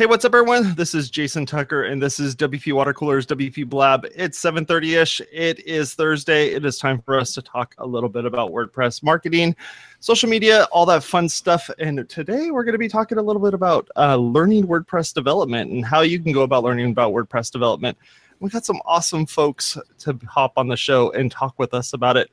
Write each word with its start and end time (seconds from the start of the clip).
Hey, 0.00 0.06
what's 0.06 0.24
up, 0.24 0.34
everyone? 0.34 0.74
This 0.76 0.94
is 0.94 1.10
Jason 1.10 1.44
Tucker, 1.44 1.82
and 1.82 2.00
this 2.00 2.18
is 2.18 2.34
WP 2.34 2.72
Water 2.72 2.94
Coolers 2.94 3.26
WP 3.26 3.68
Blab. 3.68 4.06
It's 4.14 4.42
7:30ish. 4.42 5.20
It 5.30 5.60
is 5.66 5.92
Thursday. 5.92 6.54
It 6.54 6.64
is 6.64 6.78
time 6.78 7.02
for 7.02 7.18
us 7.20 7.34
to 7.34 7.42
talk 7.42 7.74
a 7.76 7.86
little 7.86 8.08
bit 8.08 8.24
about 8.24 8.50
WordPress 8.50 9.02
marketing, 9.02 9.54
social 9.98 10.30
media, 10.30 10.66
all 10.72 10.86
that 10.86 11.04
fun 11.04 11.28
stuff. 11.28 11.68
And 11.78 12.08
today 12.08 12.50
we're 12.50 12.64
going 12.64 12.72
to 12.72 12.78
be 12.78 12.88
talking 12.88 13.18
a 13.18 13.22
little 13.22 13.42
bit 13.42 13.52
about 13.52 13.90
uh, 13.94 14.16
learning 14.16 14.66
WordPress 14.66 15.12
development 15.12 15.70
and 15.70 15.84
how 15.84 16.00
you 16.00 16.18
can 16.18 16.32
go 16.32 16.44
about 16.44 16.64
learning 16.64 16.90
about 16.90 17.12
WordPress 17.12 17.52
development. 17.52 17.98
We 18.38 18.48
got 18.48 18.64
some 18.64 18.80
awesome 18.86 19.26
folks 19.26 19.76
to 19.98 20.18
hop 20.26 20.54
on 20.56 20.68
the 20.68 20.78
show 20.78 21.10
and 21.10 21.30
talk 21.30 21.58
with 21.58 21.74
us 21.74 21.92
about 21.92 22.16
it. 22.16 22.30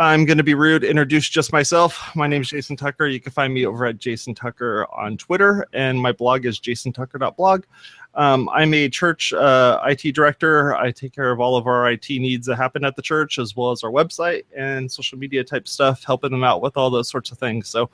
I'm 0.00 0.24
going 0.24 0.38
to 0.38 0.44
be 0.44 0.54
rude, 0.54 0.82
introduce 0.82 1.28
just 1.28 1.52
myself. 1.52 2.16
My 2.16 2.26
name 2.26 2.40
is 2.40 2.48
Jason 2.48 2.74
Tucker. 2.74 3.06
You 3.06 3.20
can 3.20 3.32
find 3.32 3.52
me 3.52 3.66
over 3.66 3.84
at 3.84 3.98
Jason 3.98 4.34
Tucker 4.34 4.86
on 4.90 5.18
Twitter, 5.18 5.66
and 5.74 6.00
my 6.00 6.10
blog 6.10 6.46
is 6.46 6.58
jasontucker.blog. 6.58 7.64
Um, 8.14 8.48
I'm 8.48 8.72
a 8.72 8.88
church 8.88 9.34
uh, 9.34 9.78
IT 9.84 10.14
director. 10.14 10.74
I 10.74 10.90
take 10.90 11.12
care 11.12 11.30
of 11.30 11.38
all 11.38 11.54
of 11.54 11.66
our 11.66 11.90
IT 11.90 12.08
needs 12.08 12.46
that 12.46 12.56
happen 12.56 12.82
at 12.82 12.96
the 12.96 13.02
church, 13.02 13.38
as 13.38 13.54
well 13.54 13.72
as 13.72 13.84
our 13.84 13.90
website 13.90 14.44
and 14.56 14.90
social 14.90 15.18
media 15.18 15.44
type 15.44 15.68
stuff, 15.68 16.02
helping 16.02 16.30
them 16.30 16.44
out 16.44 16.62
with 16.62 16.78
all 16.78 16.88
those 16.88 17.10
sorts 17.10 17.30
of 17.30 17.36
things. 17.36 17.68
So 17.68 17.90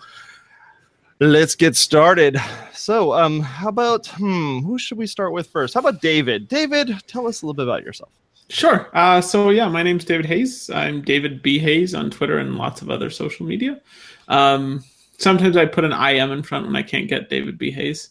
let's 1.19 1.57
get 1.57 1.75
started. 1.75 2.41
So, 2.73 3.15
um, 3.15 3.41
how 3.41 3.71
about 3.71 4.07
hmm, 4.07 4.61
who 4.61 4.79
should 4.79 4.97
we 4.97 5.09
start 5.09 5.33
with 5.33 5.49
first? 5.49 5.75
How 5.75 5.81
about 5.81 6.01
David? 6.01 6.47
David, 6.47 7.03
tell 7.09 7.27
us 7.27 7.43
a 7.43 7.47
little 7.47 7.55
bit 7.55 7.65
about 7.65 7.83
yourself. 7.83 8.13
Sure. 8.49 8.89
Uh, 8.93 9.21
so 9.21 9.51
yeah, 9.51 9.69
my 9.69 9.83
name's 9.83 10.05
David 10.05 10.27
Hayes. 10.27 10.71
I'm 10.71 11.03
David 11.03 11.43
B 11.43 11.59
Hayes 11.59 11.95
on 11.95 12.11
Twitter 12.11 12.39
and 12.39 12.57
lots 12.57 12.81
of 12.81 12.91
other 12.91 13.11
social 13.11 13.45
media. 13.45 13.81
Um, 14.29 14.85
sometimes 15.19 15.57
I 15.57 15.67
put 15.67 15.85
an 15.85 15.93
IM 15.93 16.31
in 16.31 16.43
front 16.43 16.67
when 16.67 16.77
I 16.77 16.83
can't 16.83 17.09
get 17.09 17.29
David 17.29 17.59
B 17.59 17.71
Hayes 17.73 18.11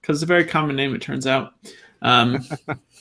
because 0.00 0.16
it's 0.16 0.22
a 0.22 0.26
very 0.26 0.44
common 0.44 0.76
name. 0.76 0.94
It 0.94 1.02
turns 1.02 1.26
out. 1.26 1.54
Um, 2.00 2.42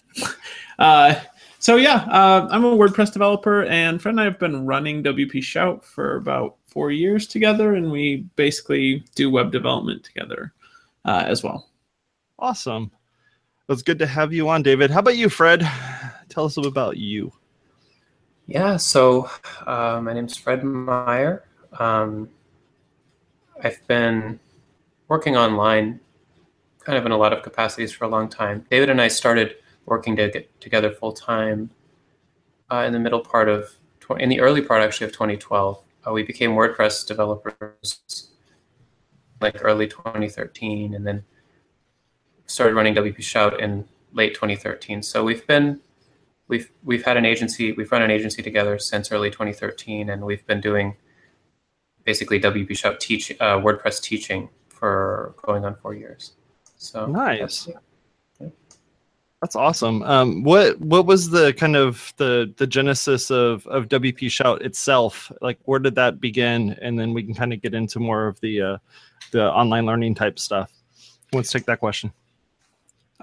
uh, 0.80 1.16
so 1.60 1.78
yeah, 1.78 2.06
uh, 2.12 2.48
I'm 2.52 2.66
a 2.66 2.76
WordPress 2.76 3.14
developer, 3.14 3.64
and 3.66 4.02
Fred 4.02 4.12
and 4.12 4.22
I 4.22 4.26
have 4.26 4.40
been 4.40 4.66
running 4.66 5.02
WP 5.04 5.42
Shout 5.44 5.84
for 5.84 6.18
about 6.18 6.58
four 6.68 6.92
years 6.92 7.26
together, 7.26 7.74
and 7.74 7.92
we 7.92 8.28
basically 8.36 9.04
do 9.16 9.30
web 9.30 9.52
development 9.52 10.04
together 10.04 10.54
uh, 11.06 11.24
as 11.26 11.42
well. 11.42 11.70
Awesome. 12.38 12.92
It 13.68 13.72
was 13.72 13.82
good 13.82 13.98
to 13.98 14.06
have 14.06 14.32
you 14.32 14.48
on, 14.48 14.62
David. 14.62 14.92
How 14.92 15.00
about 15.00 15.18
you, 15.18 15.28
Fred? 15.28 15.68
Tell 16.30 16.46
us 16.46 16.56
a 16.56 16.62
about 16.62 16.98
you. 16.98 17.34
Yeah, 18.46 18.78
so 18.78 19.28
uh, 19.66 20.00
my 20.04 20.14
name's 20.14 20.38
Fred 20.38 20.64
Meyer. 20.64 21.44
Um, 21.80 22.30
I've 23.64 23.86
been 23.88 24.40
working 25.08 25.36
online 25.36 26.00
kind 26.82 26.96
of 26.96 27.08
in 27.08 27.12
a 27.12 27.18
lot 27.18 27.34
of 27.34 27.42
capacities 27.42 27.92
for 27.92 28.06
a 28.06 28.08
long 28.08 28.30
time. 28.30 28.68
David 28.70 28.92
and 28.92 29.02
I 29.02 29.08
started 29.08 29.56
working 29.88 30.16
to 30.18 30.30
get 30.30 30.62
together 30.62 30.92
full 30.92 31.14
time 31.14 31.72
uh, 32.72 32.84
in 32.86 32.94
the 32.94 33.00
middle 33.00 33.22
part 33.22 33.50
of, 33.50 33.72
in 34.20 34.30
the 34.30 34.42
early 34.42 34.62
part 34.62 34.84
actually 34.84 35.06
of 35.06 35.12
2012. 35.12 35.82
Uh, 36.08 36.12
we 36.12 36.22
became 36.22 36.52
WordPress 36.52 37.08
developers 37.08 38.30
like 39.42 39.58
early 39.66 39.88
2013 39.88 40.94
and 40.94 41.08
then 41.08 41.24
started 42.48 42.76
running 42.76 42.96
WP 42.96 43.22
Shout 43.22 43.60
in 43.60 43.88
late 44.14 44.34
2013. 44.34 45.04
So 45.04 45.24
we've 45.24 45.46
been 45.48 45.82
we've 46.48 46.72
we've 46.84 47.04
had 47.04 47.18
an 47.18 47.26
agency 47.26 47.72
we've 47.74 47.92
run 47.92 48.02
an 48.02 48.12
agency 48.12 48.42
together 48.42 48.78
since 48.78 49.12
early 49.12 49.32
2013 49.32 50.10
and 50.10 50.24
we've 50.24 50.46
been 50.46 50.62
doing 50.62 50.96
basically 52.06 52.40
WP 52.40 52.78
Shout 52.78 53.00
teach 53.00 53.32
uh, 53.32 53.60
WordPress 53.60 54.02
teaching 54.02 54.50
for 54.70 55.36
going 55.42 55.66
on 55.66 55.76
four 55.76 55.94
years. 55.94 56.34
So 56.78 57.08
nice. 57.08 57.40
That's, 57.40 57.70
yeah. 58.40 58.48
that's 59.42 59.56
awesome. 59.56 60.04
Um, 60.04 60.44
what 60.44 60.80
what 60.80 61.06
was 61.06 61.30
the 61.30 61.54
kind 61.54 61.76
of 61.76 62.14
the 62.18 62.54
the 62.58 62.68
genesis 62.68 63.32
of 63.32 63.66
of 63.68 63.88
WP 63.88 64.30
Shout 64.30 64.62
itself? 64.62 65.32
Like, 65.42 65.60
where 65.64 65.80
did 65.80 65.96
that 65.96 66.22
begin? 66.22 66.78
And 66.82 66.98
then 66.98 67.14
we 67.14 67.24
can 67.24 67.34
kind 67.34 67.54
of 67.54 67.62
get 67.62 67.74
into 67.74 68.00
more 68.00 68.28
of 68.28 68.40
the 68.42 68.62
uh, 68.62 68.78
the 69.32 69.52
online 69.52 69.86
learning 69.86 70.16
type 70.16 70.38
stuff. 70.38 70.72
Let's 71.34 71.52
take 71.52 71.66
that 71.66 71.80
question. 71.80 72.14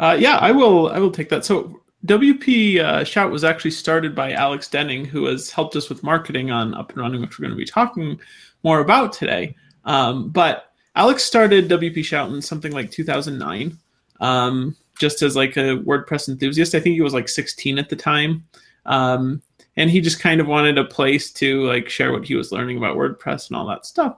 Uh, 0.03 0.17
yeah, 0.19 0.37
I 0.39 0.51
will. 0.51 0.89
I 0.89 0.99
will 0.99 1.13
take 1.13 1.29
that. 1.29 1.45
So 1.45 1.81
WP 2.07 2.81
uh, 2.81 3.05
Shout 3.05 3.31
was 3.31 3.45
actually 3.45 3.71
started 3.71 4.17
by 4.17 4.33
Alex 4.33 4.69
Denning, 4.69 5.05
who 5.05 5.27
has 5.27 5.49
helped 5.49 5.77
us 5.77 5.89
with 5.89 6.03
marketing 6.03 6.51
on 6.51 6.75
Up 6.75 6.91
and 6.91 6.99
Running, 6.99 7.21
which 7.21 7.39
we're 7.39 7.45
going 7.45 7.57
to 7.57 7.65
be 7.65 7.65
talking 7.65 8.19
more 8.65 8.81
about 8.81 9.13
today. 9.13 9.55
Um, 9.85 10.31
but 10.31 10.73
Alex 10.97 11.23
started 11.23 11.69
WP 11.69 12.05
Shout 12.05 12.33
in 12.33 12.43
something 12.43 12.73
like 12.73 12.91
2009, 12.91 13.79
um, 14.19 14.77
just 14.99 15.23
as 15.23 15.37
like 15.37 15.57
a 15.57 15.79
WordPress 15.79 16.29
enthusiast. 16.29 16.75
I 16.75 16.81
think 16.81 16.95
he 16.95 17.01
was 17.01 17.15
like 17.15 17.29
16 17.29 17.79
at 17.79 17.89
the 17.89 17.95
time, 17.95 18.45
um, 18.87 19.41
and 19.77 19.89
he 19.89 20.01
just 20.01 20.19
kind 20.19 20.41
of 20.41 20.49
wanted 20.49 20.79
a 20.79 20.85
place 20.85 21.31
to 21.35 21.63
like 21.69 21.89
share 21.89 22.11
what 22.11 22.27
he 22.27 22.35
was 22.35 22.51
learning 22.51 22.77
about 22.77 22.97
WordPress 22.97 23.49
and 23.49 23.57
all 23.57 23.69
that 23.69 23.87
stuff. 23.87 24.17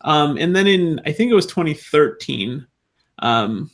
Um, 0.00 0.38
and 0.38 0.56
then 0.56 0.66
in 0.66 0.98
I 1.04 1.12
think 1.12 1.30
it 1.30 1.34
was 1.34 1.44
2013 1.44 2.66
um, 3.18 3.70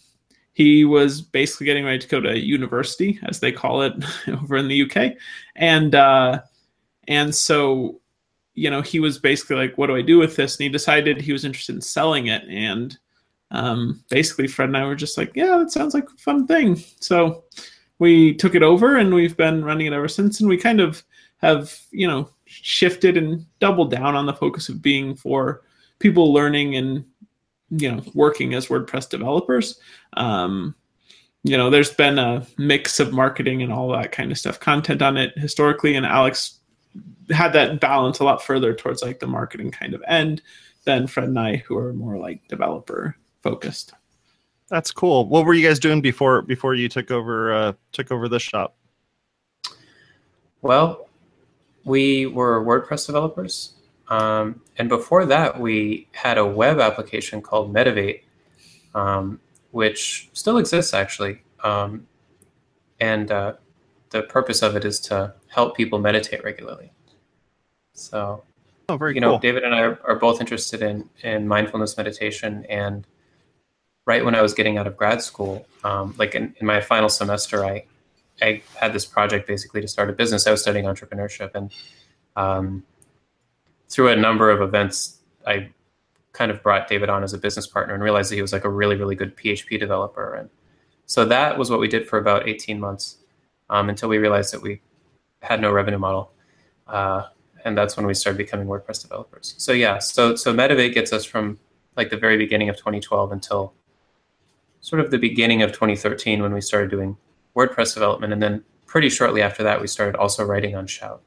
he 0.52 0.84
was 0.84 1.22
basically 1.22 1.66
getting 1.66 1.84
ready 1.84 1.98
to 1.98 2.08
go 2.08 2.20
to 2.20 2.38
university, 2.38 3.18
as 3.24 3.40
they 3.40 3.52
call 3.52 3.82
it 3.82 3.94
over 4.28 4.56
in 4.56 4.68
the 4.68 4.82
UK, 4.82 5.14
and 5.56 5.94
uh, 5.94 6.40
and 7.08 7.34
so 7.34 8.00
you 8.54 8.70
know 8.70 8.82
he 8.82 9.00
was 9.00 9.18
basically 9.18 9.56
like, 9.56 9.78
"What 9.78 9.86
do 9.86 9.96
I 9.96 10.02
do 10.02 10.18
with 10.18 10.36
this?" 10.36 10.56
And 10.56 10.64
he 10.64 10.68
decided 10.68 11.20
he 11.20 11.32
was 11.32 11.44
interested 11.44 11.74
in 11.74 11.80
selling 11.80 12.26
it, 12.26 12.42
and 12.48 12.96
um, 13.50 14.04
basically 14.10 14.46
Fred 14.46 14.68
and 14.68 14.76
I 14.76 14.84
were 14.84 14.94
just 14.94 15.16
like, 15.16 15.32
"Yeah, 15.34 15.56
that 15.58 15.72
sounds 15.72 15.94
like 15.94 16.08
a 16.08 16.18
fun 16.18 16.46
thing." 16.46 16.76
So 17.00 17.44
we 17.98 18.34
took 18.34 18.54
it 18.54 18.62
over, 18.62 18.96
and 18.96 19.14
we've 19.14 19.36
been 19.36 19.64
running 19.64 19.86
it 19.86 19.92
ever 19.94 20.08
since, 20.08 20.40
and 20.40 20.48
we 20.48 20.58
kind 20.58 20.80
of 20.80 21.02
have 21.38 21.78
you 21.90 22.06
know 22.06 22.28
shifted 22.44 23.16
and 23.16 23.46
doubled 23.58 23.90
down 23.90 24.14
on 24.14 24.26
the 24.26 24.34
focus 24.34 24.68
of 24.68 24.82
being 24.82 25.14
for 25.14 25.62
people 25.98 26.32
learning 26.32 26.76
and 26.76 27.04
you 27.72 27.90
know 27.90 28.02
working 28.14 28.54
as 28.54 28.68
WordPress 28.68 29.08
developers. 29.08 29.80
Um, 30.14 30.74
you 31.42 31.56
know, 31.56 31.70
there's 31.70 31.92
been 31.92 32.18
a 32.18 32.46
mix 32.56 33.00
of 33.00 33.12
marketing 33.12 33.62
and 33.62 33.72
all 33.72 33.88
that 33.88 34.12
kind 34.12 34.30
of 34.30 34.38
stuff, 34.38 34.60
content 34.60 35.02
on 35.02 35.16
it 35.16 35.36
historically, 35.36 35.96
and 35.96 36.06
Alex 36.06 36.60
had 37.30 37.52
that 37.54 37.80
balance 37.80 38.20
a 38.20 38.24
lot 38.24 38.42
further 38.42 38.74
towards 38.74 39.02
like 39.02 39.18
the 39.18 39.26
marketing 39.26 39.70
kind 39.70 39.94
of 39.94 40.02
end 40.06 40.42
than 40.84 41.06
Fred 41.06 41.28
and 41.28 41.38
I, 41.38 41.56
who 41.56 41.76
are 41.76 41.92
more 41.92 42.18
like 42.18 42.46
developer 42.48 43.16
focused. 43.42 43.94
That's 44.68 44.92
cool. 44.92 45.26
What 45.28 45.44
were 45.44 45.54
you 45.54 45.66
guys 45.66 45.78
doing 45.78 46.00
before 46.00 46.42
before 46.42 46.74
you 46.74 46.88
took 46.88 47.10
over 47.10 47.52
uh, 47.52 47.72
took 47.92 48.12
over 48.12 48.28
the 48.28 48.38
shop? 48.38 48.76
Well, 50.60 51.08
we 51.84 52.26
were 52.26 52.64
WordPress 52.64 53.06
developers. 53.06 53.74
Um, 54.08 54.60
and 54.78 54.88
before 54.88 55.26
that, 55.26 55.60
we 55.60 56.08
had 56.12 56.38
a 56.38 56.46
web 56.46 56.80
application 56.80 57.42
called 57.42 57.72
Medivate, 57.72 58.22
um, 58.94 59.40
which 59.70 60.30
still 60.32 60.58
exists 60.58 60.94
actually. 60.94 61.42
Um, 61.62 62.06
and 63.00 63.30
uh, 63.30 63.54
the 64.10 64.22
purpose 64.22 64.62
of 64.62 64.76
it 64.76 64.84
is 64.84 65.00
to 65.00 65.34
help 65.48 65.76
people 65.76 65.98
meditate 65.98 66.42
regularly. 66.44 66.92
So, 67.92 68.44
oh, 68.88 68.96
very 68.96 69.14
you 69.14 69.20
cool. 69.20 69.32
know, 69.32 69.38
David 69.38 69.64
and 69.64 69.74
I 69.74 69.80
are, 69.80 70.00
are 70.04 70.16
both 70.16 70.40
interested 70.40 70.82
in 70.82 71.08
in 71.22 71.46
mindfulness 71.46 71.96
meditation. 71.96 72.64
And 72.68 73.06
right 74.06 74.24
when 74.24 74.34
I 74.34 74.42
was 74.42 74.54
getting 74.54 74.78
out 74.78 74.86
of 74.86 74.96
grad 74.96 75.22
school, 75.22 75.66
um, 75.84 76.14
like 76.18 76.34
in, 76.34 76.54
in 76.58 76.66
my 76.66 76.80
final 76.80 77.08
semester, 77.08 77.64
I 77.64 77.84
I 78.40 78.62
had 78.76 78.92
this 78.92 79.04
project 79.04 79.46
basically 79.46 79.82
to 79.82 79.88
start 79.88 80.08
a 80.08 80.12
business. 80.12 80.46
I 80.46 80.50
was 80.50 80.62
studying 80.62 80.86
entrepreneurship 80.86 81.50
and 81.54 81.70
um, 82.36 82.84
through 83.92 84.08
a 84.08 84.16
number 84.16 84.50
of 84.50 84.62
events, 84.62 85.18
I 85.46 85.68
kind 86.32 86.50
of 86.50 86.62
brought 86.62 86.88
David 86.88 87.10
on 87.10 87.22
as 87.22 87.34
a 87.34 87.38
business 87.38 87.66
partner 87.66 87.92
and 87.92 88.02
realized 88.02 88.30
that 88.30 88.36
he 88.36 88.42
was 88.42 88.52
like 88.52 88.64
a 88.64 88.70
really, 88.70 88.96
really 88.96 89.14
good 89.14 89.36
PHP 89.36 89.78
developer. 89.78 90.34
And 90.34 90.48
so 91.04 91.26
that 91.26 91.58
was 91.58 91.70
what 91.70 91.78
we 91.78 91.88
did 91.88 92.08
for 92.08 92.18
about 92.18 92.48
18 92.48 92.80
months 92.80 93.18
um, 93.68 93.90
until 93.90 94.08
we 94.08 94.16
realized 94.16 94.54
that 94.54 94.62
we 94.62 94.80
had 95.42 95.60
no 95.60 95.70
revenue 95.70 95.98
model. 95.98 96.32
Uh, 96.88 97.24
and 97.66 97.76
that's 97.76 97.94
when 97.96 98.06
we 98.06 98.14
started 98.14 98.38
becoming 98.38 98.66
WordPress 98.66 99.02
developers. 99.02 99.54
So 99.58 99.72
yeah, 99.72 99.98
so 99.98 100.34
so 100.36 100.54
Medivate 100.54 100.94
gets 100.94 101.12
us 101.12 101.24
from 101.24 101.58
like 101.94 102.08
the 102.08 102.16
very 102.16 102.38
beginning 102.38 102.70
of 102.70 102.76
2012 102.76 103.30
until 103.30 103.74
sort 104.80 105.00
of 105.00 105.10
the 105.10 105.18
beginning 105.18 105.62
of 105.62 105.70
2013 105.70 106.42
when 106.42 106.54
we 106.54 106.60
started 106.60 106.90
doing 106.90 107.16
WordPress 107.54 107.92
development, 107.94 108.32
and 108.32 108.42
then 108.42 108.64
pretty 108.86 109.10
shortly 109.10 109.42
after 109.42 109.62
that 109.62 109.80
we 109.80 109.86
started 109.86 110.16
also 110.16 110.44
writing 110.44 110.74
on 110.74 110.86
Shout. 110.86 111.22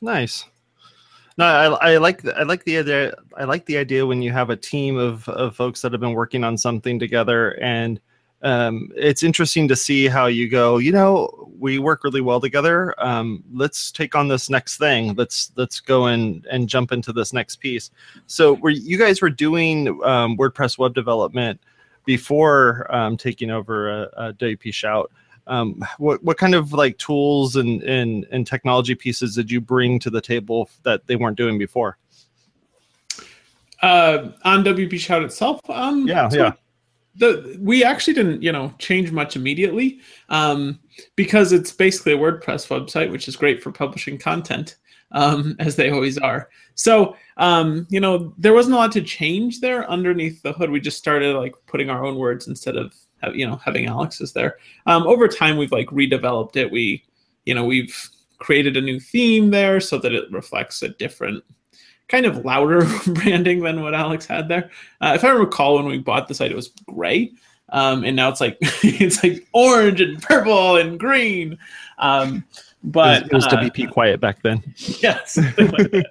Nice. 0.00 0.46
No, 1.38 1.44
I, 1.46 1.92
I 1.92 1.96
like 1.98 2.26
I 2.26 2.42
like 2.42 2.64
the 2.64 2.78
idea. 2.78 3.14
I 3.36 3.44
like 3.44 3.64
the 3.66 3.78
idea 3.78 4.06
when 4.06 4.20
you 4.22 4.32
have 4.32 4.50
a 4.50 4.56
team 4.56 4.98
of 4.98 5.28
of 5.28 5.56
folks 5.56 5.80
that 5.82 5.92
have 5.92 6.00
been 6.00 6.12
working 6.12 6.44
on 6.44 6.58
something 6.58 6.98
together, 6.98 7.58
and 7.62 8.00
um, 8.42 8.90
it's 8.96 9.22
interesting 9.22 9.66
to 9.68 9.76
see 9.76 10.08
how 10.08 10.26
you 10.26 10.48
go. 10.48 10.78
You 10.78 10.92
know, 10.92 11.50
we 11.58 11.78
work 11.78 12.04
really 12.04 12.20
well 12.20 12.40
together. 12.40 12.94
Um, 12.98 13.42
let's 13.52 13.90
take 13.90 14.14
on 14.14 14.28
this 14.28 14.50
next 14.50 14.76
thing. 14.76 15.14
Let's 15.14 15.52
let's 15.56 15.80
go 15.80 16.06
and 16.06 16.46
and 16.50 16.68
jump 16.68 16.92
into 16.92 17.12
this 17.12 17.32
next 17.32 17.56
piece. 17.56 17.90
So, 18.26 18.54
were 18.54 18.70
you 18.70 18.98
guys 18.98 19.22
were 19.22 19.30
doing 19.30 19.88
um, 20.04 20.36
WordPress 20.36 20.76
web 20.78 20.94
development? 20.94 21.60
before 22.04 22.92
um, 22.94 23.16
taking 23.16 23.50
over 23.50 23.90
a, 23.90 24.02
a 24.16 24.32
WP 24.34 24.72
Shout. 24.72 25.10
Um, 25.46 25.84
what 25.98 26.22
what 26.22 26.38
kind 26.38 26.54
of 26.54 26.72
like 26.72 26.98
tools 26.98 27.56
and, 27.56 27.82
and 27.82 28.26
and 28.30 28.46
technology 28.46 28.94
pieces 28.94 29.34
did 29.34 29.50
you 29.50 29.60
bring 29.60 29.98
to 30.00 30.10
the 30.10 30.20
table 30.20 30.70
that 30.84 31.06
they 31.06 31.16
weren't 31.16 31.36
doing 31.36 31.58
before? 31.58 31.98
Uh, 33.82 34.28
on 34.44 34.62
WP 34.64 34.98
Shout 34.98 35.22
itself, 35.24 35.60
um, 35.68 36.06
Yeah, 36.06 36.28
so 36.28 36.36
yeah. 36.38 36.52
The 37.16 37.58
we 37.60 37.84
actually 37.84 38.14
didn't, 38.14 38.42
you 38.42 38.52
know, 38.52 38.72
change 38.78 39.10
much 39.10 39.36
immediately, 39.36 40.00
um, 40.30 40.78
because 41.16 41.52
it's 41.52 41.72
basically 41.72 42.14
a 42.14 42.18
WordPress 42.18 42.68
website, 42.68 43.10
which 43.10 43.28
is 43.28 43.36
great 43.36 43.62
for 43.62 43.70
publishing 43.70 44.16
content, 44.16 44.76
um, 45.10 45.54
as 45.58 45.76
they 45.76 45.90
always 45.90 46.16
are. 46.16 46.48
So, 46.74 47.14
um, 47.36 47.86
you 47.90 48.00
know, 48.00 48.32
there 48.38 48.54
wasn't 48.54 48.74
a 48.74 48.78
lot 48.78 48.92
to 48.92 49.02
change 49.02 49.60
there 49.60 49.90
underneath 49.90 50.40
the 50.42 50.54
hood. 50.54 50.70
We 50.70 50.80
just 50.80 50.96
started 50.96 51.36
like 51.36 51.54
putting 51.66 51.90
our 51.90 52.02
own 52.02 52.16
words 52.16 52.48
instead 52.48 52.76
of 52.76 52.94
you 53.34 53.46
know 53.46 53.56
having 53.56 53.86
Alex 53.86 54.20
is 54.20 54.32
there. 54.32 54.58
Um, 54.86 55.06
over 55.06 55.28
time, 55.28 55.56
we've 55.56 55.72
like 55.72 55.88
redeveloped 55.88 56.56
it. 56.56 56.70
We, 56.70 57.04
you 57.44 57.54
know, 57.54 57.64
we've 57.64 58.08
created 58.38 58.76
a 58.76 58.80
new 58.80 58.98
theme 58.98 59.50
there 59.50 59.80
so 59.80 59.98
that 59.98 60.12
it 60.12 60.30
reflects 60.32 60.82
a 60.82 60.88
different 60.88 61.44
kind 62.08 62.26
of 62.26 62.44
louder 62.44 62.86
branding 63.06 63.60
than 63.60 63.82
what 63.82 63.94
Alex 63.94 64.26
had 64.26 64.48
there. 64.48 64.70
Uh, 65.00 65.12
if 65.14 65.24
I 65.24 65.30
recall, 65.30 65.76
when 65.76 65.86
we 65.86 65.98
bought 65.98 66.28
the 66.28 66.34
site, 66.34 66.50
it 66.50 66.56
was 66.56 66.72
gray, 66.86 67.32
um, 67.70 68.04
and 68.04 68.16
now 68.16 68.28
it's 68.28 68.40
like 68.40 68.58
it's 68.60 69.22
like 69.22 69.46
orange 69.52 70.00
and 70.00 70.20
purple 70.22 70.76
and 70.76 70.98
green. 70.98 71.58
Um, 71.98 72.44
but 72.84 73.26
it 73.26 73.32
was, 73.32 73.44
it 73.46 73.52
was 73.52 73.54
uh, 73.54 73.70
WP 73.70 73.90
Quiet 73.92 74.20
back 74.20 74.42
then. 74.42 74.62
yeah, 74.76 75.20
like 75.58 76.06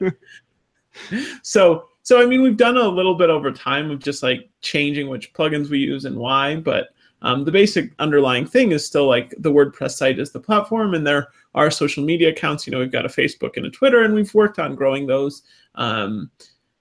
so 1.41 1.89
so 2.03 2.21
I 2.21 2.25
mean, 2.25 2.41
we've 2.41 2.57
done 2.57 2.77
a 2.77 2.87
little 2.87 3.15
bit 3.15 3.29
over 3.29 3.51
time 3.51 3.91
of 3.91 3.99
just 3.99 4.23
like 4.23 4.49
changing 4.61 5.07
which 5.07 5.33
plugins 5.33 5.69
we 5.69 5.79
use 5.79 6.05
and 6.05 6.17
why, 6.17 6.55
but 6.55 6.89
um, 7.21 7.43
the 7.45 7.51
basic 7.51 7.91
underlying 7.99 8.45
thing 8.45 8.71
is 8.71 8.85
still 8.85 9.07
like 9.07 9.33
the 9.37 9.51
WordPress 9.51 9.91
site 9.91 10.19
is 10.19 10.31
the 10.31 10.39
platform, 10.39 10.93
and 10.93 11.05
there 11.05 11.27
are 11.53 11.69
social 11.69 12.03
media 12.03 12.29
accounts. 12.29 12.65
You 12.65 12.71
know, 12.71 12.79
we've 12.79 12.91
got 12.91 13.05
a 13.05 13.09
Facebook 13.09 13.57
and 13.57 13.65
a 13.65 13.69
Twitter, 13.69 14.03
and 14.03 14.13
we've 14.13 14.33
worked 14.33 14.59
on 14.59 14.75
growing 14.75 15.05
those 15.05 15.43
um, 15.75 16.31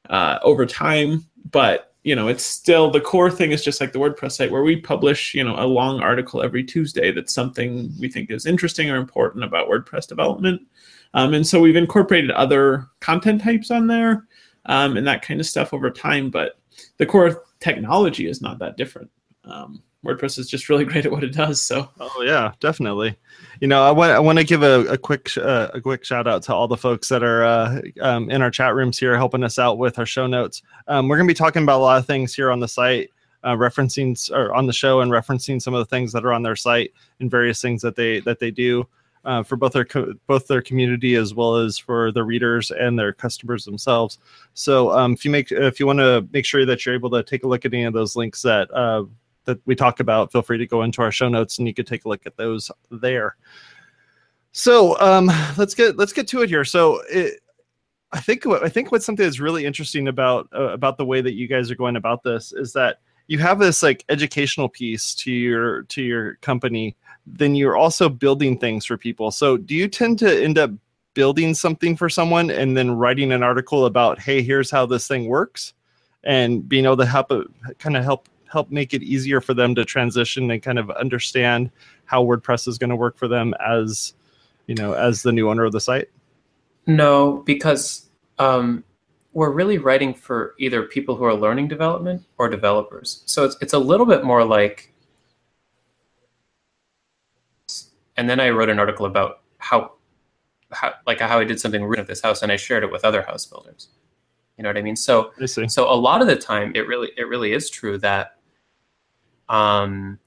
uh, 0.09 0.39
over 0.43 0.65
time. 0.65 1.25
But 1.51 1.93
you 2.05 2.17
know, 2.17 2.29
it's 2.29 2.45
still 2.45 2.91
the 2.91 3.01
core 3.01 3.31
thing 3.31 3.51
is 3.53 3.63
just 3.63 3.81
like 3.81 3.93
the 3.93 3.99
WordPress 3.99 4.33
site 4.33 4.51
where 4.51 4.63
we 4.63 4.77
publish 4.77 5.35
you 5.35 5.45
know 5.45 5.57
a 5.59 5.67
long 5.67 6.01
article 6.01 6.43
every 6.43 6.65
Tuesday 6.65 7.13
that's 7.13 7.35
something 7.35 7.93
we 8.01 8.09
think 8.09 8.31
is 8.31 8.47
interesting 8.47 8.91
or 8.91 8.97
important 8.97 9.45
about 9.45 9.69
WordPress 9.69 10.07
development. 10.07 10.63
Um, 11.13 11.35
and 11.35 11.47
so 11.47 11.61
we've 11.61 11.77
incorporated 11.77 12.31
other 12.31 12.87
content 13.01 13.43
types 13.43 13.71
on 13.71 13.89
there 13.89 14.27
um, 14.67 14.97
and 14.97 15.07
that 15.07 15.23
kind 15.23 15.41
of 15.41 15.47
stuff 15.47 15.75
over 15.75 15.91
time. 15.91 16.31
But 16.31 16.59
the 16.99 17.07
core 17.07 17.45
technology 17.59 18.27
is 18.27 18.41
not 18.41 18.59
that 18.61 18.77
different. 18.77 19.11
Um, 19.45 19.83
WordPress 20.05 20.39
is 20.39 20.49
just 20.49 20.69
really 20.69 20.85
great 20.91 21.07
at 21.07 21.13
what 21.13 21.25
it 21.25 21.33
does. 21.33 21.61
So 21.61 21.89
Oh 22.01 22.23
yeah, 22.23 22.53
definitely. 22.61 23.17
You 23.61 23.69
know, 23.69 23.83
I 23.83 23.91
want 23.91 24.13
I 24.13 24.19
want 24.19 24.39
to 24.39 24.45
give 24.45 24.63
a, 24.63 24.81
a 24.87 24.99
quick 24.99 25.31
uh, 25.37 25.69
a 25.75 25.81
quick 25.81 26.05
shout 26.05 26.27
out 26.27 26.43
to 26.45 26.55
all 26.55 26.69
the 26.69 26.77
folks 26.77 27.09
that 27.09 27.23
are 27.23 27.45
uh, 27.45 27.81
um, 28.01 28.31
in 28.31 28.43
our 28.43 28.51
chat 28.51 28.75
rooms 28.75 28.99
here, 28.99 29.17
helping 29.17 29.45
us 29.45 29.59
out 29.59 29.79
with 29.79 29.99
our 29.99 30.07
show 30.07 30.27
notes. 30.27 30.63
Um, 30.89 31.09
we're 31.09 31.17
gonna 31.17 31.29
be 31.29 31.35
talking 31.35 31.63
about 31.63 31.79
a 31.79 31.83
lot 31.83 31.99
of 31.99 32.07
things 32.07 32.35
here 32.35 32.51
on 32.51 32.61
the 32.61 32.69
site, 32.69 33.11
uh, 33.45 33.55
referencing 33.55 34.31
or 34.33 34.55
on 34.55 34.67
the 34.67 34.73
show 34.73 35.01
and 35.01 35.11
referencing 35.11 35.61
some 35.61 35.75
of 35.75 35.81
the 35.81 35.97
things 35.97 36.13
that 36.13 36.25
are 36.25 36.33
on 36.33 36.43
their 36.43 36.57
site 36.57 36.93
and 37.21 37.31
various 37.31 37.61
things 37.61 37.83
that 37.83 37.97
they 37.97 38.21
that 38.21 38.39
they 38.39 38.51
do. 38.51 38.87
Uh, 39.23 39.43
for 39.43 39.57
both 39.57 39.75
their 39.75 39.85
co- 39.85 40.15
both 40.27 40.47
their 40.47 40.63
community 40.63 41.15
as 41.15 41.35
well 41.35 41.57
as 41.57 41.77
for 41.77 42.11
the 42.11 42.25
readers 42.25 42.71
and 42.71 42.99
their 42.99 43.13
customers 43.13 43.67
themselves. 43.67 44.17
So 44.55 44.93
um, 44.93 45.13
if 45.13 45.27
you 45.27 45.31
make 45.31 45.53
if 45.53 45.79
you 45.79 45.87
want 45.87 45.99
to 45.99 46.27
make 46.33 46.47
sure 46.47 46.65
that 46.65 46.87
you're 46.87 46.95
able 46.95 47.11
to 47.11 47.23
take 47.23 47.45
a 47.45 47.47
look 47.47 47.67
at 47.67 47.75
any 47.75 47.85
of 47.85 47.93
those 47.93 48.17
links 48.17 48.41
that 48.41 48.73
uh, 48.73 49.05
that 49.45 49.59
we 49.67 49.75
talk 49.75 50.01
about, 50.01 50.33
feel 50.33 50.43
free 50.43 50.59
to 50.59 50.67
go 50.67 50.83
into 50.83 51.03
our 51.03 51.13
show 51.13 51.29
notes 51.29 51.59
and 51.59 51.67
you 51.67 51.75
could 51.75 51.87
take 51.87 52.05
a 52.05 52.09
look 52.09 52.27
at 52.27 52.37
those 52.37 52.71
there. 52.91 53.37
So 54.53 54.99
um, 55.01 55.31
let's 55.57 55.75
get 55.75 55.97
let's 55.97 56.13
get 56.13 56.27
to 56.29 56.43
it 56.43 56.51
here. 56.51 56.65
So 56.65 57.01
it, 57.09 57.41
I 58.13 58.21
think 58.21 58.47
I 58.47 58.69
think 58.69 58.91
what's 58.91 59.07
something 59.07 59.25
that's 59.25 59.41
really 59.41 59.65
interesting 59.65 60.09
about 60.09 60.49
uh, 60.53 60.71
about 60.71 60.97
the 60.97 61.05
way 61.05 61.21
that 61.21 61.35
you 61.35 61.47
guys 61.47 61.71
are 61.71 61.77
going 61.77 61.97
about 61.97 62.23
this 62.23 62.53
is 62.53 62.73
that 62.73 62.99
you 63.29 63.39
have 63.39 63.61
this 63.61 63.83
like 63.83 64.05
educational 64.09 64.69
piece 64.69 65.15
to 65.17 65.31
your 65.31 65.83
to 65.85 66.03
your 66.03 66.35
company. 66.37 66.97
Then 67.27 67.55
you're 67.55 67.77
also 67.77 68.09
building 68.09 68.59
things 68.59 68.85
for 68.85 68.97
people. 68.97 69.31
So 69.31 69.57
do 69.57 69.75
you 69.75 69.87
tend 69.87 70.19
to 70.19 70.43
end 70.43 70.59
up 70.59 70.73
building 71.15 71.55
something 71.55 71.97
for 71.97 72.09
someone 72.09 72.51
and 72.51 72.77
then 72.77 72.91
writing 72.91 73.31
an 73.31 73.43
article 73.43 73.87
about, 73.87 74.19
hey, 74.19 74.43
here's 74.43 74.71
how 74.71 74.87
this 74.87 75.07
thing 75.07 75.27
works, 75.27 75.75
and 76.25 76.69
being 76.69 76.85
able 76.85 76.97
to 76.97 77.07
help 77.07 77.31
it 77.31 77.47
kind 77.79 77.97
of 77.97 78.03
help 78.03 78.29
help 78.51 78.71
make 78.71 78.93
it 78.93 79.03
easier 79.03 79.41
for 79.41 79.55
them 79.55 79.75
to 79.77 79.85
transition 79.85 80.51
and 80.51 80.63
kind 80.63 80.79
of 80.79 80.91
understand 80.91 81.71
how 82.05 82.25
WordPress 82.25 82.67
is 82.67 82.79
going 82.79 82.91
to 82.91 82.97
work 82.97 83.17
for 83.17 83.29
them 83.29 83.55
as 83.65 84.13
you 84.67 84.75
know 84.75 84.93
as 84.93 85.23
the 85.23 85.33
new 85.33 85.49
owner 85.49 85.65
of 85.65 85.73
the 85.73 85.81
site? 85.81 86.09
No, 86.87 87.43
because 87.47 88.09
um, 88.39 88.85
we're 89.33 89.51
really 89.51 89.79
writing 89.79 90.13
for 90.15 90.55
either 90.59 90.83
people 90.83 91.15
who 91.15 91.25
are 91.25 91.35
learning 91.35 91.69
development 91.69 92.25
or 92.39 92.49
developers. 92.49 93.23
So 93.27 93.45
it's 93.45 93.57
it's 93.61 93.73
a 93.73 93.79
little 93.79 94.07
bit 94.07 94.25
more 94.25 94.45
like. 94.45 94.93
And 98.17 98.29
then 98.29 98.41
I 98.41 98.51
wrote 98.51 98.69
an 98.69 98.79
article 98.79 99.07
about 99.07 99.41
how, 99.59 99.93
how 100.73 100.93
like 101.07 101.21
how 101.21 101.39
I 101.39 101.45
did 101.45 101.61
something 101.61 101.85
rude 101.85 101.99
with 101.99 102.09
this 102.09 102.21
house, 102.21 102.43
and 102.43 102.51
I 102.51 102.57
shared 102.57 102.83
it 102.83 102.91
with 102.91 103.05
other 103.05 103.23
house 103.23 103.47
builders. 103.47 103.89
You 104.57 104.65
know 104.65 104.69
what 104.69 104.77
I 104.77 104.83
mean? 104.83 104.97
So 104.97 105.33
I 105.41 105.47
so 105.47 105.91
a 105.91 105.95
lot 105.95 106.21
of 106.21 106.27
the 106.27 106.37
time, 106.37 106.73
it 106.75 106.87
really 106.87 107.11
it 107.17 107.29
really 107.29 107.53
is 107.53 107.71
true 107.71 107.97
that 107.99 108.37
um, 109.51 110.19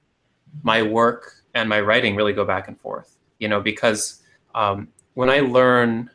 my 0.62 0.84
work 0.84 1.34
and 1.56 1.68
my 1.68 1.82
writing 1.82 2.16
really 2.16 2.34
go 2.34 2.46
back 2.46 2.68
and 2.68 2.80
forth. 2.80 3.18
You 3.40 3.48
know, 3.48 3.60
because 3.60 4.22
um, 4.54 4.90
when 5.16 5.30
I 5.30 5.40
learn 5.40 6.10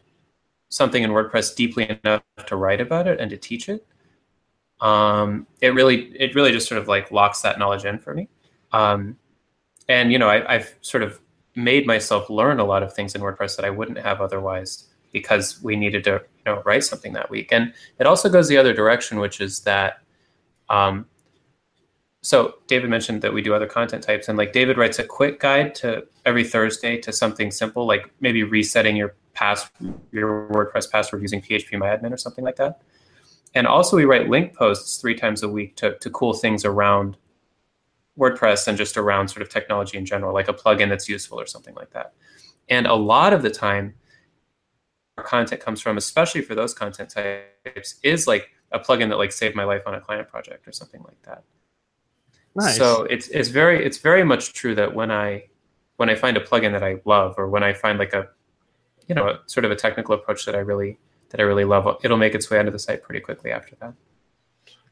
something 0.69 1.03
in 1.03 1.11
WordPress 1.11 1.57
deeply 1.57 1.99
enough 2.05 2.23
to 2.47 2.57
write 2.57 2.81
about 2.81 3.09
it 3.09 3.19
and 3.19 3.31
to 3.31 3.37
teach 3.37 3.69
it, 3.69 3.85
um, 4.81 5.47
it 5.61 5.75
really 5.75 6.13
it 6.19 6.35
really 6.35 6.53
just 6.53 6.69
sort 6.69 6.81
of 6.81 6.87
like 6.87 7.11
locks 7.11 7.43
that 7.43 7.59
knowledge 7.59 7.85
in 7.85 7.99
for 7.99 8.15
me. 8.15 8.29
Um, 8.73 9.17
and 9.89 10.13
you 10.13 10.19
know, 10.19 10.29
I, 10.29 10.55
I've 10.55 10.75
sort 10.83 11.03
of 11.03 11.21
made 11.57 11.87
myself 11.87 12.31
learn 12.31 12.61
a 12.61 12.65
lot 12.65 12.83
of 12.83 12.93
things 12.95 13.15
in 13.15 13.21
WordPress 13.21 13.57
that 13.57 13.65
I 13.65 13.71
wouldn't 13.71 13.99
have 13.99 14.21
otherwise 14.21 14.85
because 15.11 15.61
we 15.63 15.75
needed 15.75 16.05
to 16.05 16.11
you 16.13 16.45
know 16.47 16.63
write 16.65 16.85
something 16.85 17.13
that 17.15 17.31
week. 17.31 17.53
And 17.53 17.73
it 17.99 18.07
also 18.07 18.29
goes 18.29 18.49
the 18.49 18.59
other 18.59 18.73
direction, 18.73 19.19
which 19.19 19.41
is 19.41 19.61
that. 19.61 20.01
Um, 20.71 21.07
so 22.29 22.57
David 22.67 22.91
mentioned 22.91 23.23
that 23.23 23.33
we 23.33 23.41
do 23.41 23.55
other 23.55 23.67
content 23.67 24.03
types, 24.05 24.29
and 24.29 24.37
like 24.37 24.53
David 24.53 24.77
writes 24.77 24.99
a 24.99 25.03
quick 25.03 25.41
guide 25.41 25.75
to 25.77 26.07
every 26.27 26.45
Thursday 26.45 26.99
to 26.99 27.11
something 27.11 27.51
simple, 27.51 27.87
like 27.87 28.11
maybe 28.21 28.43
resetting 28.43 28.97
your 28.97 29.15
pass 29.33 29.71
your 30.13 30.47
WordPress 30.51 30.91
password 30.91 31.23
using 31.23 31.41
PHPMyAdmin 31.41 32.13
or 32.13 32.19
something 32.19 32.45
like 32.45 32.57
that. 32.57 32.83
And 33.55 33.67
also 33.67 33.97
we 33.97 34.05
write 34.05 34.29
link 34.29 34.55
posts 34.55 34.99
three 34.99 35.15
times 35.15 35.43
a 35.43 35.49
week 35.49 35.75
to, 35.77 35.97
to 36.01 36.11
cool 36.11 36.35
things 36.35 36.67
around 36.67 37.17
WordPress 38.19 38.69
and 38.69 38.77
just 38.77 38.99
around 38.99 39.29
sort 39.29 39.41
of 39.41 39.49
technology 39.49 39.97
in 39.97 40.05
general, 40.05 40.35
like 40.35 40.49
a 40.49 40.53
plugin 40.53 40.91
that's 40.91 41.09
useful 41.09 41.41
or 41.41 41.47
something 41.47 41.75
like 41.77 41.93
that. 41.93 42.13
And 42.69 42.87
a 42.87 42.95
lot 42.95 43.33
of 43.33 43.41
the 43.41 43.49
time, 43.49 43.95
our 45.17 45.25
content 45.25 45.63
comes 45.63 45.81
from, 45.81 45.97
especially 45.97 46.43
for 46.43 46.55
those 46.55 46.75
content 46.75 47.09
types, 47.09 47.95
is 48.03 48.27
like 48.27 48.51
a 48.71 48.79
plugin 48.79 49.09
that 49.09 49.17
like 49.17 49.33
saved 49.33 49.57
my 49.57 49.65
life 49.65 49.85
on 49.87 49.95
a 49.95 50.01
client 50.03 50.29
project 50.29 50.69
or 50.69 50.73
something 50.73 51.03
like 51.05 51.23
that. 51.23 51.43
Nice. 52.59 52.77
So 52.77 53.05
it's 53.05 53.29
it's 53.29 53.51
very 53.51 53.85
it's 53.85 53.99
very 53.99 54.25
much 54.25 54.53
true 54.53 54.75
that 54.75 54.93
when 54.93 55.13
I 55.13 55.45
when 55.97 56.11
I 56.11 56.17
find 56.17 56.37
a 56.37 56.41
plugin 56.41 56.73
that 56.73 56.83
I 56.83 57.01
love 57.05 57.37
or 57.39 57.49
when 57.49 57.63
I 57.63 57.73
find 57.73 58.01
like 58.01 58.13
a 58.13 58.29
you 59.07 59.15
know 59.15 59.29
a, 59.29 59.39
sort 59.47 59.65
of 59.65 59.71
a 59.71 59.77
technical 59.77 60.13
approach 60.15 60.45
that 60.47 60.57
I 60.57 60.59
really 60.59 60.99
that 61.31 61.39
I 61.41 61.45
really 61.45 61.65
love, 61.65 62.01
it'll 62.03 62.17
make 62.17 62.35
its 62.35 62.51
way 62.51 62.59
onto 62.59 62.73
the 62.73 62.79
site 62.79 63.03
pretty 63.03 63.21
quickly 63.21 63.53
after 63.53 63.77
that. 63.77 63.95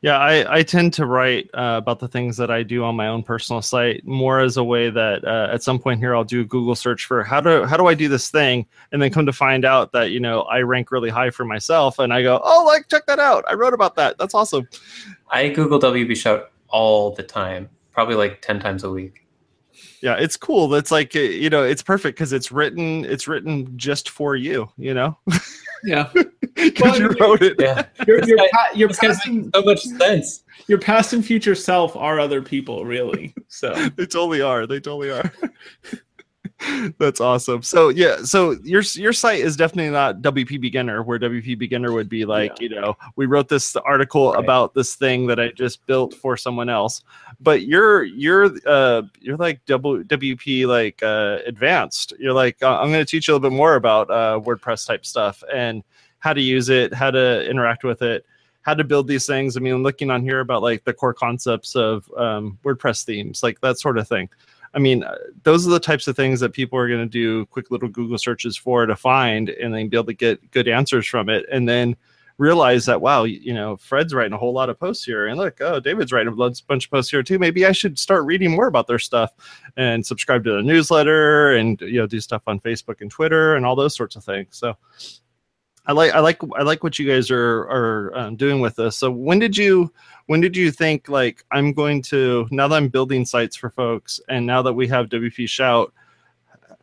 Yeah, 0.02 0.18
I, 0.18 0.58
I 0.58 0.62
tend 0.62 0.92
to 0.94 1.06
write 1.06 1.48
uh, 1.54 1.76
about 1.78 1.98
the 1.98 2.06
things 2.06 2.36
that 2.36 2.50
I 2.50 2.62
do 2.62 2.84
on 2.84 2.94
my 2.94 3.08
own 3.08 3.22
personal 3.22 3.62
site 3.62 4.06
more 4.06 4.40
as 4.40 4.56
a 4.56 4.62
way 4.62 4.90
that 4.90 5.24
uh, 5.24 5.48
at 5.50 5.62
some 5.64 5.78
point 5.80 5.98
here 5.98 6.14
I'll 6.14 6.22
do 6.22 6.42
a 6.42 6.44
Google 6.44 6.76
search 6.76 7.06
for 7.06 7.24
how 7.24 7.40
do 7.40 7.64
how 7.64 7.76
do 7.76 7.86
I 7.86 7.94
do 7.94 8.08
this 8.08 8.30
thing, 8.30 8.66
and 8.92 9.02
then 9.02 9.10
come 9.10 9.26
to 9.26 9.32
find 9.32 9.64
out 9.64 9.90
that 9.92 10.12
you 10.12 10.20
know 10.20 10.42
I 10.42 10.60
rank 10.60 10.92
really 10.92 11.10
high 11.10 11.30
for 11.30 11.44
myself, 11.44 11.98
and 11.98 12.12
I 12.12 12.22
go, 12.22 12.40
oh, 12.44 12.64
like 12.64 12.86
check 12.86 13.06
that 13.06 13.18
out, 13.18 13.44
I 13.48 13.54
wrote 13.54 13.74
about 13.74 13.96
that, 13.96 14.18
that's 14.18 14.34
awesome. 14.34 14.68
I 15.30 15.48
Google 15.48 15.80
WP 15.80 16.16
Shout 16.16 16.52
all 16.68 17.14
the 17.14 17.22
time, 17.22 17.68
probably 17.92 18.14
like 18.14 18.40
ten 18.42 18.60
times 18.60 18.84
a 18.84 18.90
week. 18.90 19.22
Yeah, 20.02 20.14
it's 20.14 20.36
cool. 20.36 20.68
That's 20.68 20.90
like 20.90 21.14
uh, 21.16 21.20
you 21.20 21.50
know, 21.50 21.62
it's 21.62 21.82
perfect 21.82 22.16
because 22.16 22.32
it's 22.32 22.50
written 22.52 23.04
it's 23.04 23.28
written 23.28 23.76
just 23.76 24.08
for 24.10 24.34
you, 24.36 24.70
you 24.78 24.94
know, 24.94 25.18
yeah, 25.84 26.10
because 26.54 26.98
you 26.98 27.08
wrote 27.20 27.42
it. 27.42 27.56
Yeah, 27.58 27.84
your 28.06 28.20
This 28.20 28.28
your, 28.28 28.38
guy- 28.38 28.48
pa- 28.52 28.70
your 28.74 28.88
this 28.88 28.98
guy's 28.98 29.16
past 29.16 29.26
making 29.26 29.42
and, 29.44 29.54
so 29.54 29.62
much 29.62 29.80
sense. 29.82 30.44
your 30.66 30.78
past 30.78 31.12
and 31.12 31.24
future 31.24 31.54
self 31.54 31.94
are 31.96 32.18
other 32.20 32.40
people, 32.40 32.84
really. 32.86 33.34
So 33.48 33.74
They 33.96 34.06
totally 34.06 34.40
are. 34.40 34.66
They 34.66 34.80
totally 34.80 35.10
are. 35.10 35.30
That's 36.98 37.20
awesome. 37.20 37.62
So 37.62 37.90
yeah, 37.90 38.22
so 38.22 38.52
your 38.62 38.82
your 38.94 39.12
site 39.12 39.40
is 39.40 39.56
definitely 39.56 39.90
not 39.90 40.22
WP 40.22 40.60
Beginner, 40.60 41.02
where 41.02 41.18
WP 41.18 41.58
Beginner 41.58 41.92
would 41.92 42.08
be 42.08 42.24
like, 42.24 42.60
yeah. 42.60 42.68
you 42.68 42.80
know, 42.80 42.96
we 43.16 43.26
wrote 43.26 43.48
this 43.48 43.76
article 43.76 44.32
right. 44.32 44.42
about 44.42 44.72
this 44.72 44.94
thing 44.94 45.26
that 45.26 45.38
I 45.38 45.48
just 45.48 45.84
built 45.86 46.14
for 46.14 46.36
someone 46.36 46.70
else. 46.70 47.02
But 47.40 47.66
you're 47.66 48.04
you're 48.04 48.50
uh 48.66 49.02
you're 49.20 49.36
like 49.36 49.64
w, 49.66 50.02
WP 50.04 50.66
like 50.66 51.02
uh 51.02 51.38
advanced. 51.46 52.14
You're 52.18 52.32
like 52.32 52.62
uh, 52.62 52.78
I'm 52.80 52.90
going 52.90 53.04
to 53.04 53.10
teach 53.10 53.28
you 53.28 53.34
a 53.34 53.36
little 53.36 53.50
bit 53.50 53.56
more 53.56 53.74
about 53.74 54.10
uh 54.10 54.40
WordPress 54.42 54.86
type 54.86 55.04
stuff 55.04 55.42
and 55.52 55.82
how 56.20 56.32
to 56.32 56.40
use 56.40 56.70
it, 56.70 56.94
how 56.94 57.10
to 57.10 57.48
interact 57.48 57.84
with 57.84 58.00
it 58.00 58.24
how 58.62 58.74
to 58.74 58.82
build 58.82 59.06
these 59.06 59.26
things. 59.26 59.56
I 59.56 59.60
mean, 59.60 59.74
I'm 59.74 59.84
looking 59.84 60.10
on 60.10 60.24
here 60.24 60.40
about 60.40 60.60
like 60.60 60.82
the 60.82 60.92
core 60.92 61.14
concepts 61.14 61.76
of 61.76 62.10
um, 62.16 62.58
WordPress 62.64 63.04
themes, 63.04 63.44
like 63.44 63.60
that 63.60 63.78
sort 63.78 63.96
of 63.96 64.08
thing. 64.08 64.28
I 64.76 64.78
mean, 64.78 65.02
uh, 65.02 65.16
those 65.42 65.66
are 65.66 65.70
the 65.70 65.80
types 65.80 66.06
of 66.06 66.14
things 66.14 66.38
that 66.40 66.52
people 66.52 66.78
are 66.78 66.86
going 66.86 67.00
to 67.00 67.06
do 67.06 67.46
quick 67.46 67.70
little 67.70 67.88
Google 67.88 68.18
searches 68.18 68.56
for 68.58 68.84
to 68.84 68.94
find 68.94 69.48
and 69.48 69.74
then 69.74 69.88
be 69.88 69.96
able 69.96 70.06
to 70.06 70.12
get 70.12 70.50
good 70.50 70.68
answers 70.68 71.06
from 71.06 71.30
it. 71.30 71.46
And 71.50 71.66
then 71.66 71.96
realize 72.38 72.84
that, 72.84 73.00
wow, 73.00 73.24
you 73.24 73.54
know, 73.54 73.78
Fred's 73.78 74.12
writing 74.12 74.34
a 74.34 74.38
whole 74.38 74.52
lot 74.52 74.68
of 74.68 74.78
posts 74.78 75.04
here. 75.04 75.28
And 75.28 75.38
look, 75.38 75.60
oh, 75.62 75.80
David's 75.80 76.12
writing 76.12 76.30
a 76.32 76.36
bunch 76.36 76.84
of 76.84 76.90
posts 76.90 77.10
here 77.10 77.22
too. 77.22 77.38
Maybe 77.38 77.64
I 77.64 77.72
should 77.72 77.98
start 77.98 78.24
reading 78.24 78.50
more 78.50 78.66
about 78.66 78.86
their 78.86 78.98
stuff 78.98 79.32
and 79.78 80.04
subscribe 80.04 80.44
to 80.44 80.52
the 80.52 80.62
newsletter 80.62 81.56
and, 81.56 81.80
you 81.80 81.98
know, 81.98 82.06
do 82.06 82.20
stuff 82.20 82.42
on 82.46 82.60
Facebook 82.60 83.00
and 83.00 83.10
Twitter 83.10 83.56
and 83.56 83.64
all 83.64 83.76
those 83.76 83.96
sorts 83.96 84.16
of 84.16 84.24
things. 84.24 84.48
So, 84.50 84.76
I 85.86 85.92
like 85.92 86.12
I 86.12 86.20
like 86.20 86.40
I 86.58 86.62
like 86.62 86.82
what 86.82 86.98
you 86.98 87.06
guys 87.06 87.30
are 87.30 87.60
are 87.60 88.18
um, 88.18 88.36
doing 88.36 88.60
with 88.60 88.76
this. 88.76 88.96
So 88.96 89.10
when 89.10 89.38
did 89.38 89.56
you 89.56 89.92
when 90.26 90.40
did 90.40 90.56
you 90.56 90.72
think 90.72 91.08
like 91.08 91.44
I'm 91.52 91.72
going 91.72 92.02
to 92.02 92.48
now 92.50 92.66
that 92.68 92.76
I'm 92.76 92.88
building 92.88 93.24
sites 93.24 93.54
for 93.54 93.70
folks 93.70 94.20
and 94.28 94.44
now 94.44 94.62
that 94.62 94.72
we 94.72 94.88
have 94.88 95.08
WP 95.08 95.48
Shout, 95.48 95.92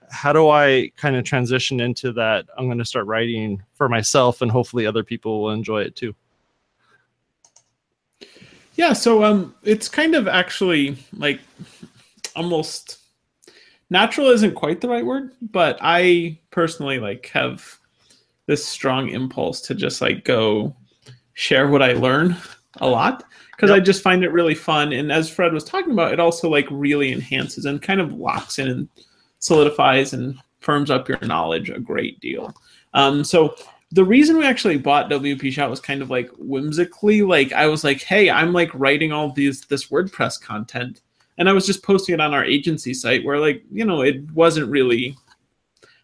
how 0.09 0.31
do 0.31 0.49
I 0.49 0.91
kind 0.95 1.17
of 1.17 1.25
transition 1.25 1.81
into 1.81 2.13
that? 2.13 2.45
I'm 2.57 2.67
going 2.67 2.77
to 2.77 2.85
start 2.85 3.05
writing 3.05 3.61
for 3.73 3.89
myself 3.89 4.41
and 4.41 4.49
hopefully 4.49 4.85
other 4.85 5.03
people 5.03 5.41
will 5.41 5.51
enjoy 5.51 5.81
it 5.81 5.97
too. 5.97 6.15
Yeah, 8.75 8.93
so 8.93 9.25
um 9.25 9.53
it's 9.63 9.89
kind 9.89 10.15
of 10.15 10.29
actually 10.29 10.97
like 11.17 11.41
almost 12.37 12.99
natural 13.89 14.29
isn't 14.29 14.55
quite 14.55 14.79
the 14.79 14.87
right 14.87 15.05
word, 15.05 15.33
but 15.41 15.77
I 15.81 16.39
personally 16.51 16.99
like 16.99 17.27
have 17.33 17.79
this 18.45 18.65
strong 18.65 19.09
impulse 19.09 19.61
to 19.61 19.75
just 19.75 20.01
like 20.01 20.25
go 20.25 20.75
share 21.33 21.67
what 21.67 21.81
I 21.81 21.93
learn 21.93 22.35
a 22.81 22.87
lot 22.87 23.23
because 23.51 23.69
yep. 23.69 23.77
I 23.77 23.79
just 23.79 24.01
find 24.01 24.23
it 24.23 24.31
really 24.31 24.55
fun. 24.55 24.93
And 24.93 25.11
as 25.11 25.29
Fred 25.29 25.53
was 25.53 25.63
talking 25.63 25.93
about, 25.93 26.13
it 26.13 26.19
also 26.19 26.49
like 26.49 26.67
really 26.69 27.11
enhances 27.11 27.65
and 27.65 27.81
kind 27.81 28.01
of 28.01 28.13
locks 28.13 28.59
in 28.59 28.67
and 28.67 28.89
solidifies 29.39 30.13
and 30.13 30.37
firms 30.59 30.89
up 30.89 31.07
your 31.07 31.19
knowledge 31.21 31.69
a 31.69 31.79
great 31.79 32.19
deal. 32.19 32.53
Um, 32.93 33.23
so 33.23 33.55
the 33.91 34.03
reason 34.03 34.37
we 34.37 34.45
actually 34.45 34.77
bought 34.77 35.09
WP 35.09 35.51
Shout 35.51 35.69
was 35.69 35.79
kind 35.79 36.01
of 36.01 36.09
like 36.09 36.29
whimsically. 36.37 37.21
Like 37.21 37.53
I 37.53 37.67
was 37.67 37.83
like, 37.83 38.01
hey, 38.01 38.29
I'm 38.29 38.51
like 38.51 38.71
writing 38.73 39.11
all 39.11 39.31
these 39.31 39.61
this 39.61 39.89
WordPress 39.89 40.41
content, 40.41 41.01
and 41.37 41.47
I 41.47 41.53
was 41.53 41.67
just 41.67 41.83
posting 41.83 42.13
it 42.13 42.21
on 42.21 42.33
our 42.33 42.43
agency 42.43 42.93
site 42.93 43.23
where 43.23 43.39
like 43.39 43.63
you 43.71 43.85
know 43.85 44.01
it 44.01 44.29
wasn't 44.31 44.71
really 44.71 45.15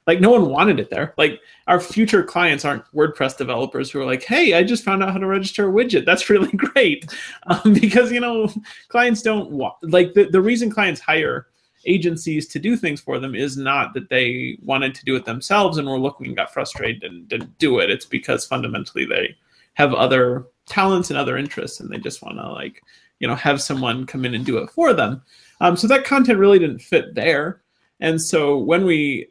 like 0.10 0.20
no 0.20 0.32
one 0.32 0.50
wanted 0.50 0.80
it 0.80 0.90
there. 0.90 1.14
Like 1.20 1.40
our 1.68 1.80
future 1.80 2.24
clients 2.24 2.66
aren't 2.66 2.84
WordPress 2.96 3.38
developers 3.38 3.92
who 3.92 4.02
are 4.02 4.06
like, 4.06 4.24
"Hey, 4.24 4.56
I 4.56 4.64
just 4.64 4.84
found 4.84 5.04
out 5.04 5.12
how 5.12 5.20
to 5.20 5.28
register 5.28 5.70
a 5.70 5.72
widget. 5.72 6.04
That's 6.04 6.30
really 6.32 6.52
great," 6.52 7.14
um, 7.46 7.76
because 7.76 8.12
you 8.12 8.20
know 8.20 8.52
clients 8.88 9.22
don't 9.22 9.52
want 9.52 9.76
like 9.84 10.16
the 10.16 10.24
the 10.24 10.42
reason 10.42 10.72
clients 10.72 11.00
hire 11.00 11.46
agencies 11.86 12.48
to 12.48 12.58
do 12.58 12.76
things 12.76 13.00
for 13.00 13.20
them 13.20 13.36
is 13.36 13.56
not 13.56 13.94
that 13.94 14.10
they 14.10 14.58
wanted 14.64 14.96
to 14.96 15.06
do 15.06 15.16
it 15.16 15.26
themselves 15.26 15.78
and 15.78 15.88
were 15.88 16.00
looking 16.00 16.26
and 16.26 16.36
got 16.36 16.52
frustrated 16.52 17.04
and 17.04 17.28
didn't 17.28 17.56
do 17.60 17.78
it. 17.78 17.92
It's 17.92 18.08
because 18.08 18.48
fundamentally 18.48 19.06
they 19.06 19.36
have 19.76 19.94
other 19.94 20.48
talents 20.66 21.12
and 21.12 21.20
other 21.20 21.38
interests 21.38 21.80
and 21.80 21.90
they 21.90 22.00
just 22.00 22.24
want 22.24 22.38
to 22.38 22.50
like 22.52 22.82
you 23.20 23.28
know 23.28 23.36
have 23.36 23.62
someone 23.62 24.08
come 24.08 24.26
in 24.26 24.34
and 24.34 24.44
do 24.44 24.58
it 24.58 24.72
for 24.72 24.92
them. 24.92 25.22
Um, 25.62 25.78
so 25.78 25.86
that 25.86 26.04
content 26.04 26.40
really 26.40 26.58
didn't 26.58 26.80
fit 26.80 27.14
there. 27.14 27.62
And 28.00 28.20
so 28.20 28.58
when 28.58 28.86
we 28.86 29.28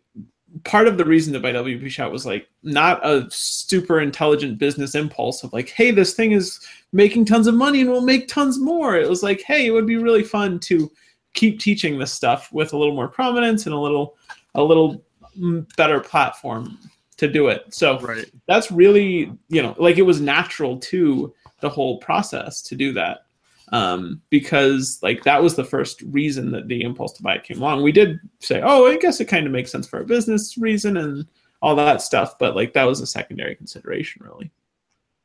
part 0.64 0.88
of 0.88 0.96
the 0.96 1.04
reason 1.04 1.32
that 1.32 1.42
buy 1.42 1.52
WP 1.52 1.88
Shout 1.88 2.12
was 2.12 2.26
like 2.26 2.48
not 2.62 3.04
a 3.04 3.26
super 3.30 4.00
intelligent 4.00 4.58
business 4.58 4.94
impulse 4.94 5.44
of 5.44 5.52
like, 5.52 5.68
hey, 5.68 5.90
this 5.90 6.14
thing 6.14 6.32
is 6.32 6.60
making 6.92 7.24
tons 7.24 7.46
of 7.46 7.54
money 7.54 7.80
and 7.82 7.90
we'll 7.90 8.00
make 8.00 8.28
tons 8.28 8.58
more. 8.58 8.96
It 8.96 9.08
was 9.08 9.22
like, 9.22 9.42
hey, 9.42 9.66
it 9.66 9.70
would 9.70 9.86
be 9.86 9.96
really 9.96 10.24
fun 10.24 10.58
to 10.60 10.90
keep 11.34 11.60
teaching 11.60 11.98
this 11.98 12.12
stuff 12.12 12.50
with 12.52 12.72
a 12.72 12.76
little 12.76 12.94
more 12.94 13.08
prominence 13.08 13.66
and 13.66 13.74
a 13.74 13.78
little 13.78 14.16
a 14.54 14.62
little 14.62 15.04
mm, 15.38 15.66
better 15.76 16.00
platform 16.00 16.78
to 17.18 17.28
do 17.28 17.48
it. 17.48 17.64
So 17.74 17.98
right. 18.00 18.24
that's 18.46 18.70
really, 18.70 19.32
you 19.48 19.62
know, 19.62 19.74
like 19.78 19.98
it 19.98 20.02
was 20.02 20.20
natural 20.20 20.78
to 20.78 21.34
the 21.60 21.68
whole 21.68 21.98
process 21.98 22.62
to 22.62 22.74
do 22.74 22.92
that 22.92 23.26
um, 23.72 24.20
because 24.30 24.98
like 25.02 25.22
that 25.24 25.42
was 25.42 25.56
the 25.56 25.64
first 25.64 26.02
reason 26.02 26.50
that 26.52 26.68
the 26.68 26.82
impulse 26.82 27.12
to 27.14 27.22
buy 27.22 27.34
it 27.34 27.44
came 27.44 27.58
along. 27.58 27.82
We 27.82 27.92
did 27.92 28.18
say, 28.40 28.60
oh, 28.64 28.86
I 28.86 28.96
guess 28.96 29.20
it 29.20 29.26
kind 29.26 29.46
of 29.46 29.52
makes 29.52 29.70
sense 29.70 29.86
for 29.86 30.00
a 30.00 30.04
business 30.04 30.56
reason 30.58 30.96
and 30.96 31.26
all 31.60 31.76
that 31.76 32.02
stuff, 32.02 32.38
but 32.38 32.54
like 32.54 32.72
that 32.74 32.84
was 32.84 33.00
a 33.00 33.06
secondary 33.06 33.54
consideration, 33.54 34.22
really. 34.24 34.50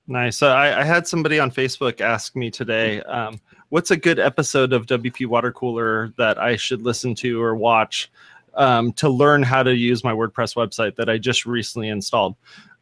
Nice. 0.08 0.38
So 0.38 0.50
I, 0.50 0.82
I 0.82 0.84
had 0.84 1.08
somebody 1.08 1.40
on 1.40 1.50
Facebook 1.50 2.02
ask 2.02 2.36
me 2.36 2.52
today, 2.52 3.02
um, 3.04 3.40
what's 3.70 3.92
a 3.92 3.98
good 3.98 4.20
episode 4.20 4.74
of 4.74 4.86
WP 4.86 5.28
Water 5.28 5.52
Cooler 5.52 6.14
that 6.18 6.38
I 6.38 6.58
should 6.58 6.82
listen 6.82 7.16
to 7.16 7.42
or 7.42 7.56
watch 7.56 8.12
um, 8.56 8.92
to 8.94 9.10
learn 9.10 9.44
how 9.44 9.64
to 9.64 9.74
use 9.74 10.04
my 10.04 10.12
WordPress 10.12 10.56
website 10.56 10.96
that 10.98 11.10
I 11.10 11.18
just 11.18 11.46
recently 11.46 11.88
installed? 11.88 12.36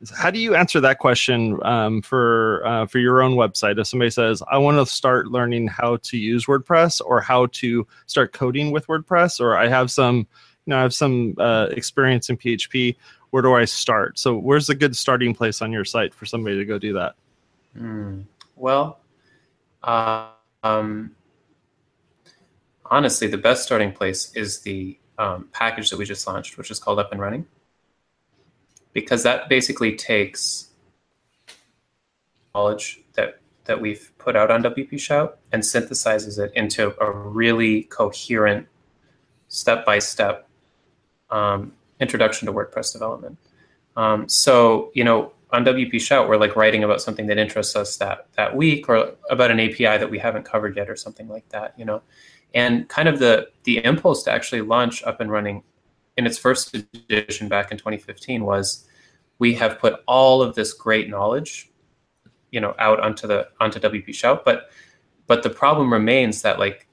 How 0.09 0.31
do 0.31 0.39
you 0.39 0.55
answer 0.55 0.79
that 0.81 0.99
question 0.99 1.59
um, 1.63 2.01
for 2.01 2.65
uh, 2.65 2.85
for 2.87 2.99
your 2.99 3.21
own 3.21 3.35
website? 3.35 3.79
If 3.79 3.87
somebody 3.87 4.09
says 4.09 4.41
i 4.49 4.57
want 4.57 4.77
to 4.77 4.85
start 4.85 5.27
learning 5.27 5.67
how 5.67 5.97
to 5.97 6.17
use 6.17 6.45
wordpress 6.45 7.01
or 7.05 7.21
how 7.21 7.47
to 7.47 7.85
start 8.07 8.33
coding 8.33 8.71
with 8.71 8.87
wordpress 8.87 9.39
or 9.39 9.57
i 9.57 9.67
have 9.67 9.91
some 9.91 10.17
you 10.17 10.25
know 10.67 10.77
i 10.77 10.81
have 10.81 10.93
some 10.93 11.35
uh, 11.37 11.67
experience 11.71 12.29
in 12.29 12.37
php 12.37 12.95
where 13.29 13.41
do 13.41 13.53
i 13.53 13.65
start? 13.65 14.19
So 14.19 14.37
where's 14.37 14.69
a 14.69 14.75
good 14.75 14.95
starting 14.95 15.33
place 15.33 15.61
on 15.61 15.71
your 15.71 15.85
site 15.85 16.13
for 16.13 16.25
somebody 16.25 16.57
to 16.57 16.65
go 16.65 16.77
do 16.77 16.93
that? 16.93 17.15
Mm, 17.77 18.25
well 18.55 18.99
uh, 19.83 20.29
um, 20.63 21.15
honestly 22.85 23.27
the 23.27 23.37
best 23.37 23.63
starting 23.63 23.91
place 23.91 24.33
is 24.35 24.61
the 24.61 24.97
um, 25.17 25.47
package 25.51 25.89
that 25.91 25.97
we 25.97 26.05
just 26.05 26.25
launched 26.25 26.57
which 26.57 26.71
is 26.71 26.79
called 26.79 26.99
up 26.99 27.11
and 27.11 27.21
running 27.21 27.45
because 28.93 29.23
that 29.23 29.49
basically 29.49 29.95
takes 29.95 30.69
knowledge 32.53 33.01
that 33.13 33.39
that 33.65 33.79
we've 33.79 34.11
put 34.17 34.35
out 34.35 34.51
on 34.51 34.63
WP 34.63 34.99
Shout 34.99 35.39
and 35.51 35.61
synthesizes 35.61 36.39
it 36.39 36.51
into 36.55 36.95
a 37.01 37.11
really 37.11 37.83
coherent, 37.83 38.67
step-by-step 39.49 40.47
um, 41.29 41.73
introduction 41.99 42.47
to 42.47 42.53
WordPress 42.53 42.91
development. 42.91 43.37
Um, 43.95 44.27
so 44.27 44.91
you 44.93 45.03
know, 45.03 45.33
on 45.51 45.65
WP 45.65 45.99
Shout, 46.01 46.27
we're 46.27 46.37
like 46.37 46.55
writing 46.55 46.83
about 46.83 47.01
something 47.01 47.27
that 47.27 47.37
interests 47.37 47.75
us 47.75 47.97
that 47.97 48.27
that 48.35 48.55
week, 48.55 48.89
or 48.89 49.15
about 49.29 49.51
an 49.51 49.59
API 49.59 49.97
that 49.97 50.09
we 50.09 50.19
haven't 50.19 50.43
covered 50.43 50.75
yet, 50.75 50.89
or 50.89 50.95
something 50.95 51.27
like 51.27 51.47
that. 51.49 51.73
You 51.77 51.85
know, 51.85 52.01
and 52.53 52.87
kind 52.89 53.07
of 53.07 53.19
the 53.19 53.49
the 53.63 53.83
impulse 53.83 54.23
to 54.23 54.31
actually 54.31 54.61
launch 54.61 55.03
up 55.03 55.21
and 55.21 55.31
running 55.31 55.63
in 56.21 56.27
its 56.27 56.37
first 56.37 56.75
edition 56.75 57.49
back 57.49 57.71
in 57.71 57.77
2015 57.77 58.45
was 58.45 58.87
we 59.39 59.55
have 59.55 59.79
put 59.79 60.01
all 60.07 60.41
of 60.41 60.53
this 60.53 60.71
great 60.71 61.09
knowledge 61.09 61.71
you 62.51 62.59
know 62.59 62.75
out 62.77 62.99
onto 62.99 63.27
the 63.27 63.47
onto 63.59 63.79
WP 63.79 64.13
Shout 64.13 64.45
but 64.45 64.69
but 65.25 65.41
the 65.41 65.49
problem 65.49 65.91
remains 65.91 66.43
that 66.43 66.59
like 66.59 66.87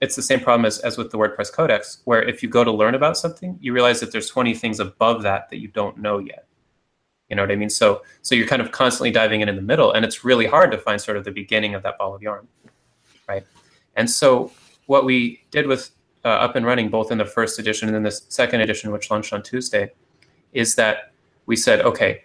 it's 0.00 0.16
the 0.16 0.22
same 0.22 0.40
problem 0.40 0.66
as, 0.66 0.80
as 0.80 0.98
with 0.98 1.10
the 1.10 1.16
WordPress 1.16 1.52
codex 1.52 2.02
where 2.04 2.22
if 2.22 2.42
you 2.42 2.48
go 2.48 2.64
to 2.64 2.72
learn 2.72 2.94
about 2.96 3.16
something 3.16 3.56
you 3.60 3.72
realize 3.72 4.00
that 4.00 4.10
there's 4.10 4.28
20 4.28 4.52
things 4.54 4.80
above 4.80 5.22
that 5.22 5.48
that 5.50 5.58
you 5.58 5.68
don't 5.68 5.98
know 5.98 6.18
yet. 6.18 6.46
You 7.30 7.36
know 7.36 7.42
what 7.42 7.52
I 7.52 7.56
mean? 7.56 7.70
So 7.70 8.02
so 8.22 8.34
you're 8.34 8.48
kind 8.48 8.60
of 8.60 8.72
constantly 8.72 9.12
diving 9.12 9.40
in 9.42 9.48
in 9.48 9.54
the 9.56 9.62
middle 9.62 9.92
and 9.92 10.04
it's 10.04 10.24
really 10.24 10.46
hard 10.46 10.72
to 10.72 10.78
find 10.78 11.00
sort 11.00 11.16
of 11.16 11.24
the 11.24 11.30
beginning 11.30 11.74
of 11.74 11.82
that 11.84 11.98
ball 11.98 12.14
of 12.14 12.20
yarn 12.20 12.48
right? 13.28 13.46
And 13.96 14.10
so 14.10 14.50
what 14.86 15.04
we 15.04 15.44
did 15.50 15.66
with 15.66 15.90
uh, 16.24 16.28
up 16.28 16.56
and 16.56 16.64
running, 16.64 16.88
both 16.88 17.10
in 17.10 17.18
the 17.18 17.24
first 17.24 17.58
edition 17.58 17.88
and 17.88 17.94
then 17.94 18.02
the 18.02 18.10
second 18.10 18.60
edition, 18.60 18.90
which 18.90 19.10
launched 19.10 19.32
on 19.32 19.42
Tuesday, 19.42 19.92
is 20.52 20.74
that 20.76 21.12
we 21.46 21.56
said, 21.56 21.80
okay, 21.82 22.22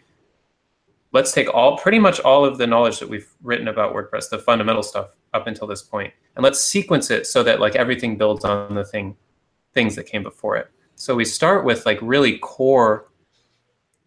let's 1.12 1.32
take 1.32 1.53
all 1.53 1.77
pretty 1.77 2.00
much 2.00 2.20
all 2.22 2.46
of 2.46 2.58
the 2.58 2.68
knowledge 2.68 3.00
that 3.00 3.10
we've 3.10 3.29
written 3.41 3.68
about 3.68 3.94
WordPress, 3.94 4.29
the 4.29 4.39
fundamental 4.39 4.84
stuff 4.84 5.10
up 5.34 5.48
until 5.48 5.68
this 5.68 5.82
point, 5.82 6.13
and 6.36 6.44
let's 6.44 6.62
sequence 6.62 7.12
it 7.12 7.27
so 7.27 7.44
that 7.44 7.60
like 7.60 7.75
everything 7.75 8.18
builds 8.18 8.46
on 8.46 8.75
the 8.75 8.86
thing 8.86 9.15
things 9.74 9.96
that 9.96 10.06
came 10.06 10.24
before 10.24 10.58
it. 10.58 10.68
So 10.96 11.15
we 11.15 11.25
start 11.25 11.63
with 11.63 11.86
like 11.86 12.00
really 12.01 12.38
core 12.39 13.10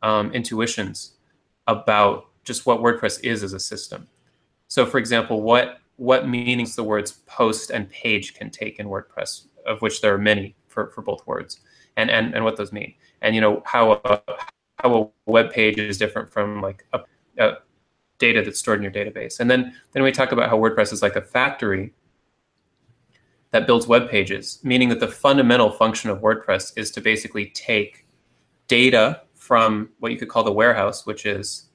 um, 0.02 0.32
intuitions 0.32 1.12
about 1.66 2.26
just 2.44 2.66
what 2.66 2.80
WordPress 2.80 3.22
is 3.22 3.42
as 3.42 3.52
a 3.52 3.60
system. 3.60 4.08
So 4.68 4.86
for 4.86 4.98
example, 4.98 5.42
what 5.42 5.78
what 5.96 6.26
meanings 6.26 6.74
the 6.74 6.82
words 6.82 7.12
post 7.26 7.70
and 7.70 7.88
page 7.88 8.34
can 8.34 8.50
take 8.50 8.78
in 8.78 8.86
WordPress 8.86 9.46
of 9.66 9.80
which 9.82 10.00
there 10.00 10.14
are 10.14 10.18
many 10.18 10.56
for, 10.68 10.90
for 10.90 11.02
both 11.02 11.26
words. 11.26 11.60
and 11.96 12.10
and 12.10 12.34
and 12.34 12.44
what 12.44 12.56
those 12.56 12.72
mean, 12.72 12.94
and 13.20 13.34
you 13.34 13.40
know 13.40 13.62
how 13.66 13.92
a, 13.92 14.22
how 14.78 15.12
a 15.26 15.30
web 15.30 15.52
page 15.52 15.78
is 15.78 15.98
different 15.98 16.32
from 16.32 16.60
like 16.60 16.86
a, 16.92 17.00
a 17.38 17.58
data 18.18 18.42
that's 18.42 18.58
stored 18.58 18.78
in 18.78 18.82
your 18.82 18.92
database, 18.92 19.40
and 19.40 19.50
then 19.50 19.74
then 19.92 20.02
we 20.02 20.12
talk 20.12 20.32
about 20.32 20.48
how 20.48 20.58
WordPress 20.58 20.92
is 20.92 21.02
like 21.02 21.16
a 21.16 21.22
factory 21.22 21.92
that 23.50 23.66
builds 23.66 23.86
web 23.86 24.08
pages, 24.08 24.58
meaning 24.62 24.88
that 24.88 25.00
the 25.00 25.08
fundamental 25.08 25.70
function 25.70 26.08
of 26.08 26.20
WordPress 26.20 26.72
is 26.76 26.90
to 26.92 27.00
basically 27.00 27.46
take 27.50 28.06
data 28.66 29.22
from 29.34 29.90
what 29.98 30.10
you 30.10 30.18
could 30.18 30.28
call 30.28 30.44
the 30.44 30.52
warehouse, 30.52 31.04
which 31.04 31.26
is 31.26 31.68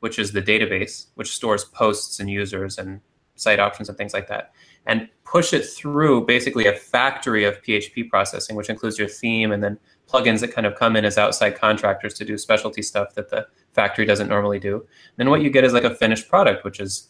which 0.00 0.18
is 0.18 0.32
the 0.32 0.42
database, 0.42 1.06
which 1.14 1.34
stores 1.34 1.64
posts 1.64 2.18
and 2.20 2.30
users 2.30 2.78
and 2.78 3.00
site 3.36 3.60
options 3.60 3.88
and 3.88 3.96
things 3.96 4.14
like 4.14 4.28
that, 4.28 4.52
and 4.86 5.08
push 5.24 5.52
it 5.52 5.64
through 5.64 6.26
basically 6.26 6.66
a 6.66 6.72
factory 6.72 7.44
of 7.44 7.62
PHP 7.62 8.08
processing, 8.08 8.56
which 8.56 8.68
includes 8.68 8.98
your 8.98 9.08
theme 9.08 9.52
and 9.52 9.62
then 9.62 9.78
plugins 10.08 10.40
that 10.40 10.52
kind 10.52 10.66
of 10.66 10.74
come 10.74 10.96
in 10.96 11.04
as 11.04 11.16
outside 11.16 11.56
contractors 11.56 12.14
to 12.14 12.24
do 12.24 12.36
specialty 12.36 12.82
stuff 12.82 13.14
that 13.14 13.30
the 13.30 13.46
factory 13.72 14.04
doesn't 14.04 14.28
normally 14.28 14.58
do. 14.58 14.76
And 14.76 15.16
then 15.16 15.30
what 15.30 15.42
you 15.42 15.50
get 15.50 15.64
is 15.64 15.72
like 15.72 15.84
a 15.84 15.94
finished 15.94 16.28
product, 16.28 16.64
which 16.64 16.80
is 16.80 17.08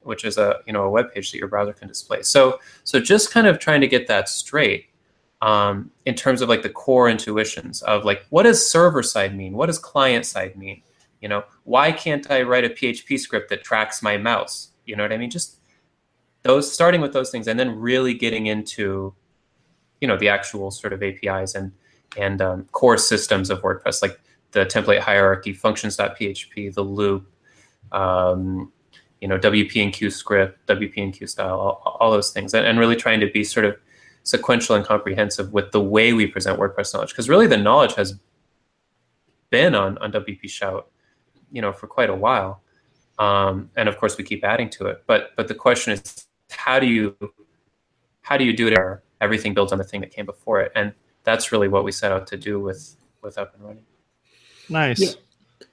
which 0.00 0.24
is 0.24 0.36
a 0.36 0.56
you 0.66 0.72
know 0.72 0.84
a 0.84 0.90
web 0.90 1.12
page 1.12 1.32
that 1.32 1.38
your 1.38 1.48
browser 1.48 1.72
can 1.72 1.88
display. 1.88 2.22
So 2.22 2.58
so 2.84 3.00
just 3.00 3.30
kind 3.30 3.46
of 3.46 3.58
trying 3.58 3.80
to 3.80 3.88
get 3.88 4.06
that 4.06 4.28
straight 4.28 4.86
um, 5.42 5.90
in 6.06 6.14
terms 6.14 6.40
of 6.40 6.48
like 6.48 6.62
the 6.62 6.70
core 6.70 7.08
intuitions 7.08 7.82
of 7.82 8.04
like 8.04 8.24
what 8.30 8.44
does 8.44 8.66
server 8.66 9.02
side 9.02 9.36
mean? 9.36 9.54
What 9.54 9.66
does 9.66 9.78
client 9.78 10.26
side 10.26 10.56
mean? 10.56 10.82
You 11.20 11.28
know, 11.28 11.44
why 11.64 11.92
can't 11.92 12.30
I 12.30 12.42
write 12.42 12.64
a 12.64 12.70
PHP 12.70 13.18
script 13.18 13.50
that 13.50 13.64
tracks 13.64 14.02
my 14.02 14.16
mouse? 14.16 14.72
You 14.84 14.96
know 14.96 15.04
what 15.04 15.12
I 15.12 15.16
mean? 15.16 15.30
Just 15.30 15.58
those 16.44 16.70
starting 16.70 17.00
with 17.00 17.12
those 17.12 17.30
things 17.30 17.48
and 17.48 17.58
then 17.58 17.78
really 17.78 18.14
getting 18.14 18.46
into 18.46 19.14
you 20.00 20.08
know 20.08 20.16
the 20.16 20.28
actual 20.28 20.70
sort 20.70 20.92
of 20.92 21.02
APIs 21.02 21.54
and 21.54 21.72
and 22.16 22.40
um, 22.40 22.64
core 22.72 22.96
systems 22.96 23.50
of 23.50 23.60
WordPress 23.62 24.00
like 24.02 24.20
the 24.54 24.64
template 24.64 25.00
hierarchy, 25.00 25.52
functions.php, 25.52 26.72
the 26.74 26.82
loop, 26.82 27.28
um, 27.92 28.72
you 29.20 29.28
know, 29.28 29.38
WP 29.38 29.72
enqueue 29.72 30.12
script, 30.12 30.66
WP 30.68 30.94
enqueue 30.96 31.28
style, 31.28 31.58
all, 31.58 31.98
all 32.00 32.10
those 32.10 32.30
things, 32.30 32.54
and, 32.54 32.64
and, 32.64 32.78
really 32.78 32.96
trying 32.96 33.20
to 33.20 33.30
be 33.30 33.42
sort 33.42 33.66
of 33.66 33.76
sequential 34.22 34.76
and 34.76 34.84
comprehensive 34.84 35.52
with 35.52 35.72
the 35.72 35.80
way 35.80 36.12
we 36.12 36.26
present 36.26 36.58
WordPress 36.58 36.94
knowledge, 36.94 37.10
because 37.10 37.28
really 37.28 37.46
the 37.46 37.56
knowledge 37.56 37.94
has 37.94 38.18
been 39.50 39.74
on 39.74 39.98
on 39.98 40.12
WP 40.12 40.48
Shout, 40.48 40.88
you 41.50 41.60
know, 41.60 41.72
for 41.72 41.86
quite 41.86 42.10
a 42.10 42.14
while, 42.14 42.62
um, 43.18 43.70
and 43.76 43.88
of 43.88 43.98
course 43.98 44.16
we 44.16 44.24
keep 44.24 44.44
adding 44.44 44.70
to 44.70 44.86
it. 44.86 45.02
But 45.06 45.30
but 45.36 45.48
the 45.48 45.54
question 45.54 45.92
is, 45.92 46.26
how 46.56 46.78
do 46.78 46.86
you 46.86 47.16
how 48.22 48.36
do 48.36 48.44
you 48.44 48.52
do 48.54 48.68
it? 48.68 48.78
Everything 49.20 49.54
builds 49.54 49.72
on 49.72 49.78
the 49.78 49.84
thing 49.84 50.00
that 50.00 50.10
came 50.10 50.26
before 50.26 50.60
it, 50.60 50.72
and 50.74 50.92
that's 51.24 51.52
really 51.52 51.68
what 51.68 51.84
we 51.84 51.92
set 51.92 52.12
out 52.12 52.26
to 52.28 52.36
do 52.36 52.60
with 52.60 52.96
with 53.22 53.38
up 53.38 53.54
and 53.54 53.64
running. 53.64 53.84
Nice. 54.68 55.00
Yeah. 55.00 55.10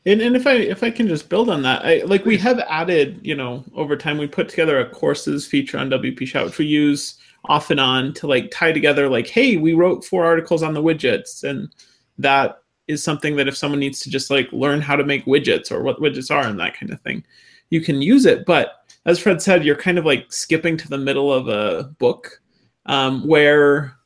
And, 0.06 0.22
and 0.22 0.36
if 0.36 0.48
I 0.48 0.54
if 0.54 0.84
I 0.84 0.90
can 0.90 1.08
just 1.08 1.30
build 1.30 1.50
on 1.50 1.62
that, 1.64 1.86
I 1.86 2.02
like 2.04 2.26
we 2.26 2.38
have 2.38 2.60
added, 2.60 3.20
you 3.24 3.36
know, 3.36 3.64
over 3.76 3.96
time 3.96 4.18
we 4.18 4.28
put 4.28 4.50
together 4.50 4.80
a 4.80 4.90
courses 4.90 5.46
feature 5.46 5.78
on 5.78 5.90
WP 5.90 6.26
Shout, 6.26 6.46
which 6.46 6.58
we 6.58 6.66
use 6.66 7.18
off 7.46 7.72
and 7.72 7.80
on 7.80 8.14
to 8.14 8.28
like 8.28 8.52
tie 8.52 8.72
together 8.72 9.10
like, 9.10 9.28
hey, 9.28 9.58
we 9.58 9.74
wrote 9.74 10.06
four 10.06 10.26
articles 10.26 10.64
on 10.64 10.74
the 10.74 10.82
widgets. 10.82 11.44
And 11.44 11.74
that 12.18 12.62
is 12.88 13.04
something 13.04 13.36
that 13.36 13.48
if 13.48 13.58
someone 13.58 13.80
needs 13.80 14.00
to 14.02 14.10
just 14.10 14.30
like 14.30 14.52
learn 14.52 14.82
how 14.82 14.96
to 14.96 15.04
make 15.04 15.26
widgets 15.26 15.72
or 15.72 15.82
what 15.82 16.00
widgets 16.00 16.32
are 16.32 16.48
and 16.48 16.60
that 16.60 16.78
kind 16.78 16.92
of 16.92 17.02
thing, 17.02 17.24
you 17.70 17.82
can 17.82 18.02
use 18.02 18.26
it. 18.26 18.46
But 18.46 18.81
as 19.06 19.20
Fred 19.20 19.42
said, 19.42 19.66
you're 19.66 19.76
kind 19.76 19.98
of 19.98 20.06
like 20.06 20.32
skipping 20.32 20.78
to 20.78 20.88
the 20.88 20.98
middle 20.98 21.34
of 21.34 21.48
a 21.48 21.84
book 21.98 22.42
um, 22.86 23.26
where 23.28 23.98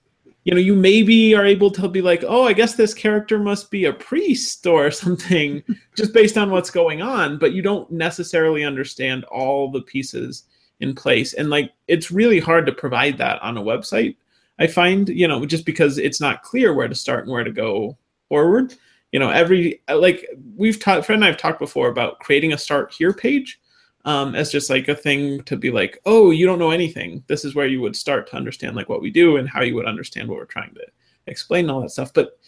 you 0.45 0.53
know, 0.53 0.61
you 0.61 0.75
maybe 0.75 1.33
are 1.33 1.45
able 1.45 1.71
to 1.71 1.89
be 1.89 2.03
like, 2.03 2.23
oh, 2.25 2.45
I 2.45 2.53
guess 2.53 2.75
this 2.75 2.93
character 2.93 3.39
must 3.39 3.71
be 3.71 3.85
a 3.85 3.93
priest 3.93 4.65
or 4.67 4.91
something, 4.91 5.63
just 5.97 6.13
based 6.13 6.37
on 6.37 6.51
what's 6.51 6.69
going 6.69 7.01
on, 7.01 7.37
but 7.37 7.51
you 7.53 7.61
don't 7.61 7.91
necessarily 7.91 8.63
understand 8.63 9.25
all 9.25 9.71
the 9.71 9.81
pieces 9.81 10.43
in 10.79 10.93
place. 10.93 11.33
And 11.33 11.49
like, 11.49 11.71
it's 11.87 12.11
really 12.11 12.39
hard 12.39 12.67
to 12.67 12.71
provide 12.71 13.17
that 13.17 13.41
on 13.41 13.57
a 13.57 13.63
website. 13.63 14.17
I 14.59 14.67
find, 14.67 15.09
you 15.09 15.27
know, 15.27 15.45
just 15.45 15.65
because 15.65 15.97
it's 15.97 16.21
not 16.21 16.43
clear 16.43 16.73
where 16.73 16.87
to 16.87 16.95
start 16.95 17.23
and 17.23 17.33
where 17.33 17.43
to 17.43 17.51
go 17.51 17.97
forward. 18.29 18.75
You 19.11 19.19
know, 19.19 19.29
every 19.29 19.81
like 19.89 20.27
we've 20.55 20.79
taught, 20.79 21.05
Fred 21.05 21.15
and 21.15 21.25
I've 21.25 21.37
talked 21.37 21.59
before 21.59 21.87
about 21.87 22.19
creating 22.19 22.53
a 22.53 22.57
start 22.57 22.93
here 22.93 23.13
page 23.13 23.59
um, 24.05 24.35
as 24.35 24.51
just 24.51 24.69
like 24.69 24.87
a 24.87 24.95
thing 24.95 25.41
to 25.43 25.57
be 25.57 25.71
like, 25.71 25.99
oh, 26.05 26.29
you 26.29 26.45
don't 26.45 26.59
know 26.59 26.71
anything. 26.71 27.23
This 27.27 27.43
is 27.43 27.55
where 27.55 27.67
you 27.67 27.81
would 27.81 27.95
start 27.95 28.29
to 28.29 28.35
understand 28.37 28.75
like 28.75 28.87
what 28.87 29.01
we 29.01 29.09
do 29.09 29.37
and 29.37 29.49
how 29.49 29.61
you 29.61 29.75
would 29.75 29.87
understand 29.87 30.29
what 30.29 30.37
we're 30.37 30.45
trying 30.45 30.73
to 30.75 30.85
explain 31.25 31.65
and 31.65 31.71
all 31.71 31.81
that 31.81 31.89
stuff. 31.89 32.13
But 32.13 32.39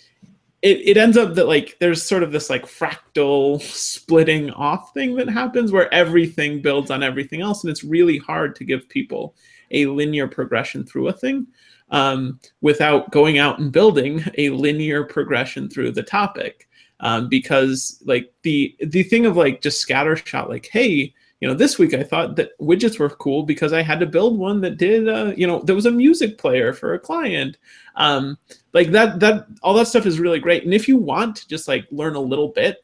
it, 0.61 0.81
it 0.81 0.97
ends 0.97 1.17
up 1.17 1.33
that 1.33 1.47
like 1.47 1.77
there's 1.79 2.03
sort 2.03 2.23
of 2.23 2.31
this 2.31 2.49
like 2.49 2.65
fractal 2.65 3.59
splitting 3.61 4.51
off 4.51 4.93
thing 4.93 5.15
that 5.15 5.29
happens 5.29 5.71
where 5.71 5.91
everything 5.91 6.61
builds 6.61 6.91
on 6.91 7.01
everything 7.01 7.41
else. 7.41 7.63
And 7.63 7.71
it's 7.71 7.83
really 7.83 8.19
hard 8.19 8.55
to 8.55 8.63
give 8.63 8.87
people 8.87 9.35
a 9.71 9.87
linear 9.87 10.27
progression 10.27 10.85
through 10.85 11.07
a 11.07 11.13
thing 11.13 11.47
um, 11.89 12.39
without 12.61 13.11
going 13.11 13.39
out 13.39 13.57
and 13.57 13.71
building 13.71 14.23
a 14.37 14.51
linear 14.51 15.03
progression 15.03 15.69
through 15.69 15.91
the 15.91 16.03
topic. 16.03 16.67
Um, 16.99 17.29
because 17.29 18.01
like 18.05 18.33
the 18.41 18.75
the 18.79 19.03
thing 19.03 19.27
of 19.27 19.37
like 19.37 19.61
just 19.61 19.87
scattershot 19.87 20.49
like 20.49 20.67
hey 20.71 21.13
you 21.39 21.47
know 21.47 21.53
this 21.53 21.77
week 21.77 21.93
i 21.93 22.03
thought 22.03 22.35
that 22.35 22.57
widgets 22.59 22.99
were 22.99 23.09
cool 23.09 23.43
because 23.43 23.73
i 23.73 23.81
had 23.81 23.99
to 23.99 24.05
build 24.05 24.37
one 24.37 24.61
that 24.61 24.77
did 24.77 25.07
uh, 25.07 25.33
you 25.35 25.45
know 25.45 25.61
there 25.61 25.75
was 25.75 25.85
a 25.85 25.91
music 25.91 26.37
player 26.37 26.73
for 26.73 26.93
a 26.93 26.99
client. 26.99 27.57
Um, 27.95 28.37
like 28.73 28.91
that 28.91 29.19
that 29.19 29.47
all 29.63 29.73
that 29.73 29.87
stuff 29.87 30.05
is 30.05 30.19
really 30.19 30.39
great. 30.39 30.63
And 30.63 30.73
if 30.73 30.87
you 30.87 30.97
want 30.97 31.35
to 31.37 31.47
just 31.47 31.67
like 31.67 31.87
learn 31.91 32.15
a 32.15 32.19
little 32.19 32.49
bit 32.49 32.77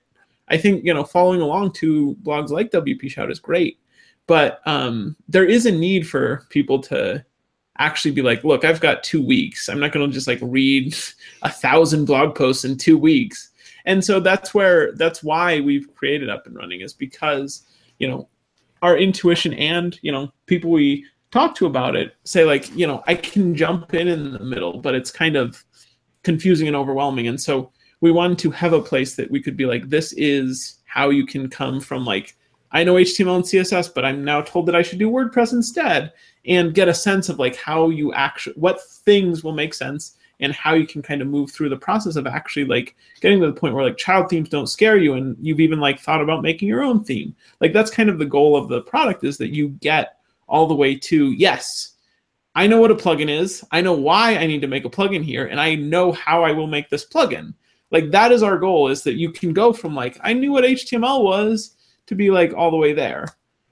i 0.49 0.57
think 0.57 0.83
you 0.83 0.93
know 0.93 1.03
following 1.03 1.39
along 1.39 1.71
to 1.71 2.17
blogs 2.21 2.49
like 2.49 2.71
wp 2.71 3.09
shout 3.09 3.31
is 3.31 3.39
great. 3.39 3.79
But 4.25 4.61
um, 4.65 5.17
there 5.27 5.45
is 5.45 5.65
a 5.65 5.71
need 5.71 6.07
for 6.07 6.45
people 6.49 6.79
to 6.83 7.25
actually 7.79 8.11
be 8.11 8.21
like 8.21 8.43
look 8.43 8.63
i've 8.65 8.81
got 8.81 9.03
two 9.03 9.25
weeks. 9.25 9.69
I'm 9.69 9.79
not 9.79 9.91
going 9.91 10.07
to 10.07 10.13
just 10.13 10.27
like 10.27 10.39
read 10.41 10.95
a 11.41 11.49
thousand 11.49 12.05
blog 12.05 12.35
posts 12.35 12.65
in 12.65 12.77
two 12.77 12.97
weeks. 12.97 13.49
And 13.85 14.03
so 14.03 14.19
that's 14.19 14.53
where 14.53 14.93
that's 14.93 15.23
why 15.23 15.59
we've 15.59 15.93
created 15.93 16.29
up 16.29 16.47
and 16.47 16.55
running 16.55 16.81
is 16.81 16.93
because 16.93 17.63
you 17.99 18.07
know 18.07 18.29
our 18.83 18.95
intuition 18.95 19.53
and 19.53 19.97
you 20.03 20.11
know 20.11 20.31
people 20.45 20.69
we 20.69 21.03
talk 21.31 21.55
to 21.55 21.65
about 21.65 21.95
it 21.95 22.15
say 22.25 22.45
like 22.45 22.73
you 22.75 22.85
know 22.85 23.03
i 23.07 23.15
can 23.15 23.55
jump 23.55 23.95
in 23.95 24.07
in 24.07 24.31
the 24.33 24.39
middle 24.39 24.79
but 24.79 24.93
it's 24.93 25.09
kind 25.09 25.35
of 25.35 25.65
confusing 26.23 26.67
and 26.67 26.75
overwhelming. 26.75 27.27
And 27.27 27.39
so 27.39 27.71
we 28.01 28.11
wanted 28.11 28.39
to 28.39 28.51
have 28.51 28.73
a 28.73 28.81
place 28.81 29.15
that 29.15 29.29
we 29.29 29.41
could 29.41 29.55
be 29.55 29.65
like 29.65 29.89
this 29.89 30.13
is 30.13 30.79
how 30.85 31.09
you 31.09 31.25
can 31.25 31.49
come 31.49 31.79
from 31.79 32.03
like 32.03 32.35
i 32.71 32.83
know 32.83 32.95
html 32.95 33.37
and 33.37 33.45
css 33.45 33.91
but 33.93 34.03
i'm 34.03 34.23
now 34.23 34.41
told 34.41 34.65
that 34.65 34.75
i 34.75 34.81
should 34.81 34.99
do 34.99 35.09
wordpress 35.09 35.53
instead 35.53 36.11
and 36.45 36.73
get 36.73 36.89
a 36.89 36.93
sense 36.93 37.29
of 37.29 37.39
like 37.39 37.55
how 37.55 37.89
you 37.89 38.13
actually 38.13 38.53
what 38.55 38.79
things 38.83 39.43
will 39.43 39.53
make 39.53 39.73
sense 39.73 40.17
and 40.39 40.53
how 40.53 40.73
you 40.73 40.85
can 40.85 41.01
kind 41.01 41.21
of 41.21 41.27
move 41.27 41.51
through 41.51 41.69
the 41.69 41.77
process 41.77 42.15
of 42.15 42.27
actually 42.27 42.65
like 42.65 42.95
getting 43.21 43.39
to 43.39 43.47
the 43.47 43.53
point 43.53 43.73
where 43.73 43.83
like 43.83 43.97
child 43.97 44.29
themes 44.29 44.49
don't 44.49 44.67
scare 44.67 44.97
you 44.97 45.13
and 45.13 45.37
you've 45.39 45.59
even 45.59 45.79
like 45.79 45.99
thought 45.99 46.21
about 46.21 46.41
making 46.41 46.67
your 46.67 46.83
own 46.83 47.03
theme. 47.03 47.35
Like 47.61 47.73
that's 47.73 47.91
kind 47.91 48.09
of 48.09 48.19
the 48.19 48.25
goal 48.25 48.55
of 48.55 48.67
the 48.67 48.81
product 48.81 49.23
is 49.23 49.37
that 49.37 49.53
you 49.53 49.69
get 49.69 50.17
all 50.47 50.67
the 50.67 50.75
way 50.75 50.93
to 50.93 51.31
yes 51.31 51.91
i 52.55 52.67
know 52.67 52.79
what 52.79 52.91
a 52.91 52.95
plugin 52.95 53.29
is. 53.29 53.63
I 53.71 53.81
know 53.81 53.93
why 53.93 54.35
i 54.35 54.45
need 54.45 54.61
to 54.61 54.67
make 54.67 54.85
a 54.85 54.89
plugin 54.89 55.23
here 55.23 55.47
and 55.47 55.59
i 55.59 55.73
know 55.75 56.11
how 56.11 56.43
i 56.43 56.51
will 56.51 56.67
make 56.67 56.89
this 56.89 57.05
plugin. 57.07 57.53
Like 57.91 58.11
that 58.11 58.31
is 58.31 58.43
our 58.43 58.57
goal 58.57 58.89
is 58.89 59.03
that 59.03 59.13
you 59.13 59.31
can 59.31 59.53
go 59.53 59.71
from 59.73 59.95
like 59.95 60.17
i 60.21 60.33
knew 60.33 60.51
what 60.51 60.65
html 60.65 61.23
was 61.23 61.75
to 62.07 62.15
be 62.15 62.29
like 62.29 62.53
all 62.53 62.71
the 62.71 62.77
way 62.77 62.93
there 62.93 63.27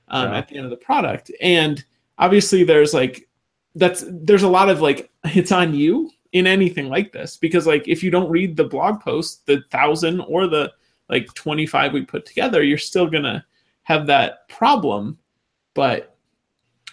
um, 0.08 0.32
yeah. 0.32 0.38
at 0.38 0.48
the 0.48 0.58
end 0.58 0.66
of 0.66 0.72
the 0.72 0.78
product. 0.78 1.32
And 1.42 1.84
obviously 2.18 2.64
there's 2.64 2.94
like 2.94 3.28
that's 3.76 4.04
there's 4.08 4.44
a 4.44 4.50
lot 4.50 4.70
of 4.70 4.82
like 4.82 5.10
it's 5.26 5.52
on 5.52 5.74
you 5.74 6.12
in 6.34 6.48
anything 6.48 6.90
like 6.90 7.12
this 7.12 7.38
because 7.38 7.68
like 7.68 7.88
if 7.88 8.02
you 8.02 8.10
don't 8.10 8.30
read 8.30 8.56
the 8.56 8.64
blog 8.64 9.02
post 9.02 9.46
the 9.46 9.64
thousand 9.70 10.22
or 10.22 10.48
the 10.48 10.72
like 11.10 11.32
25 11.34 11.92
we 11.92 12.06
put 12.06 12.26
together 12.26 12.64
you're 12.64 12.78
still 12.78 13.08
gonna 13.08 13.46
have 13.84 14.08
that 14.08 14.48
problem. 14.50 15.18
But 15.74 16.16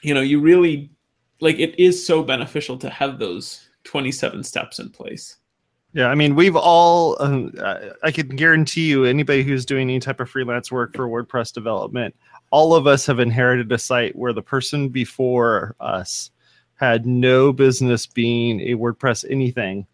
you 0.02 0.14
know 0.14 0.20
you 0.20 0.40
really 0.40 0.90
like 1.40 1.58
it 1.58 1.78
is 1.78 2.04
so 2.04 2.22
beneficial 2.22 2.76
to 2.78 2.90
have 2.90 3.18
those 3.18 3.68
27 3.84 4.42
steps 4.42 4.78
in 4.78 4.90
place. 4.90 5.36
Yeah, 5.94 6.08
I 6.08 6.14
mean, 6.14 6.34
we've 6.34 6.54
all, 6.54 7.16
uh, 7.18 7.94
I 8.02 8.10
can 8.10 8.28
guarantee 8.28 8.88
you, 8.88 9.04
anybody 9.04 9.42
who's 9.42 9.64
doing 9.64 9.88
any 9.88 9.98
type 9.98 10.20
of 10.20 10.28
freelance 10.28 10.70
work 10.70 10.94
for 10.94 11.08
WordPress 11.08 11.52
development, 11.52 12.14
all 12.50 12.74
of 12.74 12.86
us 12.86 13.06
have 13.06 13.20
inherited 13.20 13.72
a 13.72 13.78
site 13.78 14.14
where 14.14 14.34
the 14.34 14.42
person 14.42 14.90
before 14.90 15.74
us 15.80 16.30
had 16.78 17.06
no 17.06 17.52
business 17.52 18.06
being 18.06 18.60
a 18.60 18.74
WordPress 18.74 19.24
anything, 19.28 19.86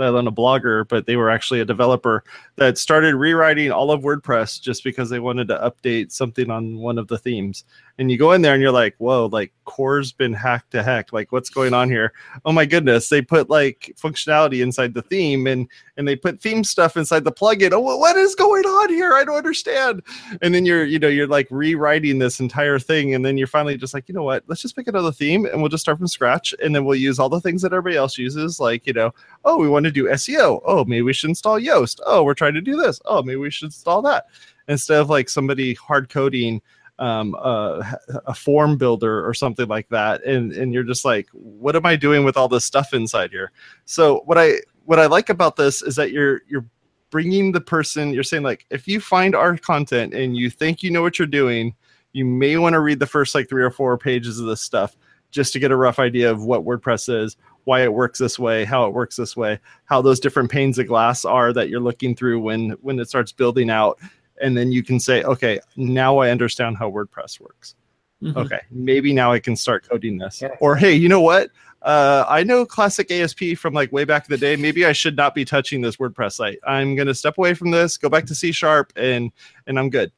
let 0.00 0.08
alone 0.08 0.26
a 0.26 0.32
blogger, 0.32 0.88
but 0.88 1.06
they 1.06 1.16
were 1.16 1.30
actually 1.30 1.60
a 1.60 1.64
developer 1.64 2.24
that 2.56 2.78
started 2.78 3.14
rewriting 3.14 3.70
all 3.70 3.90
of 3.90 4.00
WordPress 4.00 4.60
just 4.60 4.82
because 4.82 5.10
they 5.10 5.20
wanted 5.20 5.48
to 5.48 5.58
update 5.58 6.10
something 6.10 6.50
on 6.50 6.78
one 6.78 6.98
of 6.98 7.06
the 7.08 7.18
themes. 7.18 7.64
And 7.98 8.10
you 8.10 8.16
go 8.16 8.32
in 8.32 8.40
there 8.40 8.54
and 8.54 8.62
you're 8.62 8.72
like, 8.72 8.94
whoa, 8.96 9.26
like 9.26 9.52
core's 9.66 10.10
been 10.10 10.32
hacked 10.32 10.70
to 10.70 10.82
heck. 10.82 11.12
Like 11.12 11.32
what's 11.32 11.50
going 11.50 11.74
on 11.74 11.90
here? 11.90 12.14
Oh 12.46 12.52
my 12.52 12.64
goodness. 12.64 13.10
They 13.10 13.20
put 13.20 13.50
like 13.50 13.94
functionality 14.02 14.62
inside 14.62 14.94
the 14.94 15.02
theme 15.02 15.46
and 15.46 15.68
and 15.98 16.08
they 16.08 16.16
put 16.16 16.40
theme 16.40 16.64
stuff 16.64 16.96
inside 16.96 17.24
the 17.24 17.32
plugin. 17.32 17.72
Oh, 17.72 17.80
what 17.80 18.16
is 18.16 18.34
going 18.34 18.64
on 18.64 18.88
here? 18.88 19.12
I 19.12 19.22
don't 19.22 19.36
understand. 19.36 20.00
And 20.40 20.54
then 20.54 20.64
you're, 20.64 20.86
you 20.86 20.98
know, 20.98 21.08
you're 21.08 21.26
like 21.26 21.46
rewriting 21.50 22.18
this 22.18 22.40
entire 22.40 22.78
thing. 22.78 23.14
And 23.14 23.22
then 23.22 23.36
you're 23.36 23.46
finally 23.46 23.76
just 23.76 23.92
like, 23.92 24.08
you 24.08 24.14
know 24.14 24.22
what? 24.22 24.44
Let's 24.46 24.62
just 24.62 24.74
pick 24.74 24.88
another 24.88 25.12
theme 25.12 25.44
and 25.44 25.60
we'll 25.60 25.68
just 25.68 25.82
start 25.82 25.98
from 25.98 26.08
scratch. 26.08 26.54
And 26.62 26.74
then 26.74 26.86
we'll 26.86 26.96
use 26.96 27.18
all 27.18 27.28
the 27.28 27.40
things 27.40 27.60
that 27.60 27.74
everybody 27.74 27.96
else 27.96 28.16
uses. 28.16 28.58
Like, 28.58 28.86
you 28.86 28.94
know, 28.94 29.12
oh, 29.44 29.58
we 29.58 29.68
want 29.68 29.84
to 29.84 29.89
do 29.92 30.04
SEO. 30.04 30.60
Oh, 30.64 30.84
maybe 30.84 31.02
we 31.02 31.12
should 31.12 31.30
install 31.30 31.60
Yoast. 31.60 32.00
Oh, 32.04 32.22
we're 32.22 32.34
trying 32.34 32.54
to 32.54 32.60
do 32.60 32.76
this. 32.76 33.00
Oh, 33.04 33.22
maybe 33.22 33.36
we 33.36 33.50
should 33.50 33.66
install 33.66 34.02
that. 34.02 34.26
Instead 34.68 35.00
of 35.00 35.10
like 35.10 35.28
somebody 35.28 35.74
hard 35.74 36.08
coding 36.08 36.62
um, 36.98 37.34
uh, 37.38 37.82
a 38.26 38.34
form 38.34 38.76
builder 38.76 39.26
or 39.26 39.34
something 39.34 39.66
like 39.68 39.88
that, 39.88 40.22
and 40.24 40.52
and 40.52 40.72
you're 40.72 40.84
just 40.84 41.04
like, 41.04 41.28
what 41.32 41.74
am 41.74 41.86
I 41.86 41.96
doing 41.96 42.24
with 42.24 42.36
all 42.36 42.48
this 42.48 42.64
stuff 42.64 42.92
inside 42.92 43.30
here? 43.30 43.52
So 43.86 44.22
what 44.26 44.38
I 44.38 44.60
what 44.84 44.98
I 44.98 45.06
like 45.06 45.30
about 45.30 45.56
this 45.56 45.82
is 45.82 45.96
that 45.96 46.12
you're 46.12 46.42
you're 46.48 46.66
bringing 47.10 47.52
the 47.52 47.60
person. 47.60 48.12
You're 48.12 48.22
saying 48.22 48.42
like, 48.42 48.66
if 48.70 48.86
you 48.86 49.00
find 49.00 49.34
our 49.34 49.56
content 49.56 50.14
and 50.14 50.36
you 50.36 50.50
think 50.50 50.82
you 50.82 50.90
know 50.90 51.02
what 51.02 51.18
you're 51.18 51.26
doing, 51.26 51.74
you 52.12 52.24
may 52.24 52.56
want 52.56 52.74
to 52.74 52.80
read 52.80 52.98
the 52.98 53.06
first 53.06 53.34
like 53.34 53.48
three 53.48 53.62
or 53.62 53.70
four 53.70 53.96
pages 53.98 54.38
of 54.38 54.46
this 54.46 54.60
stuff 54.60 54.96
just 55.30 55.52
to 55.52 55.58
get 55.58 55.70
a 55.70 55.76
rough 55.76 55.98
idea 55.98 56.30
of 56.30 56.44
what 56.44 56.64
WordPress 56.64 57.22
is, 57.22 57.36
why 57.64 57.82
it 57.82 57.92
works 57.92 58.18
this 58.18 58.38
way, 58.38 58.64
how 58.64 58.86
it 58.86 58.94
works 58.94 59.16
this 59.16 59.36
way, 59.36 59.58
how 59.84 60.00
those 60.02 60.20
different 60.20 60.50
panes 60.50 60.78
of 60.78 60.86
glass 60.86 61.24
are 61.24 61.52
that 61.52 61.68
you're 61.68 61.80
looking 61.80 62.14
through 62.14 62.40
when 62.40 62.70
when 62.80 62.98
it 62.98 63.08
starts 63.08 63.32
building 63.32 63.70
out, 63.70 63.98
and 64.40 64.56
then 64.56 64.72
you 64.72 64.82
can 64.82 64.98
say, 64.98 65.22
okay, 65.24 65.60
now 65.76 66.18
I 66.18 66.30
understand 66.30 66.76
how 66.76 66.90
WordPress 66.90 67.40
works. 67.40 67.74
Mm-hmm. 68.22 68.38
Okay, 68.38 68.60
maybe 68.70 69.12
now 69.12 69.32
I 69.32 69.38
can 69.38 69.56
start 69.56 69.88
coding 69.88 70.18
this. 70.18 70.42
Yeah. 70.42 70.48
Or 70.60 70.76
hey, 70.76 70.94
you 70.94 71.08
know 71.08 71.20
what? 71.20 71.50
Uh, 71.82 72.24
I 72.28 72.42
know 72.42 72.66
classic 72.66 73.10
ASP 73.10 73.56
from 73.56 73.72
like 73.72 73.90
way 73.92 74.04
back 74.04 74.28
in 74.28 74.32
the 74.32 74.38
day. 74.38 74.56
Maybe 74.56 74.84
I 74.84 74.92
should 74.92 75.16
not 75.16 75.34
be 75.34 75.46
touching 75.46 75.80
this 75.80 75.96
WordPress 75.96 76.32
site. 76.32 76.58
I'm 76.66 76.94
gonna 76.96 77.14
step 77.14 77.38
away 77.38 77.54
from 77.54 77.70
this, 77.70 77.96
go 77.96 78.08
back 78.08 78.26
to 78.26 78.34
C 78.34 78.52
sharp, 78.52 78.92
and 78.96 79.32
and 79.66 79.78
I'm 79.78 79.88
good. 79.88 80.12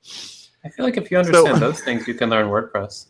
I 0.64 0.68
feel 0.68 0.84
like 0.84 0.96
if 0.96 1.10
you 1.10 1.18
understand 1.18 1.58
so, 1.58 1.60
those 1.60 1.80
things, 1.80 2.06
you 2.06 2.14
can 2.14 2.30
learn 2.30 2.48
WordPress. 2.48 3.06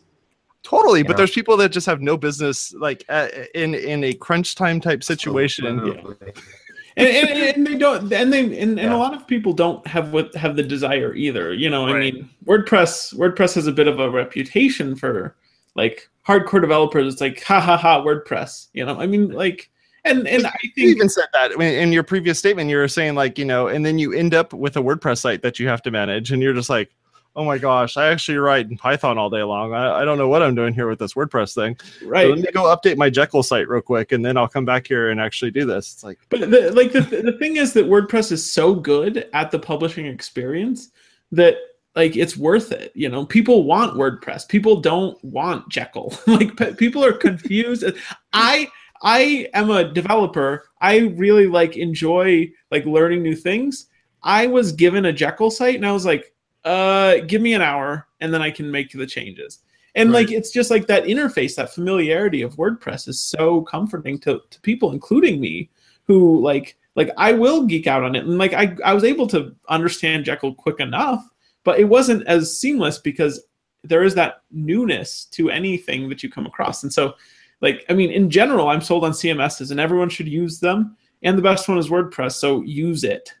Totally, 0.63 0.99
you 0.99 1.05
but 1.05 1.11
know? 1.11 1.17
there's 1.17 1.31
people 1.31 1.57
that 1.57 1.69
just 1.69 1.85
have 1.85 2.01
no 2.01 2.17
business 2.17 2.73
like 2.73 3.03
uh, 3.09 3.27
in 3.53 3.75
in 3.75 4.03
a 4.03 4.13
crunch 4.13 4.55
time 4.55 4.79
type 4.79 5.03
situation. 5.03 5.65
and, 5.65 7.07
and, 7.07 7.29
and, 7.29 7.67
they 7.67 7.75
don't 7.75 8.11
and 8.13 8.31
they 8.31 8.57
and, 8.59 8.77
yeah. 8.77 8.93
a 8.93 8.97
lot 8.97 9.13
of 9.13 9.27
people 9.27 9.53
don't 9.53 9.85
have 9.87 10.13
what 10.13 10.33
have 10.35 10.55
the 10.55 10.63
desire 10.63 11.13
either 11.15 11.53
you 11.53 11.69
know 11.69 11.87
right. 11.87 11.95
i 11.95 11.99
mean 11.99 12.29
wordpress 12.45 13.13
wordpress 13.15 13.55
has 13.55 13.67
a 13.67 13.71
bit 13.71 13.87
of 13.87 13.99
a 13.99 14.09
reputation 14.09 14.95
for 14.95 15.35
like 15.75 16.07
hardcore 16.27 16.61
developers 16.61 17.13
it's 17.13 17.21
like 17.21 17.43
ha 17.43 17.59
ha 17.59 17.75
ha 17.77 18.01
wordpress 18.03 18.67
you 18.73 18.85
know 18.85 18.99
i 18.99 19.07
mean 19.07 19.31
like 19.31 19.71
and 20.05 20.27
and 20.27 20.45
i 20.45 20.51
think 20.51 20.73
you 20.75 20.89
even 20.89 21.09
said 21.09 21.25
that 21.33 21.51
in 21.53 21.91
your 21.91 22.03
previous 22.03 22.37
statement 22.37 22.69
you 22.69 22.77
were 22.77 22.87
saying 22.87 23.15
like 23.15 23.39
you 23.39 23.45
know 23.45 23.67
and 23.67 23.85
then 23.85 23.97
you 23.97 24.13
end 24.13 24.33
up 24.33 24.53
with 24.53 24.77
a 24.77 24.81
wordpress 24.81 25.19
site 25.19 25.41
that 25.41 25.59
you 25.59 25.67
have 25.67 25.81
to 25.81 25.89
manage 25.89 26.31
and 26.31 26.43
you're 26.43 26.53
just 26.53 26.69
like 26.69 26.91
oh 27.35 27.43
my 27.43 27.57
gosh, 27.57 27.97
I 27.97 28.07
actually 28.07 28.37
write 28.37 28.69
in 28.69 28.77
Python 28.77 29.17
all 29.17 29.29
day 29.29 29.43
long. 29.43 29.73
I, 29.73 30.01
I 30.01 30.05
don't 30.05 30.17
know 30.17 30.27
what 30.27 30.43
I'm 30.43 30.55
doing 30.55 30.73
here 30.73 30.87
with 30.87 30.99
this 30.99 31.13
WordPress 31.13 31.55
thing. 31.55 31.77
Right. 32.03 32.25
So 32.25 32.29
let 32.29 32.39
me 32.39 32.51
go 32.51 32.63
update 32.63 32.97
my 32.97 33.09
Jekyll 33.09 33.43
site 33.43 33.67
real 33.67 33.81
quick, 33.81 34.11
and 34.11 34.23
then 34.23 34.37
I'll 34.37 34.47
come 34.47 34.65
back 34.65 34.87
here 34.87 35.09
and 35.09 35.19
actually 35.19 35.51
do 35.51 35.65
this. 35.65 35.93
It's 35.93 36.03
like, 36.03 36.19
but 36.29 36.51
the, 36.51 36.71
like 36.71 36.91
the 36.91 37.01
the 37.01 37.37
thing 37.39 37.57
is 37.57 37.73
that 37.73 37.85
WordPress 37.85 38.31
is 38.31 38.49
so 38.49 38.75
good 38.75 39.29
at 39.33 39.51
the 39.51 39.59
publishing 39.59 40.05
experience 40.05 40.89
that 41.31 41.57
like 41.95 42.15
it's 42.15 42.37
worth 42.37 42.71
it. 42.71 42.91
You 42.95 43.09
know, 43.09 43.25
people 43.25 43.63
want 43.63 43.95
WordPress. 43.95 44.47
People 44.47 44.79
don't 44.79 45.21
want 45.23 45.69
Jekyll. 45.69 46.13
like 46.27 46.77
people 46.77 47.03
are 47.03 47.13
confused. 47.13 47.83
I 48.31 48.67
I 49.01 49.47
am 49.53 49.69
a 49.69 49.91
developer. 49.91 50.69
I 50.81 50.99
really 51.15 51.47
like 51.47 51.77
enjoy 51.77 52.51
like 52.71 52.85
learning 52.85 53.23
new 53.23 53.35
things. 53.35 53.87
I 54.23 54.47
was 54.47 54.71
given 54.71 55.05
a 55.05 55.13
Jekyll 55.13 55.51
site 55.51 55.75
and 55.75 55.85
I 55.85 55.91
was 55.91 56.05
like, 56.05 56.33
uh, 56.65 57.17
give 57.27 57.41
me 57.41 57.53
an 57.53 57.61
hour 57.61 58.07
and 58.21 58.33
then 58.33 58.41
I 58.41 58.51
can 58.51 58.71
make 58.71 58.91
the 58.91 59.07
changes. 59.07 59.59
And 59.95 60.11
right. 60.11 60.25
like 60.25 60.31
it's 60.31 60.51
just 60.51 60.71
like 60.71 60.87
that 60.87 61.03
interface, 61.03 61.55
that 61.55 61.73
familiarity 61.73 62.41
of 62.41 62.55
WordPress 62.55 63.07
is 63.07 63.19
so 63.19 63.61
comforting 63.61 64.17
to, 64.19 64.41
to 64.49 64.61
people, 64.61 64.91
including 64.91 65.39
me, 65.39 65.69
who 66.05 66.41
like 66.41 66.75
like 66.95 67.11
I 67.17 67.33
will 67.33 67.65
geek 67.65 67.87
out 67.87 68.03
on 68.03 68.15
it. 68.15 68.25
And 68.25 68.37
like 68.37 68.53
I, 68.53 68.75
I 68.83 68.93
was 68.93 69.03
able 69.03 69.27
to 69.27 69.55
understand 69.69 70.25
Jekyll 70.25 70.53
quick 70.53 70.79
enough, 70.79 71.23
but 71.63 71.79
it 71.79 71.85
wasn't 71.85 72.25
as 72.27 72.57
seamless 72.57 72.97
because 72.97 73.43
there 73.83 74.03
is 74.03 74.15
that 74.15 74.41
newness 74.51 75.25
to 75.25 75.49
anything 75.49 76.09
that 76.09 76.23
you 76.23 76.29
come 76.29 76.45
across. 76.45 76.83
And 76.83 76.91
so 76.91 77.13
like 77.61 77.85
I 77.89 77.93
mean 77.93 78.09
in 78.09 78.29
general, 78.29 78.69
I'm 78.69 78.81
sold 78.81 79.05
on 79.05 79.11
CMSs 79.11 79.69
and 79.69 79.79
everyone 79.79 80.09
should 80.09 80.27
use 80.27 80.59
them. 80.59 80.97
And 81.21 81.37
the 81.37 81.43
best 81.43 81.69
one 81.69 81.77
is 81.77 81.87
WordPress, 81.87 82.33
so 82.33 82.63
use 82.63 83.03
it. 83.03 83.33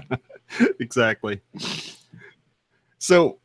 exactly 0.80 1.40
so 2.98 3.38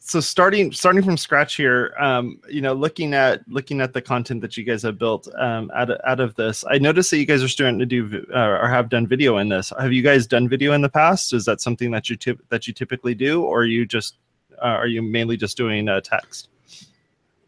so 0.00 0.20
starting 0.20 0.72
starting 0.72 1.02
from 1.02 1.16
scratch 1.16 1.56
here 1.56 1.94
um, 2.00 2.40
you 2.48 2.60
know 2.60 2.72
looking 2.72 3.12
at 3.12 3.46
looking 3.48 3.80
at 3.80 3.92
the 3.92 4.00
content 4.00 4.40
that 4.40 4.56
you 4.56 4.64
guys 4.64 4.82
have 4.82 4.98
built 4.98 5.28
um, 5.38 5.70
out, 5.74 5.90
of, 5.90 6.00
out 6.06 6.20
of 6.20 6.34
this 6.36 6.64
i 6.70 6.78
noticed 6.78 7.10
that 7.10 7.18
you 7.18 7.26
guys 7.26 7.42
are 7.42 7.48
starting 7.48 7.78
to 7.78 7.86
do 7.86 8.26
uh, 8.34 8.38
or 8.38 8.68
have 8.68 8.88
done 8.88 9.06
video 9.06 9.36
in 9.38 9.48
this. 9.48 9.72
Have 9.78 9.92
you 9.92 10.02
guys 10.02 10.26
done 10.26 10.48
video 10.48 10.72
in 10.72 10.80
the 10.80 10.88
past? 10.88 11.32
Is 11.34 11.44
that 11.44 11.60
something 11.60 11.90
that 11.90 12.08
you 12.08 12.16
tip, 12.16 12.40
that 12.48 12.66
you 12.66 12.72
typically 12.72 13.14
do 13.14 13.42
or 13.42 13.60
are 13.60 13.64
you 13.66 13.84
just 13.84 14.16
uh, 14.62 14.66
are 14.66 14.86
you 14.86 15.02
mainly 15.02 15.36
just 15.36 15.56
doing 15.56 15.88
uh, 15.88 16.00
text? 16.00 16.48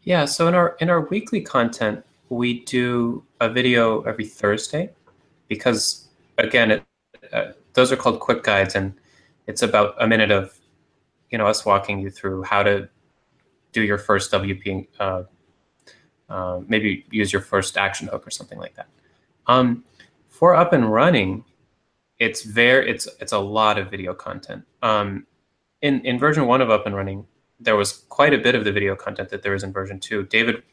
Yeah 0.03 0.25
so 0.25 0.47
in 0.47 0.53
our 0.53 0.77
in 0.79 0.89
our 0.89 1.01
weekly 1.01 1.41
content 1.41 2.05
we 2.29 2.61
do 2.65 3.23
a 3.39 3.49
video 3.49 4.01
every 4.03 4.25
thursday 4.25 4.89
because 5.47 6.07
again 6.37 6.71
it, 6.71 6.83
uh, 7.33 7.51
those 7.73 7.91
are 7.91 7.97
called 7.97 8.19
quick 8.19 8.43
guides 8.43 8.75
and 8.75 8.93
it's 9.47 9.63
about 9.63 9.95
a 9.99 10.07
minute 10.07 10.31
of 10.31 10.60
you 11.31 11.37
know 11.37 11.47
us 11.47 11.65
walking 11.65 11.99
you 11.99 12.09
through 12.09 12.43
how 12.43 12.61
to 12.61 12.89
do 13.71 13.81
your 13.81 13.97
first 13.97 14.31
WP, 14.31 14.87
uh, 14.99 15.23
uh, 16.29 16.61
maybe 16.67 17.05
use 17.09 17.31
your 17.31 17.41
first 17.41 17.77
action 17.77 18.07
hook 18.07 18.27
or 18.27 18.29
something 18.29 18.59
like 18.59 18.75
that. 18.75 18.87
Um, 19.47 19.85
for 20.29 20.55
up 20.55 20.73
and 20.73 20.91
running, 20.91 21.45
it's 22.19 22.43
very 22.43 22.89
it's 22.89 23.07
it's 23.19 23.31
a 23.31 23.39
lot 23.39 23.77
of 23.77 23.89
video 23.89 24.13
content. 24.13 24.63
Um, 24.83 25.25
in 25.81 26.01
in 26.05 26.19
version 26.19 26.45
one 26.47 26.61
of 26.61 26.69
up 26.69 26.85
and 26.85 26.95
running, 26.95 27.25
there 27.59 27.75
was 27.75 28.05
quite 28.09 28.33
a 28.33 28.37
bit 28.37 28.55
of 28.55 28.65
the 28.65 28.71
video 28.71 28.95
content 28.95 29.29
that 29.29 29.41
there 29.41 29.55
is 29.55 29.63
in 29.63 29.71
version 29.71 29.99
two. 29.99 30.23
David 30.23 30.63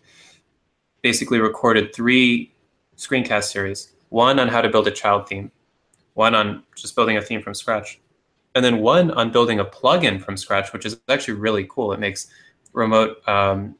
basically 1.02 1.38
recorded 1.38 1.94
three 1.94 2.52
screencast 2.96 3.44
series: 3.44 3.92
one 4.08 4.38
on 4.38 4.48
how 4.48 4.60
to 4.60 4.68
build 4.68 4.88
a 4.88 4.90
child 4.90 5.28
theme, 5.28 5.50
one 6.14 6.34
on 6.34 6.64
just 6.74 6.94
building 6.96 7.16
a 7.16 7.22
theme 7.22 7.42
from 7.42 7.54
scratch, 7.54 8.00
and 8.54 8.64
then 8.64 8.78
one 8.78 9.10
on 9.12 9.30
building 9.30 9.60
a 9.60 9.64
plugin 9.64 10.20
from 10.20 10.36
scratch, 10.36 10.72
which 10.72 10.86
is 10.86 11.00
actually 11.08 11.34
really 11.34 11.66
cool. 11.68 11.92
It 11.92 12.00
makes 12.00 12.28
remote 12.72 13.26
um, 13.28 13.74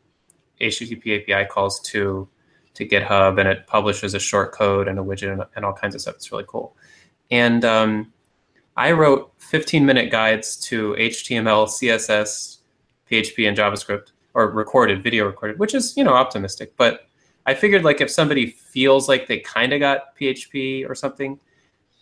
HTTP 0.61 1.23
API 1.23 1.49
calls 1.49 1.81
to 1.81 2.29
to 2.75 2.87
GitHub, 2.87 3.41
and 3.41 3.49
it 3.49 3.67
publishes 3.67 4.15
a 4.15 4.21
short 4.21 4.53
code 4.53 4.87
and 4.87 4.99
a 4.99 5.03
widget 5.03 5.33
and, 5.33 5.43
and 5.57 5.65
all 5.65 5.73
kinds 5.73 5.95
of 5.95 6.01
stuff. 6.01 6.15
It's 6.15 6.31
really 6.31 6.45
cool. 6.47 6.77
And 7.31 7.65
um, 7.65 8.13
I 8.77 8.93
wrote 8.93 9.33
15 9.39 9.85
minute 9.85 10.11
guides 10.11 10.57
to 10.69 10.95
HTML, 10.95 11.67
CSS, 11.67 12.59
PHP, 13.11 13.49
and 13.49 13.57
JavaScript, 13.57 14.13
or 14.35 14.51
recorded, 14.51 15.03
video 15.03 15.27
recorded, 15.27 15.59
which 15.59 15.75
is 15.75 15.97
you 15.97 16.05
know 16.05 16.13
optimistic. 16.13 16.77
But 16.77 17.09
I 17.47 17.55
figured 17.55 17.83
like 17.83 18.01
if 18.01 18.11
somebody 18.11 18.51
feels 18.51 19.09
like 19.09 19.27
they 19.27 19.41
kind 19.41 19.73
of 19.73 19.81
got 19.81 20.17
PHP 20.17 20.89
or 20.89 20.95
something, 20.95 21.41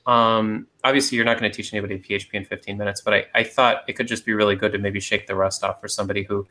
um, 0.06 0.68
obviously, 0.84 1.16
you're 1.16 1.24
not 1.24 1.38
going 1.38 1.50
to 1.50 1.56
teach 1.56 1.74
anybody 1.74 1.98
PHP 1.98 2.34
in 2.34 2.44
15 2.44 2.78
minutes, 2.78 3.00
but 3.00 3.12
I, 3.12 3.26
I 3.34 3.42
thought 3.42 3.82
it 3.88 3.94
could 3.94 4.06
just 4.06 4.24
be 4.24 4.34
really 4.34 4.54
good 4.54 4.72
to 4.72 4.78
maybe 4.78 5.00
shake 5.00 5.26
the 5.26 5.34
rust 5.34 5.64
off 5.64 5.80
for 5.80 5.88
somebody 5.88 6.22
who 6.22 6.46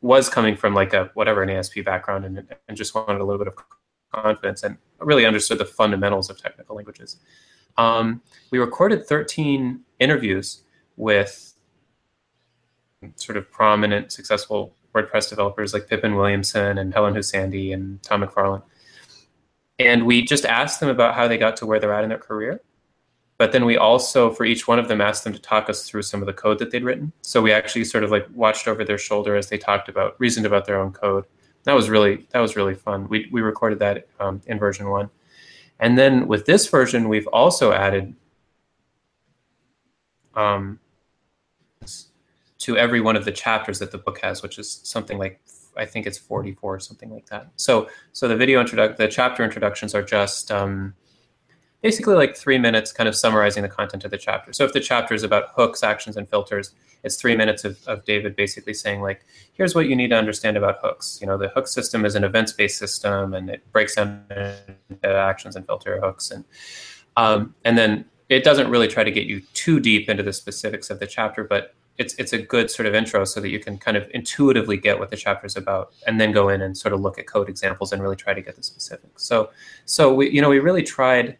was 0.00 0.28
coming 0.28 0.54
from 0.54 0.74
like 0.74 0.92
a 0.92 1.10
whatever 1.14 1.42
an 1.42 1.50
ASP 1.50 1.84
background 1.84 2.24
and, 2.24 2.46
and 2.68 2.76
just 2.76 2.94
wanted 2.94 3.20
a 3.20 3.24
little 3.24 3.38
bit 3.38 3.48
of 3.48 3.54
confidence 4.12 4.62
and 4.62 4.78
really 5.00 5.26
understood 5.26 5.58
the 5.58 5.64
fundamentals 5.64 6.30
of 6.30 6.40
technical 6.40 6.76
languages. 6.76 7.16
Um, 7.76 8.22
we 8.52 8.58
recorded 8.58 9.06
13 9.06 9.80
interviews 9.98 10.62
with 10.96 11.54
sort 13.16 13.36
of 13.36 13.50
prominent, 13.50 14.12
successful 14.12 14.74
WordPress 14.94 15.28
developers 15.28 15.74
like 15.74 15.88
Pippin 15.88 16.14
Williamson 16.14 16.78
and 16.78 16.92
Helen 16.92 17.14
Hou-Sandí 17.14 17.74
and 17.74 18.02
Tom 18.02 18.22
McFarland. 18.22 18.62
And 19.80 20.06
we 20.06 20.24
just 20.24 20.44
asked 20.44 20.80
them 20.80 20.88
about 20.88 21.14
how 21.14 21.28
they 21.28 21.38
got 21.38 21.56
to 21.58 21.66
where 21.66 21.78
they're 21.78 21.92
at 21.92 22.02
in 22.02 22.08
their 22.08 22.18
career 22.18 22.60
but 23.38 23.52
then 23.52 23.64
we 23.64 23.76
also, 23.76 24.30
for 24.30 24.44
each 24.44 24.66
one 24.66 24.80
of 24.80 24.88
them, 24.88 25.00
asked 25.00 25.22
them 25.22 25.32
to 25.32 25.40
talk 25.40 25.70
us 25.70 25.88
through 25.88 26.02
some 26.02 26.20
of 26.20 26.26
the 26.26 26.32
code 26.32 26.58
that 26.58 26.72
they'd 26.72 26.82
written. 26.82 27.12
So 27.22 27.40
we 27.40 27.52
actually 27.52 27.84
sort 27.84 28.02
of 28.02 28.10
like 28.10 28.26
watched 28.34 28.66
over 28.66 28.84
their 28.84 28.98
shoulder 28.98 29.36
as 29.36 29.48
they 29.48 29.56
talked 29.56 29.88
about, 29.88 30.16
reasoned 30.18 30.44
about 30.44 30.66
their 30.66 30.80
own 30.80 30.92
code. 30.92 31.24
That 31.62 31.74
was 31.74 31.88
really 31.88 32.26
that 32.32 32.40
was 32.40 32.56
really 32.56 32.74
fun. 32.74 33.08
We 33.08 33.28
we 33.30 33.40
recorded 33.40 33.78
that 33.78 34.08
um, 34.18 34.40
in 34.46 34.58
version 34.58 34.90
one, 34.90 35.10
And 35.78 35.96
then 35.96 36.26
with 36.26 36.46
this 36.46 36.66
version, 36.66 37.08
we've 37.08 37.28
also 37.28 37.72
added 37.72 38.16
um, 40.34 40.80
to 42.58 42.76
every 42.76 43.00
one 43.00 43.14
of 43.14 43.24
the 43.24 43.32
chapters 43.32 43.78
that 43.78 43.92
the 43.92 43.98
book 43.98 44.18
has, 44.22 44.42
which 44.42 44.58
is 44.58 44.80
something 44.82 45.16
like 45.16 45.40
I 45.76 45.84
think 45.84 46.08
it's 46.08 46.18
44 46.18 46.74
or 46.74 46.80
something 46.80 47.10
like 47.10 47.26
that. 47.26 47.50
So 47.54 47.88
so 48.12 48.26
the 48.26 48.36
video 48.36 48.60
introduction, 48.60 48.96
the 48.98 49.06
chapter 49.06 49.44
introductions 49.44 49.94
are 49.94 50.02
just 50.02 50.50
um, 50.50 50.94
basically 51.82 52.14
like 52.14 52.36
three 52.36 52.58
minutes, 52.58 52.92
kind 52.92 53.08
of 53.08 53.14
summarizing 53.14 53.62
the 53.62 53.68
content 53.68 54.04
of 54.04 54.10
the 54.10 54.18
chapter. 54.18 54.52
So 54.52 54.64
if 54.64 54.72
the 54.72 54.80
chapter 54.80 55.14
is 55.14 55.22
about 55.22 55.50
hooks, 55.54 55.82
actions, 55.82 56.16
and 56.16 56.28
filters, 56.28 56.72
it's 57.04 57.16
three 57.16 57.36
minutes 57.36 57.64
of, 57.64 57.78
of 57.86 58.04
David 58.04 58.34
basically 58.34 58.74
saying 58.74 59.00
like, 59.00 59.24
here's 59.52 59.74
what 59.74 59.86
you 59.88 59.94
need 59.94 60.08
to 60.08 60.16
understand 60.16 60.56
about 60.56 60.78
hooks. 60.82 61.18
You 61.20 61.26
know, 61.28 61.38
the 61.38 61.48
hook 61.48 61.68
system 61.68 62.04
is 62.04 62.14
an 62.14 62.24
events-based 62.24 62.78
system, 62.78 63.34
and 63.34 63.48
it 63.48 63.70
breaks 63.72 63.94
down 63.94 64.24
into 64.90 65.08
actions 65.08 65.54
and 65.56 65.64
filter 65.66 66.00
hooks, 66.00 66.30
and 66.30 66.44
um, 67.16 67.54
and 67.64 67.78
then 67.78 68.04
it 68.28 68.44
doesn't 68.44 68.70
really 68.70 68.88
try 68.88 69.04
to 69.04 69.10
get 69.10 69.26
you 69.26 69.40
too 69.54 69.80
deep 69.80 70.08
into 70.08 70.22
the 70.22 70.32
specifics 70.32 70.90
of 70.90 70.98
the 70.98 71.06
chapter, 71.06 71.44
but 71.44 71.74
it's 71.96 72.14
it's 72.14 72.32
a 72.32 72.38
good 72.38 72.70
sort 72.70 72.86
of 72.86 72.94
intro 72.94 73.24
so 73.24 73.40
that 73.40 73.48
you 73.48 73.58
can 73.58 73.78
kind 73.78 73.96
of 73.96 74.08
intuitively 74.14 74.76
get 74.76 74.98
what 74.98 75.10
the 75.10 75.16
chapter 75.16 75.46
is 75.46 75.56
about, 75.56 75.92
and 76.06 76.20
then 76.20 76.32
go 76.32 76.48
in 76.48 76.62
and 76.62 76.76
sort 76.76 76.92
of 76.92 77.00
look 77.00 77.18
at 77.18 77.26
code 77.26 77.48
examples 77.48 77.92
and 77.92 78.02
really 78.02 78.16
try 78.16 78.34
to 78.34 78.42
get 78.42 78.56
the 78.56 78.62
specifics. 78.62 79.24
So 79.24 79.50
so 79.84 80.12
we 80.14 80.30
you 80.30 80.40
know 80.40 80.48
we 80.48 80.58
really 80.58 80.82
tried, 80.82 81.38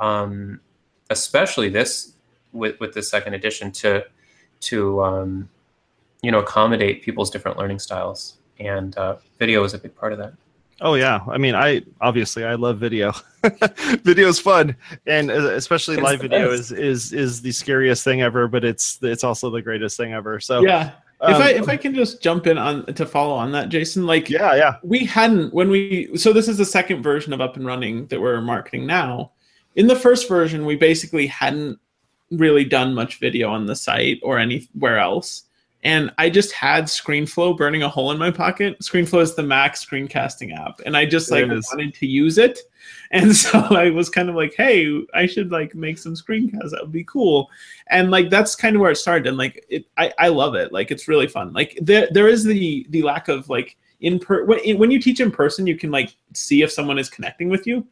um, 0.00 0.60
especially 1.10 1.68
this 1.68 2.12
with 2.52 2.78
with 2.80 2.94
the 2.94 3.02
second 3.02 3.34
edition 3.34 3.70
to 3.72 4.04
to 4.60 5.02
um, 5.02 5.48
you 6.22 6.30
know 6.30 6.40
accommodate 6.40 7.02
people's 7.02 7.30
different 7.30 7.58
learning 7.58 7.78
styles, 7.78 8.38
and 8.58 8.96
uh, 8.96 9.16
video 9.38 9.64
is 9.64 9.74
a 9.74 9.78
big 9.78 9.94
part 9.94 10.12
of 10.12 10.18
that. 10.18 10.34
Oh 10.80 10.94
yeah, 10.94 11.20
I 11.28 11.38
mean, 11.38 11.54
I 11.54 11.82
obviously 12.00 12.44
I 12.44 12.54
love 12.54 12.78
video. 12.78 13.12
video 14.02 14.28
is 14.28 14.38
fun, 14.38 14.76
and 15.06 15.30
uh, 15.30 15.52
especially 15.52 15.94
It's 15.94 16.04
live 16.04 16.20
video 16.20 16.50
best. 16.50 16.72
is 16.72 16.72
is 16.72 17.12
is 17.12 17.42
the 17.42 17.52
scariest 17.52 18.04
thing 18.04 18.22
ever. 18.22 18.46
But 18.46 18.64
it's 18.64 18.98
it's 19.02 19.24
also 19.24 19.50
the 19.50 19.62
greatest 19.62 19.96
thing 19.96 20.12
ever. 20.12 20.38
So 20.38 20.62
Yeah. 20.62 20.92
if 21.22 21.36
um, 21.36 21.42
I 21.42 21.50
if 21.52 21.68
I 21.70 21.78
can 21.78 21.94
just 21.94 22.20
jump 22.22 22.46
in 22.46 22.58
on 22.58 22.84
to 22.86 23.06
follow 23.06 23.34
on 23.34 23.52
that, 23.52 23.70
Jason, 23.70 24.04
like 24.04 24.28
yeah, 24.28 24.54
yeah, 24.54 24.76
we 24.82 25.06
hadn't 25.06 25.54
when 25.54 25.70
we 25.70 26.14
so 26.16 26.34
this 26.34 26.46
is 26.46 26.58
the 26.58 26.66
second 26.66 27.02
version 27.02 27.32
of 27.32 27.40
up 27.40 27.56
and 27.56 27.64
running 27.64 28.06
that 28.08 28.20
we're 28.20 28.40
marketing 28.42 28.86
now 28.86 29.30
in 29.76 29.86
the 29.86 29.96
first 29.96 30.28
version 30.28 30.66
we 30.66 30.74
basically 30.74 31.26
hadn't 31.26 31.78
really 32.32 32.64
done 32.64 32.92
much 32.92 33.20
video 33.20 33.48
on 33.50 33.66
the 33.66 33.76
site 33.76 34.18
or 34.22 34.38
anywhere 34.38 34.98
else. 34.98 35.44
And 35.84 36.10
i 36.18 36.28
just 36.28 36.52
had 36.52 36.84
screenflow 36.84 37.56
burning 37.56 37.84
a 37.84 37.88
hole 37.88 38.10
in 38.10 38.18
my 38.18 38.30
pocket. 38.30 38.80
Screenflow 38.80 39.20
is 39.20 39.36
the 39.36 39.42
mac 39.42 39.74
screencasting 39.74 40.56
app 40.56 40.80
and 40.84 40.96
i 40.96 41.06
just 41.06 41.30
like 41.30 41.46
wanted 41.46 41.94
to 41.94 42.06
use 42.06 42.38
it. 42.38 42.58
And 43.10 43.34
so 43.34 43.58
i 43.58 43.90
was 43.90 44.08
kind 44.08 44.28
of 44.28 44.34
like 44.34 44.54
hey 44.56 45.04
i 45.14 45.26
should 45.26 45.52
like 45.52 45.74
make 45.74 45.98
some 45.98 46.14
screencasts. 46.14 46.70
That 46.70 46.82
would 46.82 46.92
be 46.92 47.04
cool. 47.04 47.50
And 47.88 48.10
like 48.10 48.30
that's 48.30 48.56
kind 48.56 48.74
of 48.74 48.80
where 48.80 48.90
it 48.90 48.96
started. 48.96 49.28
And 49.28 49.36
like 49.36 49.64
it 49.68 49.86
i, 49.96 50.12
I 50.18 50.28
love 50.28 50.54
it. 50.54 50.72
Like 50.72 50.90
it's 50.90 51.06
really 51.06 51.28
fun. 51.28 51.52
Like 51.52 51.78
there, 51.80 52.08
there 52.10 52.28
is 52.28 52.42
the 52.42 52.86
the 52.90 53.02
lack 53.02 53.28
of 53.28 53.48
like 53.48 53.76
in 54.00 54.18
per 54.18 54.44
when, 54.44 54.78
when 54.78 54.90
you 54.90 55.00
teach 55.00 55.20
in 55.20 55.30
person 55.30 55.66
you 55.66 55.76
can 55.76 55.90
like 55.90 56.16
see 56.34 56.62
if 56.62 56.70
someone 56.72 56.98
is 56.98 57.08
connecting 57.08 57.48
with 57.48 57.66
you 57.66 57.86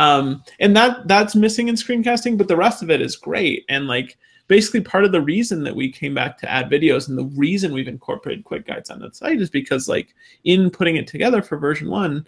um 0.00 0.42
and 0.60 0.74
that 0.74 1.06
that's 1.06 1.34
missing 1.36 1.68
in 1.68 1.74
screencasting 1.74 2.38
but 2.38 2.48
the 2.48 2.56
rest 2.56 2.82
of 2.82 2.90
it 2.90 3.02
is 3.02 3.16
great. 3.16 3.64
And 3.68 3.86
like 3.86 4.16
basically 4.48 4.80
part 4.80 5.04
of 5.04 5.12
the 5.12 5.20
reason 5.20 5.62
that 5.62 5.76
we 5.76 5.92
came 5.92 6.14
back 6.14 6.38
to 6.38 6.50
add 6.50 6.70
videos 6.70 7.08
and 7.08 7.16
the 7.16 7.38
reason 7.38 7.72
we've 7.72 7.86
incorporated 7.86 8.44
quick 8.44 8.66
guides 8.66 8.90
on 8.90 8.98
the 8.98 9.12
site 9.12 9.40
is 9.40 9.50
because 9.50 9.88
like 9.88 10.14
in 10.44 10.70
putting 10.70 10.96
it 10.96 11.06
together 11.06 11.42
for 11.42 11.56
version 11.56 11.88
one 11.88 12.26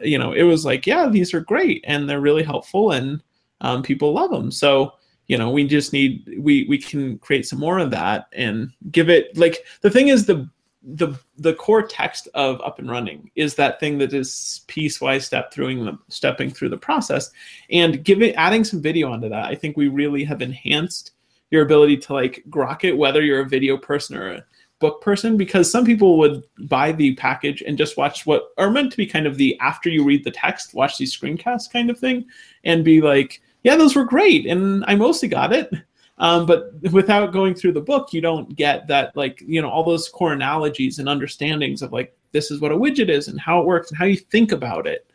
you 0.00 0.18
know 0.18 0.32
it 0.32 0.42
was 0.42 0.66
like 0.66 0.86
yeah 0.86 1.08
these 1.08 1.32
are 1.32 1.40
great 1.40 1.82
and 1.86 2.08
they're 2.08 2.20
really 2.20 2.42
helpful 2.42 2.90
and 2.90 3.22
um, 3.62 3.82
people 3.82 4.12
love 4.12 4.30
them 4.30 4.50
so 4.50 4.92
you 5.28 5.38
know 5.38 5.48
we 5.50 5.66
just 5.66 5.92
need 5.92 6.22
we 6.38 6.66
we 6.68 6.76
can 6.76 7.16
create 7.18 7.46
some 7.46 7.60
more 7.60 7.78
of 7.78 7.90
that 7.90 8.26
and 8.32 8.70
give 8.90 9.08
it 9.08 9.34
like 9.38 9.64
the 9.80 9.90
thing 9.90 10.08
is 10.08 10.26
the 10.26 10.48
the 10.82 11.14
the 11.36 11.54
core 11.54 11.82
text 11.82 12.28
of 12.34 12.60
up 12.60 12.78
and 12.78 12.90
running 12.90 13.30
is 13.34 13.54
that 13.56 13.80
thing 13.80 13.98
that 13.98 14.12
is 14.12 14.62
piecewise 14.68 15.22
step 15.22 15.52
through 15.52 15.84
the 15.84 15.98
stepping 16.08 16.50
through 16.50 16.68
the 16.68 16.76
process. 16.76 17.30
And 17.70 18.04
giving 18.04 18.34
adding 18.36 18.64
some 18.64 18.80
video 18.80 19.12
onto 19.12 19.28
that 19.28 19.44
i 19.46 19.54
think 19.54 19.76
we 19.76 19.88
really 19.88 20.24
have 20.24 20.42
enhanced 20.42 21.12
your 21.50 21.62
ability 21.62 21.96
to 21.96 22.12
like 22.12 22.44
grok 22.48 22.84
it 22.84 22.96
whether 22.96 23.22
you're 23.22 23.40
a 23.40 23.48
video 23.48 23.76
person 23.76 24.16
or 24.16 24.32
a 24.34 24.44
book 24.78 25.02
person 25.02 25.36
because 25.36 25.70
some 25.70 25.84
people 25.84 26.18
would 26.18 26.44
buy 26.68 26.92
the 26.92 27.14
package 27.16 27.62
and 27.62 27.76
just 27.76 27.96
watch 27.96 28.26
what 28.26 28.50
are 28.58 28.70
meant 28.70 28.92
to 28.92 28.96
be 28.96 29.06
kind 29.06 29.26
of 29.26 29.36
the 29.36 29.58
after 29.60 29.88
you 29.88 30.04
read 30.04 30.22
the 30.22 30.30
text 30.30 30.74
watch 30.74 30.98
these 30.98 31.16
screencasts 31.16 31.70
kind 31.70 31.90
of 31.90 31.98
thing 31.98 32.24
and 32.64 32.84
be 32.84 33.00
like 33.00 33.42
yeah 33.64 33.74
those 33.74 33.96
were 33.96 34.04
great 34.04 34.46
and 34.46 34.84
i 34.86 34.94
mostly 34.94 35.28
got 35.28 35.52
it 35.52 35.72
um, 36.18 36.46
but 36.46 36.72
without 36.92 37.32
going 37.32 37.54
through 37.54 37.72
the 37.72 37.80
book 37.80 38.12
you 38.12 38.20
don't 38.20 38.54
get 38.56 38.86
that 38.86 39.16
like 39.16 39.42
you 39.46 39.62
know 39.62 39.70
all 39.70 39.84
those 39.84 40.08
core 40.08 40.32
analogies 40.32 40.98
and 40.98 41.08
understandings 41.08 41.82
of 41.82 41.92
like 41.92 42.14
this 42.32 42.50
is 42.50 42.60
what 42.60 42.72
a 42.72 42.76
widget 42.76 43.08
is 43.08 43.28
and 43.28 43.40
how 43.40 43.60
it 43.60 43.66
works 43.66 43.90
and 43.90 43.98
how 43.98 44.04
you 44.04 44.16
think 44.16 44.52
about 44.52 44.86
it. 44.86 45.10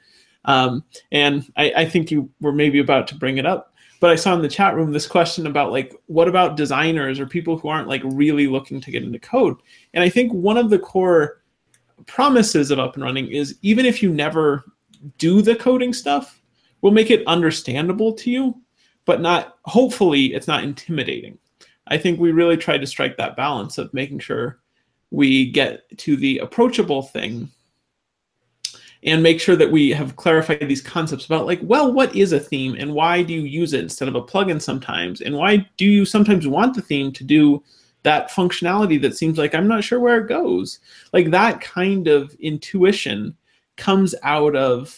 Um, 0.45 0.83
and 1.11 1.49
I, 1.55 1.71
I 1.77 1.85
think 1.85 2.11
you 2.11 2.29
were 2.41 2.51
maybe 2.51 2.79
about 2.79 3.07
to 3.07 3.15
bring 3.15 3.37
it 3.37 3.45
up 3.45 3.73
but 4.01 4.11
i 4.11 4.15
saw 4.15 4.35
in 4.35 4.41
the 4.41 4.49
chat 4.49 4.75
room 4.75 4.91
this 4.91 5.07
question 5.07 5.47
about 5.47 5.71
like 5.71 5.95
what 6.07 6.27
about 6.27 6.57
designers 6.57 7.21
or 7.21 7.25
people 7.25 7.57
who 7.57 7.69
aren't 7.69 7.87
like 7.87 8.01
really 8.03 8.47
looking 8.47 8.81
to 8.81 8.91
get 8.91 9.01
into 9.01 9.17
code? 9.17 9.55
And 9.93 10.03
i 10.03 10.09
think 10.09 10.33
one 10.33 10.57
of 10.57 10.69
the 10.69 10.77
core 10.77 11.41
promises 12.05 12.69
of 12.69 12.79
up 12.79 12.95
and 12.95 13.03
running 13.03 13.29
is 13.29 13.57
even 13.61 13.85
if 13.85 14.03
you 14.03 14.11
never 14.11 14.65
do 15.17 15.41
the 15.41 15.55
coding 15.55 15.93
stuff 15.93 16.41
we'll 16.81 16.91
make 16.91 17.11
it 17.11 17.25
understandable 17.27 18.11
to 18.11 18.29
you 18.29 18.61
but 19.05 19.21
not 19.21 19.57
hopefully 19.65 20.33
it's 20.33 20.47
not 20.47 20.63
intimidating. 20.63 21.37
I 21.87 21.97
think 21.97 22.19
we 22.19 22.31
really 22.31 22.57
tried 22.57 22.81
to 22.81 22.87
strike 22.87 23.17
that 23.17 23.35
balance 23.35 23.77
of 23.77 23.93
making 23.93 24.19
sure 24.19 24.59
we 25.11 25.51
get 25.51 25.85
to 25.99 26.15
the 26.15 26.39
approachable 26.39 27.03
thing 27.03 27.49
and 29.03 29.21
make 29.21 29.39
sure 29.39 29.55
that 29.55 29.71
we 29.71 29.89
have 29.89 30.15
clarified 30.15 30.65
these 30.67 30.81
concepts 30.81 31.25
about 31.25 31.45
like 31.45 31.59
well 31.61 31.91
what 31.91 32.15
is 32.15 32.31
a 32.31 32.39
theme 32.39 32.75
and 32.79 32.93
why 32.93 33.21
do 33.21 33.33
you 33.33 33.41
use 33.41 33.73
it 33.73 33.81
instead 33.81 34.07
of 34.07 34.15
a 34.15 34.21
plugin 34.21 34.61
sometimes? 34.61 35.21
And 35.21 35.35
why 35.35 35.67
do 35.77 35.85
you 35.85 36.05
sometimes 36.05 36.47
want 36.47 36.75
the 36.75 36.81
theme 36.81 37.11
to 37.13 37.23
do 37.23 37.63
that 38.03 38.31
functionality 38.31 39.01
that 39.01 39.15
seems 39.15 39.37
like 39.37 39.55
i'm 39.55 39.67
not 39.67 39.83
sure 39.83 39.99
where 39.99 40.19
it 40.19 40.29
goes? 40.29 40.79
Like 41.11 41.31
that 41.31 41.61
kind 41.61 42.07
of 42.07 42.33
intuition 42.35 43.35
comes 43.75 44.15
out 44.23 44.55
of 44.55 44.97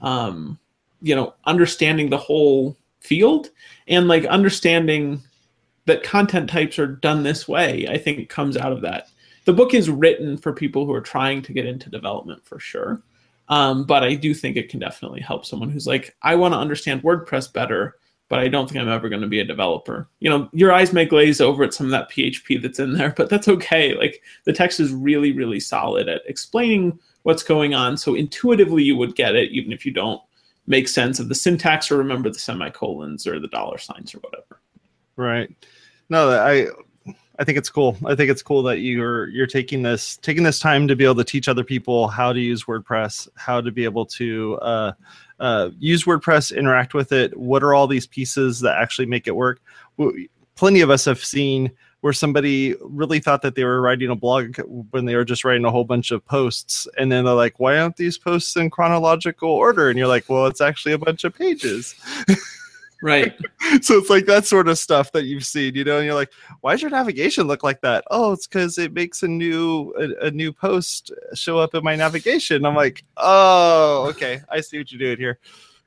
um 0.00 0.58
you 1.00 1.14
know 1.14 1.34
understanding 1.44 2.10
the 2.10 2.18
whole 2.18 2.76
field. 3.06 3.50
And 3.88 4.08
like 4.08 4.24
understanding 4.26 5.22
that 5.86 6.02
content 6.02 6.50
types 6.50 6.78
are 6.78 6.86
done 6.86 7.22
this 7.22 7.48
way 7.48 7.86
i 7.88 7.96
think 7.96 8.28
comes 8.28 8.56
out 8.56 8.72
of 8.72 8.82
that. 8.82 9.08
The 9.44 9.52
book 9.52 9.74
is 9.74 9.88
written 9.88 10.36
for 10.36 10.52
people 10.52 10.84
who 10.84 10.92
are 10.92 11.00
trying 11.00 11.40
to 11.42 11.52
get 11.52 11.66
into 11.66 11.88
development 11.88 12.44
for 12.44 12.58
sure. 12.58 13.02
Um, 13.48 13.84
but 13.84 14.02
i 14.02 14.14
do 14.14 14.34
think 14.34 14.56
it 14.56 14.68
can 14.68 14.80
definitely 14.80 15.20
help 15.20 15.46
someone 15.46 15.70
who's 15.70 15.86
like 15.86 16.16
i 16.22 16.34
want 16.34 16.52
to 16.52 16.58
understand 16.58 17.04
wordpress 17.04 17.50
better 17.52 17.94
but 18.28 18.40
i 18.40 18.48
don't 18.48 18.68
think 18.68 18.80
i'm 18.80 18.88
ever 18.88 19.08
going 19.08 19.22
to 19.22 19.28
be 19.28 19.38
a 19.38 19.44
developer. 19.44 20.08
You 20.18 20.30
know 20.30 20.48
your 20.52 20.72
eyes 20.72 20.92
may 20.92 21.04
glaze 21.04 21.40
over 21.40 21.62
at 21.62 21.72
some 21.72 21.86
of 21.86 21.92
that 21.92 22.10
php 22.10 22.60
that's 22.60 22.80
in 22.80 22.92
there 22.92 23.10
but 23.16 23.30
that's 23.30 23.48
okay. 23.48 23.94
Like 23.96 24.20
the 24.44 24.52
text 24.52 24.80
is 24.80 24.92
really 24.92 25.30
really 25.32 25.60
solid 25.60 26.08
at 26.08 26.22
explaining 26.26 26.98
what's 27.22 27.44
going 27.44 27.72
on. 27.74 27.96
So 27.96 28.16
intuitively 28.16 28.82
you 28.82 28.96
would 28.96 29.14
get 29.14 29.36
it 29.36 29.52
even 29.52 29.72
if 29.72 29.86
you 29.86 29.92
don't 29.92 30.20
make 30.66 30.88
sense 30.88 31.18
of 31.18 31.28
the 31.28 31.34
syntax 31.34 31.90
or 31.90 31.96
remember 31.96 32.28
the 32.28 32.38
semicolons 32.38 33.26
or 33.26 33.38
the 33.38 33.48
dollar 33.48 33.78
signs 33.78 34.14
or 34.14 34.18
whatever 34.18 34.60
right. 35.16 35.50
No, 36.08 36.30
I 36.30 36.68
I 37.38 37.44
think 37.44 37.58
it's 37.58 37.68
cool. 37.68 37.96
I 38.04 38.14
think 38.14 38.30
it's 38.30 38.42
cool 38.42 38.62
that 38.64 38.78
you're 38.78 39.28
you're 39.28 39.46
taking 39.46 39.82
this 39.82 40.16
taking 40.18 40.42
this 40.42 40.58
time 40.58 40.86
to 40.88 40.96
be 40.96 41.04
able 41.04 41.16
to 41.16 41.24
teach 41.24 41.48
other 41.48 41.64
people 41.64 42.08
how 42.08 42.32
to 42.32 42.40
use 42.40 42.64
WordPress, 42.64 43.28
how 43.34 43.60
to 43.60 43.70
be 43.70 43.84
able 43.84 44.06
to 44.06 44.58
uh, 44.62 44.92
uh, 45.40 45.70
use 45.78 46.04
WordPress, 46.04 46.56
interact 46.56 46.94
with 46.94 47.12
it. 47.12 47.36
What 47.36 47.62
are 47.62 47.74
all 47.74 47.86
these 47.86 48.06
pieces 48.06 48.60
that 48.60 48.78
actually 48.78 49.06
make 49.06 49.26
it 49.26 49.36
work? 49.36 49.60
Plenty 50.54 50.80
of 50.80 50.90
us 50.90 51.04
have 51.04 51.22
seen 51.22 51.70
where 52.00 52.12
somebody 52.12 52.74
really 52.80 53.20
thought 53.20 53.42
that 53.42 53.54
they 53.54 53.64
were 53.64 53.80
writing 53.80 54.10
a 54.10 54.14
blog 54.14 54.56
when 54.90 55.04
they 55.04 55.16
were 55.16 55.24
just 55.24 55.44
writing 55.44 55.64
a 55.64 55.70
whole 55.70 55.84
bunch 55.84 56.10
of 56.10 56.24
posts, 56.26 56.86
and 56.98 57.10
then 57.10 57.24
they're 57.24 57.34
like, 57.34 57.58
"Why 57.58 57.78
aren't 57.78 57.96
these 57.96 58.18
posts 58.18 58.56
in 58.56 58.70
chronological 58.70 59.50
order?" 59.50 59.88
And 59.88 59.98
you're 59.98 60.08
like, 60.08 60.28
"Well, 60.28 60.46
it's 60.46 60.60
actually 60.60 60.92
a 60.92 60.98
bunch 60.98 61.24
of 61.24 61.34
pages." 61.34 61.94
right 63.02 63.34
so 63.82 63.98
it's 63.98 64.10
like 64.10 64.26
that 64.26 64.46
sort 64.46 64.68
of 64.68 64.78
stuff 64.78 65.12
that 65.12 65.24
you've 65.24 65.44
seen, 65.44 65.74
you 65.74 65.84
know, 65.84 65.96
and 65.98 66.06
you're 66.06 66.14
like, 66.14 66.32
why 66.60 66.72
does 66.72 66.82
your 66.82 66.90
navigation 66.90 67.46
look 67.46 67.62
like 67.62 67.80
that? 67.82 68.04
Oh, 68.10 68.32
it's 68.32 68.46
because 68.46 68.78
it 68.78 68.92
makes 68.92 69.22
a 69.22 69.28
new 69.28 69.92
a, 69.98 70.26
a 70.26 70.30
new 70.30 70.52
post 70.52 71.12
show 71.34 71.58
up 71.58 71.74
in 71.74 71.84
my 71.84 71.96
navigation. 71.96 72.64
I'm 72.64 72.74
like, 72.74 73.04
oh, 73.16 74.06
okay, 74.10 74.40
I 74.50 74.60
see 74.60 74.78
what 74.78 74.90
you're 74.90 74.98
doing 74.98 75.18
here. 75.18 75.38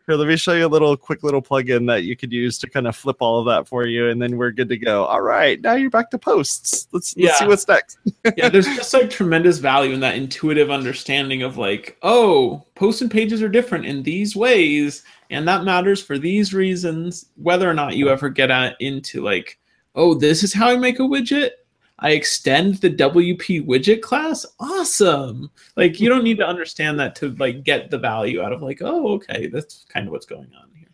Here, 0.10 0.16
let 0.16 0.28
me 0.28 0.38
show 0.38 0.54
you 0.54 0.66
a 0.66 0.68
little 0.68 0.98
quick 0.98 1.22
little 1.22 1.40
plugin 1.40 1.86
that 1.86 2.02
you 2.02 2.16
could 2.16 2.34
use 2.34 2.58
to 2.58 2.68
kind 2.68 2.88
of 2.88 2.96
flip 2.96 3.18
all 3.20 3.38
of 3.38 3.46
that 3.46 3.68
for 3.68 3.86
you, 3.86 4.10
and 4.10 4.20
then 4.20 4.38
we're 4.38 4.50
good 4.50 4.68
to 4.70 4.76
go. 4.76 5.06
All 5.06 5.22
right, 5.22 5.62
now 5.62 5.76
you're 5.76 5.92
back 5.92 6.10
to 6.10 6.18
posts. 6.18 6.88
Let's 6.92 7.16
let's 7.16 7.38
see 7.38 7.46
what's 7.46 7.68
next. 7.68 8.00
yeah, 8.36 8.50
there's 8.50 8.66
just 8.66 8.92
like 8.92 9.12
tremendous 9.12 9.60
value 9.60 9.94
in 9.94 10.00
that 10.00 10.16
intuitive 10.16 10.72
understanding 10.72 11.44
of 11.44 11.60
like, 11.60 11.96
oh, 12.02 12.66
posts 12.74 13.04
and 13.04 13.12
pages 13.12 13.44
are 13.44 13.50
different 13.50 13.86
in 13.86 14.02
these 14.02 14.36
ways, 14.36 15.04
and 15.30 15.48
that 15.48 15.64
matters 15.64 16.02
for 16.02 16.18
these 16.18 16.56
reasons. 16.56 17.28
Whether 17.36 17.70
or 17.70 17.76
not 17.76 17.96
you 17.96 18.10
ever 18.10 18.30
get 18.30 18.50
at, 18.50 18.78
into 18.80 19.22
like, 19.22 19.60
oh, 19.94 20.16
this 20.16 20.42
is 20.42 20.54
how 20.56 20.70
I 20.70 20.78
make 20.78 20.98
a 20.98 21.04
widget. 21.04 21.52
I 22.00 22.12
extend 22.12 22.76
the 22.76 22.90
WP 22.90 23.66
widget 23.66 24.02
class. 24.02 24.46
Awesome. 24.60 25.52
Like 25.76 26.00
you 26.00 26.10
don't 26.10 26.24
need 26.24 26.38
to 26.38 26.48
understand 26.48 27.00
that 27.00 27.16
to 27.18 27.36
like 27.36 27.64
get 27.64 27.92
the 27.92 27.98
value 27.98 28.42
out 28.42 28.54
of 28.54 28.62
like, 28.62 28.80
oh, 28.82 29.14
okay, 29.14 29.48
that's 29.48 29.86
kind 29.90 30.08
of 30.08 30.12
what's 30.12 30.26
going 30.26 30.50
on 30.60 30.70
here. 30.76 30.88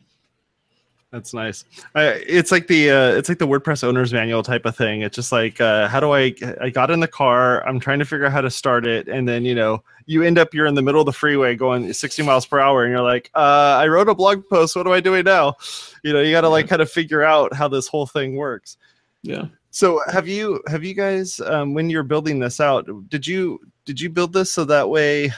That's 1.12 1.34
nice. 1.34 1.64
Uh, 1.94 2.16
it's 2.28 2.52
like 2.52 2.68
the 2.68 2.90
uh, 2.90 3.10
it's 3.12 3.30
like 3.30 3.38
the 3.38 3.48
WordPress 3.48 3.84
owner's 3.84 4.12
manual 4.12 4.44
type 4.44 4.66
of 4.66 4.76
thing. 4.76 5.02
It's 5.02 5.16
just 5.16 5.32
like 5.32 5.62
uh, 5.62 5.88
how 5.88 6.00
do 6.00 6.12
I 6.12 6.34
I 6.60 6.70
got 6.70 6.92
in 6.92 7.00
the 7.00 7.08
car, 7.08 7.66
I'm 7.68 7.80
trying 7.80 8.00
to 8.00 8.06
figure 8.06 8.26
out 8.26 8.32
how 8.32 8.42
to 8.42 8.50
start 8.50 8.86
it, 8.86 9.08
and 9.08 9.28
then 9.28 9.46
you 9.46 9.56
know 9.56 9.84
you 10.08 10.24
end 10.24 10.38
up 10.38 10.54
you're 10.54 10.66
in 10.66 10.74
the 10.74 10.82
middle 10.82 11.02
of 11.02 11.06
the 11.06 11.14
freeway 11.14 11.56
going 11.56 11.94
60 11.94 12.24
miles 12.24 12.46
per 12.46 12.60
hour, 12.60 12.84
and 12.84 12.92
you're 12.92 13.02
like, 13.02 13.32
uh, 13.36 13.78
I 13.80 13.88
wrote 13.88 14.10
a 14.10 14.16
blog 14.16 14.44
post. 14.50 14.76
What 14.76 14.88
am 14.88 14.94
I 14.94 15.00
doing 15.00 15.24
now? 15.24 15.56
You 16.04 16.14
know, 16.14 16.22
you 16.22 16.32
got 16.32 16.42
to 16.42 16.50
like 16.50 16.68
kind 16.68 16.82
of 16.82 16.92
figure 16.92 17.24
out 17.24 17.54
how 17.54 17.68
this 17.68 17.88
whole 17.88 18.08
thing 18.08 18.36
works. 18.36 18.76
Yeah. 19.22 19.46
So 19.76 20.02
have 20.08 20.26
you 20.26 20.64
have 20.68 20.86
you 20.86 20.94
guys 20.94 21.42
um, 21.42 21.74
when 21.74 21.90
you're 21.90 22.02
building 22.02 22.40
this 22.40 22.62
out, 22.62 22.88
did 23.10 23.28
you 23.28 23.60
did 23.84 24.00
you 24.00 24.10
build 24.10 24.32
this 24.32 24.50
so 24.50 24.64
that 24.64 24.90
way 24.90 25.34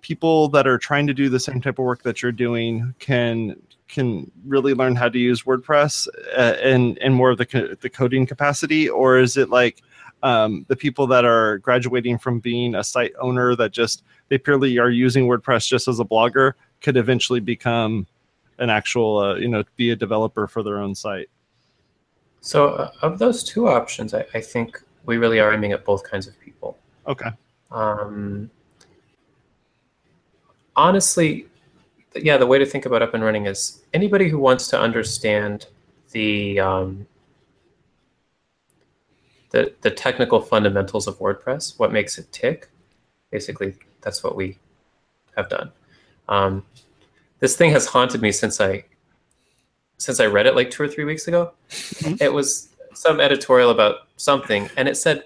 people 0.00 0.48
that 0.48 0.66
are 0.66 0.78
trying 0.78 1.06
to 1.06 1.12
do 1.12 1.28
the 1.28 1.38
same 1.38 1.60
type 1.60 1.78
of 1.78 1.84
work 1.84 2.02
that 2.04 2.22
you're 2.22 2.32
doing 2.32 2.94
can 2.98 3.60
can 3.86 4.30
really 4.46 4.72
learn 4.72 4.96
how 4.96 5.10
to 5.10 5.18
use 5.18 5.42
WordPress 5.42 6.08
uh, 6.34 6.56
in 6.62 6.96
in 7.02 7.12
more 7.12 7.28
of 7.28 7.36
the 7.36 7.44
co- 7.44 7.74
the 7.74 7.90
coding 7.90 8.24
capacity, 8.24 8.88
or 8.88 9.18
is 9.18 9.36
it 9.36 9.50
like 9.50 9.82
um, 10.22 10.64
the 10.68 10.76
people 10.76 11.06
that 11.06 11.26
are 11.26 11.58
graduating 11.58 12.16
from 12.16 12.40
being 12.40 12.74
a 12.74 12.82
site 12.82 13.12
owner 13.20 13.54
that 13.54 13.72
just 13.72 14.02
they 14.30 14.38
purely 14.38 14.78
are 14.78 14.88
using 14.88 15.26
WordPress 15.26 15.68
just 15.68 15.88
as 15.88 16.00
a 16.00 16.06
blogger 16.06 16.54
could 16.80 16.96
eventually 16.96 17.40
become 17.40 18.06
an 18.60 18.70
actual 18.70 19.18
uh, 19.18 19.34
you 19.34 19.48
know 19.48 19.62
be 19.76 19.90
a 19.90 19.96
developer 19.96 20.46
for 20.46 20.62
their 20.62 20.78
own 20.80 20.94
site? 20.94 21.28
So, 22.40 22.68
uh, 22.68 22.90
of 23.02 23.18
those 23.18 23.42
two 23.42 23.68
options, 23.68 24.14
I, 24.14 24.24
I 24.34 24.40
think 24.40 24.80
we 25.06 25.16
really 25.16 25.40
are 25.40 25.52
aiming 25.52 25.72
at 25.72 25.84
both 25.84 26.02
kinds 26.04 26.26
of 26.26 26.38
people. 26.40 26.78
Okay. 27.06 27.30
Um, 27.70 28.50
honestly, 30.76 31.46
yeah, 32.14 32.36
the 32.36 32.46
way 32.46 32.58
to 32.58 32.66
think 32.66 32.86
about 32.86 33.02
up 33.02 33.14
and 33.14 33.22
running 33.22 33.46
is 33.46 33.82
anybody 33.92 34.28
who 34.28 34.38
wants 34.38 34.68
to 34.68 34.80
understand 34.80 35.66
the 36.12 36.58
um, 36.60 37.06
the 39.50 39.74
the 39.82 39.90
technical 39.90 40.40
fundamentals 40.40 41.06
of 41.06 41.18
WordPress, 41.18 41.78
what 41.78 41.92
makes 41.92 42.18
it 42.18 42.30
tick. 42.32 42.68
Basically, 43.30 43.74
that's 44.00 44.22
what 44.22 44.36
we 44.36 44.58
have 45.36 45.48
done. 45.48 45.70
Um, 46.28 46.64
this 47.40 47.56
thing 47.56 47.70
has 47.72 47.86
haunted 47.86 48.22
me 48.22 48.32
since 48.32 48.60
I 48.60 48.84
since 49.98 50.20
I 50.20 50.26
read 50.26 50.46
it 50.46 50.54
like 50.54 50.70
two 50.70 50.82
or 50.82 50.88
three 50.88 51.04
weeks 51.04 51.28
ago. 51.28 51.52
Mm-hmm. 51.70 52.22
It 52.22 52.32
was 52.32 52.70
some 52.94 53.20
editorial 53.20 53.70
about 53.70 54.08
something, 54.16 54.68
and 54.76 54.88
it 54.88 54.96
said 54.96 55.24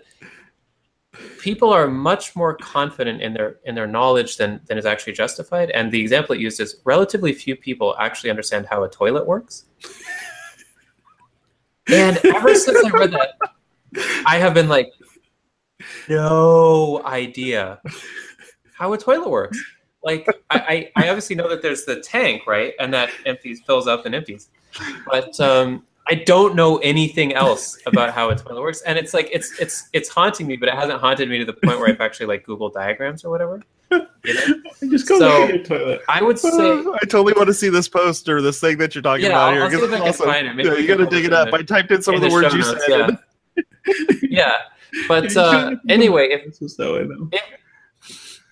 people 1.39 1.71
are 1.71 1.89
much 1.89 2.35
more 2.37 2.57
confident 2.57 3.21
in 3.21 3.35
their 3.35 3.59
in 3.65 3.75
their 3.75 3.87
knowledge 3.87 4.37
than 4.37 4.61
than 4.67 4.79
is 4.79 4.87
actually 4.87 5.13
justified. 5.13 5.71
And 5.71 5.93
the 5.93 6.01
example 6.01 6.35
it 6.35 6.41
used 6.41 6.61
is 6.61 6.81
relatively 6.85 7.33
few 7.33 7.57
people 7.57 7.95
actually 7.99 8.31
understand 8.31 8.67
how 8.67 8.85
a 8.85 8.89
toilet 8.89 9.27
works. 9.27 9.67
And 11.89 12.19
ever 12.25 12.55
since 12.55 12.85
I 12.85 12.91
read 12.91 13.13
that, 13.13 13.35
I 14.25 14.39
have 14.39 14.55
been 14.55 14.69
like, 14.69 14.93
no 16.09 17.03
idea 17.05 17.81
how 18.75 18.93
a 18.93 18.99
toilet 18.99 19.29
works. 19.29 19.59
Like 20.05 20.27
I, 20.51 20.91
I, 20.97 21.05
I 21.05 21.09
obviously 21.09 21.37
know 21.37 21.49
that 21.49 21.61
there's 21.61 21.85
the 21.85 22.01
tank, 22.01 22.47
right? 22.47 22.75
And 22.79 22.95
that 22.95 23.11
empties 23.27 23.61
fills 23.67 23.87
up 23.87 24.07
and 24.07 24.15
empties. 24.15 24.49
But 25.11 25.39
um 25.41 25.85
I 26.09 26.15
don't 26.17 26.57
know 26.57 26.79
anything 26.79 27.33
else 27.33 27.79
about 27.87 28.11
how 28.13 28.31
a 28.31 28.35
toilet 28.37 28.61
works, 28.61 28.83
and 28.83 28.99
it's 28.99 29.15
like 29.15 29.29
it's 29.33 29.59
it's 29.61 29.89
it's 29.93 30.09
haunting 30.09 30.47
me, 30.49 30.57
but 30.57 30.69
it 30.69 30.75
hasn't 30.75 31.01
haunted 31.01 31.29
me 31.29 31.39
to 31.39 31.45
the 31.45 31.53
point 31.53 31.79
where 31.79 31.89
I've 31.89 32.01
actually 32.01 32.27
like 32.27 32.45
Google 32.45 32.71
diagrams 32.71 33.25
or 33.25 33.31
whatever. 33.31 33.63
You 33.91 34.01
know? 34.35 34.63
Just 34.91 35.07
go 35.09 35.19
So- 35.21 35.29
look 35.41 35.51
at 35.51 35.55
your 35.55 35.65
toilet. 35.65 36.03
I 36.09 36.23
would 36.23 36.39
say 36.41 36.49
I 36.51 36.99
totally 37.09 37.35
want 37.35 37.47
to 37.49 37.55
see 37.55 37.69
this 37.69 37.89
post 37.89 38.29
or 38.29 38.43
this 38.43 38.59
thing 38.61 38.79
that 38.79 38.95
you're 38.97 39.03
talking 39.03 39.25
Yeah, 39.27 39.31
about 39.31 39.43
I'll- 39.49 39.53
here. 39.53 39.63
I'll 39.65 39.71
see 39.71 39.77
'cause 39.77 39.85
if 39.89 39.93
I 39.93 39.99
can 39.99 40.09
awesome. 40.09 40.27
find 40.27 40.47
it. 40.61 40.67
Yeah, 40.67 40.73
you 40.75 40.87
can 40.89 40.99
got 40.99 41.05
to 41.05 41.11
dig 41.17 41.25
it 41.25 41.29
it 41.29 41.33
up. 41.35 41.49
in 41.49 41.55
I 41.55 41.63
typed 41.63 41.93
in 41.93 42.03
some 42.03 42.15
in 42.15 42.17
of 42.17 42.23
the 42.23 42.29
the 42.29 42.35
words 42.35 42.49
show 42.53 42.57
you 42.57 42.65
notes, 42.65 42.87
said. 42.87 43.19
yeah. 43.57 44.13
yeah. 44.23 44.53
But 45.09 45.37
uh, 45.37 45.77
anyway, 45.89 46.29
if, 46.31 46.45
This 46.47 46.63
is 46.63 46.77
so 46.77 46.99
I 46.99 47.03
know. 47.05 47.31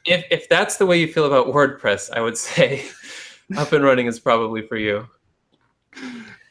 if 0.07 0.25
if 0.31 0.49
that's 0.49 0.77
the 0.77 0.87
way 0.87 1.01
you 1.01 1.09
feel 1.13 1.27
about 1.27 1.49
WordPress, 1.49 2.11
I 2.13 2.21
would 2.21 2.37
say 2.39 2.85
up 3.57 3.73
and 3.73 3.85
running 3.85 4.07
is 4.07 4.21
probably 4.21 4.63
for 4.63 4.77
you. 4.77 5.09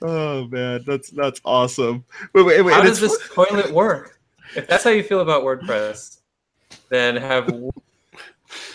Oh 0.02 0.48
man, 0.48 0.84
that's 0.88 1.10
that's 1.10 1.42
awesome. 1.44 2.06
Wait, 2.34 2.44
wait, 2.44 2.62
wait. 2.62 2.74
How 2.74 2.82
does 2.82 3.02
it's- 3.04 3.18
this 3.18 3.30
toilet 3.30 3.72
work? 3.72 4.20
If 4.56 4.68
that's 4.68 4.84
how 4.84 4.90
you 4.90 5.04
feel 5.04 5.20
about 5.20 5.44
WordPress, 5.44 6.20
then 6.90 7.16
have 7.18 7.54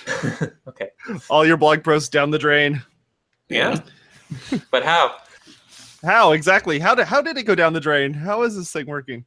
okay. 0.68 0.90
all 1.28 1.44
your 1.44 1.56
blog 1.56 1.82
posts 1.82 2.08
down 2.08 2.30
the 2.30 2.38
drain? 2.38 2.82
Yeah. 3.48 3.80
But 4.70 4.84
how? 4.84 5.16
How 6.02 6.32
exactly? 6.32 6.78
How 6.78 6.94
did 6.94 7.06
how 7.06 7.22
did 7.22 7.36
it 7.36 7.44
go 7.44 7.54
down 7.54 7.72
the 7.72 7.80
drain? 7.80 8.12
How 8.12 8.42
is 8.42 8.56
this 8.56 8.72
thing 8.72 8.86
working? 8.86 9.24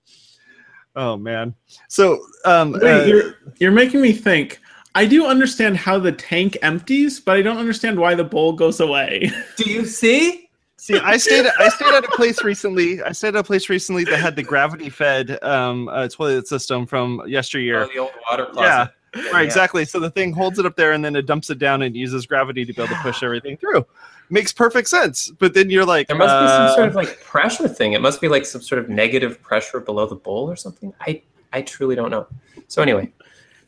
Oh 0.96 1.16
man. 1.16 1.56
So 1.88 2.26
um 2.46 2.74
Wait, 2.74 2.84
uh, 2.84 3.06
you're 3.06 3.36
you're 3.60 3.72
making 3.72 4.02
me 4.02 4.12
think. 4.12 4.60
I 4.96 5.06
do 5.06 5.26
understand 5.28 5.78
how 5.78 6.00
the 6.00 6.12
tank 6.12 6.58
empties, 6.62 7.20
but 7.20 7.38
I 7.38 7.42
don't 7.42 7.58
understand 7.58 7.98
why 8.00 8.16
the 8.16 8.24
bowl 8.24 8.54
goes 8.54 8.80
away. 8.80 9.32
Do 9.56 9.70
you 9.70 9.86
see? 9.86 10.47
See 10.78 10.98
I 11.00 11.18
stayed 11.18 11.46
I 11.60 11.70
stayed 11.70 11.94
at 11.94 12.04
a 12.06 12.10
place 12.10 12.44
recently. 12.44 13.02
I 13.02 13.12
stayed 13.12 13.30
at 13.30 13.36
a 13.38 13.44
place 13.44 13.70
recently 13.70 14.04
that 14.06 14.18
had 14.20 14.36
the 14.36 14.44
gravity 14.44 14.90
fed 14.90 15.42
um 15.44 15.88
uh, 15.90 16.08
toilet 16.08 16.48
system 16.48 16.86
from 16.86 17.22
yesteryear. 17.28 17.84
Oh, 17.84 17.88
the 17.94 18.00
old 18.00 18.12
water 18.30 18.46
closet. 18.46 18.68
yeah. 18.68 18.88
Right, 19.32 19.42
Yeah. 19.42 19.42
exactly. 19.42 19.86
So 19.86 20.00
the 20.00 20.12
thing 20.12 20.32
holds 20.34 20.60
it 20.60 20.66
up 20.66 20.76
there 20.76 20.92
and 20.92 21.04
then 21.04 21.16
it 21.16 21.26
dumps 21.26 21.50
it 21.50 21.58
down 21.60 21.82
and 21.82 21.96
uses 21.96 22.26
gravity 22.28 22.66
to 22.66 22.74
be 22.74 22.82
able 22.82 22.94
to 22.94 23.02
push 23.02 23.24
everything 23.24 23.58
through. 23.58 23.86
Makes 24.30 24.52
perfect 24.54 24.90
sense. 24.90 25.32
But 25.40 25.54
then 25.54 25.70
you're 25.70 25.86
like, 25.86 26.08
There 26.08 26.18
must 26.18 26.34
be 26.34 26.46
uh, 26.46 26.68
some 26.68 26.76
sort 26.76 26.90
of 26.90 26.96
like 26.96 27.22
pressure 27.24 27.68
thing. 27.68 27.94
It 27.94 28.02
must 28.02 28.20
be 28.22 28.28
like 28.28 28.46
some 28.46 28.62
sort 28.62 28.80
of 28.80 28.90
negative 28.90 29.42
pressure 29.42 29.80
below 29.80 30.06
the 30.06 30.16
bowl 30.16 30.50
or 30.50 30.56
something. 30.56 30.94
I 31.02 31.22
I 31.54 31.62
truly 31.62 31.96
don't 31.96 32.12
know. 32.12 32.28
So 32.68 32.82
anyway, 32.82 33.10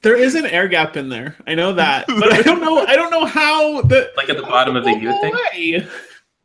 There 0.02 0.18
is 0.18 0.36
an 0.36 0.46
air 0.46 0.68
gap 0.68 0.98
in 0.98 1.08
there. 1.10 1.36
I 1.48 1.56
know 1.56 1.72
that, 1.74 2.06
but 2.08 2.34
I 2.34 2.42
don't 2.42 2.60
know. 2.62 2.86
I 2.86 2.96
don't 2.98 3.10
know 3.10 3.26
how 3.26 3.82
the 3.84 4.12
like 4.18 4.30
at 4.30 4.36
the 4.36 4.44
bottom 4.44 4.76
of 4.76 4.84
the 4.84 4.92
bowl 4.92 5.02
U 5.02 5.22
thing. 5.22 5.88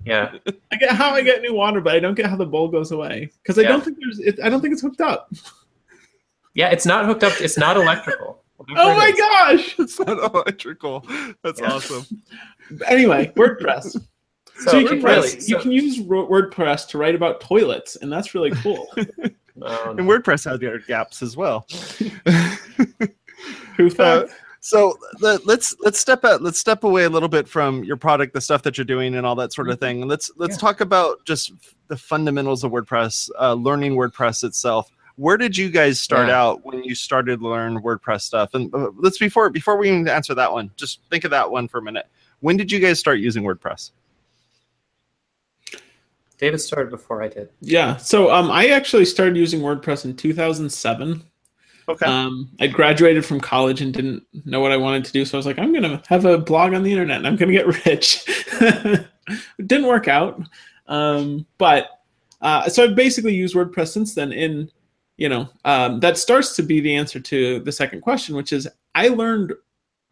Away. 0.07 0.41
Yeah. 0.45 0.53
I 0.73 0.77
get 0.77 0.91
how 0.93 1.11
I 1.15 1.23
get 1.23 1.43
new 1.43 1.55
water, 1.55 1.81
but 1.81 1.95
I 1.95 2.01
don't 2.01 2.15
get 2.15 2.27
how 2.27 2.37
the 2.37 2.47
bowl 2.47 2.69
goes 2.69 2.93
away 2.93 3.31
because 3.43 3.59
I 3.59 3.63
Yeah. 3.63 3.69
don't 3.69 3.85
think 3.85 3.99
there's. 4.01 4.19
It, 4.21 4.39
I 4.43 4.49
don't 4.49 4.61
think 4.61 4.73
it's 4.73 4.83
hooked 4.83 5.01
up. 5.01 5.33
Yeah, 6.55 6.69
it's 6.71 6.87
not 6.87 7.07
hooked 7.07 7.25
up. 7.25 7.33
It's 7.41 7.59
not 7.59 7.77
electrical. 7.77 8.41
Oh 8.77 8.95
my 8.97 9.09
is. 9.09 9.19
gosh! 9.19 9.75
it's 9.81 9.99
not 10.01 10.33
electrical. 10.33 11.05
That's 11.43 11.61
Yeah. 11.61 11.73
awesome. 11.73 12.07
Anyway, 12.87 13.31
WordPress. 13.37 13.91
So, 13.93 14.01
So, 14.71 14.79
you, 14.79 14.87
can 14.89 15.03
really, 15.03 15.21
press- 15.33 15.49
you 15.49 15.59
can 15.59 15.71
use 15.73 15.99
WordPress 15.99 16.87
to 16.91 16.99
write 16.99 17.15
about 17.17 17.41
toilets, 17.43 17.97
and 17.97 18.11
that's 18.11 18.33
really 18.35 18.53
cool. 18.63 18.87
oh, 18.97 19.91
And. 19.91 19.99
WordPress 20.09 20.49
has 20.49 20.61
their 20.61 20.79
gaps 20.79 21.21
as 21.21 21.37
well. 21.37 21.67
Who 23.77 23.87
Uh, 23.87 23.91
thought? 23.91 24.27
So 24.65 24.97
let, 25.21 25.47
let's 25.47 25.77
let's 25.81 26.01
step 26.01 26.25
out 26.25 26.41
let's 26.41 26.59
step 26.59 26.85
away 26.85 27.05
a 27.05 27.11
little 27.11 27.29
bit 27.29 27.47
from 27.47 27.85
your 27.85 27.99
product 27.99 28.33
the 28.33 28.41
stuff 28.41 28.63
that 28.63 28.79
you're 28.79 28.85
doing 28.87 29.15
and 29.17 29.27
all 29.27 29.35
that 29.35 29.53
sort 29.53 29.69
of 29.69 29.79
thing 29.79 30.01
and 30.01 30.11
let's 30.11 30.31
let's 30.37 30.55
Yeah. 30.55 30.61
talk 30.61 30.81
about 30.81 31.23
just 31.27 31.53
the 31.89 31.97
fundamentals 31.99 32.65
of 32.65 32.73
wordpress 32.73 33.29
uh, 33.39 33.53
learning 33.53 33.95
wordpress 33.95 34.43
itself 34.43 34.91
where 35.17 35.37
did 35.37 35.55
you 35.55 35.69
guys 35.69 36.01
start 36.01 36.29
Yeah. 36.29 36.41
out 36.43 36.65
when 36.65 36.83
you 36.83 36.95
started 36.95 37.41
to 37.41 37.47
learn 37.47 37.83
wordpress 37.83 38.23
stuff 38.23 38.55
and 38.55 38.75
uh, 38.75 38.91
let's 38.97 39.19
before 39.19 39.51
before 39.51 39.77
we 39.77 39.89
even 39.89 40.09
answer 40.09 40.35
that 40.35 40.51
one 40.51 40.71
just 40.77 41.01
think 41.11 41.25
of 41.25 41.31
that 41.31 41.51
one 41.51 41.69
for 41.69 41.77
a 41.77 41.83
minute 41.83 42.07
when 42.41 42.57
did 42.57 42.73
you 42.73 42.81
guys 42.81 42.99
start 42.99 43.19
using 43.19 43.43
wordpress 43.45 43.91
David 46.39 46.59
started 46.59 46.91
before 46.91 47.23
I 47.23 47.29
did. 47.29 47.51
Yeah. 47.61 47.97
So 47.97 48.31
um, 48.33 48.51
I 48.51 48.67
actually 48.69 49.05
started 49.05 49.37
using 49.37 49.61
WordPress 49.61 50.05
in 50.05 50.17
2007. 50.17 51.23
Okay 51.89 52.07
Um, 52.07 52.51
I 52.61 52.67
graduated 52.67 53.25
from 53.25 53.41
college 53.41 53.81
and 53.81 53.93
didn't 53.93 54.25
know 54.45 54.61
what 54.61 54.73
I 54.73 54.77
wanted 54.77 55.05
to 55.07 55.13
do, 55.13 55.25
so 55.25 55.37
I 55.37 55.39
was 55.39 55.47
like, 55.47 55.59
I'm 55.59 55.73
gonna 55.73 56.03
have 56.09 56.25
a 56.25 56.39
blog 56.39 56.75
on 56.75 56.83
the 56.83 56.93
internet 56.93 57.19
and 57.19 57.27
I'm 57.27 57.37
gonna 57.37 57.53
get 57.53 57.67
rich. 57.87 58.25
it 58.27 59.07
didn't 59.67 59.87
work 59.87 60.09
out, 60.09 60.43
um, 60.87 61.47
but 61.59 62.01
uh, 62.41 62.69
so 62.69 62.85
I've 62.85 62.95
basically 62.95 63.35
used 63.35 63.55
WordPress 63.55 63.89
since 63.89 64.15
then. 64.15 64.33
In 64.33 64.71
you 65.17 65.29
know, 65.29 65.49
um, 65.65 66.01
that 66.01 66.19
starts 66.19 66.57
to 66.57 66.63
be 66.63 66.81
the 66.81 66.95
answer 66.95 67.21
to 67.21 67.61
the 67.61 67.73
second 67.73 68.01
question, 68.01 68.35
which 68.35 68.53
is 68.53 68.69
I 68.95 69.09
learned 69.09 69.55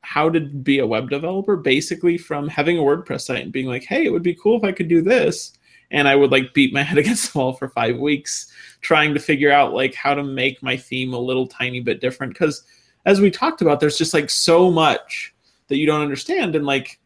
how 0.02 0.28
to 0.28 0.40
be 0.40 0.80
a 0.80 0.86
web 0.86 1.08
developer 1.10 1.56
basically 1.56 2.18
from 2.18 2.48
having 2.48 2.78
a 2.78 2.82
WordPress 2.82 3.22
site 3.22 3.42
and 3.42 3.52
being 3.52 3.66
like, 3.66 3.84
hey, 3.84 4.04
it 4.04 4.12
would 4.12 4.22
be 4.22 4.34
cool 4.34 4.56
if 4.56 4.64
I 4.64 4.72
could 4.72 4.88
do 4.88 5.00
this. 5.00 5.52
And 5.92 6.08
I 6.08 6.16
would 6.16 6.32
like 6.32 6.54
beat 6.54 6.72
my 6.72 6.82
head 6.82 6.98
against 6.98 7.32
the 7.32 7.38
wall 7.38 7.52
for 7.52 7.68
five 7.68 7.98
weeks 7.98 8.50
trying 8.80 9.14
to 9.14 9.20
figure 9.20 9.52
out 9.52 9.72
like 9.72 9.94
how 9.94 10.14
to 10.14 10.24
make 10.24 10.62
my 10.62 10.76
theme 10.76 11.14
a 11.14 11.18
little 11.18 11.46
tiny 11.46 11.80
bit 11.80 12.00
different. 12.00 12.32
Because 12.32 12.64
as 13.06 13.20
we 13.20 13.30
talked 13.30 13.62
about, 13.62 13.78
there's 13.78 13.98
just 13.98 14.14
like 14.14 14.30
so 14.30 14.70
much 14.70 15.32
that 15.68 15.76
you 15.76 15.86
don't 15.86 16.02
understand. 16.02 16.56
And 16.56 16.66
like 16.66 16.98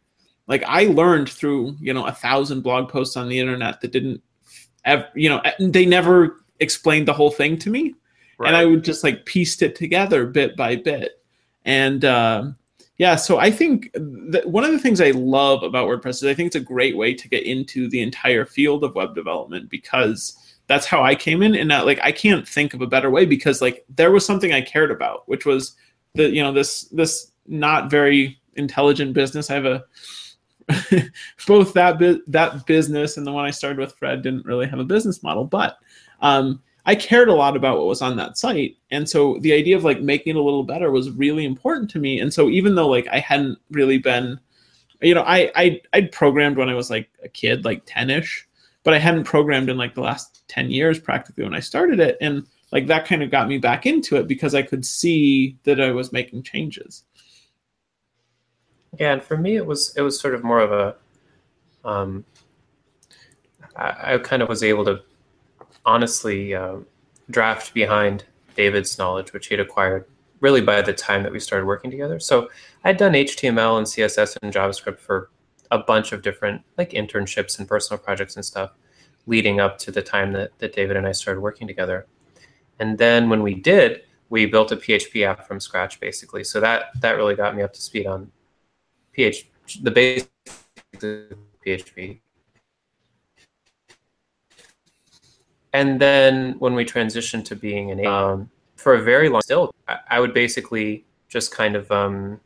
like 0.47 0.63
I 0.65 0.85
learned 0.87 1.29
through, 1.29 1.77
you 1.81 1.93
know, 1.93 2.07
a 2.07 2.13
thousand 2.13 2.63
blog 2.63 2.89
posts 2.89 3.17
on 3.17 3.29
the 3.29 3.39
internet 3.39 3.81
that 3.81 3.93
didn't 3.93 4.23
ever, 4.85 5.09
you 5.15 5.29
know, 5.29 5.43
they 5.59 5.85
never 5.85 6.45
explained 6.61 7.09
the 7.09 7.13
whole 7.13 7.31
thing 7.31 7.59
to 7.59 7.71
me. 7.71 7.95
Right. 8.39 8.49
And 8.49 8.57
I 8.57 8.65
would 8.65 8.85
just 8.85 9.03
like 9.03 9.27
pieced 9.27 9.63
it 9.63 9.75
together 9.75 10.27
bit 10.27 10.57
by 10.57 10.77
bit. 10.77 11.23
And 11.65 12.05
uh, 12.05 12.51
yeah, 12.99 13.17
so 13.17 13.39
I 13.39 13.51
think 13.51 13.91
that 13.95 14.45
one 14.47 14.65
of 14.65 14.73
the 14.73 14.79
things 14.79 15.01
I 15.01 15.11
love 15.11 15.63
about 15.63 15.87
WordPress 15.87 16.17
is 16.17 16.25
I 16.25 16.35
think 16.35 16.47
it's 16.49 16.57
a 16.57 16.61
great 16.61 16.97
way 16.97 17.13
to 17.13 17.29
get 17.29 17.45
into 17.45 17.89
the 17.89 18.01
entire 18.01 18.47
field 18.47 18.85
of 18.85 18.95
web 18.95 19.15
development 19.15 19.69
because 19.69 20.57
that's 20.67 20.87
how 20.87 21.03
I 21.03 21.15
came 21.15 21.43
in. 21.43 21.55
And 21.55 21.71
that, 21.71 21.85
like 21.85 22.01
I 22.03 22.11
can't 22.11 22.49
think 22.49 22.73
of 22.73 22.81
a 22.81 22.87
better 22.87 23.11
way 23.11 23.27
because 23.27 23.61
like 23.61 23.85
there 23.95 24.11
was 24.11 24.25
something 24.25 24.53
I 24.53 24.63
cared 24.63 24.91
about, 24.91 25.29
which 25.29 25.45
was 25.45 25.77
the 26.15 26.31
you 26.31 26.43
know 26.43 26.53
this 26.53 26.83
this 26.85 27.33
not 27.47 27.91
very 27.91 28.41
intelligent 28.55 29.13
business. 29.13 29.51
I 29.51 29.55
have 29.55 29.67
a 29.67 29.85
both 31.47 31.75
that 31.75 31.99
bu- 31.99 32.23
that 32.29 32.67
business 32.67 33.19
and 33.19 33.27
the 33.27 33.33
one 33.33 33.45
I 33.45 33.51
started 33.51 33.79
with 33.79 33.95
Fred 33.95 34.23
didn't 34.23 34.47
really 34.47 34.67
have 34.67 34.79
a 34.79 34.85
business 34.85 35.23
model, 35.23 35.45
but 35.45 35.79
um, 36.21 36.63
I 36.87 36.95
cared 36.95 37.29
a 37.29 37.35
lot 37.35 37.57
about 37.57 37.79
what 37.79 37.89
was 37.89 38.01
on 38.01 38.17
that 38.17 38.39
site. 38.39 38.77
And 38.93 39.09
so 39.09 39.39
the 39.41 39.53
idea 39.53 39.77
of 39.77 39.83
like 39.83 40.01
making 40.01 40.37
it 40.37 40.39
a 40.39 40.43
little 40.43 40.63
better 40.63 40.93
was 40.93 41.11
really 41.11 41.45
important 41.45 41.91
to 41.91 41.99
me. 41.99 42.21
And 42.21 42.33
so 42.33 42.49
even 42.49 42.77
though 42.77 42.87
like 42.89 43.09
I 43.09 43.19
hadn't 43.19 43.59
really 43.73 43.99
been, 43.99 44.39
you 45.03 45.13
know, 45.13 45.23
I 45.23 45.51
I 45.57 45.81
I'd 45.93 46.13
programmed 46.13 46.57
when 46.57 46.69
I 46.69 46.75
was 46.75 46.89
like 46.89 47.11
a 47.25 47.29
kid, 47.29 47.65
like 47.65 47.85
10-ish, 47.87 48.47
but 48.85 48.95
I 48.95 49.01
hadn't 49.01 49.25
programmed 49.25 49.69
in 49.69 49.77
like 49.77 49.97
the 49.97 50.01
last 50.01 50.45
10 50.47 50.71
years 50.71 51.01
practically 51.01 51.43
when 51.43 51.55
I 51.55 51.61
started 51.61 51.99
it. 51.99 52.17
And 52.21 52.47
like 52.71 52.87
that 52.87 53.07
kind 53.07 53.23
of 53.23 53.33
got 53.33 53.49
me 53.49 53.59
back 53.59 53.85
into 53.85 54.17
it 54.17 54.29
because 54.29 54.55
I 54.55 54.63
could 54.63 54.87
see 54.87 55.59
that 55.65 55.81
I 55.81 55.91
was 55.91 56.13
making 56.13 56.45
changes. 56.45 57.03
Yeah, 58.99 59.13
and 59.13 59.23
for 59.23 59.37
me 59.37 59.57
it 59.57 59.67
was 59.67 59.95
it 59.97 60.03
was 60.03 60.21
sort 60.21 60.35
of 60.37 60.45
more 60.45 60.61
of 60.61 60.71
a 60.71 60.97
um 61.85 62.25
I, 63.75 64.15
I 64.15 64.19
kind 64.19 64.41
of 64.41 64.49
was 64.49 64.63
able 64.63 64.85
to 64.85 65.03
honestly 65.87 66.55
uh, 66.55 66.77
draft 67.31 67.73
behind 67.73 68.25
David's 68.57 68.99
knowledge, 68.99 69.33
which 69.33 69.47
he 69.47 69.55
had 69.55 69.61
acquired 69.61 70.07
really 70.41 70.61
by 70.61 70.83
the 70.83 70.93
time 70.93 71.23
that 71.23 71.33
we 71.33 71.41
started 71.41 71.65
working 71.65 71.91
together. 71.91 72.21
So 72.21 72.51
I'd 72.85 72.99
done 72.99 73.13
HTML 73.13 73.79
and 73.79 73.87
CSS 73.87 74.37
and 74.43 74.53
JavaScript 74.53 74.99
for 74.99 75.31
a 75.71 75.79
bunch 75.79 76.13
of 76.13 76.23
different 76.23 76.63
like 76.77 76.91
internships 76.91 77.59
and 77.59 77.67
personal 77.67 77.99
projects 77.99 78.37
and 78.37 78.45
stuff 78.45 78.73
leading 79.27 79.61
up 79.61 79.79
to 79.79 79.91
the 79.91 80.03
time 80.03 80.33
that, 80.33 80.57
that 80.59 80.75
David 80.75 80.97
and 80.97 81.07
I 81.07 81.13
started 81.13 81.41
working 81.41 81.67
together. 81.67 82.07
And 82.79 82.99
then 82.99 83.29
when 83.29 83.43
we 83.43 83.55
did, 83.55 84.03
we 84.29 84.47
built 84.47 84.73
a 84.73 84.77
PHP 84.77 85.27
app 85.27 85.47
from 85.47 85.61
scratch 85.61 86.01
basically. 86.01 86.45
So 86.45 86.61
that 86.61 87.01
that 87.01 87.17
really 87.17 87.35
got 87.35 87.57
me 87.57 87.63
up 87.63 87.73
to 87.73 87.81
speed 87.81 88.07
on 88.07 88.31
PHP, 89.17 89.47
the 89.83 89.91
basics 89.91 90.31
of 90.95 91.39
PHP. 91.65 92.21
And 95.77 96.01
then 96.01 96.55
when 96.59 96.75
we 96.75 96.87
transitioned 96.87 97.45
to 97.45 97.55
being 97.55 97.91
an 97.91 98.07
um, 98.07 98.49
for 98.77 98.95
a 98.95 99.03
very 99.03 99.29
long 99.29 99.43
still, 99.43 99.75
I, 99.87 99.99
I 100.09 100.21
would 100.21 100.33
basically 100.33 101.05
just 101.29 101.53
kind 101.53 101.77
of 101.77 101.93
um, 101.93 102.41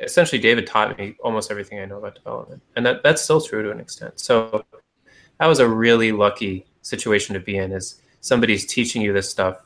essentially 0.00 0.40
David 0.40 0.68
taught 0.68 0.96
me 0.96 1.16
almost 1.18 1.50
everything 1.50 1.80
I 1.80 1.84
know 1.84 1.98
about 1.98 2.14
development, 2.14 2.62
and 2.76 2.86
that 2.86 3.02
that's 3.02 3.20
still 3.20 3.40
true 3.40 3.64
to 3.64 3.72
an 3.72 3.80
extent. 3.80 4.20
So 4.20 4.64
that 5.40 5.46
was 5.46 5.58
a 5.58 5.68
really 5.68 6.12
lucky 6.12 6.64
situation 6.82 7.34
to 7.34 7.40
be 7.40 7.56
in. 7.56 7.72
Is 7.72 8.00
somebody's 8.20 8.64
teaching 8.64 9.02
you 9.02 9.12
this 9.12 9.28
stuff, 9.28 9.56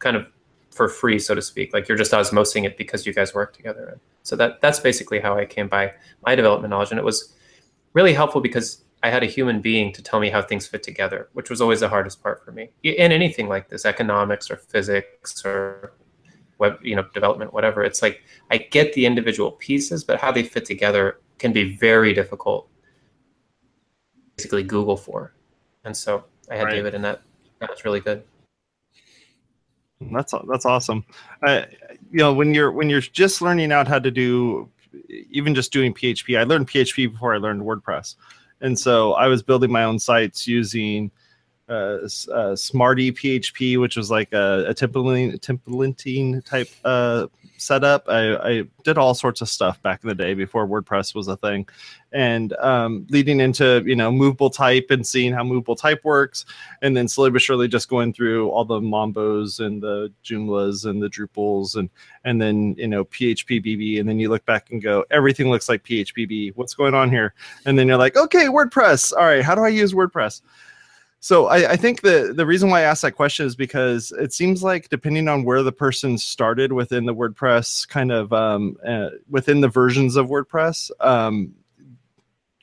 kind 0.00 0.16
of 0.16 0.26
for 0.72 0.88
free, 0.88 1.20
so 1.20 1.36
to 1.36 1.42
speak. 1.42 1.72
Like 1.72 1.86
you're 1.86 1.96
just 1.96 2.10
osmosing 2.10 2.64
it 2.64 2.76
because 2.76 3.06
you 3.06 3.14
guys 3.14 3.32
work 3.32 3.54
together. 3.54 4.00
So 4.24 4.34
that 4.34 4.60
that's 4.60 4.80
basically 4.80 5.20
how 5.20 5.38
I 5.38 5.44
came 5.44 5.68
by 5.68 5.92
my 6.26 6.34
development 6.34 6.70
knowledge, 6.70 6.90
and 6.90 6.98
it 6.98 7.04
was 7.04 7.36
really 7.92 8.12
helpful 8.12 8.40
because 8.40 8.82
I 9.04 9.10
had 9.10 9.22
a 9.22 9.26
human 9.26 9.60
being 9.60 9.92
to 9.92 10.02
tell 10.02 10.18
me 10.18 10.30
how 10.30 10.40
things 10.40 10.66
fit 10.66 10.82
together, 10.82 11.28
which 11.34 11.50
was 11.50 11.60
always 11.60 11.80
the 11.80 11.90
hardest 11.90 12.22
part 12.22 12.42
for 12.42 12.52
me. 12.52 12.70
In 12.82 13.12
anything 13.12 13.48
like 13.48 13.68
this, 13.68 13.84
economics 13.84 14.50
or 14.50 14.56
physics 14.56 15.44
or 15.44 15.92
web, 16.58 16.78
you 16.82 16.96
know, 16.96 17.04
development, 17.12 17.52
whatever. 17.52 17.84
It's 17.84 18.00
like 18.00 18.22
I 18.50 18.56
get 18.56 18.94
the 18.94 19.04
individual 19.04 19.52
pieces, 19.52 20.04
but 20.04 20.18
how 20.18 20.32
they 20.32 20.42
fit 20.42 20.64
together 20.64 21.18
can 21.38 21.52
be 21.52 21.76
very 21.76 22.14
difficult. 22.14 22.66
Basically, 24.38 24.62
Google 24.62 24.96
for, 24.96 25.34
and 25.84 25.94
so 25.94 26.24
I 26.50 26.56
had 26.56 26.64
right. 26.64 26.76
David, 26.76 26.94
and 26.94 27.04
that 27.04 27.20
that's 27.60 27.84
really 27.84 28.00
good. 28.00 28.22
That's 30.00 30.32
that's 30.48 30.64
awesome. 30.64 31.04
Uh, 31.46 31.66
you 32.10 32.20
know, 32.20 32.32
when 32.32 32.54
you're 32.54 32.72
when 32.72 32.88
you're 32.88 33.02
just 33.02 33.42
learning 33.42 33.70
out 33.70 33.86
how 33.86 33.98
to 33.98 34.10
do, 34.10 34.70
even 35.30 35.54
just 35.54 35.74
doing 35.74 35.92
PHP. 35.92 36.38
I 36.38 36.44
learned 36.44 36.68
PHP 36.68 37.12
before 37.12 37.34
I 37.34 37.36
learned 37.36 37.60
WordPress. 37.60 38.16
And 38.64 38.78
so 38.78 39.12
I 39.12 39.26
was 39.28 39.42
building 39.42 39.70
my 39.70 39.84
own 39.84 39.98
sites 39.98 40.48
using 40.48 41.10
uh, 41.68 41.98
uh, 42.32 42.54
Smarty 42.54 43.10
PHP, 43.10 43.80
which 43.80 43.96
was 43.96 44.10
like 44.10 44.32
a, 44.32 44.66
a 44.68 44.74
templating, 44.74 46.44
type 46.44 46.68
uh, 46.84 47.26
setup. 47.56 48.04
I, 48.08 48.34
I, 48.36 48.62
did 48.82 48.98
all 48.98 49.14
sorts 49.14 49.40
of 49.40 49.48
stuff 49.48 49.80
back 49.80 50.02
in 50.02 50.08
the 50.08 50.14
day 50.14 50.34
before 50.34 50.68
WordPress 50.68 51.14
was 51.14 51.26
a 51.26 51.38
thing, 51.38 51.66
and 52.12 52.52
um, 52.54 53.06
leading 53.08 53.40
into 53.40 53.82
you 53.86 53.96
know 53.96 54.12
movable 54.12 54.50
type 54.50 54.88
and 54.90 55.06
seeing 55.06 55.32
how 55.32 55.42
movable 55.42 55.74
type 55.74 56.04
works, 56.04 56.44
and 56.82 56.94
then 56.94 57.08
slowly 57.08 57.30
but 57.30 57.40
surely 57.40 57.66
just 57.66 57.88
going 57.88 58.12
through 58.12 58.50
all 58.50 58.66
the 58.66 58.80
Mambos 58.80 59.64
and 59.64 59.82
the 59.82 60.12
Joomlas 60.22 60.84
and 60.84 61.02
the 61.02 61.08
Drupals 61.08 61.76
and 61.76 61.88
and 62.24 62.42
then 62.42 62.74
you 62.76 62.88
know 62.88 63.06
PHP 63.06 63.64
BB, 63.64 64.00
and 64.00 64.08
then 64.08 64.18
you 64.18 64.28
look 64.28 64.44
back 64.44 64.70
and 64.70 64.82
go 64.82 65.04
everything 65.10 65.48
looks 65.48 65.68
like 65.68 65.82
PHP 65.82 66.52
What's 66.56 66.74
going 66.74 66.92
on 66.92 67.10
here? 67.10 67.32
And 67.64 67.78
then 67.78 67.88
you're 67.88 67.96
like, 67.96 68.16
okay, 68.16 68.46
WordPress. 68.46 69.14
All 69.14 69.24
right, 69.24 69.42
how 69.42 69.54
do 69.54 69.62
I 69.62 69.68
use 69.68 69.94
WordPress? 69.94 70.42
So 71.24 71.46
I, 71.46 71.70
I, 71.70 71.76
think 71.76 72.02
the 72.02 72.34
the 72.36 72.44
reason 72.44 72.68
why 72.68 72.80
I 72.80 72.82
asked 72.82 73.00
that 73.00 73.12
question 73.12 73.46
is 73.46 73.56
because 73.56 74.12
it 74.18 74.34
seems 74.34 74.62
like 74.62 74.90
depending 74.90 75.26
on 75.26 75.42
where 75.42 75.62
the 75.62 75.72
person 75.72 76.18
started 76.18 76.70
within 76.70 77.06
the 77.06 77.14
WordPress 77.14 77.88
kind 77.88 78.12
of 78.12 78.30
um, 78.34 78.76
uh, 78.86 79.08
within 79.30 79.62
the 79.62 79.68
versions 79.68 80.16
of 80.16 80.26
WordPress, 80.26 80.90
um, 81.00 81.54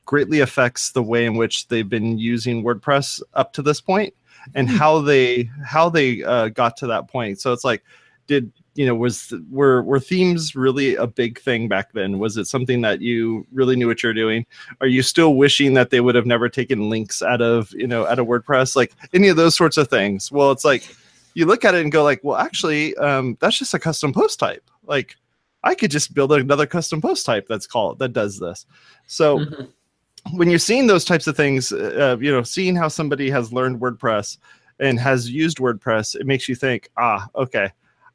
greatly 0.05 0.41
affects 0.41 0.91
the 0.91 1.01
way 1.01 1.25
in 1.25 1.37
which 1.37 1.69
they've 1.69 1.89
been 1.89 2.19
using 2.19 2.63
WordPress 2.63 3.23
up 3.33 3.51
to 3.53 3.63
this 3.63 3.81
point 3.81 4.13
and 4.53 4.69
hmm. 4.69 4.75
how 4.75 5.01
they 5.01 5.49
how 5.65 5.89
they 5.89 6.21
uh, 6.21 6.49
got 6.49 6.77
to 6.77 6.85
that 6.85 7.07
point. 7.07 7.41
So 7.41 7.53
it's 7.53 7.63
like, 7.63 7.83
did 8.27 8.51
you 8.75 8.85
know 8.85 8.95
was 8.95 9.33
were 9.49 9.81
were 9.83 9.99
themes 9.99 10.55
really 10.55 10.95
a 10.95 11.07
big 11.07 11.39
thing 11.39 11.67
back 11.67 11.91
then? 11.93 12.19
Was 12.19 12.37
it 12.37 12.45
something 12.45 12.81
that 12.81 13.01
you 13.01 13.45
really 13.51 13.75
knew 13.75 13.87
what 13.87 14.01
you're 14.01 14.13
doing? 14.13 14.45
Are 14.79 14.87
you 14.87 15.01
still 15.03 15.35
wishing 15.35 15.73
that 15.73 15.89
they 15.89 15.99
would 15.99 16.15
have 16.15 16.25
never 16.25 16.47
taken 16.47 16.89
links 16.89 17.21
out 17.21 17.41
of 17.41 17.71
you 17.73 17.87
know 17.87 18.07
out 18.07 18.19
of 18.19 18.27
wordpress? 18.27 18.75
Like 18.75 18.93
any 19.13 19.27
of 19.27 19.35
those 19.35 19.55
sorts 19.55 19.77
of 19.77 19.89
things. 19.89 20.31
Well 20.31 20.51
it's 20.51 20.65
like 20.65 20.95
you 21.33 21.45
look 21.45 21.65
at 21.65 21.75
it 21.75 21.81
and 21.81 21.91
go 21.91 22.03
like 22.03 22.21
well 22.23 22.37
actually 22.37 22.95
um, 22.97 23.37
that's 23.41 23.57
just 23.57 23.73
a 23.73 23.79
custom 23.79 24.13
post 24.13 24.39
type. 24.39 24.63
Like 24.85 25.15
i 25.63 25.75
could 25.75 25.91
just 25.91 26.15
build 26.15 26.31
another 26.31 26.65
custom 26.65 26.99
post 27.01 27.23
type 27.23 27.47
that's 27.47 27.67
called 27.67 27.99
that 27.99 28.13
does 28.13 28.39
this. 28.39 28.65
So 29.07 29.39
mm-hmm. 29.39 30.37
when 30.37 30.49
you're 30.49 30.59
seeing 30.59 30.87
those 30.87 31.03
types 31.03 31.27
of 31.27 31.35
things 31.35 31.73
uh, 31.73 32.17
you 32.21 32.31
know 32.31 32.43
seeing 32.43 32.75
how 32.75 32.87
somebody 32.87 33.29
has 33.29 33.51
learned 33.51 33.81
wordpress 33.81 34.37
and 34.79 34.97
has 34.97 35.29
used 35.29 35.57
wordpress 35.57 36.15
it 36.15 36.25
makes 36.25 36.47
you 36.47 36.55
think 36.55 36.89
ah 36.97 37.27
okay 37.35 37.69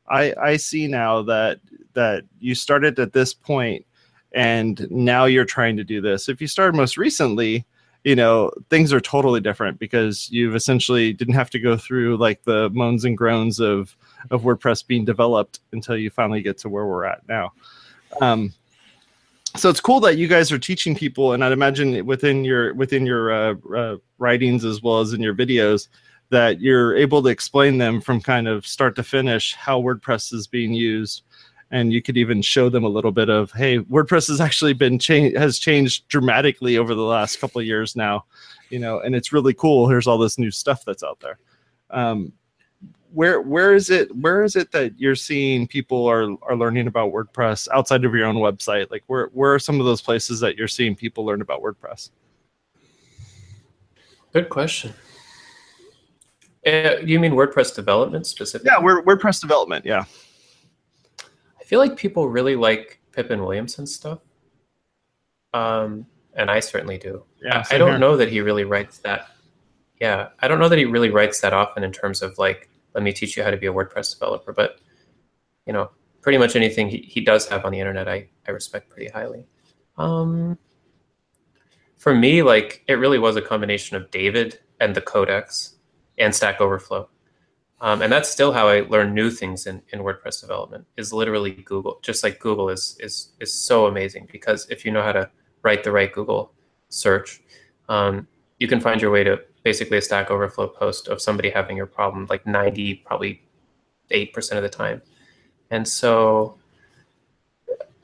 I 0.09 0.35
I 0.41 0.57
see 0.57 0.87
now 0.87 1.23
that 1.23 1.61
that 1.95 2.25
you 2.41 2.55
started 2.55 2.99
at 2.99 3.13
this 3.13 3.33
point 3.35 3.87
and 4.33 4.87
now 4.91 5.25
you're 5.25 5.47
trying 5.47 5.77
to 5.79 5.85
do 5.85 6.01
this. 6.01 6.29
If 6.29 6.41
you 6.41 6.47
started 6.47 6.77
most 6.77 6.99
recently, 6.99 7.65
you 8.05 8.15
know, 8.15 8.53
things 8.69 8.93
are 8.93 9.01
totally 9.01 9.41
different 9.41 9.79
because 9.79 10.31
you've 10.31 10.55
essentially 10.55 11.13
didn't 11.13 11.35
have 11.35 11.51
to 11.51 11.59
go 11.59 11.77
through 11.77 12.19
like 12.19 12.45
the 12.45 12.71
moans 12.71 13.05
and 13.05 13.17
groans 13.17 13.59
of 13.59 13.97
of 14.31 14.43
WordPress 14.43 14.87
being 14.87 15.05
developed 15.05 15.61
until 15.73 15.97
you 15.97 16.11
finally 16.11 16.43
get 16.43 16.59
to 16.59 16.69
where 16.69 16.87
we're 16.87 17.05
at 17.05 17.27
now. 17.29 17.53
Um, 18.21 18.53
so 19.57 19.71
it's 19.71 19.81
cool 19.81 20.01
that 20.01 20.19
you 20.19 20.29
guys 20.29 20.53
are 20.53 20.59
teaching 20.59 20.95
people, 20.95 21.33
and 21.33 21.43
I'd 21.43 21.53
imagine 21.53 22.05
within 22.05 22.45
your 22.45 22.75
within 22.75 23.07
your 23.07 23.33
uh, 23.33 23.55
uh, 23.75 23.97
writings 24.19 24.65
as 24.65 24.83
well 24.83 25.01
as 25.01 25.13
in 25.13 25.21
your 25.21 25.35
videos, 25.35 25.89
that 26.31 26.61
you're 26.61 26.97
able 26.97 27.23
to 27.23 27.29
explain 27.29 27.79
them 27.79 28.01
from 28.01 28.21
kind 28.21 28.49
of 28.49 28.67
start 28.67 28.97
to 28.97 29.03
finish 29.03 29.55
how 29.55 29.81
WordPress 29.81 30.33
is 30.33 30.47
being 30.47 30.73
used. 30.73 31.23
And 31.71 31.93
you 31.93 32.01
could 32.01 32.17
even 32.17 32.43
show 32.43 32.69
them 32.69 32.85
a 32.85 32.89
little 32.89 33.11
bit 33.11 33.29
of, 33.29 33.51
hey, 33.53 33.81
WordPress 33.81 34.29
has 34.29 34.41
actually 34.41 34.73
been 34.73 34.99
changed 34.99 35.37
has 35.37 35.59
changed 35.59 36.07
dramatically 36.09 36.79
over 36.79 36.95
the 36.95 37.03
last 37.03 37.41
couple 37.41 37.61
of 37.61 37.67
years 37.67 37.97
now, 37.97 38.25
you 38.71 38.79
know, 38.79 39.01
and 39.01 39.17
it's 39.17 39.33
really 39.33 39.55
cool. 39.55 39.89
Here's 39.89 40.07
all 40.07 40.19
this 40.19 40.39
new 40.39 40.51
stuff 40.51 40.85
that's 40.85 41.03
out 41.03 41.19
there. 41.21 41.39
Um, 41.91 42.33
where 43.13 43.41
where 43.41 43.75
is 43.75 43.91
it 43.91 44.15
where 44.17 44.45
is 44.45 44.57
it 44.57 44.71
that 44.73 44.99
you're 44.99 45.15
seeing 45.15 45.67
people 45.67 46.07
are 46.07 46.37
are 46.43 46.57
learning 46.57 46.87
about 46.87 47.13
WordPress 47.13 47.67
outside 47.73 48.05
of 48.05 48.15
your 48.15 48.27
own 48.27 48.37
website? 48.37 48.91
Like 48.91 49.05
where 49.07 49.29
where 49.33 49.55
are 49.55 49.59
some 49.59 49.81
of 49.81 49.87
those 49.87 50.03
places 50.03 50.39
that 50.41 50.57
you're 50.57 50.69
seeing 50.69 50.95
people 50.95 51.25
learn 51.25 51.41
about 51.41 51.63
WordPress? 51.63 52.11
Good 54.33 54.51
question. 54.51 54.93
Uh, 56.67 56.97
you 57.05 57.21
mean 57.21 57.33
WordPress 57.33 57.75
development 57.75 58.27
specifically? 58.27 58.73
Yeah, 58.75 58.83
WordPress 58.83 59.41
development. 59.41 59.87
Yeah. 59.87 60.05
I 61.61 61.65
feel 61.65 61.79
like 61.79 61.97
people 61.97 62.29
really 62.29 62.57
like 62.57 63.01
Pippin 63.13 63.41
Williamson 63.41 63.87
stuff. 63.87 64.19
Um, 65.55 66.07
and 66.35 66.51
I 66.51 66.61
certainly 66.61 66.99
do. 66.99 67.25
Yeah, 67.43 67.65
I, 67.71 67.77
I 67.77 67.79
don't 67.79 67.91
here. 67.91 67.99
know 67.99 68.17
that 68.17 68.31
he 68.31 68.41
really 68.41 68.65
writes 68.65 68.99
that. 68.99 69.29
Yeah, 70.01 70.29
I 70.41 70.49
don't 70.49 70.59
know 70.59 70.69
that 70.69 70.79
he 70.79 70.85
really 70.85 71.11
writes 71.11 71.41
that 71.41 71.53
often 71.53 71.83
in 71.85 71.93
terms 71.93 72.21
of 72.21 72.37
like, 72.37 72.69
let 72.95 73.03
me 73.03 73.13
teach 73.13 73.37
you 73.37 73.43
how 73.43 73.51
to 73.51 73.57
be 73.57 73.67
a 73.67 73.73
WordPress 73.73 74.13
developer. 74.13 74.53
But 74.53 74.81
you 75.67 75.73
know, 75.73 75.91
pretty 76.21 76.39
much 76.39 76.57
anything 76.57 76.89
he, 76.89 76.99
he 76.99 77.21
does 77.21 77.49
have 77.49 77.65
on 77.65 77.73
the 77.73 77.79
internet, 77.79 78.09
I 78.09 78.29
I 78.47 78.51
respect 78.51 78.91
pretty 78.91 79.09
highly. 79.09 79.47
Um, 79.97 80.59
for 81.97 82.15
me, 82.15 82.43
like 82.43 82.85
it 82.89 82.95
really 82.95 83.19
was 83.19 83.37
a 83.37 83.43
combination 83.43 83.97
of 83.97 84.11
David 84.11 84.59
and 84.81 84.95
the 84.95 85.01
Codex 85.01 85.76
and 86.19 86.35
Stack 86.35 86.61
Overflow. 86.61 87.09
Um, 87.81 88.01
and 88.01 88.11
that's 88.11 88.31
still 88.31 88.53
how 88.53 88.69
I 88.69 88.81
learn 88.81 89.15
new 89.15 89.31
things 89.31 89.67
in, 89.67 89.83
in 89.93 90.01
WordPress 90.01 90.41
development 90.41 90.87
is 90.97 91.13
literally 91.13 91.53
Google. 91.53 91.99
Just 92.03 92.25
like 92.25 92.41
Google 92.41 92.71
is 92.71 92.97
is 93.01 93.33
is 93.39 93.53
so 93.53 93.87
amazing 93.87 94.29
because 94.33 94.67
if 94.71 94.85
you 94.85 94.91
know 94.91 95.03
how 95.03 95.13
to 95.13 95.31
write 95.63 95.85
the 95.85 95.93
right 95.93 96.13
Google 96.13 96.53
search, 96.89 97.43
um, 97.89 98.27
you 98.59 98.67
can 98.67 98.81
find 98.81 99.03
your 99.03 99.11
way 99.11 99.25
to 99.25 99.41
basically 99.63 99.99
a 99.99 100.03
Stack 100.03 100.31
Overflow 100.31 100.69
post 100.69 101.09
of 101.09 101.21
somebody 101.21 101.51
having 101.51 101.77
your 101.77 101.87
problem 101.87 102.27
like 102.31 102.47
90, 102.47 102.95
probably 103.05 103.43
8% 104.11 104.53
of 104.53 104.63
the 104.63 104.69
time. 104.69 105.03
And 105.71 105.87
so 105.87 106.57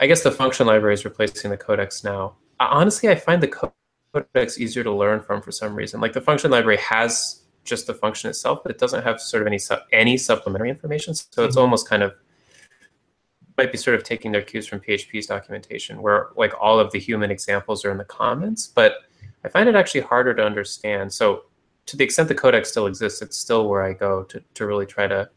I 0.01 0.07
guess 0.07 0.23
the 0.23 0.33
function 0.33 0.67
library 0.67 0.95
is 0.95 1.05
replacing 1.05 1.51
the 1.51 1.57
codex 1.57 2.03
now. 2.03 2.35
Honestly, 2.59 3.09
I 3.09 3.15
find 3.15 3.43
the 3.43 3.73
codex 4.13 4.59
easier 4.59 4.83
to 4.83 4.93
learn 4.93 5.21
from 5.21 5.41
for 5.41 5.53
some 5.53 5.75
reason. 5.75 6.01
Like 6.01 6.13
the 6.13 6.21
function 6.21 6.51
library 6.51 6.79
has 6.79 7.42
just 7.65 7.87
the 7.87 7.95
function 7.95 8.29
itself, 8.31 8.61
but 8.63 8.73
it 8.73 8.79
doesn't 8.79 9.03
have 9.03 9.21
sort 9.21 9.43
of 9.43 9.47
any 9.47 9.59
any 9.93 10.17
supplementary 10.17 10.71
information. 10.71 11.15
So 11.15 11.45
it's 11.45 11.57
mm-hmm. 11.57 11.59
almost 11.59 11.89
kind 11.89 12.03
of 12.03 12.15
might 13.59 13.71
be 13.71 13.79
sort 13.79 13.95
of 13.95 14.03
taking 14.03 14.33
their 14.33 14.43
cues 14.43 14.67
from 14.67 14.81
PHP's 14.81 15.27
documentation, 15.27 16.03
where 16.03 16.31
like 16.37 16.53
all 16.61 16.79
of 16.79 16.91
the 16.93 16.99
human 16.99 17.31
examples 17.31 17.85
are 17.85 17.91
in 17.91 17.99
the 17.99 18.05
comments, 18.05 18.67
but 18.67 18.95
I 19.45 19.49
find 19.49 19.69
it 19.69 19.75
actually 19.75 20.03
harder 20.03 20.35
to 20.35 20.45
understand. 20.45 21.13
So 21.13 21.45
to 21.87 21.97
the 21.97 22.05
extent 22.05 22.29
the 22.29 22.35
codex 22.35 22.71
still 22.71 22.87
exists, 22.87 23.23
it's 23.23 23.37
still 23.37 23.69
where 23.69 23.83
I 23.83 23.93
go 23.93 24.25
to 24.25 24.43
to 24.55 24.67
really 24.67 24.87
try 24.87 25.07
to, 25.07 25.29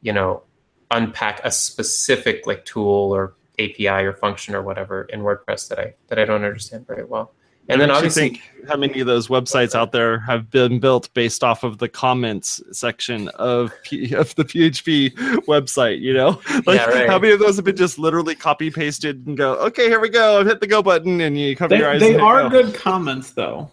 you 0.00 0.12
know, 0.12 0.42
unpack 0.90 1.40
a 1.44 1.50
specific 1.50 2.46
like 2.46 2.64
tool 2.64 3.14
or 3.14 3.34
API 3.58 3.88
or 3.88 4.12
function 4.12 4.54
or 4.54 4.62
whatever 4.62 5.04
in 5.04 5.20
WordPress 5.20 5.68
that 5.68 5.78
I 5.78 5.94
that 6.08 6.18
I 6.18 6.24
don't 6.24 6.44
understand 6.44 6.86
very 6.86 7.04
well. 7.04 7.34
And 7.68 7.80
then 7.80 7.90
obviously, 7.90 8.30
think 8.30 8.68
how 8.68 8.76
many 8.76 9.00
of 9.00 9.06
those 9.06 9.28
websites 9.28 9.74
out 9.74 9.92
there 9.92 10.18
have 10.20 10.50
been 10.50 10.80
built 10.80 11.12
based 11.14 11.42
off 11.42 11.64
of 11.64 11.78
the 11.78 11.88
comments 11.88 12.62
section 12.72 13.28
of 13.36 13.72
P- 13.84 14.12
of 14.14 14.34
the 14.34 14.44
PHP 14.44 15.12
website? 15.46 16.00
You 16.00 16.14
know, 16.14 16.40
like 16.66 16.80
yeah, 16.80 16.86
right. 16.86 17.08
how 17.08 17.18
many 17.18 17.32
of 17.32 17.40
those 17.40 17.56
have 17.56 17.64
been 17.64 17.76
just 17.76 17.98
literally 17.98 18.34
copy 18.34 18.70
pasted 18.70 19.26
and 19.26 19.36
go, 19.36 19.54
okay, 19.54 19.88
here 19.88 20.00
we 20.00 20.08
go, 20.08 20.40
I've 20.40 20.46
hit 20.46 20.60
the 20.60 20.66
go 20.66 20.82
button, 20.82 21.20
and 21.20 21.38
you 21.38 21.56
cover 21.56 21.70
they, 21.70 21.78
your 21.78 21.90
eyes. 21.90 22.00
They 22.00 22.16
are 22.16 22.48
good 22.50 22.74
comments, 22.74 23.30
though. 23.30 23.70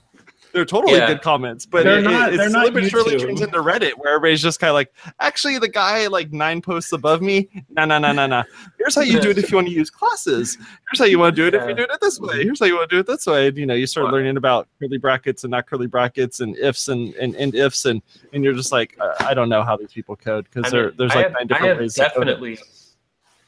They're 0.53 0.65
totally 0.65 0.97
yeah. 0.97 1.07
good 1.07 1.21
comments, 1.21 1.65
but 1.65 1.83
they're 1.83 1.99
it, 1.99 2.03
not. 2.03 2.33
It, 2.33 2.37
they're 2.37 2.49
not 2.49 2.73
but 2.73 2.89
surely 2.89 3.17
turns 3.17 3.41
into 3.41 3.57
Reddit, 3.59 3.93
where 3.93 4.15
everybody's 4.15 4.41
just 4.41 4.59
kind 4.59 4.69
of 4.69 4.75
like, 4.75 4.93
actually, 5.19 5.57
the 5.59 5.69
guy 5.69 6.07
like 6.07 6.31
nine 6.31 6.61
posts 6.61 6.91
above 6.91 7.21
me. 7.21 7.49
No, 7.69 7.85
no, 7.85 7.99
no, 7.99 8.11
no, 8.11 8.27
no. 8.27 8.43
Here's 8.77 8.95
how 8.95 9.01
you 9.01 9.21
do 9.21 9.29
it 9.29 9.37
if 9.37 9.49
you 9.49 9.57
want 9.57 9.67
to 9.67 9.73
use 9.73 9.89
classes. 9.89 10.57
Here's 10.57 10.99
how 10.99 11.05
you 11.05 11.19
want 11.19 11.35
to 11.35 11.41
do 11.41 11.47
it 11.47 11.53
yeah. 11.53 11.63
if 11.63 11.69
you 11.69 11.75
do 11.75 11.83
it 11.83 12.01
this 12.01 12.19
way. 12.19 12.43
Here's 12.43 12.59
how 12.59 12.65
you 12.65 12.75
want 12.75 12.89
to 12.89 12.95
do 12.95 12.99
it 12.99 13.07
this 13.07 13.25
way. 13.25 13.47
And, 13.47 13.57
you 13.57 13.65
know, 13.65 13.73
you 13.73 13.87
start 13.87 14.07
wow. 14.07 14.11
learning 14.11 14.37
about 14.37 14.67
curly 14.79 14.97
brackets 14.97 15.43
and 15.43 15.51
not 15.51 15.67
curly 15.67 15.87
brackets 15.87 16.41
and 16.41 16.57
ifs 16.57 16.89
and 16.89 17.13
and, 17.15 17.35
and 17.35 17.55
ifs 17.55 17.85
and 17.85 18.01
and 18.33 18.43
you're 18.43 18.53
just 18.53 18.71
like, 18.71 18.97
uh, 18.99 19.13
I 19.21 19.33
don't 19.33 19.49
know 19.49 19.63
how 19.63 19.77
these 19.77 19.93
people 19.93 20.15
code 20.15 20.47
because 20.51 20.71
there 20.71 20.91
there's 20.91 21.15
like 21.15 21.27
have, 21.27 21.33
nine 21.33 21.47
different 21.47 21.79
ways. 21.79 21.95
Definitely, 21.95 22.59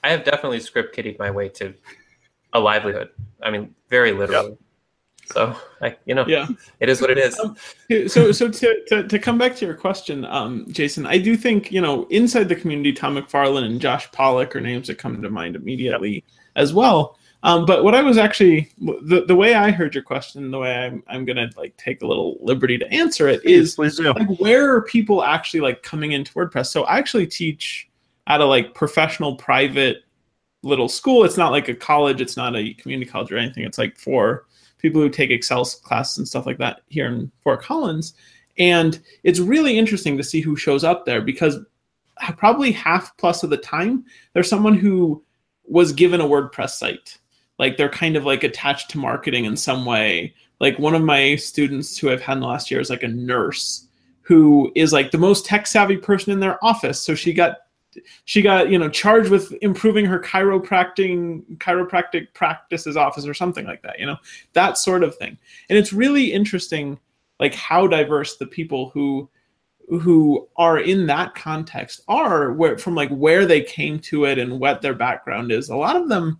I 0.03 0.09
have 0.09 0.23
definitely 0.23 0.59
script 0.61 0.95
kiddied 0.95 1.19
my 1.19 1.31
way 1.31 1.49
to 1.49 1.73
a 2.53 2.59
livelihood. 2.59 3.09
I 3.41 3.51
mean, 3.51 3.75
very 3.89 4.11
literally. 4.11 4.51
Yep. 4.51 4.59
So, 5.33 5.55
I, 5.81 5.95
you 6.05 6.13
know, 6.13 6.25
yeah, 6.27 6.47
it 6.79 6.89
is 6.89 7.01
what 7.01 7.09
it 7.09 7.17
is. 7.17 7.37
Um, 7.39 7.57
so, 8.07 8.31
so 8.31 8.49
to, 8.49 8.83
to, 8.87 9.07
to 9.07 9.19
come 9.19 9.37
back 9.37 9.55
to 9.57 9.65
your 9.65 9.73
question, 9.73 10.25
um, 10.25 10.65
Jason, 10.69 11.07
I 11.07 11.17
do 11.17 11.35
think 11.35 11.71
you 11.71 11.81
know 11.81 12.05
inside 12.09 12.49
the 12.49 12.55
community, 12.55 12.93
Tom 12.93 13.17
McFarlin 13.17 13.65
and 13.65 13.81
Josh 13.81 14.11
Pollock 14.11 14.55
are 14.55 14.61
names 14.61 14.87
that 14.87 14.99
come 14.99 15.19
to 15.21 15.29
mind 15.29 15.55
immediately 15.55 16.13
yep. 16.13 16.23
as 16.55 16.73
well. 16.73 17.17
Um, 17.41 17.65
but 17.65 17.83
what 17.83 17.93
I 17.93 18.01
was 18.01 18.17
actually 18.17 18.71
the, 18.79 19.25
the 19.27 19.35
way 19.35 19.53
I 19.55 19.71
heard 19.71 19.93
your 19.93 20.03
question, 20.03 20.49
the 20.51 20.59
way 20.59 20.73
I'm 20.73 21.03
I'm 21.07 21.25
gonna 21.25 21.49
like 21.57 21.75
take 21.77 22.01
a 22.01 22.07
little 22.07 22.37
liberty 22.41 22.77
to 22.77 22.89
answer 22.93 23.27
it 23.27 23.43
is 23.43 23.75
please, 23.75 23.95
please 23.97 24.07
like 24.07 24.39
where 24.39 24.73
are 24.73 24.83
people 24.83 25.23
actually 25.23 25.59
like 25.59 25.83
coming 25.83 26.13
into 26.13 26.31
WordPress? 26.33 26.67
So 26.67 26.83
I 26.83 26.97
actually 26.97 27.27
teach 27.27 27.89
at 28.27 28.39
a 28.39 28.45
like 28.45 28.73
professional 28.73 29.35
private 29.35 30.03
little 30.61 30.87
school. 30.87 31.25
It's 31.25 31.37
not 31.37 31.51
like 31.51 31.67
a 31.67 31.75
college. 31.75 32.21
It's 32.21 32.37
not 32.37 32.55
a 32.55 32.73
community 32.75 33.09
college 33.09 33.31
or 33.31 33.37
anything. 33.37 33.65
It's 33.65 33.77
like 33.77 33.97
for 33.97 34.45
people 34.83 35.01
who 35.01 35.09
take 35.09 35.31
Excel 35.31 35.65
classes 35.65 36.19
and 36.19 36.27
stuff 36.27 36.45
like 36.45 36.59
that 36.59 36.81
here 36.89 37.07
in 37.07 37.31
Fort 37.41 37.63
Collins. 37.63 38.13
And 38.59 38.99
it's 39.23 39.39
really 39.39 39.79
interesting 39.79 40.17
to 40.17 40.23
see 40.23 40.41
who 40.41 40.55
shows 40.55 40.83
up 40.83 41.05
there 41.05 41.21
because 41.21 41.57
probably 42.37 42.71
half 42.71 43.17
plus 43.17 43.41
of 43.41 43.49
the 43.49 43.57
time 43.57 44.05
there's 44.33 44.49
someone 44.49 44.75
who 44.75 45.23
was 45.65 45.93
given 45.93 46.21
a 46.21 46.25
WordPress 46.25 46.71
site. 46.71 47.17
Like 47.57 47.77
they're 47.77 47.89
kind 47.89 48.15
of 48.15 48.25
like 48.25 48.43
attached 48.43 48.91
to 48.91 48.99
marketing 48.99 49.45
in 49.45 49.57
some 49.57 49.85
way. 49.85 50.35
Like 50.59 50.77
one 50.77 50.93
of 50.93 51.01
my 51.01 51.37
students 51.37 51.97
who 51.97 52.11
I've 52.11 52.21
had 52.21 52.33
in 52.33 52.41
the 52.41 52.47
last 52.47 52.69
year 52.69 52.79
is 52.79 52.89
like 52.89 53.03
a 53.03 53.07
nurse 53.07 53.87
who 54.21 54.71
is 54.75 54.93
like 54.93 55.11
the 55.11 55.17
most 55.17 55.45
tech 55.45 55.65
savvy 55.65 55.97
person 55.97 56.31
in 56.31 56.39
their 56.39 56.63
office. 56.63 57.01
So 57.01 57.15
she 57.15 57.33
got 57.33 57.57
she 58.25 58.41
got 58.41 58.69
you 58.69 58.77
know 58.77 58.89
charged 58.89 59.29
with 59.29 59.53
improving 59.61 60.05
her 60.05 60.19
chiropractic 60.19 61.43
chiropractic 61.57 62.33
practices 62.33 62.97
office 62.97 63.25
or 63.25 63.33
something 63.33 63.65
like 63.65 63.81
that 63.81 63.99
you 63.99 64.05
know 64.05 64.17
that 64.53 64.77
sort 64.77 65.03
of 65.03 65.15
thing. 65.17 65.37
And 65.69 65.77
it's 65.77 65.93
really 65.93 66.31
interesting 66.31 66.99
like 67.39 67.53
how 67.53 67.87
diverse 67.87 68.37
the 68.37 68.45
people 68.45 68.89
who 68.89 69.29
who 69.89 70.47
are 70.55 70.79
in 70.79 71.05
that 71.07 71.35
context 71.35 72.01
are 72.07 72.53
where 72.53 72.77
from 72.77 72.95
like 72.95 73.09
where 73.09 73.45
they 73.45 73.61
came 73.61 73.99
to 73.99 74.25
it 74.25 74.37
and 74.37 74.59
what 74.59 74.81
their 74.81 74.93
background 74.93 75.51
is. 75.51 75.69
A 75.69 75.75
lot 75.75 75.95
of 75.95 76.09
them 76.09 76.39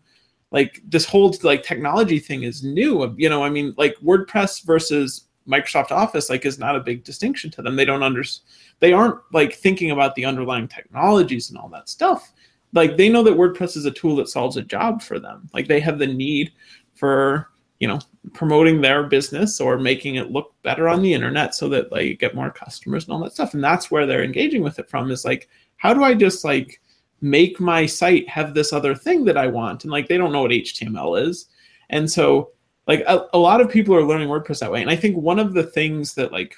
like 0.52 0.82
this 0.88 1.06
whole 1.06 1.36
like 1.44 1.64
technology 1.64 2.20
thing 2.20 2.44
is 2.44 2.64
new. 2.64 3.14
You 3.18 3.30
know 3.30 3.44
i 3.44 3.50
mean 3.50 3.74
like 3.78 3.96
wordpress 4.04 4.64
versus 4.64 5.28
microsoft 5.48 5.92
office 5.92 6.30
like 6.30 6.46
is 6.46 6.58
not 6.58 6.76
a 6.76 6.80
big 6.80 7.04
distinction 7.04 7.52
to 7.52 7.62
them 7.62 7.76
they 7.76 7.86
don't 7.86 8.04
understand 8.04 8.48
they 8.84 8.92
aren't 8.92 9.20
like 9.32 9.54
thinking 9.56 9.92
about 9.92 10.14
the 10.16 10.26
underlying 10.26 10.68
technologies 10.68 11.50
and 11.50 11.58
all 11.58 11.70
that 11.70 11.88
stuff. 11.88 12.34
Like 12.74 12.98
they 12.98 13.08
know 13.08 13.24
that 13.24 13.38
WordPress 13.38 13.78
is 13.78 13.86
a 13.86 13.92
tool 13.92 14.18
that 14.18 14.28
solves 14.28 14.58
a 14.58 14.62
job 14.62 15.02
for 15.02 15.20
them. 15.20 15.50
Like 15.54 15.70
they 15.70 15.80
have 15.80 16.00
the 16.00 16.08
need 16.08 16.52
for, 16.94 17.50
you 17.80 17.88
know, 17.88 18.00
promoting 18.34 18.82
their 18.82 19.04
business 19.04 19.62
or 19.62 19.80
making 19.80 20.16
it 20.16 20.32
look 20.32 20.54
better 20.64 20.90
on 20.90 21.02
the 21.02 21.14
internet 21.14 21.56
so 21.56 21.70
that 21.70 21.94
like 21.94 22.20
get 22.20 22.36
more 22.36 22.52
customers 22.52 23.06
and 23.06 23.14
all 23.14 23.24
that 23.24 23.32
stuff. 23.32 23.54
And 23.54 23.64
that's 23.64 23.90
where 23.90 24.06
they're 24.06 24.22
engaging 24.22 24.64
with 24.64 24.80
it 24.80 24.90
from 24.90 25.12
is 25.12 25.24
like, 25.24 25.48
how 25.78 25.94
do 25.94 26.04
I 26.04 26.14
just 26.14 26.44
like 26.44 26.82
make 27.22 27.62
my 27.62 27.86
site 27.86 28.28
have 28.28 28.54
this 28.54 28.74
other 28.74 28.96
thing 28.96 29.24
that 29.24 29.38
I 29.38 29.48
want? 29.48 29.86
And 29.86 29.92
like 29.92 30.10
they 30.10 30.18
don't 30.18 30.34
know 30.34 30.42
what 30.42 30.52
HTML 30.52 31.26
is. 31.26 31.46
And 31.90 32.12
so 32.12 32.52
like 32.88 33.02
a, 33.08 33.28
a 33.34 33.38
lot 33.38 33.62
of 33.62 33.70
people 33.70 33.96
are 33.96 34.04
learning 34.04 34.28
WordPress 34.28 34.60
that 34.60 34.72
way. 34.72 34.82
And 34.82 34.92
I 34.92 34.96
think 34.96 35.16
one 35.16 35.40
of 35.40 35.54
the 35.54 35.64
things 35.64 36.14
that 36.16 36.32
like 36.32 36.56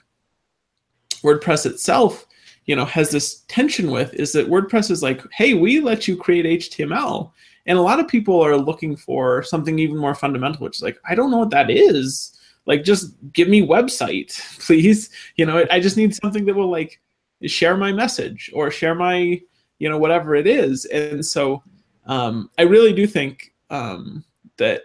WordPress 1.22 1.66
itself, 1.66 2.26
you 2.66 2.76
know, 2.76 2.86
has 2.86 3.12
this 3.12 3.44
tension 3.48 3.92
with 3.92 4.14
is 4.14 4.32
that 4.34 4.50
WordPress 4.50 4.90
is 4.90 5.04
like, 5.04 5.22
hey, 5.32 5.54
we 5.54 5.80
let 5.80 6.08
you 6.08 6.18
create 6.18 6.62
HTML. 6.62 7.32
And 7.68 7.78
a 7.78 7.82
lot 7.82 8.00
of 8.00 8.08
people 8.08 8.42
are 8.42 8.58
looking 8.58 8.96
for 8.96 9.44
something 9.44 9.80
even 9.80 9.98
more 9.98 10.16
fundamental, 10.16 10.64
which 10.64 10.78
is 10.78 10.84
like, 10.84 11.00
I 11.08 11.16
don't 11.16 11.32
know 11.32 11.38
what 11.38 11.50
that 11.52 11.70
is. 11.70 12.32
Like, 12.66 12.84
just 12.84 13.14
give 13.34 13.48
me 13.48 13.66
website, 13.66 14.40
please. 14.66 15.10
You 15.36 15.46
know, 15.46 15.66
I 15.70 15.80
just 15.80 15.98
need 15.98 16.16
something 16.16 16.46
that 16.46 16.56
will 16.56 16.72
like 16.72 17.00
share 17.44 17.78
my 17.78 17.92
message 17.92 18.50
or 18.54 18.72
share 18.72 18.96
my, 18.96 19.40
you 19.78 19.90
know, 19.90 19.98
whatever 19.98 20.36
it 20.36 20.48
is. 20.48 20.86
And 20.86 21.24
so 21.24 21.64
um, 22.06 22.50
I 22.58 22.64
really 22.64 22.94
do 22.94 23.06
think 23.06 23.54
um, 23.70 24.24
that 24.58 24.84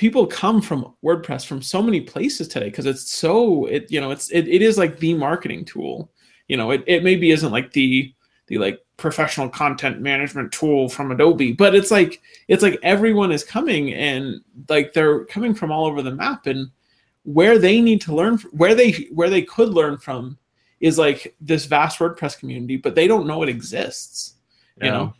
people 0.00 0.26
come 0.26 0.62
from 0.62 0.94
WordPress 1.04 1.44
from 1.44 1.60
so 1.60 1.82
many 1.82 2.00
places 2.00 2.48
today 2.48 2.70
because 2.70 2.86
it's 2.86 3.12
so 3.12 3.66
it 3.66 3.84
you 3.92 4.00
know 4.00 4.10
it's 4.10 4.30
it, 4.30 4.48
it 4.48 4.62
is 4.62 4.78
like 4.78 4.98
the 4.98 5.12
marketing 5.12 5.62
tool. 5.62 6.10
You 6.48 6.56
know, 6.56 6.70
it, 6.70 6.82
it 6.86 7.04
maybe 7.04 7.32
isn't 7.32 7.52
like 7.52 7.70
the 7.72 8.10
the 8.46 8.56
like 8.56 8.80
professional 8.96 9.50
content 9.50 10.00
management 10.00 10.52
tool 10.52 10.88
from 10.88 11.12
Adobe, 11.12 11.52
but 11.52 11.74
it's 11.74 11.90
like 11.90 12.22
it's 12.48 12.62
like 12.62 12.78
everyone 12.82 13.30
is 13.30 13.44
coming 13.44 13.92
and 13.92 14.40
like 14.70 14.94
they're 14.94 15.26
coming 15.26 15.54
from 15.54 15.70
all 15.70 15.84
over 15.84 16.00
the 16.00 16.14
map 16.14 16.46
and 16.46 16.70
where 17.24 17.58
they 17.58 17.82
need 17.82 18.00
to 18.00 18.14
learn 18.14 18.38
where 18.52 18.74
they 18.74 19.06
where 19.12 19.28
they 19.28 19.42
could 19.42 19.68
learn 19.68 19.98
from 19.98 20.38
is 20.80 20.96
like 20.96 21.36
this 21.42 21.66
vast 21.66 21.98
WordPress 21.98 22.38
community, 22.38 22.78
but 22.78 22.94
they 22.94 23.06
don't 23.06 23.26
know 23.26 23.42
it 23.42 23.50
exists. 23.50 24.36
You 24.80 24.86
Yeah. 24.86 24.92
know, 24.92 25.14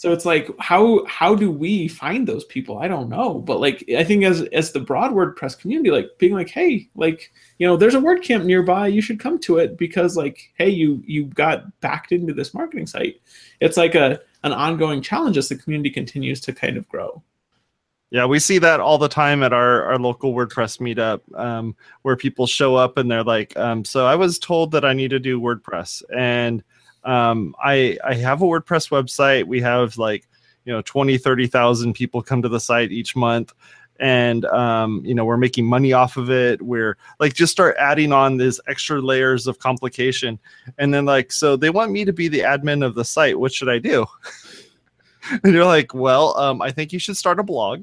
so 0.00 0.14
it's 0.14 0.24
like 0.24 0.48
how 0.58 1.04
how 1.04 1.34
do 1.34 1.50
we 1.50 1.86
find 1.86 2.26
those 2.26 2.46
people? 2.46 2.78
I 2.78 2.88
don't 2.88 3.10
know, 3.10 3.34
but 3.34 3.60
like 3.60 3.84
I 3.94 4.02
think 4.02 4.24
as 4.24 4.40
as 4.44 4.72
the 4.72 4.80
broad 4.80 5.12
WordPress 5.12 5.58
community, 5.58 5.90
like 5.90 6.08
being 6.16 6.32
like, 6.32 6.48
hey, 6.48 6.88
like 6.94 7.30
you 7.58 7.66
know, 7.66 7.76
there's 7.76 7.94
a 7.94 8.00
WordCamp 8.00 8.46
nearby, 8.46 8.86
you 8.86 9.02
should 9.02 9.20
come 9.20 9.38
to 9.40 9.58
it 9.58 9.76
because 9.76 10.16
like, 10.16 10.52
hey, 10.54 10.70
you 10.70 11.02
you 11.04 11.26
got 11.26 11.78
backed 11.82 12.12
into 12.12 12.32
this 12.32 12.54
marketing 12.54 12.86
site. 12.86 13.20
It's 13.60 13.76
like 13.76 13.94
a 13.94 14.18
an 14.42 14.54
ongoing 14.54 15.02
challenge 15.02 15.36
as 15.36 15.50
the 15.50 15.56
community 15.56 15.90
continues 15.90 16.40
to 16.40 16.54
kind 16.54 16.78
of 16.78 16.88
grow. 16.88 17.22
Yeah, 18.10 18.24
we 18.24 18.38
see 18.38 18.56
that 18.56 18.80
all 18.80 18.96
the 18.96 19.06
time 19.06 19.42
at 19.42 19.52
our, 19.52 19.82
our 19.82 19.98
local 19.98 20.32
WordPress 20.32 20.80
meetup 20.80 21.20
um, 21.38 21.76
where 22.00 22.16
people 22.16 22.46
show 22.46 22.74
up 22.74 22.96
and 22.96 23.10
they're 23.10 23.22
like, 23.22 23.54
um, 23.58 23.84
so 23.84 24.06
I 24.06 24.14
was 24.14 24.38
told 24.38 24.70
that 24.70 24.84
I 24.86 24.94
need 24.94 25.10
to 25.10 25.20
do 25.20 25.38
WordPress. 25.38 26.02
And 26.16 26.64
um, 27.04 27.54
I, 27.62 27.98
I 28.04 28.14
have 28.14 28.42
a 28.42 28.46
WordPress 28.46 28.90
website. 28.90 29.44
We 29.44 29.60
have 29.60 29.96
like, 29.98 30.28
you 30.64 30.72
know, 30.72 30.82
20, 30.82 31.18
30,000 31.18 31.94
people 31.94 32.22
come 32.22 32.42
to 32.42 32.48
the 32.48 32.60
site 32.60 32.92
each 32.92 33.16
month. 33.16 33.52
And, 33.98 34.46
um, 34.46 35.02
you 35.04 35.14
know, 35.14 35.26
we're 35.26 35.36
making 35.36 35.66
money 35.66 35.92
off 35.92 36.16
of 36.16 36.30
it. 36.30 36.62
We're 36.62 36.96
like, 37.18 37.34
just 37.34 37.52
start 37.52 37.76
adding 37.78 38.12
on 38.12 38.38
these 38.38 38.58
extra 38.66 39.00
layers 39.00 39.46
of 39.46 39.58
complication. 39.58 40.38
And 40.78 40.92
then, 40.92 41.04
like, 41.04 41.32
so 41.32 41.54
they 41.54 41.68
want 41.68 41.92
me 41.92 42.06
to 42.06 42.12
be 42.12 42.28
the 42.28 42.40
admin 42.40 42.84
of 42.84 42.94
the 42.94 43.04
site. 43.04 43.38
What 43.38 43.52
should 43.52 43.68
I 43.68 43.78
do? 43.78 44.06
and 45.44 45.52
you're 45.52 45.66
like, 45.66 45.92
well, 45.92 46.34
um, 46.38 46.62
I 46.62 46.70
think 46.70 46.94
you 46.94 46.98
should 46.98 47.18
start 47.18 47.38
a 47.38 47.42
blog 47.42 47.82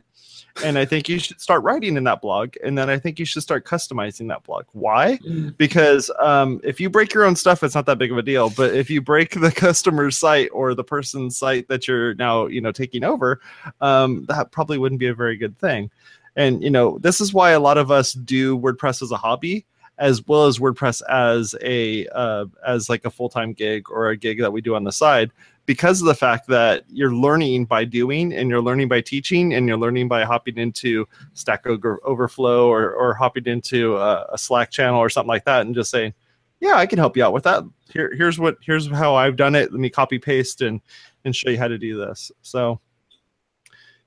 and 0.64 0.78
I 0.78 0.86
think 0.86 1.10
you 1.10 1.20
should 1.20 1.39
start 1.39 1.64
writing 1.64 1.97
in 1.97 2.03
that 2.05 2.22
blog, 2.22 2.55
and 2.64 2.78
then 2.78 2.89
I 2.89 2.97
think 2.97 3.20
you 3.20 3.26
should 3.26 3.43
start 3.43 3.66
customizing 3.66 4.28
that 4.30 4.43
blog. 4.43 4.66
Why? 4.74 5.18
Because 5.58 6.12
um, 6.20 6.60
if 6.64 6.80
you 6.80 6.89
break 6.89 7.14
your 7.14 7.26
own 7.26 7.36
stuff, 7.36 7.64
it's 7.64 7.76
not 7.76 7.86
that 7.86 7.97
big 7.97 8.12
of 8.12 8.18
a 8.18 8.22
deal. 8.22 8.49
But 8.49 8.74
if 8.76 8.89
you 8.89 9.01
break 9.01 9.39
the 9.39 9.51
customer's 9.55 10.18
site 10.18 10.49
or 10.53 10.74
the 10.74 10.84
person's 10.84 11.38
site 11.38 11.68
that 11.68 11.88
you're 11.88 12.14
now 12.16 12.47
you 12.47 12.62
know 12.62 12.72
taking 12.72 13.03
over, 13.03 13.41
um, 13.82 14.26
that 14.26 14.51
probably 14.51 14.78
wouldn't 14.78 14.99
be 14.99 15.08
a 15.08 15.14
very 15.14 15.38
good 15.38 15.58
thing. 15.58 15.89
And 16.36 16.64
you 16.64 16.70
know 16.70 16.97
this 16.99 17.22
is 17.22 17.34
why 17.34 17.51
a 17.51 17.60
lot 17.60 17.78
of 17.78 17.91
us 17.91 18.14
do 18.14 18.58
WordPress 18.58 19.01
as 19.01 19.12
a 19.12 19.18
hobby, 19.18 19.66
as 19.97 20.26
well 20.28 20.45
as 20.45 20.60
WordPress 20.60 21.01
as 21.10 21.55
a 21.62 22.08
uh, 22.08 22.45
as 22.66 22.89
like 22.89 23.05
a 23.05 23.12
full 23.12 23.30
time 23.30 23.53
gig 23.53 23.89
or 23.89 24.10
a 24.10 24.18
gig 24.18 24.39
that 24.41 24.51
we 24.51 24.62
do 24.62 24.76
on 24.76 24.84
the 24.84 24.91
side 24.91 25.32
because 25.68 26.01
of 26.01 26.07
the 26.07 26.15
fact 26.15 26.47
that 26.47 26.86
you're 26.88 27.13
learning 27.13 27.65
by 27.65 27.84
doing 27.84 28.34
and 28.34 28.49
you're 28.49 28.61
learning 28.61 28.88
by 28.88 29.01
teaching 29.01 29.53
and 29.53 29.68
you're 29.68 29.78
learning 29.78 30.07
by 30.07 30.24
hopping 30.24 30.57
into 30.57 31.05
stack 31.34 31.68
overflow 31.68 32.68
or, 32.70 32.93
or 32.93 33.13
hopping 33.13 33.45
into 33.45 33.97
a, 33.97 34.26
a 34.32 34.38
slack 34.38 34.72
channel 34.72 34.99
or 34.99 35.09
something 35.09 35.28
like 35.28 35.45
that 35.45 35.65
and 35.65 35.76
just 35.76 35.91
saying 35.91 36.13
yeah 36.61 36.76
i 36.76 36.86
can 36.86 36.97
help 36.97 37.15
you 37.15 37.24
out 37.24 37.34
with 37.34 37.43
that. 37.43 37.63
Here 37.93 38.13
here's 38.15 38.39
what 38.39 38.57
here's 38.61 38.89
how 38.89 39.13
i've 39.13 39.36
done 39.36 39.53
it. 39.53 39.72
Let 39.72 39.80
me 39.80 39.89
copy 39.89 40.18
paste 40.18 40.61
and 40.61 40.82
and 41.26 41.36
show 41.36 41.49
you 41.49 41.59
how 41.59 41.68
to 41.68 41.78
do 41.78 41.97
this. 41.97 42.32
So 42.41 42.80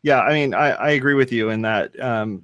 yeah 0.02 0.20
i 0.20 0.32
mean 0.32 0.54
i, 0.54 0.70
I 0.70 0.90
agree 0.92 1.12
with 1.12 1.30
you 1.30 1.50
in 1.50 1.60
that 1.60 1.98
um, 2.00 2.42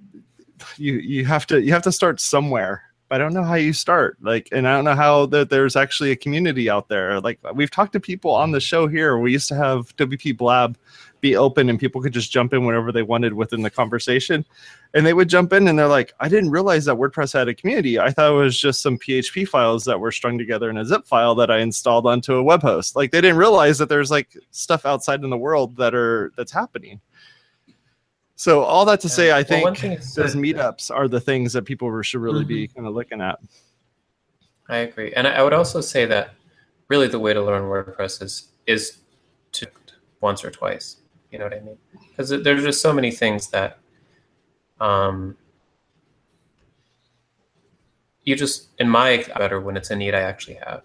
you 0.77 0.95
you 0.95 1.25
have 1.25 1.47
to 1.47 1.63
you 1.63 1.73
have 1.73 1.83
to 1.83 1.93
start 1.93 2.21
somewhere 2.21 2.83
I 3.11 3.19
don't 3.19 3.35
know 3.35 3.45
how 3.45 3.55
you 3.55 3.73
start. 3.73 4.19
Like, 4.21 4.49
and 4.53 4.67
I 4.67 4.75
don't 4.75 4.85
know 4.85 4.95
how 4.95 5.27
that 5.27 5.51
there's 5.51 5.77
actually 5.77 6.11
a 6.11 6.17
community 6.17 6.69
out 6.69 6.89
there. 6.89 7.21
Like, 7.21 7.39
we've 7.55 7.71
talked 7.71 7.93
to 7.93 8.01
people 8.01 8.33
on 8.33 8.51
the 8.51 8.61
show 8.61 8.89
here. 8.89 9.19
We 9.19 9.33
used 9.33 9.49
to 9.49 9.55
have 9.55 9.95
WP 9.97 10.37
Blab 10.37 10.77
be 11.21 11.37
open 11.37 11.69
and 11.69 11.79
people 11.79 12.03
could 12.03 12.13
just 12.13 12.31
jump 12.31 12.53
in 12.53 12.67
whenever 12.67 12.93
they 12.93 13.03
wanted 13.03 13.33
within 13.33 13.63
the 13.63 13.71
conversation. 13.71 14.45
And 14.95 15.07
they 15.07 15.15
would 15.15 15.29
jump 15.29 15.53
in 15.53 15.69
and 15.69 15.79
they're 15.79 15.89
like, 15.89 16.13
I 16.21 16.29
didn't 16.29 16.51
realize 16.51 16.85
that 16.87 16.97
WordPress 16.97 17.33
had 17.33 17.49
a 17.49 17.55
community. 17.55 17.99
I 17.99 18.11
thought 18.11 18.33
it 18.33 18.37
was 18.37 18.59
just 18.59 18.83
some 18.83 18.99
PHP 18.99 19.49
files 19.49 19.85
that 19.85 19.99
were 19.99 20.13
strung 20.13 20.37
together 20.39 20.69
in 20.71 20.77
a 20.77 20.85
zip 20.85 21.07
file 21.07 21.35
that 21.37 21.51
I 21.51 21.59
installed 21.59 22.07
onto 22.07 22.35
a 22.35 22.43
web 22.43 22.63
host. 22.63 22.97
Like, 22.97 23.13
they 23.13 23.21
didn't 23.21 23.39
realize 23.39 23.79
that 23.79 23.89
there's 23.89 24.11
like 24.11 24.37
stuff 24.51 24.85
outside 24.85 25.23
in 25.23 25.31
the 25.31 25.39
world 25.39 25.77
that 25.77 25.95
are 25.95 26.33
that's 26.37 26.53
happening. 26.53 27.01
So 28.37 28.63
all 28.63 28.85
that 28.85 29.01
to 29.01 29.09
say, 29.09 29.31
I 29.31 29.37
Well, 29.37 29.45
think 29.45 29.65
one 29.65 29.75
thing 29.75 29.93
is 29.93 30.15
those 30.15 30.37
meetups 30.37 30.95
are 30.95 31.09
the 31.09 31.21
things 31.21 31.55
that 31.55 31.63
people 31.63 32.03
should 32.03 32.21
really 32.21 32.45
be 32.45 32.69
kind 32.69 32.87
of 32.87 32.95
looking 32.95 33.21
at. 33.21 33.39
I 34.69 34.79
agree, 34.79 35.13
and 35.15 35.27
I 35.27 35.37
I 35.37 35.43
would 35.43 35.55
also 35.55 35.81
say 35.81 36.05
that 36.07 36.35
really 36.89 37.09
the 37.09 37.19
way 37.19 37.33
to 37.33 37.43
learn 37.43 37.63
WordPress 37.63 38.23
is 38.23 38.49
is 38.67 38.99
to 39.53 39.67
once 40.21 40.45
or 40.45 40.51
twice. 40.51 40.97
You 41.31 41.39
know 41.39 41.47
what 41.47 41.55
I 41.55 41.61
mean? 41.61 41.79
Because 42.11 42.31
there's 42.31 42.63
just 42.63 42.81
so 42.81 42.93
many 42.93 43.11
things 43.11 43.49
that 43.49 43.79
um, 44.81 45.37
you 48.25 48.37
just, 48.37 48.69
in 48.79 48.89
my 48.89 49.25
better 49.37 49.61
when 49.61 49.77
it's 49.77 49.91
a 49.91 49.97
need 49.97 50.15
I 50.15 50.21
actually 50.21 50.59
have. 50.67 50.83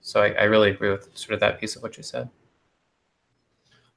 So 0.00 0.22
I, 0.22 0.28
I 0.32 0.42
really 0.44 0.70
agree 0.70 0.90
with 0.90 1.10
sort 1.16 1.34
of 1.34 1.40
that 1.40 1.60
piece 1.60 1.76
of 1.76 1.82
what 1.82 1.96
you 1.96 2.02
said. 2.02 2.28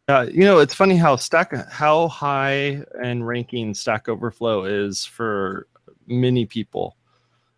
Uh, 0.09 0.25
you 0.31 0.45
know, 0.45 0.59
it's 0.59 0.73
funny 0.73 0.95
how 0.95 1.17
stack 1.17 1.53
how 1.69 2.07
high 2.07 2.81
and 3.03 3.27
ranking 3.27 3.73
Stack 3.73 4.07
Overflow 4.07 4.63
is 4.63 5.03
for 5.03 5.67
many 6.07 6.45
people 6.45 6.95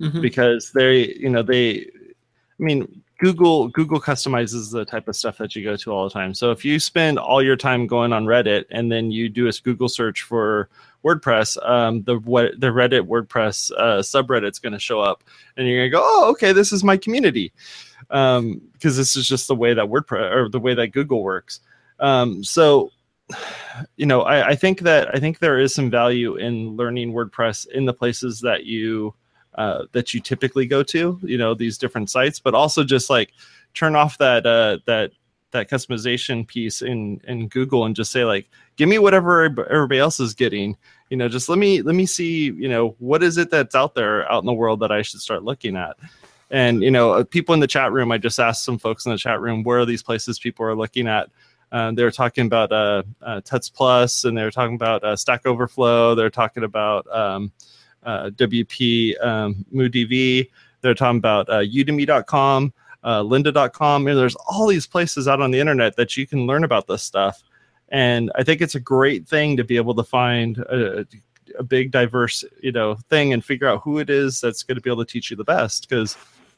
Mhm. 0.02 0.22
because 0.22 0.72
they, 0.72 1.14
you 1.16 1.30
know, 1.30 1.44
they, 1.44 1.82
I 1.82 2.64
mean, 2.64 3.04
Google 3.20 3.68
Google 3.68 4.00
customizes 4.00 4.72
the 4.72 4.84
type 4.84 5.08
of 5.08 5.16
stuff 5.16 5.38
that 5.38 5.56
you 5.56 5.64
go 5.64 5.76
to 5.76 5.92
all 5.92 6.06
the 6.06 6.10
time. 6.10 6.34
So 6.34 6.50
if 6.50 6.66
you 6.66 6.80
spend 6.80 7.20
all 7.20 7.44
your 7.44 7.56
time 7.58 7.86
going 7.86 8.14
on 8.14 8.26
Reddit 8.26 8.66
and 8.72 8.92
then 8.92 9.12
you 9.12 9.30
do 9.30 9.48
a 9.48 9.52
Google 9.64 9.90
search 9.90 10.24
for 10.24 10.70
WordPress, 11.06 11.56
um, 11.70 12.02
the 12.04 12.18
what 12.18 12.60
the 12.60 12.68
Reddit 12.68 13.06
WordPress 13.06 13.72
uh, 13.78 14.00
subreddit's 14.00 14.58
going 14.58 14.74
to 14.74 14.80
show 14.80 15.02
up, 15.02 15.24
and 15.56 15.68
you're 15.68 15.78
going 15.78 15.92
to 15.92 15.96
go, 15.96 16.02
oh, 16.04 16.32
okay, 16.32 16.52
this 16.52 16.72
is 16.72 16.84
my 16.84 16.98
community, 16.98 17.52
um, 18.10 18.60
because 18.74 18.98
this 18.98 19.16
is 19.16 19.28
just 19.28 19.48
the 19.48 19.56
way 19.56 19.74
that 19.76 19.86
WordPress 19.86 20.34
or 20.34 20.50
the 20.50 20.60
way 20.60 20.74
that 20.74 20.88
Google 20.88 21.22
works. 21.22 21.60
Um, 22.00 22.44
so, 22.44 22.92
you 23.96 24.06
know, 24.06 24.22
I, 24.22 24.50
I 24.50 24.56
think 24.56 24.82
that 24.82 25.14
I 25.14 25.20
think 25.20 25.40
there 25.40 25.60
is 25.60 25.74
some 25.74 25.90
value 25.90 26.36
in 26.36 26.76
learning 26.76 27.14
WordPress 27.14 27.68
in 27.68 27.86
the 27.86 27.94
places 27.94 28.42
that 28.42 28.66
you 28.66 29.14
uh, 29.56 29.86
that 29.92 30.14
you 30.14 30.20
typically 30.20 30.66
go 30.66 30.84
to. 30.84 31.20
You 31.22 31.38
know, 31.38 31.54
these 31.54 31.78
different 31.78 32.10
sites, 32.10 32.40
but 32.40 32.56
also 32.56 32.84
just 32.84 33.10
like 33.10 33.32
turn 33.74 33.96
off 33.96 34.18
that 34.18 34.46
uh, 34.46 34.80
that 34.86 35.12
that 35.52 35.70
customization 35.70 36.48
piece 36.48 36.82
in 36.82 37.22
in 37.28 37.48
Google 37.48 37.86
and 37.86 37.96
just 37.96 38.12
say 38.12 38.26
like, 38.26 38.48
give 38.76 38.90
me 38.90 39.00
whatever 39.00 39.44
everybody 39.44 40.00
else 40.00 40.20
is 40.20 40.34
getting. 40.34 40.78
You 41.10 41.18
know, 41.18 41.28
just 41.28 41.50
let 41.50 41.58
me 41.58 41.82
let 41.82 41.96
me 41.96 42.06
see. 42.06 42.46
You 42.46 42.70
know, 42.70 42.96
what 43.00 43.24
is 43.24 43.38
it 43.38 43.50
that's 43.50 43.76
out 43.76 43.96
there 43.96 44.32
out 44.32 44.44
in 44.44 44.48
the 44.48 44.54
world 44.54 44.80
that 44.82 44.92
I 44.92 45.02
should 45.02 45.22
start 45.22 45.44
looking 45.44 45.76
at. 45.76 45.98
And 46.52 46.82
you 46.82 46.92
know, 46.92 47.14
uh, 47.14 47.24
people 47.24 47.54
in 47.54 47.60
the 47.60 47.68
chat 47.68 47.92
room. 47.92 48.12
I 48.12 48.18
just 48.18 48.40
asked 48.40 48.64
some 48.64 48.80
folks 48.80 49.06
in 49.06 49.12
the 49.12 49.18
chat 49.18 49.40
room 49.40 49.64
where 49.64 49.80
are 49.80 49.86
these 49.86 50.04
places 50.04 50.40
people 50.40 50.66
are 50.66 50.76
looking 50.76 51.08
at. 51.08 51.30
Um, 51.72 51.96
they 51.96 52.04
were 52.04 52.12
talking 52.12 52.46
about 52.46 52.72
uh, 52.72 53.04
uh, 53.22 53.42
Tuts 53.42 53.70
Plus, 53.70 54.24
and 54.24 54.38
they 54.38 54.44
were 54.44 54.52
talking 54.52 54.76
about 54.76 55.04
uh, 55.04 55.16
Stack 55.16 55.46
Overflow. 55.46 56.16
They're 56.16 56.30
talking 56.30 56.64
about 56.64 57.06
um, 57.12 57.52
uh, 58.04 58.32
WP 58.32 59.24
um, 59.24 59.66
MUDEV. 59.74 60.50
They're 60.82 60.96
talking 60.96 61.18
about 61.18 61.50
uh, 61.50 61.60
Udemy.com, 61.60 62.74
Lynda.com. 63.04 64.08
And 64.08 64.18
there's 64.18 64.36
all 64.36 64.68
these 64.68 64.88
places 64.88 65.28
out 65.28 65.42
on 65.42 65.52
the 65.52 65.60
internet 65.60 65.96
that 65.98 66.18
you 66.18 66.26
can 66.26 66.48
learn 66.48 66.64
about 66.64 66.88
this 66.88 67.04
stuff. 67.04 67.44
And 67.90 68.32
I 68.36 68.44
think 68.44 68.62
it's 68.62 68.76
a 68.76 68.80
great 68.80 69.28
thing 69.28 69.58
to 69.58 69.64
be 69.64 69.76
able 69.76 69.96
to 69.96 70.04
find 70.04 70.58
a, 70.60 71.06
a 71.58 71.64
big, 71.64 71.92
diverse, 71.92 72.46
you 72.62 72.72
know, 72.72 72.96
thing 73.10 73.34
and 73.34 73.44
figure 73.44 73.68
out 73.68 73.82
who 73.84 74.00
it 74.00 74.10
is 74.10 74.40
that's 74.40 74.64
going 74.64 74.76
to 74.76 74.82
be 74.82 74.90
able 74.90 75.04
to 75.04 75.12
teach 75.12 75.30
you 75.30 75.38
the 75.38 75.44
best. 75.44 75.90
Because 75.90 76.16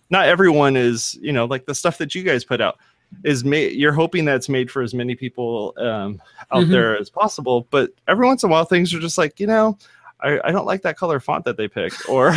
not 0.09 0.27
everyone 0.27 0.75
is, 0.75 1.17
you 1.21 1.31
know, 1.31 1.45
like 1.45 1.65
the 1.65 1.75
stuff 1.75 1.97
that 1.97 2.13
you 2.13 2.23
guys 2.23 2.43
put 2.43 2.61
out 2.61 2.77
is 3.23 3.43
made 3.43 3.73
you're 3.73 3.91
hoping 3.91 4.25
that 4.25 4.35
it's 4.35 4.49
made 4.49 4.71
for 4.71 4.81
as 4.81 4.93
many 4.93 5.15
people 5.15 5.73
um, 5.77 6.21
out 6.51 6.63
Mhm. 6.65 6.69
there 6.69 6.97
as 6.97 7.09
possible 7.09 7.67
but 7.69 7.91
every 8.07 8.25
once 8.25 8.43
in 8.43 8.49
a 8.49 8.51
while 8.51 8.65
things 8.65 8.93
are 8.93 8.99
just 8.99 9.17
like 9.17 9.39
you 9.39 9.47
know 9.47 9.77
I, 10.21 10.39
I 10.43 10.51
don't 10.51 10.65
like 10.65 10.81
that 10.83 10.97
color 10.97 11.19
font 11.19 11.45
that 11.45 11.57
they 11.57 11.67
picked 11.67 12.07
or 12.09 12.33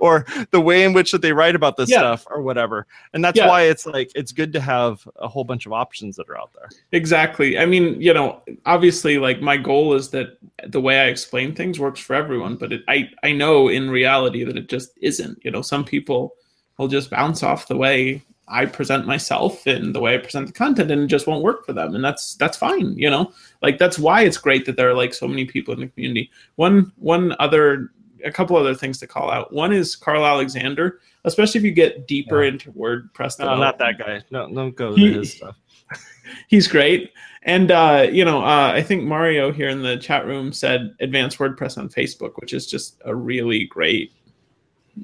or 0.00 0.26
the 0.50 0.60
way 0.60 0.82
in 0.82 0.92
which 0.92 1.12
that 1.12 1.22
they 1.22 1.32
write 1.32 1.54
about 1.54 1.76
this 1.76 1.88
Yeah. 1.88 1.98
stuff 1.98 2.26
or 2.30 2.42
whatever 2.42 2.86
and 3.12 3.24
that's 3.24 3.36
Yeah. 3.38 3.46
why 3.46 3.62
it's 3.62 3.86
like 3.86 4.10
it's 4.16 4.32
good 4.32 4.52
to 4.54 4.60
have 4.60 5.06
a 5.16 5.28
whole 5.28 5.44
bunch 5.44 5.66
of 5.66 5.72
options 5.72 6.16
that 6.16 6.28
are 6.28 6.36
out 6.38 6.50
there 6.54 6.68
Exactly. 6.92 7.58
I 7.58 7.66
mean, 7.66 8.00
you 8.00 8.12
know, 8.12 8.40
obviously, 8.66 9.18
like 9.18 9.40
my 9.40 9.56
goal 9.56 9.94
is 9.94 10.08
that 10.10 10.38
the 10.66 10.80
way 10.80 10.98
I 11.00 11.04
explain 11.04 11.54
things 11.54 11.78
works 11.78 12.00
for 12.00 12.14
everyone, 12.14 12.56
but 12.56 12.72
it, 12.72 12.82
I 12.88 13.08
I 13.22 13.30
know 13.32 13.68
in 13.68 13.88
reality 13.90 14.42
that 14.44 14.56
it 14.56 14.68
just 14.68 14.90
isn't. 15.00 15.38
You 15.44 15.50
know, 15.52 15.62
some 15.62 15.84
people 15.84 16.34
will 16.78 16.88
just 16.88 17.10
bounce 17.10 17.42
off 17.44 17.68
the 17.68 17.76
way 17.76 18.22
I 18.50 18.66
present 18.66 19.06
myself 19.06 19.66
and 19.66 19.94
the 19.94 20.00
way 20.00 20.14
I 20.14 20.18
present 20.18 20.46
the 20.46 20.52
content, 20.52 20.90
and 20.90 21.02
it 21.02 21.06
just 21.06 21.26
won't 21.26 21.42
work 21.42 21.64
for 21.66 21.72
them, 21.72 21.94
and 21.94 22.04
that's 22.04 22.34
that's 22.34 22.56
fine. 22.56 22.96
You 22.96 23.10
know, 23.10 23.32
like 23.62 23.78
that's 23.78 23.98
why 23.98 24.22
it's 24.22 24.38
great 24.38 24.66
that 24.66 24.76
there 24.76 24.88
are 24.90 24.94
like 24.94 25.14
so 25.14 25.28
many 25.28 25.44
people 25.44 25.74
in 25.74 25.80
the 25.80 25.88
community. 25.88 26.30
One 26.56 26.92
one 26.96 27.34
other 27.38 27.90
a 28.24 28.32
couple 28.32 28.56
other 28.56 28.74
things 28.74 28.98
to 28.98 29.06
call 29.06 29.30
out. 29.30 29.52
One 29.52 29.72
is 29.72 29.94
Carl 29.94 30.26
Alexander, 30.26 31.00
especially 31.24 31.58
if 31.58 31.64
you 31.64 31.70
get 31.72 32.08
deeper 32.08 32.42
into 32.42 32.72
WordPress. 32.72 33.38
no 33.38 33.56
not 33.56 33.78
that 33.78 33.98
guy 33.98 34.22
no 34.30 34.52
don't 34.52 34.74
go 34.74 34.94
He- 34.94 35.12
to 35.12 35.18
his 35.20 35.32
stuff 35.34 35.56
he's 36.48 36.68
great. 36.68 37.12
And 37.42 37.70
uh, 37.70 38.08
you 38.10 38.24
know, 38.24 38.42
uh, 38.42 38.72
I 38.74 38.82
think 38.82 39.04
Mario 39.04 39.52
here 39.52 39.68
in 39.68 39.82
the 39.82 39.96
chat 39.96 40.26
room 40.26 40.52
said 40.52 40.94
advanced 41.00 41.38
WordPress 41.38 41.78
on 41.78 41.88
Facebook, 41.88 42.32
which 42.36 42.52
is 42.52 42.66
just 42.66 43.00
a 43.04 43.14
really 43.14 43.64
great 43.64 44.12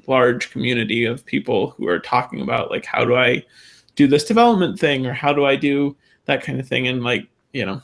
large 0.07 0.51
community 0.51 1.05
of 1.05 1.25
people 1.25 1.71
who 1.71 1.87
are 1.87 1.99
talking 1.99 2.41
about 2.41 2.71
like 2.71 2.85
how 2.85 3.05
do 3.05 3.15
I 3.15 3.43
do 3.95 4.07
this 4.07 4.25
development 4.25 4.79
thing 4.79 5.05
or 5.05 5.13
how 5.13 5.33
do 5.33 5.45
I 5.45 5.55
do 5.55 5.95
that 6.25 6.43
kind 6.43 6.59
of 6.59 6.67
thing 6.67 6.87
and 6.87 7.03
like 7.03 7.27
you 7.53 7.65
know 7.65 7.81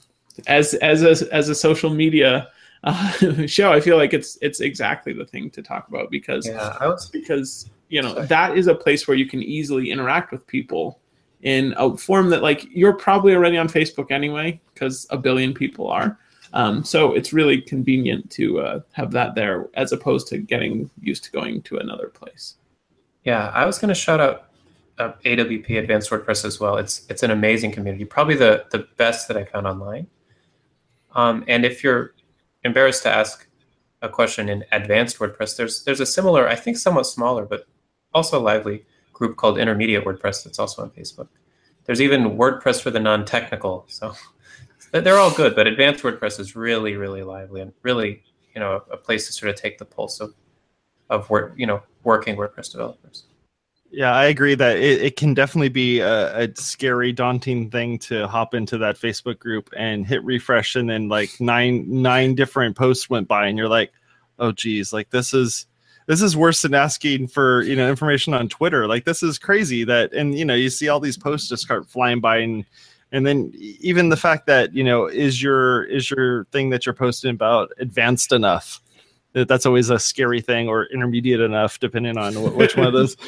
as 0.47 0.73
as 0.75 1.03
a 1.03 1.33
as 1.33 1.49
a 1.49 1.55
social 1.55 1.89
media 1.89 2.49
uh, 2.83 3.45
show 3.45 3.71
I 3.71 3.79
feel 3.79 3.97
like 3.97 4.13
it's 4.13 4.37
it's 4.41 4.59
exactly 4.59 5.13
the 5.13 5.25
thing 5.25 5.49
to 5.51 5.61
talk 5.61 5.87
about 5.87 6.09
because 6.11 6.47
Yeah, 6.47 6.77
I 6.79 6.87
was 6.87 7.07
because 7.09 7.69
you 7.89 8.01
know 8.01 8.13
Sorry. 8.13 8.27
that 8.27 8.57
is 8.57 8.67
a 8.67 8.75
place 8.75 9.07
where 9.07 9.17
you 9.17 9.27
can 9.27 9.41
easily 9.43 9.91
interact 9.91 10.31
with 10.31 10.45
people 10.47 10.99
in 11.43 11.73
a 11.77 11.95
form 11.97 12.29
that 12.29 12.41
like 12.43 12.65
you're 12.71 12.93
probably 12.93 13.33
already 13.33 13.57
on 13.57 13.67
Facebook 13.67 14.11
anyway 14.11 14.59
because 14.73 15.07
a 15.09 15.17
billion 15.17 15.53
people 15.53 15.87
are. 15.87 16.17
Um, 16.53 16.83
so 16.83 17.13
it's 17.13 17.31
really 17.31 17.61
convenient 17.61 18.29
to 18.31 18.59
uh, 18.59 18.79
have 18.91 19.11
that 19.11 19.35
there 19.35 19.69
as 19.75 19.91
opposed 19.91 20.27
to 20.27 20.37
getting 20.37 20.89
used 20.99 21.23
to 21.25 21.31
going 21.31 21.61
to 21.63 21.77
another 21.77 22.07
place. 22.07 22.55
Yeah, 23.23 23.49
I 23.49 23.65
was 23.65 23.77
going 23.77 23.89
to 23.89 23.95
shout 23.95 24.19
out 24.19 24.47
uh, 24.97 25.13
AWP 25.23 25.79
Advanced 25.79 26.09
WordPress 26.09 26.43
as 26.45 26.59
well. 26.59 26.77
It's 26.77 27.05
it's 27.09 27.23
an 27.23 27.31
amazing 27.31 27.71
community, 27.71 28.05
probably 28.05 28.35
the 28.35 28.65
the 28.71 28.87
best 28.97 29.27
that 29.27 29.37
I 29.37 29.45
found 29.45 29.67
online. 29.67 30.07
Um, 31.13 31.43
and 31.47 31.65
if 31.65 31.83
you're 31.83 32.13
embarrassed 32.63 33.03
to 33.03 33.09
ask 33.09 33.47
a 34.01 34.09
question 34.09 34.49
in 34.49 34.63
Advanced 34.71 35.19
WordPress, 35.19 35.55
there's 35.57 35.83
there's 35.83 35.99
a 35.99 36.05
similar, 36.05 36.47
I 36.47 36.55
think, 36.55 36.77
somewhat 36.77 37.03
smaller 37.03 37.45
but 37.45 37.65
also 38.13 38.39
lively 38.39 38.85
group 39.13 39.37
called 39.37 39.57
Intermediate 39.57 40.03
WordPress 40.03 40.43
that's 40.43 40.59
also 40.59 40.81
on 40.81 40.89
Facebook. 40.91 41.27
There's 41.85 42.01
even 42.01 42.37
WordPress 42.37 42.81
for 42.81 42.91
the 42.91 42.99
non-technical, 42.99 43.85
so 43.87 44.13
they're 44.91 45.17
all 45.17 45.31
good. 45.31 45.55
But 45.55 45.67
Advanced 45.67 46.03
WordPress 46.03 46.39
is 46.39 46.55
really 46.55 46.95
really 46.95 47.23
lively 47.23 47.61
and 47.61 47.73
really 47.81 48.23
you 48.53 48.59
know 48.59 48.83
a, 48.89 48.93
a 48.93 48.97
place 48.97 49.27
to 49.27 49.33
sort 49.33 49.49
of 49.49 49.55
take 49.55 49.77
the 49.77 49.85
pulse 49.85 50.19
of 50.19 50.33
of 51.09 51.29
work 51.29 51.53
you 51.57 51.65
know 51.65 51.81
working 52.03 52.35
WordPress 52.35 52.71
developers. 52.71 53.25
Yeah, 53.93 54.13
I 54.13 54.25
agree 54.25 54.55
that 54.55 54.77
it, 54.77 55.01
it 55.01 55.15
can 55.17 55.33
definitely 55.33 55.69
be 55.69 55.99
a, 55.99 56.43
a 56.43 56.55
scary, 56.55 57.11
daunting 57.11 57.69
thing 57.69 57.99
to 57.99 58.25
hop 58.25 58.53
into 58.53 58.77
that 58.77 58.97
Facebook 58.97 59.37
group 59.37 59.69
and 59.75 60.07
hit 60.07 60.23
refresh, 60.23 60.77
and 60.77 60.89
then 60.89 61.09
like 61.09 61.29
nine 61.41 62.01
nine 62.01 62.35
different 62.35 62.77
posts 62.77 63.09
went 63.09 63.27
by, 63.27 63.47
and 63.47 63.57
you're 63.57 63.67
like, 63.67 63.91
oh 64.39 64.53
geez, 64.53 64.93
like 64.93 65.09
this 65.09 65.33
is 65.33 65.65
this 66.07 66.21
is 66.21 66.37
worse 66.37 66.61
than 66.61 66.73
asking 66.73 67.27
for 67.27 67.63
you 67.63 67.75
know 67.75 67.89
information 67.89 68.33
on 68.33 68.47
Twitter. 68.47 68.87
Like 68.87 69.03
this 69.03 69.23
is 69.23 69.37
crazy 69.37 69.83
that, 69.83 70.13
and 70.13 70.39
you 70.39 70.45
know 70.45 70.55
you 70.55 70.69
see 70.69 70.87
all 70.87 71.01
these 71.01 71.17
posts 71.17 71.49
just 71.49 71.63
start 71.63 71.89
flying 71.89 72.21
by, 72.21 72.37
and 72.37 72.65
and 73.11 73.25
then 73.25 73.51
even 73.55 74.09
the 74.09 74.17
fact 74.17 74.45
that 74.47 74.73
you 74.73 74.83
know 74.83 75.05
is 75.07 75.41
your 75.41 75.83
is 75.83 76.09
your 76.11 76.45
thing 76.45 76.69
that 76.71 76.85
you're 76.85 76.93
posting 76.95 77.31
about 77.31 77.71
advanced 77.79 78.31
enough. 78.31 78.81
That- 79.33 79.47
That's 79.47 79.65
always 79.65 79.89
a 79.89 79.97
scary 79.99 80.41
thing, 80.41 80.67
or 80.67 80.85
intermediate 80.87 81.39
enough, 81.39 81.79
depending 81.79 82.17
on 82.17 82.33
wh- 82.33 82.55
which 82.57 82.75
one 82.77 82.87
of 82.87 82.93
those. 82.93 83.15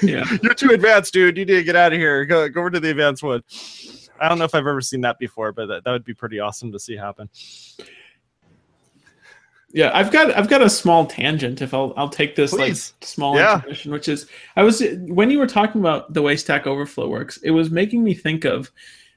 Yeah. 0.00 0.24
You're 0.44 0.54
too 0.54 0.70
advanced, 0.70 1.12
dude. 1.12 1.36
You 1.36 1.44
need 1.44 1.52
to 1.54 1.62
get 1.64 1.74
out 1.74 1.92
of 1.92 1.98
here. 1.98 2.24
Go 2.24 2.48
go 2.48 2.60
over 2.60 2.70
to 2.70 2.78
the 2.78 2.90
advanced 2.90 3.24
one. 3.24 3.42
I 4.20 4.28
don't 4.28 4.38
know 4.38 4.44
if 4.44 4.54
I've 4.54 4.66
ever 4.66 4.80
seen 4.80 5.00
that 5.00 5.18
before, 5.18 5.50
but 5.50 5.66
that, 5.66 5.82
that 5.84 5.90
would 5.90 6.04
be 6.04 6.14
pretty 6.14 6.38
awesome 6.38 6.70
to 6.70 6.78
see 6.78 6.94
happen. 6.96 7.28
Yeah, 9.72 9.90
I've 9.94 10.10
got 10.10 10.36
I've 10.36 10.48
got 10.48 10.62
a 10.62 10.70
small 10.70 11.06
tangent. 11.06 11.62
If 11.62 11.72
I'll 11.72 11.94
I'll 11.96 12.08
take 12.08 12.34
this 12.34 12.50
Please. 12.50 12.92
like 12.98 13.04
small 13.04 13.36
Yeah. 13.36 13.56
intermission, 13.56 13.92
which 13.92 14.08
is 14.08 14.26
I 14.56 14.62
was 14.62 14.82
when 15.06 15.30
you 15.30 15.38
were 15.38 15.46
talking 15.46 15.80
about 15.80 16.12
the 16.12 16.22
way 16.22 16.36
Stack 16.36 16.66
Overflow 16.66 17.08
works, 17.08 17.36
it 17.38 17.50
was 17.52 17.70
making 17.70 18.02
me 18.02 18.14
think 18.14 18.44
of. 18.44 18.70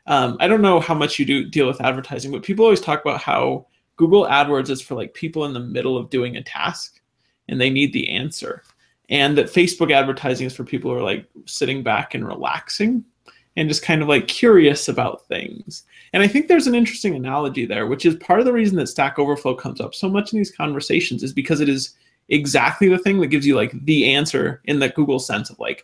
Um, 0.05 0.37
I 0.39 0.47
don't 0.47 0.61
know 0.61 0.79
how 0.79 0.93
much 0.93 1.17
you 1.17 1.25
do 1.25 1.45
deal 1.49 1.65
with 1.65 1.81
advertising, 1.81 2.31
but 2.31 2.43
people 2.43 2.65
always 2.65 2.81
talk 2.81 3.01
about 3.01 3.21
how 3.21 3.67
Google 3.95 4.25
AdWords 4.27 4.69
is 4.69 4.81
for 4.81 4.95
like 4.95 5.13
people 5.13 5.45
in 5.45 5.53
the 5.53 5.59
middle 5.59 5.97
of 5.97 6.09
doing 6.09 6.35
a 6.35 6.43
task, 6.43 6.99
and 7.47 7.59
they 7.59 7.69
need 7.69 7.93
the 7.93 8.09
answer, 8.09 8.63
and 9.09 9.37
that 9.37 9.45
Facebook 9.47 9.91
advertising 9.91 10.45
is 10.45 10.55
for 10.55 10.63
people 10.65 10.91
who 10.91 10.97
are 10.97 11.01
like 11.03 11.25
sitting 11.45 11.81
back 11.83 12.13
and 12.15 12.27
relaxing, 12.27 13.03
and 13.55 13.69
just 13.69 13.83
kind 13.83 14.01
of 14.01 14.07
like 14.07 14.27
curious 14.27 14.87
about 14.87 15.25
things. 15.27 15.83
And 16.13 16.21
I 16.21 16.27
think 16.27 16.47
there's 16.47 16.67
an 16.67 16.75
interesting 16.75 17.15
analogy 17.15 17.65
there, 17.65 17.87
which 17.87 18.05
is 18.05 18.15
part 18.15 18.39
of 18.39 18.45
the 18.45 18.53
reason 18.53 18.77
that 18.77 18.87
Stack 18.87 19.19
Overflow 19.19 19.55
comes 19.55 19.81
up 19.81 19.95
so 19.95 20.09
much 20.09 20.33
in 20.33 20.37
these 20.37 20.55
conversations 20.55 21.23
is 21.23 21.33
because 21.33 21.59
it 21.59 21.69
is 21.69 21.95
exactly 22.29 22.87
the 22.87 22.97
thing 22.97 23.19
that 23.19 23.27
gives 23.27 23.45
you 23.45 23.55
like 23.55 23.73
the 23.85 24.13
answer 24.13 24.61
in 24.65 24.79
the 24.79 24.89
Google 24.89 25.19
sense 25.19 25.49
of 25.49 25.59
like 25.59 25.83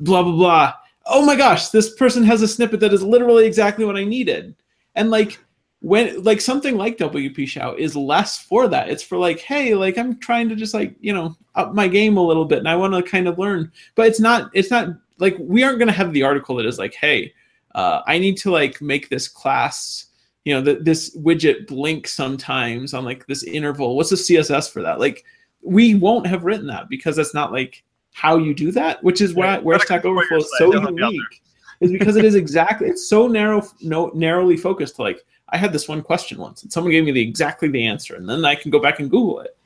blah 0.00 0.22
blah 0.22 0.32
blah. 0.32 0.74
Oh 1.06 1.24
my 1.24 1.34
gosh, 1.34 1.68
this 1.68 1.94
person 1.94 2.22
has 2.24 2.42
a 2.42 2.48
snippet 2.48 2.80
that 2.80 2.92
is 2.92 3.02
literally 3.02 3.46
exactly 3.46 3.84
what 3.84 3.96
I 3.96 4.04
needed. 4.04 4.54
And 4.94 5.10
like 5.10 5.38
when 5.80 6.22
like 6.22 6.40
something 6.40 6.76
like 6.76 6.98
WP 6.98 7.48
Shout 7.48 7.78
is 7.78 7.96
less 7.96 8.38
for 8.38 8.68
that. 8.68 8.90
It's 8.90 9.02
for 9.02 9.16
like, 9.16 9.40
hey, 9.40 9.74
like 9.74 9.96
I'm 9.96 10.18
trying 10.18 10.48
to 10.50 10.56
just 10.56 10.74
like, 10.74 10.94
you 11.00 11.12
know, 11.12 11.36
up 11.54 11.74
my 11.74 11.88
game 11.88 12.16
a 12.16 12.22
little 12.22 12.44
bit 12.44 12.58
and 12.58 12.68
I 12.68 12.76
want 12.76 12.94
to 12.94 13.02
kind 13.02 13.26
of 13.26 13.38
learn. 13.38 13.72
But 13.94 14.06
it's 14.06 14.20
not 14.20 14.50
it's 14.52 14.70
not 14.70 14.88
like 15.20 15.36
we 15.38 15.62
aren't 15.62 15.78
gonna 15.78 15.92
have 15.92 16.12
the 16.12 16.22
article 16.22 16.56
that 16.56 16.66
is 16.66 16.78
like, 16.78 16.94
hey, 16.94 17.32
uh, 17.74 18.02
I 18.06 18.18
need 18.18 18.36
to 18.38 18.50
like 18.50 18.80
make 18.80 19.08
this 19.08 19.28
class, 19.28 20.06
you 20.44 20.54
know, 20.54 20.64
th- 20.64 20.82
this 20.82 21.16
widget 21.16 21.66
blink 21.66 22.08
sometimes 22.08 22.94
on 22.94 23.04
like 23.04 23.26
this 23.26 23.42
interval. 23.44 23.96
What's 23.96 24.10
the 24.10 24.16
CSS 24.16 24.70
for 24.72 24.82
that? 24.82 24.98
Like, 24.98 25.24
we 25.62 25.94
won't 25.94 26.26
have 26.26 26.44
written 26.44 26.66
that 26.68 26.88
because 26.88 27.16
that's 27.16 27.34
not 27.34 27.52
like 27.52 27.82
how 28.12 28.36
you 28.36 28.54
do 28.54 28.72
that, 28.72 29.02
which 29.04 29.20
is 29.20 29.34
why 29.34 29.58
where 29.58 29.78
Stack 29.78 30.04
Overflow 30.04 30.38
is 30.38 30.50
so 30.58 30.70
They'll 30.70 30.80
help 30.80 30.98
you 30.98 31.04
out 31.04 31.12
unique. 31.12 31.42
Is 31.80 31.92
because 31.92 32.16
it 32.16 32.26
is 32.26 32.34
exactly 32.34 32.88
it's 32.88 33.08
so 33.08 33.26
narrow, 33.26 33.66
no 33.80 34.10
narrowly 34.14 34.56
focused 34.56 34.96
to 34.96 35.02
like 35.02 35.24
I 35.48 35.56
had 35.56 35.72
this 35.72 35.88
one 35.88 36.02
question 36.02 36.38
once 36.38 36.62
and 36.62 36.70
someone 36.70 36.92
gave 36.92 37.04
me 37.04 37.12
the 37.12 37.22
exactly 37.22 37.68
the 37.68 37.86
answer 37.86 38.16
and 38.16 38.28
then 38.28 38.44
I 38.44 38.54
can 38.54 38.70
go 38.70 38.80
back 38.80 39.00
and 39.00 39.10
Google 39.10 39.40
it. 39.40 39.56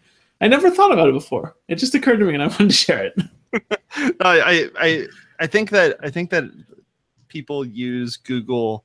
I 0.41 0.49
never 0.49 0.71
thought 0.71 0.93
about 0.93 1.09
it 1.09 1.13
before. 1.13 1.57
It 1.69 1.77
just 1.77 1.95
occurred 1.95 2.19
to 2.19 2.27
me 2.27 2.35
and 2.35 2.43
I 2.43 2.47
wanted 2.49 2.69
to 2.69 2.75
share 2.75 3.05
it. 3.05 3.15
I, 4.21 4.71
I 4.79 5.07
I 5.41 5.47
think 5.47 5.71
that 5.71 5.97
I 6.03 6.11
think 6.11 6.31
that 6.31 6.45
people 7.29 7.65
use 7.65 8.17
Google 8.17 8.85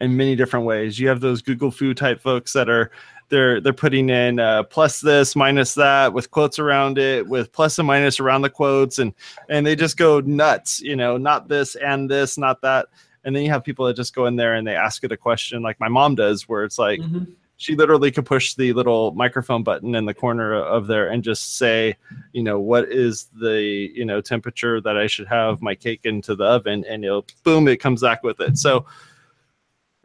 in 0.00 0.16
many 0.16 0.36
different 0.36 0.66
ways. 0.66 0.98
You 0.98 1.08
have 1.08 1.20
those 1.20 1.42
Google 1.42 1.70
fu 1.70 1.94
type 1.94 2.20
folks 2.20 2.52
that 2.52 2.68
are 2.68 2.90
they're 3.28 3.60
they're 3.60 3.72
putting 3.72 4.08
in 4.10 4.40
uh, 4.40 4.64
plus 4.64 5.00
this 5.00 5.36
minus 5.36 5.74
that 5.74 6.12
with 6.12 6.30
quotes 6.30 6.58
around 6.58 6.98
it 6.98 7.26
with 7.28 7.52
plus 7.52 7.78
and 7.78 7.86
minus 7.86 8.18
around 8.20 8.42
the 8.42 8.50
quotes 8.50 8.98
and 8.98 9.14
and 9.48 9.66
they 9.66 9.76
just 9.76 9.96
go 9.96 10.20
nuts. 10.20 10.80
You 10.80 10.96
know, 10.96 11.16
not 11.16 11.48
this 11.48 11.76
and 11.76 12.10
this, 12.10 12.38
not 12.38 12.60
that. 12.62 12.86
And 13.24 13.36
then 13.36 13.42
you 13.42 13.50
have 13.50 13.62
people 13.62 13.84
that 13.86 13.96
just 13.96 14.14
go 14.14 14.26
in 14.26 14.36
there 14.36 14.54
and 14.54 14.66
they 14.66 14.74
ask 14.74 15.04
it 15.04 15.12
a 15.12 15.16
question 15.16 15.62
like 15.62 15.78
my 15.78 15.88
mom 15.88 16.14
does, 16.14 16.48
where 16.48 16.64
it's 16.64 16.78
like 16.78 17.00
Mhm. 17.00 17.26
She 17.60 17.76
literally 17.76 18.10
could 18.10 18.24
push 18.24 18.54
the 18.54 18.72
little 18.72 19.12
microphone 19.12 19.62
button 19.62 19.94
in 19.94 20.06
the 20.06 20.14
corner 20.14 20.54
of 20.54 20.86
there 20.86 21.08
and 21.08 21.22
just 21.22 21.58
say, 21.58 21.94
you 22.32 22.42
know, 22.42 22.58
what 22.58 22.88
is 22.88 23.26
the 23.38 23.60
you 23.94 24.06
know 24.06 24.22
temperature 24.22 24.80
that 24.80 24.96
I 24.96 25.06
should 25.06 25.28
have 25.28 25.60
my 25.60 25.74
cake 25.74 26.00
into 26.04 26.34
the 26.34 26.44
oven, 26.44 26.86
and 26.88 27.04
it'll 27.04 27.26
boom, 27.44 27.68
it 27.68 27.76
comes 27.76 28.00
back 28.00 28.22
with 28.22 28.40
it. 28.40 28.56
So 28.56 28.86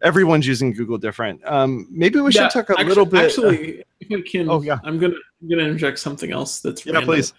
everyone's 0.01 0.45
using 0.45 0.73
Google 0.73 0.97
different. 0.97 1.41
Um, 1.45 1.87
maybe 1.89 2.19
we 2.19 2.33
should 2.33 2.49
talk 2.51 2.69
a 2.69 2.73
actu- 2.73 2.85
little 2.89 3.05
bit. 3.05 3.21
uh, 3.21 3.25
Actually, 3.25 3.83
if 4.01 4.11
I 4.11 4.29
can, 4.29 4.49
Oh, 4.49 4.61
yeah. 4.61 4.79
I'm 4.83 4.99
gonna 4.99 5.15
I'm 5.41 5.49
gonna 5.49 5.63
interject 5.63 5.99
something 5.99 6.31
else 6.33 6.59
that's 6.59 6.85
yeah, 6.85 6.91
random. 6.93 7.07
please. 7.07 7.33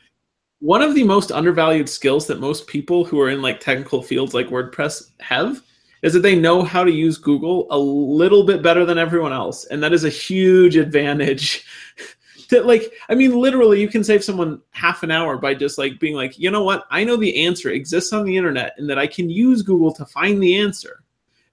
One 0.61 0.81
of 0.81 0.95
the 0.95 1.05
most 1.05 1.31
undervalued 1.31 1.91
skills 1.91 2.27
that 2.29 2.41
most 2.41 2.67
people 2.67 3.05
who 3.05 3.21
are 3.21 3.29
in 3.29 3.43
like 3.43 3.61
technical 3.61 4.03
fields 4.03 4.33
like 4.33 4.47
WordPress 4.49 5.11
have 5.21 5.61
is 6.07 6.13
that 6.13 6.21
they 6.21 6.39
know 6.39 6.63
how 6.63 6.85
to 6.85 6.91
use 6.93 7.19
Google 7.19 7.67
a 7.71 7.77
little 7.77 8.45
bit 8.45 8.63
better 8.63 8.85
than 8.85 8.97
everyone 8.97 9.33
else, 9.33 9.65
and 9.65 9.83
that 9.83 9.93
is 9.93 10.05
a 10.05 10.09
huge 10.09 10.77
advantage. 10.77 11.67
that 12.51 12.65
like 12.65 12.93
I 13.09 13.17
mean, 13.17 13.33
literally, 13.33 13.81
you 13.81 13.89
can 13.89 14.05
save 14.05 14.23
someone 14.23 14.63
half 14.71 15.03
an 15.03 15.11
hour 15.11 15.37
by 15.37 15.53
just 15.53 15.79
like 15.79 15.99
being 15.99 16.15
like, 16.15 16.39
you 16.39 16.49
know 16.53 16.63
what, 16.63 16.85
I 16.93 17.03
know 17.03 17.17
the 17.17 17.45
answer 17.45 17.71
exists 17.71 18.13
on 18.13 18.25
the 18.25 18.37
internet, 18.37 18.75
and 18.79 18.89
that 18.89 19.01
I 19.01 19.09
can 19.09 19.29
use 19.29 19.63
Google 19.63 19.93
to 19.95 20.05
find 20.05 20.41
the 20.41 20.57
answer. 20.57 21.03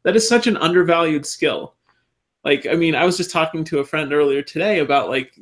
That 0.03 0.15
is 0.15 0.29
such 0.29 0.45
an 0.45 0.57
undervalued 0.57 1.25
skill. 1.25 1.73
Like, 2.43 2.67
I 2.67 2.75
mean, 2.75 2.93
I 2.93 3.05
was 3.05 3.17
just 3.17 3.31
talking 3.31 3.63
to 3.63 3.79
a 3.79 3.85
friend 3.85 4.13
earlier 4.13 4.43
today 4.43 4.79
about 4.79 5.09
like, 5.09 5.35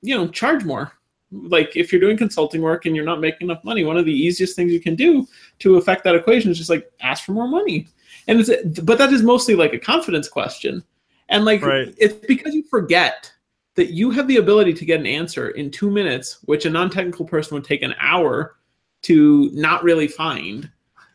you 0.00 0.16
know, 0.16 0.28
charge 0.28 0.64
more. 0.64 0.92
Like, 1.32 1.74
if 1.74 1.90
you're 1.90 2.00
doing 2.00 2.16
consulting 2.16 2.62
work 2.62 2.86
and 2.86 2.94
you're 2.94 3.04
not 3.04 3.20
making 3.20 3.48
enough 3.48 3.64
money, 3.64 3.82
one 3.82 3.96
of 3.96 4.04
the 4.04 4.12
easiest 4.12 4.54
things 4.54 4.72
you 4.72 4.80
can 4.80 4.94
do 4.94 5.26
to 5.58 5.76
affect 5.76 6.04
that 6.04 6.14
equation 6.14 6.52
is 6.52 6.58
just 6.58 6.70
like 6.70 6.88
ask 7.00 7.24
for 7.24 7.32
more 7.32 7.48
money. 7.48 7.88
And 8.26 8.40
it's, 8.40 8.80
but 8.80 8.98
that 8.98 9.12
is 9.12 9.22
mostly 9.22 9.54
like 9.54 9.72
a 9.72 9.78
confidence 9.78 10.28
question. 10.28 10.82
And 11.28 11.44
like, 11.44 11.62
Right. 11.62 11.94
it's 11.98 12.14
because 12.26 12.54
you 12.54 12.64
forget 12.64 13.32
that 13.74 13.90
you 13.90 14.10
have 14.10 14.28
the 14.28 14.36
ability 14.36 14.72
to 14.74 14.84
get 14.84 15.00
an 15.00 15.06
answer 15.06 15.50
in 15.50 15.70
two 15.70 15.90
minutes, 15.90 16.38
which 16.44 16.64
a 16.64 16.70
non 16.70 16.90
technical 16.90 17.24
person 17.24 17.54
would 17.54 17.64
take 17.64 17.82
an 17.82 17.94
hour 17.98 18.56
to 19.02 19.50
not 19.52 19.82
really 19.82 20.08
find. 20.08 20.70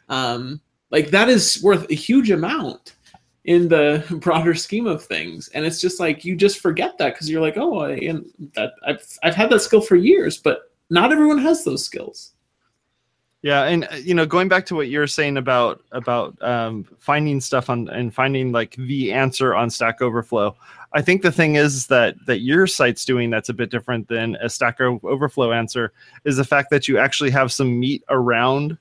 Um, 0.09 0.59
like, 0.91 1.09
that 1.11 1.29
is 1.29 1.61
worth 1.63 1.89
a 1.89 1.95
huge 1.95 2.31
amount 2.31 2.95
in 3.45 3.67
the 3.67 4.03
broader 4.21 4.53
scheme 4.53 4.85
of 4.87 5.03
things 5.03 5.47
and 5.49 5.65
it's 5.65 5.81
just 5.81 5.99
like 5.99 6.23
you 6.25 6.35
just 6.35 6.59
forget 6.59 6.97
that 6.97 7.13
because 7.13 7.29
you're 7.29 7.41
like 7.41 7.57
oh 7.57 7.79
I, 7.79 7.93
and 7.93 8.25
that 8.53 8.73
I've, 8.85 9.17
I've 9.23 9.35
had 9.35 9.49
that 9.49 9.61
skill 9.61 9.81
for 9.81 9.95
years 9.95 10.37
but 10.37 10.71
not 10.89 11.11
everyone 11.11 11.39
has 11.39 11.63
those 11.63 11.83
skills 11.83 12.33
Yeah, 13.41 13.63
and 13.63 13.85
uh, 13.85 13.95
you 13.95 14.13
know, 14.13 14.25
going 14.25 14.49
back 14.49 14.65
to 14.67 14.75
what 14.75 14.89
you 14.89 14.99
were 14.99 15.07
saying 15.07 15.37
about 15.37 15.81
about 15.91 16.41
um, 16.41 16.85
finding 16.97 17.39
stuff 17.39 17.69
on 17.69 17.87
and 17.89 18.13
finding 18.13 18.51
like 18.51 18.75
the 18.75 19.13
answer 19.13 19.55
on 19.55 19.69
Stack 19.69 20.01
Overflow, 20.01 20.55
I 20.91 21.01
think 21.01 21.21
the 21.21 21.31
thing 21.31 21.55
is 21.55 21.87
that 21.87 22.15
that 22.25 22.39
your 22.39 22.67
site's 22.67 23.05
doing 23.05 23.29
that's 23.29 23.47
a 23.47 23.53
bit 23.53 23.71
different 23.71 24.09
than 24.09 24.35
a 24.41 24.49
Stack 24.49 24.81
Overflow 24.81 25.53
answer 25.53 25.93
is 26.25 26.35
the 26.35 26.43
fact 26.43 26.69
that 26.71 26.89
you 26.89 26.97
actually 26.97 27.29
have 27.29 27.51
some 27.51 27.79
meat 27.79 28.03
around 28.09 28.77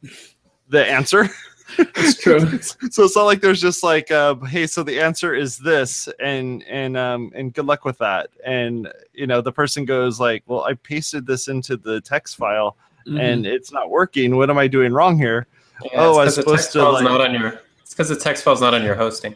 the 0.69 0.85
answer. 0.85 1.29
It's 1.77 2.19
true. 2.19 2.41
so 2.63 3.05
it's 3.05 3.15
not 3.15 3.25
like 3.25 3.43
there's 3.43 3.61
just 3.61 3.83
like, 3.83 4.11
uh, 4.11 4.37
hey, 4.37 4.67
so 4.67 4.83
the 4.83 4.99
answer 4.99 5.35
is 5.35 5.59
this, 5.59 6.09
and 6.19 6.65
and 6.65 6.97
um 6.97 7.31
and 7.35 7.53
good 7.53 7.67
luck 7.67 7.85
with 7.85 7.99
that. 7.99 8.31
And 8.43 8.91
you 9.13 9.27
know, 9.27 9.43
the 9.43 9.53
person 9.53 9.85
goes 9.85 10.19
like, 10.19 10.45
well, 10.47 10.65
I 10.65 10.73
pasted 10.73 11.27
this 11.27 11.47
into 11.47 11.77
the 11.77 12.01
text 12.01 12.37
file 12.37 12.75
Mhm. 13.09 13.21
and 13.21 13.47
it's 13.47 13.73
not 13.73 13.91
working. 13.91 14.37
What 14.37 14.51
am 14.51 14.59
I 14.59 14.67
doing 14.69 14.93
wrong 14.93 15.17
here? 15.19 15.47
Yeah, 15.85 15.91
Oh, 15.95 16.19
I 16.19 16.25
it's 16.27 16.35
'cause 16.35 16.37
the 16.37 16.43
supposed 16.43 16.57
text 16.59 16.73
to, 16.73 16.79
file's 16.81 16.95
like- 16.95 17.05
not 17.05 17.21
on 17.21 17.35
your. 17.35 17.61
It's 17.83 17.91
because 17.95 18.09
the 18.09 18.17
text 18.17 18.45
file's 18.45 18.61
not 18.61 18.75
on 18.75 18.83
your 18.83 18.95
hosting. 18.95 19.35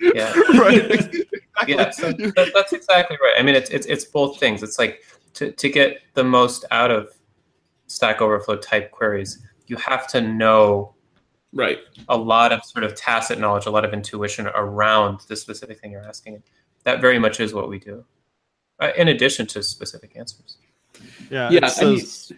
Yeah. 0.00 0.32
right. 0.58 1.14
yeah, 1.66 1.90
so 1.90 2.12
that, 2.12 2.50
that's 2.54 2.72
exactly 2.72 3.16
right. 3.22 3.34
I 3.38 3.42
mean, 3.42 3.54
it's 3.54 3.70
it's 3.70 3.86
it's 3.86 4.04
both 4.04 4.38
things. 4.38 4.62
It's 4.62 4.78
like 4.78 5.02
to 5.34 5.50
to 5.52 5.68
get 5.68 6.00
the 6.14 6.24
most 6.24 6.64
out 6.70 6.90
of 6.90 7.10
Stack 7.86 8.20
Overflow 8.20 8.56
type 8.56 8.90
queries, 8.90 9.42
you 9.66 9.76
have 9.76 10.06
to 10.08 10.20
know 10.20 10.94
right. 11.52 11.78
a 12.08 12.16
lot 12.16 12.52
of 12.52 12.64
sort 12.64 12.84
of 12.84 12.94
tacit 12.94 13.38
knowledge, 13.38 13.66
a 13.66 13.70
lot 13.70 13.84
of 13.84 13.92
intuition 13.92 14.46
around 14.54 15.20
the 15.28 15.34
specific 15.36 15.80
thing 15.80 15.90
you're 15.92 16.02
asking. 16.06 16.42
That 16.84 17.00
very 17.00 17.18
much 17.18 17.40
is 17.40 17.52
what 17.52 17.68
we 17.68 17.78
do, 17.78 18.04
uh, 18.80 18.90
in 18.96 19.08
addition 19.08 19.46
to 19.48 19.62
specific 19.62 20.12
answers. 20.16 20.56
Yeah, 21.30 21.50
Yeah, 21.50 21.60
It's 21.66 21.80
I 21.80 21.84
mean- 21.84 21.98
those, 21.98 22.32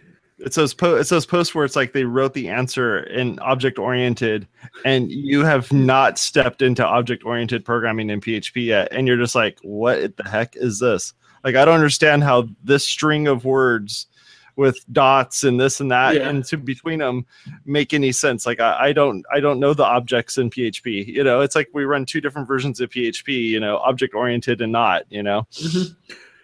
it's 0.45 0.55
those 0.55 0.73
po- 0.73 0.95
it's 0.95 1.09
those 1.09 1.25
posts 1.25 1.55
where 1.55 1.65
it's 1.65 1.75
like 1.75 1.93
they 1.93 2.03
wrote 2.03 2.33
the 2.33 2.49
answer 2.49 2.99
in 3.03 3.39
object 3.39 3.79
oriented, 3.79 4.47
and 4.85 5.09
you 5.11 5.43
have 5.43 5.71
not 5.73 6.17
stepped 6.19 6.61
into 6.61 6.85
object 6.85 7.25
oriented 7.25 7.65
programming 7.65 8.09
in 8.09 8.21
PHP 8.21 8.65
yet, 8.65 8.87
and 8.91 9.07
you're 9.07 9.17
just 9.17 9.35
like, 9.35 9.57
what 9.63 10.15
the 10.17 10.29
heck 10.29 10.55
is 10.55 10.79
this? 10.79 11.13
Like, 11.43 11.55
I 11.55 11.65
don't 11.65 11.75
understand 11.75 12.23
how 12.23 12.47
this 12.63 12.85
string 12.85 13.27
of 13.27 13.45
words 13.45 14.07
with 14.55 14.77
dots 14.93 15.43
and 15.43 15.59
this 15.59 15.79
and 15.79 15.89
that 15.91 16.13
Yeah. 16.15 16.29
and 16.29 16.45
to 16.45 16.57
between 16.57 16.99
them 16.99 17.25
make 17.65 17.91
any 17.91 18.11
sense 18.11 18.45
like 18.45 18.59
I, 18.59 18.89
I 18.89 18.93
don't 18.93 19.25
i 19.33 19.39
don't 19.39 19.59
know 19.59 19.73
the 19.73 19.83
objects 19.83 20.37
in 20.37 20.51
php 20.51 21.07
you 21.07 21.23
know 21.23 21.41
it's 21.41 21.55
like 21.55 21.69
we 21.73 21.85
run 21.85 22.05
two 22.05 22.21
different 22.21 22.47
versions 22.47 22.79
of 22.79 22.91
php 22.91 23.27
you 23.29 23.59
know 23.59 23.77
object 23.77 24.13
oriented 24.13 24.61
and 24.61 24.71
not 24.71 25.05
you 25.09 25.23
know 25.23 25.47
Mhm. 25.53 25.95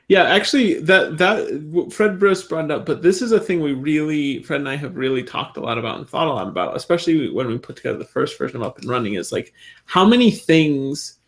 Yeah, 0.10 0.24
actually, 0.24 0.80
that 0.82 1.20
that 1.20 1.92
Fred 1.94 2.18
Briss 2.18 2.42
brought 2.42 2.72
up, 2.72 2.84
but 2.88 3.04
this 3.04 3.22
is 3.22 3.32
a 3.32 3.40
thing 3.40 3.62
we 3.62 3.74
really, 3.74 4.42
Fred 4.42 4.60
and 4.60 4.68
I 4.68 4.76
have 4.76 4.98
really 4.98 5.22
talked 5.22 5.56
a 5.56 5.62
lot 5.62 5.78
about 5.78 6.00
and 6.00 6.10
thought 6.10 6.28
a 6.28 6.34
lot 6.34 6.48
about, 6.48 6.76
especially 6.76 7.30
when 7.30 7.48
we 7.48 7.60
put 7.60 7.76
together 7.76 8.00
the 8.00 8.06
first 8.06 8.36
version 8.36 8.58
of 8.58 8.64
Up 8.64 8.80
and 8.80 8.90
Running. 8.90 9.14
Is 9.14 9.32
like, 9.32 9.54
how 9.86 10.04
many 10.04 10.32
things 10.32 11.20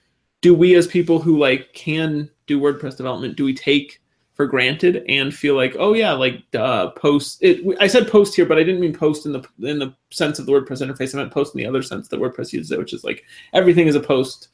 do 0.42 0.56
we 0.56 0.74
as 0.74 0.88
people 0.88 1.22
who 1.22 1.38
like 1.38 1.72
can 1.74 2.28
do 2.48 2.60
WordPress 2.60 2.98
development 2.98 3.38
do 3.38 3.46
we 3.46 3.54
take 3.54 4.02
for 4.34 4.48
granted 4.48 5.06
and 5.08 5.32
feel 5.32 5.56
like, 5.56 5.76
oh 5.78 5.94
yeah, 5.94 6.14
like 6.14 6.44
uh, 6.56 6.90
post. 6.92 7.38
It, 7.42 7.64
I 7.80 7.86
said 7.86 8.08
post 8.08 8.36
here, 8.36 8.48
but 8.48 8.58
I 8.58 8.64
didn't 8.64 8.82
mean 8.82 8.94
post 8.94 9.28
in 9.28 9.32
the 9.32 9.44
in 9.62 9.78
the 9.78 9.94
sense 10.10 10.40
of 10.40 10.48
the 10.48 10.52
WordPress 10.52 10.82
interface. 10.82 11.14
I 11.14 11.20
meant 11.20 11.32
post 11.32 11.54
in 11.54 11.60
the 11.60 11.68
other 11.68 11.84
sense 11.84 12.08
that 12.08 12.20
WordPress 12.20 12.52
uses 12.52 12.72
it, 12.72 12.80
which 12.80 12.94
is 12.94 13.04
like 13.04 13.26
everything 13.54 13.86
is 13.86 13.96
a 13.96 14.00
post. 14.00 14.48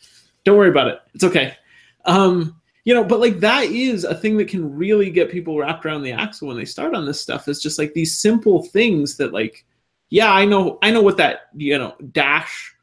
Don't 0.44 0.58
worry 0.58 0.70
about 0.70 0.90
it. 0.90 1.00
It's 1.14 1.24
okay. 1.24 1.56
Um, 2.04 2.60
you 2.88 2.94
know 2.94 3.04
but 3.04 3.20
like 3.20 3.42
that 3.42 3.66
is 3.66 4.06
a 4.06 4.16
thing 4.16 4.38
that 4.38 4.48
can 4.48 4.74
really 4.74 5.10
get 5.12 5.30
people 5.30 5.60
wrapped 5.60 5.86
around 5.86 6.04
the 6.04 6.12
axle 6.14 6.48
when 6.48 6.56
they 6.56 6.64
start 6.64 6.96
on 6.96 7.06
this 7.06 7.20
stuff 7.20 7.50
is 7.50 7.62
just 7.62 7.78
like 7.78 7.94
these 7.94 8.18
simple 8.18 8.64
things 8.64 9.18
that 9.18 9.34
like 9.34 9.66
yeah 10.10 10.32
i 10.32 10.46
know 10.46 10.80
i 10.82 10.90
know 10.90 11.02
what 11.02 11.18
that 11.18 11.50
you 11.54 11.78
know 11.78 11.94
dash 12.14 12.74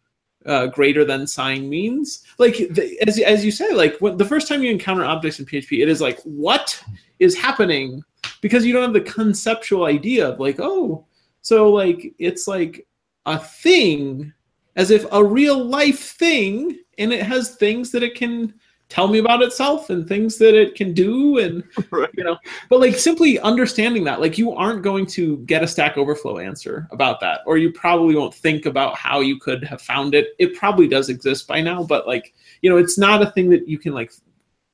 uh, 0.46 0.66
greater 0.66 1.06
than 1.06 1.26
sign 1.26 1.70
means. 1.70 2.22
Like 2.36 2.56
the, 2.58 2.98
as, 3.06 3.18
as 3.18 3.46
you 3.46 3.50
say 3.50 3.72
like 3.72 3.96
when 4.00 4.18
the 4.18 4.26
first 4.26 4.46
time 4.46 4.62
you 4.62 4.70
encounter 4.70 5.02
objects 5.02 5.38
in 5.38 5.46
php 5.46 5.82
it 5.82 5.88
is 5.88 6.02
like 6.02 6.20
what 6.20 6.78
is 7.18 7.34
happening? 7.34 8.04
Because 8.42 8.66
you 8.66 8.74
don't 8.74 8.82
have 8.82 8.92
the 8.92 9.10
conceptual 9.10 9.86
idea 9.86 10.28
of 10.28 10.40
like 10.40 10.56
oh 10.60 11.06
so 11.40 11.72
like 11.72 12.14
it's 12.18 12.46
like 12.46 12.86
a 13.24 13.38
thing 13.38 14.34
as 14.76 14.90
if 14.90 15.06
a 15.12 15.24
real 15.24 15.64
life 15.64 16.10
thing 16.18 16.78
and 16.98 17.10
it 17.10 17.22
has 17.22 17.56
things 17.56 17.90
that 17.90 18.02
it 18.02 18.14
can 18.14 18.52
tell 18.88 19.08
me 19.08 19.18
about 19.18 19.42
itself 19.42 19.90
and 19.90 20.06
things 20.06 20.36
that 20.38 20.54
it 20.54 20.74
can 20.74 20.92
do 20.92 21.38
and 21.38 21.64
Right. 21.90 22.10
you 22.14 22.24
know 22.24 22.36
but 22.68 22.80
like 22.80 22.96
simply 22.96 23.38
understanding 23.40 24.04
that 24.04 24.20
like 24.20 24.36
you 24.38 24.52
aren't 24.52 24.82
going 24.82 25.06
to 25.06 25.38
get 25.38 25.62
a 25.62 25.68
stack 25.68 25.96
overflow 25.96 26.38
answer 26.38 26.86
about 26.90 27.20
that 27.20 27.40
or 27.46 27.56
you 27.56 27.72
probably 27.72 28.14
won't 28.14 28.34
think 28.34 28.66
about 28.66 28.96
how 28.96 29.20
you 29.20 29.38
could 29.38 29.64
have 29.64 29.80
found 29.80 30.14
it 30.14 30.28
it 30.38 30.54
probably 30.54 30.86
does 30.86 31.08
exist 31.08 31.48
by 31.48 31.60
now 31.60 31.82
but 31.82 32.06
like 32.06 32.34
you 32.62 32.70
know 32.70 32.76
it's 32.76 32.98
not 32.98 33.22
a 33.22 33.30
thing 33.30 33.48
that 33.50 33.66
you 33.68 33.78
can 33.78 33.94
like 33.94 34.12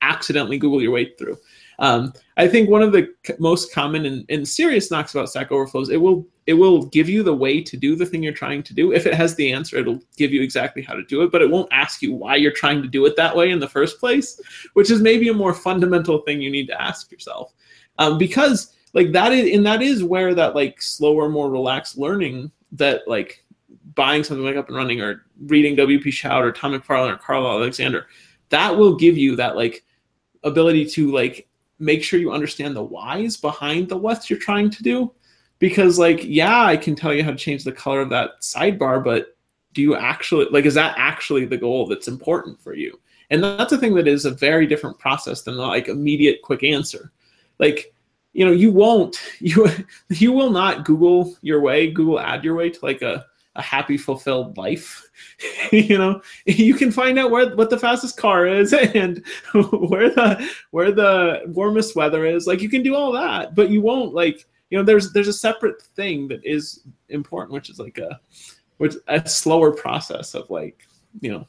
accidentally 0.03 0.59
google 0.59 0.83
your 0.83 0.93
way 0.93 1.13
through 1.19 1.37
um, 1.81 2.13
i 2.37 2.47
think 2.47 2.71
one 2.71 2.83
of 2.83 2.93
the 2.93 3.09
most 3.39 3.75
common 3.75 4.07
and, 4.07 4.25
and 4.29 4.47
serious 4.47 4.91
knocks 4.91 5.15
about 5.15 5.29
stack 5.29 5.51
overflows 5.51 5.91
it 5.91 5.97
will 5.97 6.27
it 6.51 6.55
will 6.55 6.87
give 6.87 7.09
you 7.09 7.23
the 7.23 7.33
way 7.33 7.63
to 7.63 7.77
do 7.77 7.95
the 7.95 8.05
thing 8.05 8.25
you're 8.25 8.33
trying 8.33 8.61
to 8.61 8.75
do. 8.75 8.93
If 8.93 9.07
it 9.07 9.15
has 9.15 9.37
the 9.37 9.53
answer 9.53 9.77
it'll 9.77 10.01
give 10.17 10.33
you 10.33 10.43
exactly 10.43 10.83
how 10.83 10.95
to 10.95 11.05
do 11.05 11.23
it 11.23 11.31
but 11.31 11.43
it 11.43 11.51
won't 11.51 11.73
ask 11.73 12.03
you 12.03 12.13
why 12.13 12.35
you're 12.35 12.51
trying 12.51 12.83
to 12.83 12.89
do 12.89 13.07
it 13.07 13.15
that 13.17 13.37
way 13.37 13.51
in 13.51 13.61
the 13.61 13.69
first 13.69 14.01
place 14.01 14.41
which 14.73 14.91
is 14.91 15.01
maybe 15.01 15.29
a 15.29 15.35
more 15.35 15.55
fundamental 15.55 16.19
thing 16.23 16.41
you 16.41 16.51
need 16.51 16.67
to 16.67 16.83
ask 16.83 17.13
yourself. 17.13 17.53
Um, 17.99 18.19
because 18.19 18.75
like 18.95 19.13
that 19.13 19.33
is 19.33 19.55
and 19.55 19.65
that 19.65 19.81
is 19.81 20.03
where 20.03 20.35
that 20.35 20.57
like 20.57 20.83
slower 20.83 21.29
more 21.29 21.51
relaxed 21.51 21.97
learning 21.97 22.51
that 22.73 23.07
like 23.07 23.45
buying 23.95 24.25
something 24.25 24.45
like 24.45 24.57
up 24.57 24.69
and 24.69 24.77
running 24.77 25.01
or 25.01 25.25
reading 25.47 25.77
wp 25.77 26.13
shout 26.13 26.45
or 26.45 26.53
tom 26.53 26.73
mcfarlin 26.73 27.13
or 27.13 27.17
carl 27.17 27.47
alexander 27.47 28.07
that 28.49 28.77
will 28.77 28.97
give 28.97 29.17
you 29.17 29.37
that 29.37 29.55
like 29.57 29.85
ability 30.43 30.85
to 30.85 31.13
like 31.13 31.49
make 31.81 32.05
sure 32.05 32.21
you 32.21 32.33
understand 32.33 32.77
the 32.77 32.83
whys 32.83 33.37
behind 33.37 33.89
the 33.89 33.97
what's 33.97 34.31
you're 34.31 34.39
trying 34.39 34.71
to 34.71 34.83
do. 34.83 35.13
Because 35.59 35.99
like 35.99 36.21
yeah 36.25 36.65
i 36.65 36.77
can 36.77 36.95
tell 36.95 37.13
you 37.13 37.23
how 37.23 37.31
to 37.31 37.37
change 37.37 37.65
the 37.65 37.73
color 37.73 38.01
of 38.01 38.11
that 38.11 38.41
sidebar 38.41 39.03
but 39.05 39.37
do 39.73 39.83
you 39.83 39.95
actually 39.95 40.47
like 40.51 40.65
is 40.65 40.75
that 40.75 40.95
actually 40.97 41.45
the 41.45 41.57
goal 41.57 41.87
that's 41.87 42.09
important 42.09 42.61
for 42.61 42.75
you? 42.75 42.99
And 43.31 43.43
that's 43.43 43.73
a 43.73 43.79
thing 43.79 43.95
that 43.95 44.09
is 44.09 44.25
a 44.25 44.31
very 44.31 44.67
different 44.67 44.99
process 44.99 45.43
than 45.43 45.57
like 45.57 45.89
immediate 45.89 46.43
quick 46.43 46.65
answer. 46.65 47.13
Like 47.59 47.93
you 48.33 48.45
know 48.45 48.53
you 48.53 48.71
won't 48.71 49.21
you 49.41 49.69
you 50.09 50.33
will 50.33 50.51
not 50.51 50.85
google 50.85 51.35
your 51.43 51.61
way 51.61 51.91
google 51.91 52.21
ad 52.21 52.45
your 52.45 52.55
way 52.55 52.71
to 52.71 52.79
like 52.85 53.03
a, 53.03 53.27
a 53.61 53.63
happy 53.63 53.97
fulfilled 53.97 54.57
life. 54.57 55.07
You 55.71 55.97
know 55.97 56.21
you 56.47 56.75
can 56.75 56.91
find 56.91 57.19
out 57.19 57.31
where 57.31 57.55
what 57.55 57.71
the 57.71 57.79
fastest 57.79 58.17
car 58.17 58.47
is 58.47 58.73
and 59.01 59.25
where 59.55 60.11
the 60.11 60.51
where 60.73 60.91
the 60.91 61.43
warmest 61.47 61.95
weather 61.95 62.27
is. 62.27 62.47
Like 62.47 62.61
you 62.61 62.69
can 62.69 62.83
do 62.83 62.97
all 62.97 63.13
that 63.13 63.55
but 63.55 63.71
you 63.71 63.81
won't 63.81 64.13
like 64.13 64.47
you 64.71 64.77
know 64.77 64.85
there's 64.85 65.13
there's 65.13 65.29
a 65.29 65.33
separate 65.33 65.81
thing 65.81 66.29
that 66.29 66.45
is 66.45 66.81
important 67.09 67.53
which 67.53 67.71
is 67.71 67.79
like 67.79 67.99
a 67.99 68.21
which 68.79 68.97
a 69.07 69.27
slower 69.29 69.71
process 69.71 70.35
of 70.35 70.51
like 70.51 70.89
you 71.21 71.31
know 71.31 71.47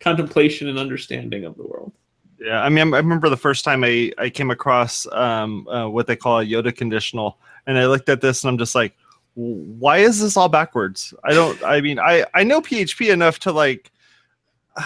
contemplation 0.00 0.68
and 0.68 0.78
understanding 0.78 1.44
of 1.44 1.56
the 1.56 1.64
world. 1.64 1.92
Yeah, 2.38 2.62
I 2.62 2.68
mean, 2.68 2.92
I 2.92 2.98
remember 2.98 3.28
the 3.28 3.36
first 3.36 3.64
time 3.64 3.82
I, 3.82 4.12
I 4.18 4.28
came 4.28 4.50
across 4.50 5.06
um, 5.12 5.66
uh, 5.68 5.88
what 5.88 6.06
they 6.06 6.16
call 6.16 6.40
a 6.40 6.44
Yoda 6.44 6.74
conditional, 6.74 7.38
and 7.66 7.78
I 7.78 7.86
looked 7.86 8.08
at 8.08 8.20
this 8.20 8.44
and 8.44 8.50
I'm 8.50 8.58
just 8.58 8.74
like, 8.74 8.94
why 9.36 9.98
is 9.98 10.20
this 10.20 10.36
all 10.36 10.48
backwards? 10.48 11.12
I 11.22 11.34
don't. 11.34 11.62
I 11.62 11.80
mean, 11.80 11.98
I 11.98 12.24
I 12.34 12.42
know 12.42 12.60
PHP 12.60 13.12
enough 13.12 13.38
to 13.40 13.52
like. 13.52 13.92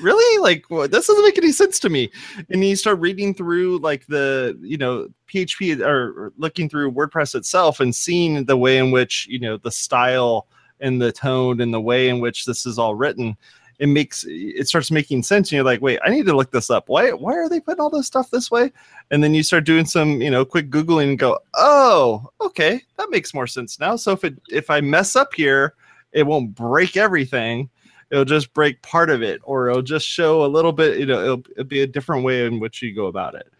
really 0.00 0.42
like 0.42 0.64
well, 0.68 0.86
this 0.86 1.06
doesn't 1.06 1.24
make 1.24 1.38
any 1.38 1.52
sense 1.52 1.78
to 1.78 1.88
me 1.88 2.10
and 2.50 2.64
you 2.64 2.76
start 2.76 2.98
reading 2.98 3.32
through 3.32 3.78
like 3.78 4.04
the 4.06 4.58
you 4.60 4.76
know 4.76 5.08
php 5.32 5.80
or 5.80 6.32
looking 6.36 6.68
through 6.68 6.90
wordpress 6.90 7.34
itself 7.34 7.80
and 7.80 7.94
seeing 7.94 8.44
the 8.44 8.56
way 8.56 8.78
in 8.78 8.90
which 8.90 9.26
you 9.28 9.38
know 9.38 9.56
the 9.56 9.70
style 9.70 10.48
and 10.80 11.00
the 11.00 11.12
tone 11.12 11.60
and 11.60 11.72
the 11.72 11.80
way 11.80 12.08
in 12.08 12.20
which 12.20 12.44
this 12.44 12.66
is 12.66 12.78
all 12.78 12.94
written 12.94 13.36
it 13.78 13.88
makes 13.88 14.24
it 14.28 14.68
starts 14.68 14.90
making 14.90 15.22
sense 15.22 15.48
and 15.48 15.56
you're 15.56 15.64
like 15.64 15.80
wait 15.80 15.98
i 16.04 16.10
need 16.10 16.26
to 16.26 16.36
look 16.36 16.50
this 16.50 16.70
up. 16.70 16.88
Why 16.88 17.10
why 17.12 17.34
are 17.34 17.48
they 17.48 17.60
putting 17.60 17.80
all 17.80 17.90
this 17.90 18.06
stuff 18.06 18.30
this 18.30 18.50
way? 18.50 18.72
And 19.10 19.22
then 19.22 19.34
you 19.34 19.42
start 19.42 19.64
doing 19.64 19.84
some 19.84 20.20
you 20.20 20.30
know 20.30 20.44
quick 20.44 20.70
googling 20.70 21.10
and 21.10 21.18
go 21.18 21.38
oh 21.54 22.30
okay 22.40 22.82
that 22.98 23.10
makes 23.10 23.34
more 23.34 23.46
sense 23.46 23.78
now. 23.78 23.96
So 23.96 24.12
if 24.12 24.24
it 24.24 24.40
if 24.50 24.70
i 24.70 24.80
mess 24.80 25.16
up 25.16 25.34
here 25.34 25.74
it 26.12 26.24
won't 26.26 26.54
break 26.54 26.96
everything. 26.96 27.68
It'll 28.10 28.24
just 28.24 28.54
break 28.54 28.80
part 28.82 29.10
of 29.10 29.22
it 29.22 29.40
or 29.44 29.68
it'll 29.68 29.82
just 29.82 30.06
show 30.06 30.44
a 30.44 30.46
little 30.46 30.72
bit 30.72 30.98
you 30.98 31.06
know 31.06 31.22
it'll, 31.22 31.42
it'll 31.52 31.64
be 31.64 31.82
a 31.82 31.86
different 31.86 32.24
way 32.24 32.46
in 32.46 32.60
which 32.60 32.82
you 32.82 32.94
go 32.94 33.06
about 33.06 33.34
it. 33.34 33.50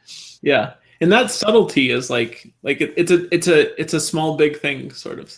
Yeah. 0.42 0.74
And 1.00 1.10
that 1.12 1.30
subtlety 1.30 1.90
is 1.90 2.08
like 2.08 2.52
like 2.62 2.80
it, 2.80 2.94
it's 2.96 3.10
a 3.10 3.34
it's 3.34 3.48
a 3.48 3.80
it's 3.80 3.94
a 3.94 4.00
small 4.00 4.36
big 4.36 4.58
thing 4.60 4.92
sort 4.92 5.18
of 5.18 5.36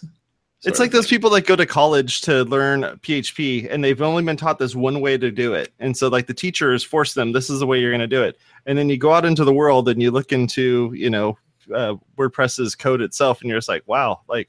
it's 0.65 0.81
like 0.81 0.91
those 0.91 1.07
people 1.07 1.31
that 1.31 1.47
go 1.47 1.55
to 1.55 1.67
college 1.67 2.23
to 2.23 2.45
learn 2.45 2.83
php 3.03 3.69
and 3.71 3.85
they've 3.85 4.03
only 4.03 4.23
been 4.23 4.37
taught 4.37 4.59
this 4.59 4.75
one 4.75 5.01
way 5.01 5.17
to 5.19 5.31
do 5.31 5.55
it 5.55 5.73
and 5.79 5.97
so 5.97 6.09
like 6.09 6.27
the 6.27 6.35
teachers 6.35 6.83
force 6.83 7.15
them 7.15 7.33
this 7.33 7.51
is 7.51 7.61
the 7.61 7.67
way 7.67 7.79
you're 7.79 7.91
going 7.91 8.01
to 8.01 8.07
do 8.07 8.23
it 8.23 8.39
and 8.65 8.77
then 8.77 8.89
you 8.89 8.97
go 8.97 9.13
out 9.13 9.25
into 9.25 9.45
the 9.45 9.53
world 9.53 9.89
and 9.89 10.01
you 10.03 10.11
look 10.11 10.33
into 10.33 10.93
you 10.95 11.11
know 11.11 11.37
uh, 11.75 11.95
wordpress's 12.17 12.75
code 12.75 13.01
itself 13.01 13.41
and 13.41 13.49
you're 13.51 13.59
just 13.59 13.69
like 13.69 13.83
wow 13.87 14.21
like 14.29 14.49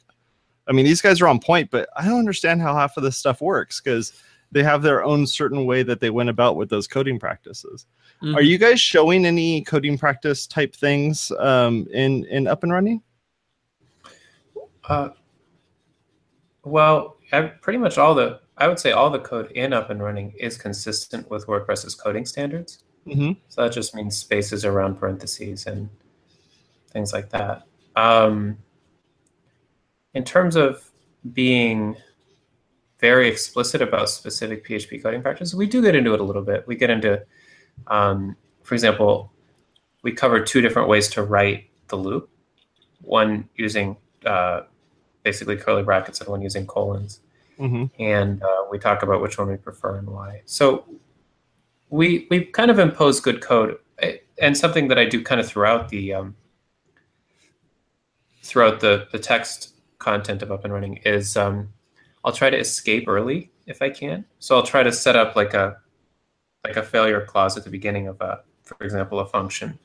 I 0.67 0.73
mean, 0.73 0.85
these 0.85 1.01
guys 1.01 1.21
are 1.21 1.27
on 1.27 1.39
point, 1.39 1.71
but 1.71 1.89
I 1.95 2.05
don't 2.05 2.19
understand 2.19 2.61
how 2.61 2.75
half 2.75 2.97
of 2.97 3.03
this 3.03 3.17
stuff 3.17 3.41
works 3.41 3.79
because 3.79 4.11
they 4.51 4.63
have 4.63 4.81
their 4.81 5.03
own 5.03 5.25
certain 5.27 5.65
way 5.65 5.83
that 5.83 5.99
they 5.99 6.09
went 6.09 6.29
about 6.29 6.55
with 6.55 6.69
those 6.69 6.87
coding 6.87 7.19
practices. 7.19 7.85
Mhm. 8.21 8.35
Are 8.35 8.41
you 8.41 8.57
guys 8.57 8.79
showing 8.79 9.25
any 9.25 9.61
coding 9.61 9.97
practice 9.97 10.47
type 10.47 10.75
things 10.75 11.31
um, 11.39 11.87
in 11.91 12.25
in 12.25 12.47
up 12.47 12.63
and 12.63 12.71
running? 12.71 13.01
Uh, 14.85 15.09
well, 16.67 17.17
I, 17.31 17.41
pretty 17.41 17.79
much 17.79 17.97
all 17.97 18.15
the 18.15 18.39
I 18.57 18.67
would 18.67 18.79
say 18.79 18.91
all 18.91 19.09
the 19.09 19.19
code 19.19 19.51
in 19.51 19.71
up 19.71 19.89
and 19.89 20.01
running 20.01 20.33
is 20.39 20.57
consistent 20.57 21.29
with 21.29 21.45
WordPress's 21.45 21.93
coding 21.93 22.25
standards. 22.25 22.83
Mm-hmm. 23.05 23.33
So 23.49 23.63
that 23.63 23.71
just 23.71 23.95
means 23.95 24.17
spaces 24.17 24.65
around 24.65 24.99
parentheses 24.99 25.67
and 25.67 25.89
things 26.91 27.13
like 27.13 27.29
that. 27.29 27.63
Um, 27.95 28.57
in 30.13 30.23
terms 30.23 30.55
of 30.55 30.89
being 31.33 31.95
very 32.99 33.27
explicit 33.27 33.81
about 33.81 34.09
specific 34.09 34.67
PHP 34.67 35.03
coding 35.03 35.21
practices, 35.21 35.55
we 35.55 35.67
do 35.67 35.81
get 35.81 35.95
into 35.95 36.13
it 36.15 36.19
a 36.19 36.23
little 36.23 36.41
bit. 36.41 36.65
We 36.67 36.75
get 36.75 36.89
into, 36.89 37.23
um, 37.87 38.35
for 38.63 38.73
example, 38.73 39.31
we 40.01 40.11
cover 40.11 40.39
two 40.39 40.61
different 40.61 40.89
ways 40.89 41.07
to 41.09 41.23
write 41.23 41.69
the 41.89 41.95
loop. 41.95 42.29
One 43.01 43.47
using 43.55 43.97
uh, 44.25 44.61
basically 45.23 45.57
curly 45.57 45.83
brackets, 45.83 46.19
and 46.19 46.29
one 46.29 46.41
using 46.41 46.65
colons 46.65 47.21
Mm-hmm. 47.59 47.85
and 47.99 48.43
uh, 48.43 48.65
we 48.69 48.77
talk 48.77 49.01
about 49.01 49.19
which 49.19 49.39
one 49.39 49.47
we 49.47 49.57
prefer 49.57 49.95
and 49.95 50.07
why. 50.07 50.41
So 50.45 50.85
we 51.89 52.27
we 52.29 52.45
kind 52.45 52.69
of 52.69 52.77
impose 52.77 53.19
good 53.19 53.41
code, 53.41 53.77
and 54.39 54.55
something 54.55 54.89
that 54.89 54.99
I 54.99 55.05
do 55.05 55.23
kind 55.23 55.41
of 55.41 55.47
throughout 55.47 55.89
the 55.89 56.13
um, 56.13 56.35
throughout 58.43 58.79
the 58.79 59.07
the 59.11 59.17
text 59.17 59.73
content 59.97 60.43
of 60.43 60.51
up 60.51 60.65
and 60.65 60.73
running 60.73 60.97
is 60.97 61.35
um, 61.35 61.69
I'll 62.23 62.31
try 62.31 62.51
to 62.51 62.57
escape 62.57 63.07
early 63.07 63.49
if 63.65 63.81
I 63.81 63.89
can. 63.89 64.23
So 64.37 64.55
I'll 64.55 64.63
try 64.63 64.83
to 64.83 64.91
set 64.91 65.15
up 65.15 65.35
like 65.35 65.55
a 65.55 65.77
like 66.63 66.77
a 66.77 66.83
failure 66.83 67.21
clause 67.21 67.57
at 67.57 67.63
the 67.63 67.71
beginning 67.71 68.07
of 68.07 68.21
a, 68.21 68.41
for 68.61 68.77
example, 68.81 69.19
a 69.19 69.25
function. 69.25 69.79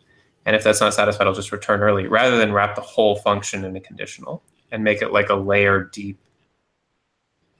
And 0.44 0.54
if 0.56 0.64
that's 0.64 0.80
not 0.80 0.92
satisfied, 0.92 1.26
I'll 1.26 1.32
just 1.32 1.52
return 1.52 1.80
early 1.80 2.06
rather 2.06 2.36
than 2.36 2.52
wrap 2.52 2.74
the 2.74 2.82
whole 2.82 3.16
function 3.16 3.64
in 3.64 3.74
a 3.76 3.80
conditional 3.80 4.42
and 4.72 4.82
make 4.82 5.02
it 5.02 5.12
like 5.12 5.28
a 5.28 5.34
layer 5.34 5.84
deep 5.84 6.18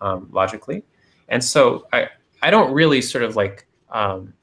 um, 0.00 0.28
logically. 0.32 0.82
And 1.28 1.44
so 1.44 1.86
I, 1.92 2.08
I 2.42 2.50
don't 2.50 2.72
really 2.72 3.00
sort 3.00 3.22
of 3.22 3.36
like 3.36 3.66
um, 3.90 4.34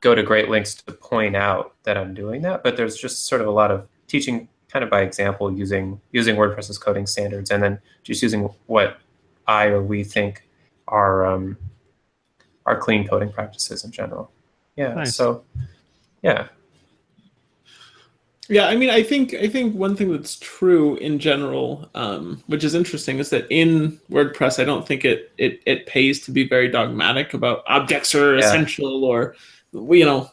go 0.00 0.14
to 0.14 0.22
great 0.22 0.50
lengths 0.50 0.74
to 0.74 0.92
point 0.92 1.34
out 1.34 1.74
that 1.84 1.96
I'm 1.96 2.12
doing 2.12 2.42
that, 2.42 2.62
but 2.62 2.76
there's 2.76 2.96
just 2.96 3.26
sort 3.26 3.40
of 3.40 3.46
a 3.46 3.50
lot 3.50 3.70
of 3.70 3.88
teaching 4.08 4.48
kind 4.68 4.84
of 4.84 4.90
by 4.90 5.00
example 5.02 5.50
using 5.50 6.00
using 6.12 6.36
WordPress's 6.36 6.76
coding 6.76 7.06
standards 7.06 7.50
and 7.50 7.62
then 7.62 7.78
just 8.02 8.22
using 8.22 8.50
what 8.66 8.98
I 9.46 9.66
or 9.66 9.82
we 9.82 10.04
think 10.04 10.42
are 10.88 11.24
um, 11.24 11.56
are 12.66 12.76
clean 12.76 13.06
coding 13.06 13.32
practices 13.32 13.84
in 13.84 13.92
general. 13.92 14.30
Yeah. 14.76 14.94
Nice. 14.94 15.14
So 15.14 15.44
yeah. 16.22 16.48
Yeah, 18.48 18.66
I 18.66 18.76
mean, 18.76 18.90
I 18.90 19.02
think 19.02 19.34
I 19.34 19.48
think 19.48 19.74
one 19.74 19.96
thing 19.96 20.12
that's 20.12 20.38
true 20.38 20.96
in 20.96 21.18
general, 21.18 21.88
um, 21.94 22.42
which 22.46 22.62
is 22.62 22.74
interesting, 22.74 23.18
is 23.18 23.30
that 23.30 23.46
in 23.50 23.98
WordPress, 24.10 24.60
I 24.60 24.64
don't 24.64 24.86
think 24.86 25.04
it 25.04 25.32
it 25.38 25.60
it 25.66 25.86
pays 25.86 26.20
to 26.26 26.30
be 26.30 26.48
very 26.48 26.68
dogmatic 26.68 27.34
about 27.34 27.64
objects 27.66 28.14
are 28.14 28.34
Yeah. 28.36 28.46
essential 28.46 29.04
or 29.04 29.34
you 29.74 30.04
know 30.04 30.30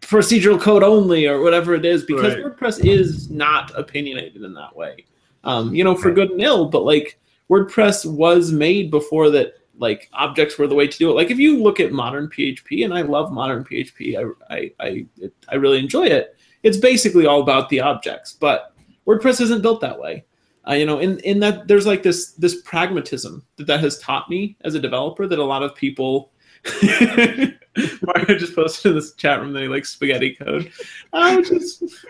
procedural 0.00 0.60
code 0.60 0.82
only 0.82 1.26
or 1.26 1.40
whatever 1.42 1.74
it 1.74 1.84
is, 1.84 2.04
because 2.04 2.34
Right. 2.34 2.44
WordPress 2.44 2.84
is 2.84 3.28
not 3.30 3.72
opinionated 3.76 4.42
in 4.42 4.54
that 4.54 4.74
way. 4.74 5.04
Um, 5.44 5.74
you 5.74 5.84
know, 5.84 5.94
for 5.94 6.12
good 6.12 6.30
and 6.30 6.40
ill, 6.40 6.66
but 6.66 6.84
like 6.84 7.18
WordPress 7.50 8.06
was 8.10 8.52
made 8.52 8.90
before 8.90 9.30
that. 9.30 9.54
Like 9.80 10.08
objects 10.12 10.58
were 10.58 10.66
the 10.66 10.74
way 10.74 10.88
to 10.88 10.98
do 10.98 11.08
it. 11.10 11.14
Like 11.14 11.30
if 11.30 11.38
you 11.38 11.62
look 11.62 11.78
at 11.78 11.92
modern 11.92 12.28
PHP, 12.28 12.84
and 12.84 12.92
I 12.92 13.02
love 13.02 13.32
modern 13.32 13.64
PHP, 13.64 14.16
I 14.16 14.54
I 14.54 14.72
I, 14.80 15.06
it, 15.20 15.32
I 15.48 15.54
really 15.54 15.78
enjoy 15.78 16.06
it 16.06 16.36
it's 16.62 16.76
basically 16.76 17.26
all 17.26 17.40
about 17.40 17.68
the 17.68 17.80
objects 17.80 18.32
but 18.32 18.74
wordpress 19.06 19.40
isn't 19.40 19.62
built 19.62 19.80
that 19.80 19.98
way. 19.98 20.24
Uh, 20.68 20.74
you 20.74 20.84
know 20.84 20.98
in, 20.98 21.18
in 21.20 21.40
that 21.40 21.66
there's 21.66 21.86
like 21.86 22.02
this 22.02 22.32
this 22.32 22.60
pragmatism 22.62 23.42
that 23.56 23.66
that 23.66 23.80
has 23.80 23.98
taught 24.00 24.28
me 24.28 24.56
as 24.62 24.74
a 24.74 24.80
developer 24.80 25.26
that 25.26 25.38
a 25.38 25.44
lot 25.44 25.62
of 25.62 25.74
people 25.74 26.30
Mario 26.82 28.36
just 28.36 28.54
posted 28.54 28.90
in 28.90 28.96
this 28.96 29.14
chat 29.14 29.40
room 29.40 29.52
that 29.52 29.62
he 29.62 29.68
likes 29.68 29.90
spaghetti 29.90 30.34
code. 30.34 30.70
Uh, 31.12 31.36
which 31.36 31.50
is 31.50 32.04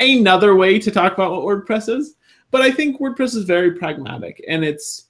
another 0.00 0.54
way 0.54 0.78
to 0.78 0.90
talk 0.90 1.14
about 1.14 1.30
what 1.30 1.42
wordpress 1.42 1.88
is 1.88 2.16
but 2.50 2.60
i 2.60 2.70
think 2.70 3.00
wordpress 3.00 3.34
is 3.34 3.44
very 3.44 3.72
pragmatic 3.72 4.44
and 4.48 4.64
it's 4.64 5.06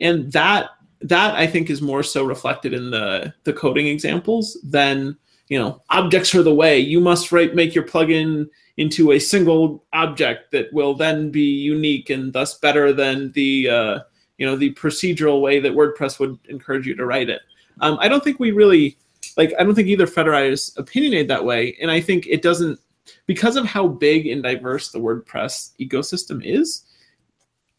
and 0.00 0.32
that 0.32 0.70
that 1.00 1.34
i 1.34 1.46
think 1.46 1.70
is 1.70 1.80
more 1.80 2.02
so 2.02 2.24
reflected 2.24 2.72
in 2.72 2.90
the 2.90 3.32
the 3.44 3.52
coding 3.52 3.86
examples 3.86 4.58
than 4.64 5.16
you 5.48 5.58
know 5.58 5.82
objects 5.90 6.34
are 6.34 6.42
the 6.42 6.54
way 6.54 6.78
you 6.78 7.00
must 7.00 7.32
write 7.32 7.54
make 7.54 7.74
your 7.74 7.84
plugin 7.84 8.48
into 8.76 9.12
a 9.12 9.18
single 9.18 9.84
object 9.92 10.50
that 10.52 10.72
will 10.72 10.94
then 10.94 11.30
be 11.30 11.44
unique 11.44 12.10
and 12.10 12.32
thus 12.32 12.58
better 12.58 12.92
than 12.92 13.32
the 13.32 13.68
uh, 13.68 13.98
you 14.38 14.46
know 14.46 14.56
the 14.56 14.74
procedural 14.74 15.40
way 15.40 15.60
that 15.60 15.72
wordpress 15.72 16.18
would 16.18 16.38
encourage 16.48 16.86
you 16.86 16.94
to 16.94 17.06
write 17.06 17.30
it. 17.30 17.40
Um, 17.80 17.98
i 18.00 18.08
don't 18.08 18.24
think 18.24 18.40
we 18.40 18.52
really 18.52 18.96
like 19.36 19.52
i 19.58 19.62
don't 19.62 19.74
think 19.74 19.88
either 19.88 20.06
federated 20.06 20.52
is 20.52 20.74
opinionated 20.78 21.28
that 21.28 21.44
way 21.44 21.76
and 21.80 21.90
i 21.90 22.00
think 22.00 22.26
it 22.26 22.42
doesn't 22.42 22.80
because 23.26 23.56
of 23.56 23.66
how 23.66 23.86
big 23.86 24.26
and 24.26 24.42
diverse 24.42 24.90
the 24.90 24.98
wordpress 24.98 25.72
ecosystem 25.78 26.42
is 26.44 26.84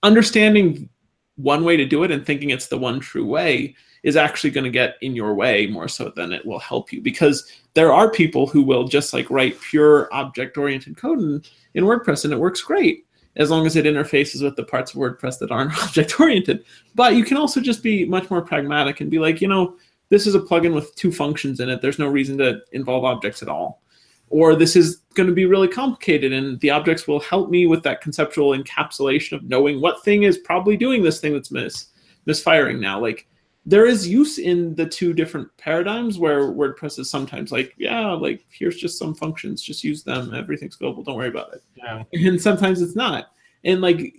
understanding 0.03 0.88
one 1.36 1.63
way 1.63 1.78
to 1.78 1.86
do 1.86 2.03
it 2.03 2.11
and 2.11 2.26
thinking 2.26 2.51
it's 2.51 2.68
the 2.68 2.78
one 2.78 2.99
true 2.99 3.26
way 3.26 3.76
is 4.08 4.16
actually 4.16 4.49
going 4.49 4.64
to 4.64 4.70
get 4.70 4.95
in 5.01 5.14
your 5.14 5.34
way 5.34 5.68
more 5.68 5.89
so 5.89 6.10
than 6.16 6.32
it 6.32 6.45
will 6.45 6.60
help 6.60 6.93
you 6.93 7.01
because 7.01 7.51
there 7.74 7.91
are 7.91 8.10
people 8.10 8.47
who 8.47 8.64
will 8.64 8.88
just 8.88 9.12
like 9.12 9.30
write 9.30 9.60
pure 9.60 10.08
object 10.14 10.58
oriented 10.58 10.95
code 10.95 11.20
in, 11.20 11.43
in 11.74 11.84
WordPress 11.84 12.24
and 12.24 12.32
it 12.32 12.39
works 12.39 12.62
great 12.62 13.05
as 13.36 13.51
long 13.51 13.66
as 13.66 13.76
it 13.76 13.84
interfaces 13.84 14.41
with 14.41 14.55
the 14.55 14.64
parts 14.64 14.93
of 14.93 14.97
WordPress 15.01 15.39
that 15.39 15.51
aren't 15.51 15.78
object 15.84 16.22
oriented. 16.22 16.64
But 16.95 17.18
you 17.18 17.26
can 17.26 17.36
also 17.36 17.60
just 17.60 17.84
be 17.84 18.05
much 18.05 18.30
more 18.30 18.41
pragmatic 18.41 19.01
and 19.01 19.12
be 19.12 19.20
like, 19.20 19.41
you 19.41 19.49
know, 19.49 19.76
this 20.08 20.26
is 20.26 20.36
a 20.36 20.39
plugin 20.39 20.74
with 20.74 20.95
two 20.95 21.12
functions 21.12 21.60
in 21.60 21.68
it. 21.68 21.82
There's 21.82 21.99
no 21.99 22.08
reason 22.08 22.38
to 22.38 22.62
involve 22.72 23.03
objects 23.03 23.43
at 23.43 23.49
all. 23.49 23.82
Or 24.30 24.55
this 24.55 24.78
is 24.78 25.01
going 25.16 25.28
to 25.28 25.36
be 25.36 25.45
really 25.45 25.68
complicated 25.68 26.32
and 26.32 26.58
the 26.62 26.70
objects 26.70 27.10
will 27.10 27.20
help 27.20 27.49
me 27.49 27.68
with 27.68 27.84
that 27.84 27.99
conceptual 27.99 28.58
encapsulation 28.58 29.34
of 29.34 29.43
knowing 29.43 29.82
what 29.82 30.01
thing 30.05 30.24
is 30.24 30.38
probably 30.38 30.78
doing 30.78 31.03
this 31.03 31.20
thing 31.20 31.34
that's 31.34 31.51
mis 31.51 31.88
misfiring 32.26 32.80
now. 32.80 33.01
Like 33.01 33.28
there 33.68 33.86
is 33.86 34.07
use 34.07 34.38
in 34.39 34.74
the 34.76 34.86
two 34.86 35.11
different 35.13 35.49
paradigms 35.57 36.18
where 36.18 36.43
WordPress 36.53 36.99
is 36.99 37.09
sometimes 37.09 37.51
like, 37.51 37.74
yeah, 37.78 38.11
like 38.11 38.45
here's 38.49 38.78
just 38.78 38.97
some 38.97 39.13
functions, 39.13 39.61
just 39.61 39.84
use 39.84 40.03
them. 40.03 40.34
Everything's 40.34 40.78
global. 40.78 41.03
Don't 41.03 41.18
worry 41.18 41.28
about 41.28 41.53
it. 41.53 41.61
Yeah. 41.76 42.03
And 42.13 42.41
sometimes 42.41 42.82
it's 42.82 42.95
not. 42.95 43.34
And 43.65 43.82
like 43.82 44.15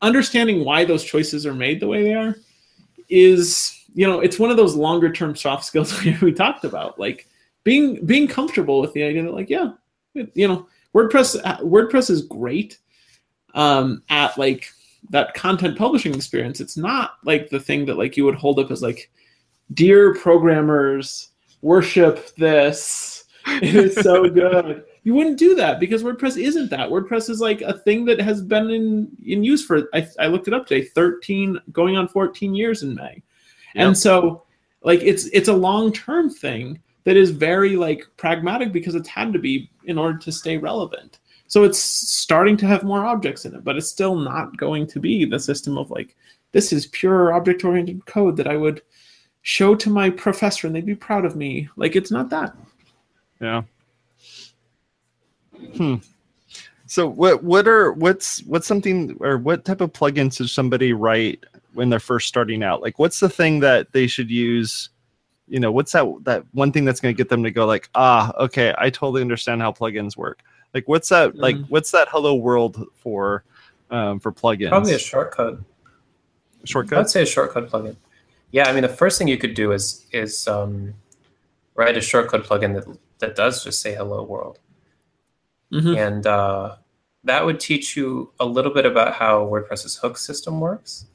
understanding 0.00 0.64
why 0.64 0.84
those 0.84 1.02
choices 1.02 1.44
are 1.44 1.54
made 1.54 1.80
the 1.80 1.88
way 1.88 2.04
they 2.04 2.14
are 2.14 2.36
is, 3.08 3.84
you 3.94 4.06
know, 4.06 4.20
it's 4.20 4.38
one 4.38 4.52
of 4.52 4.56
those 4.56 4.76
longer 4.76 5.10
term 5.12 5.34
soft 5.34 5.64
skills 5.64 6.00
we, 6.04 6.16
we 6.22 6.32
talked 6.32 6.64
about. 6.64 7.00
Like 7.00 7.26
being 7.64 8.06
being 8.06 8.28
comfortable 8.28 8.80
with 8.80 8.92
the 8.92 9.02
idea 9.02 9.24
that 9.24 9.34
like, 9.34 9.50
yeah, 9.50 9.72
it- 10.14 10.30
you 10.34 10.46
know, 10.46 10.68
WordPress 10.94 11.42
WordPress 11.62 12.10
is 12.10 12.22
great 12.22 12.78
um, 13.54 14.04
at 14.08 14.38
like 14.38 14.70
that 15.10 15.34
content 15.34 15.78
publishing 15.78 16.14
experience 16.14 16.60
it's 16.60 16.76
not 16.76 17.18
like 17.24 17.48
the 17.50 17.60
thing 17.60 17.84
that 17.86 17.98
like 17.98 18.16
you 18.16 18.24
would 18.24 18.34
hold 18.34 18.58
up 18.58 18.70
as 18.70 18.82
like 18.82 19.10
dear 19.74 20.14
programmers 20.14 21.30
worship 21.62 22.34
this. 22.36 23.24
It 23.46 23.74
is 23.74 23.94
so 23.96 24.28
good. 24.42 24.84
You 25.02 25.14
wouldn't 25.14 25.38
do 25.38 25.54
that 25.54 25.78
because 25.78 26.02
wordpress 26.02 26.40
isn't 26.40 26.70
that. 26.70 26.88
Wordpress 26.88 27.30
is 27.30 27.40
like 27.40 27.60
a 27.60 27.78
thing 27.78 28.04
that 28.06 28.20
has 28.20 28.42
been 28.42 28.70
in 28.70 29.08
in 29.24 29.44
use 29.44 29.64
for 29.64 29.88
i, 29.94 30.06
I 30.18 30.26
looked 30.26 30.48
it 30.48 30.54
up 30.54 30.66
today 30.66 30.86
13 30.86 31.60
going 31.72 31.96
on 31.96 32.08
14 32.08 32.54
years 32.54 32.82
in 32.82 32.94
may. 32.94 33.22
Yep. 33.74 33.86
and 33.86 33.98
so 33.98 34.42
like 34.82 35.00
it's 35.02 35.26
it's 35.26 35.48
a 35.48 35.52
long 35.54 35.92
term 35.92 36.30
thing 36.30 36.80
that 37.04 37.16
is 37.16 37.30
very 37.30 37.76
like 37.76 38.04
pragmatic 38.16 38.72
because 38.72 38.94
it's 38.94 39.08
had 39.08 39.32
to 39.32 39.38
be 39.38 39.70
in 39.84 39.98
order 39.98 40.18
to 40.18 40.32
stay 40.32 40.56
relevant 40.56 41.18
so 41.48 41.64
it's 41.64 41.78
starting 41.78 42.56
to 42.58 42.66
have 42.66 42.82
more 42.82 43.04
objects 43.04 43.44
in 43.44 43.54
it, 43.54 43.64
but 43.64 43.76
it's 43.76 43.88
still 43.88 44.16
not 44.16 44.56
going 44.56 44.86
to 44.88 45.00
be 45.00 45.24
the 45.24 45.38
system 45.38 45.78
of 45.78 45.90
like, 45.90 46.16
this 46.52 46.72
is 46.72 46.86
pure 46.86 47.32
object 47.32 47.64
oriented 47.64 48.04
code 48.06 48.36
that 48.36 48.48
I 48.48 48.56
would 48.56 48.82
show 49.42 49.74
to 49.76 49.90
my 49.90 50.10
professor 50.10 50.66
and 50.66 50.74
they'd 50.74 50.86
be 50.86 50.94
proud 50.94 51.24
of 51.24 51.36
me. 51.36 51.68
Like, 51.76 51.94
it's 51.94 52.10
not 52.10 52.30
that. 52.30 52.56
Yeah. 53.40 53.62
Hmm. 55.76 55.96
So 56.86 57.08
what 57.08 57.42
what 57.42 57.66
are 57.66 57.92
what's 57.92 58.44
what's 58.44 58.66
something 58.66 59.16
or 59.20 59.38
what 59.38 59.64
type 59.64 59.80
of 59.80 59.92
plugins 59.92 60.36
should 60.36 60.50
somebody 60.50 60.92
write 60.92 61.44
when 61.74 61.90
they're 61.90 61.98
first 61.98 62.28
starting 62.28 62.62
out? 62.62 62.80
Like 62.80 62.98
what's 62.98 63.18
the 63.18 63.28
thing 63.28 63.60
that 63.60 63.92
they 63.92 64.06
should 64.06 64.30
use? 64.30 64.88
You 65.48 65.58
know, 65.58 65.72
what's 65.72 65.92
that 65.92 66.06
that 66.22 66.44
one 66.52 66.70
thing 66.70 66.84
that's 66.84 67.00
going 67.00 67.14
to 67.14 67.16
get 67.16 67.28
them 67.28 67.42
to 67.42 67.50
go 67.50 67.66
like, 67.66 67.90
ah, 67.96 68.32
okay, 68.38 68.72
I 68.78 68.90
totally 68.90 69.20
understand 69.20 69.62
how 69.62 69.72
plugins 69.72 70.16
work. 70.16 70.42
Like 70.76 70.86
what's 70.88 71.08
that 71.08 71.34
like 71.36 71.56
Mhm. 71.56 71.70
what's 71.70 71.90
that 71.92 72.08
hello 72.10 72.34
world 72.34 72.86
for 73.02 73.44
um 73.90 74.20
for 74.20 74.30
plugins? 74.30 74.68
Probably 74.68 74.92
a 74.92 74.98
shortcode. 74.98 75.64
shortcut? 76.64 76.98
I'd 76.98 77.08
say 77.08 77.22
a 77.22 77.24
shortcode 77.24 77.70
plugin. 77.70 77.96
Yeah, 78.50 78.68
I 78.68 78.72
mean 78.74 78.82
the 78.82 78.90
first 78.90 79.16
thing 79.18 79.26
you 79.26 79.38
could 79.38 79.54
do 79.54 79.72
is 79.72 80.04
is 80.12 80.46
um, 80.46 80.92
write 81.76 81.96
a 81.96 82.00
shortcode 82.00 82.44
plugin 82.44 82.74
that 82.74 82.98
that 83.20 83.36
does 83.36 83.64
just 83.64 83.80
say 83.80 83.94
hello 83.94 84.22
world, 84.22 84.58
Mhm. 85.72 85.96
and 85.96 86.26
uh, 86.26 86.76
that 87.24 87.46
would 87.46 87.58
teach 87.58 87.96
you 87.96 88.32
a 88.38 88.44
little 88.44 88.74
bit 88.74 88.84
about 88.84 89.14
how 89.14 89.46
WordPress's 89.46 89.96
hook 89.96 90.18
system 90.18 90.60
works. 90.60 91.06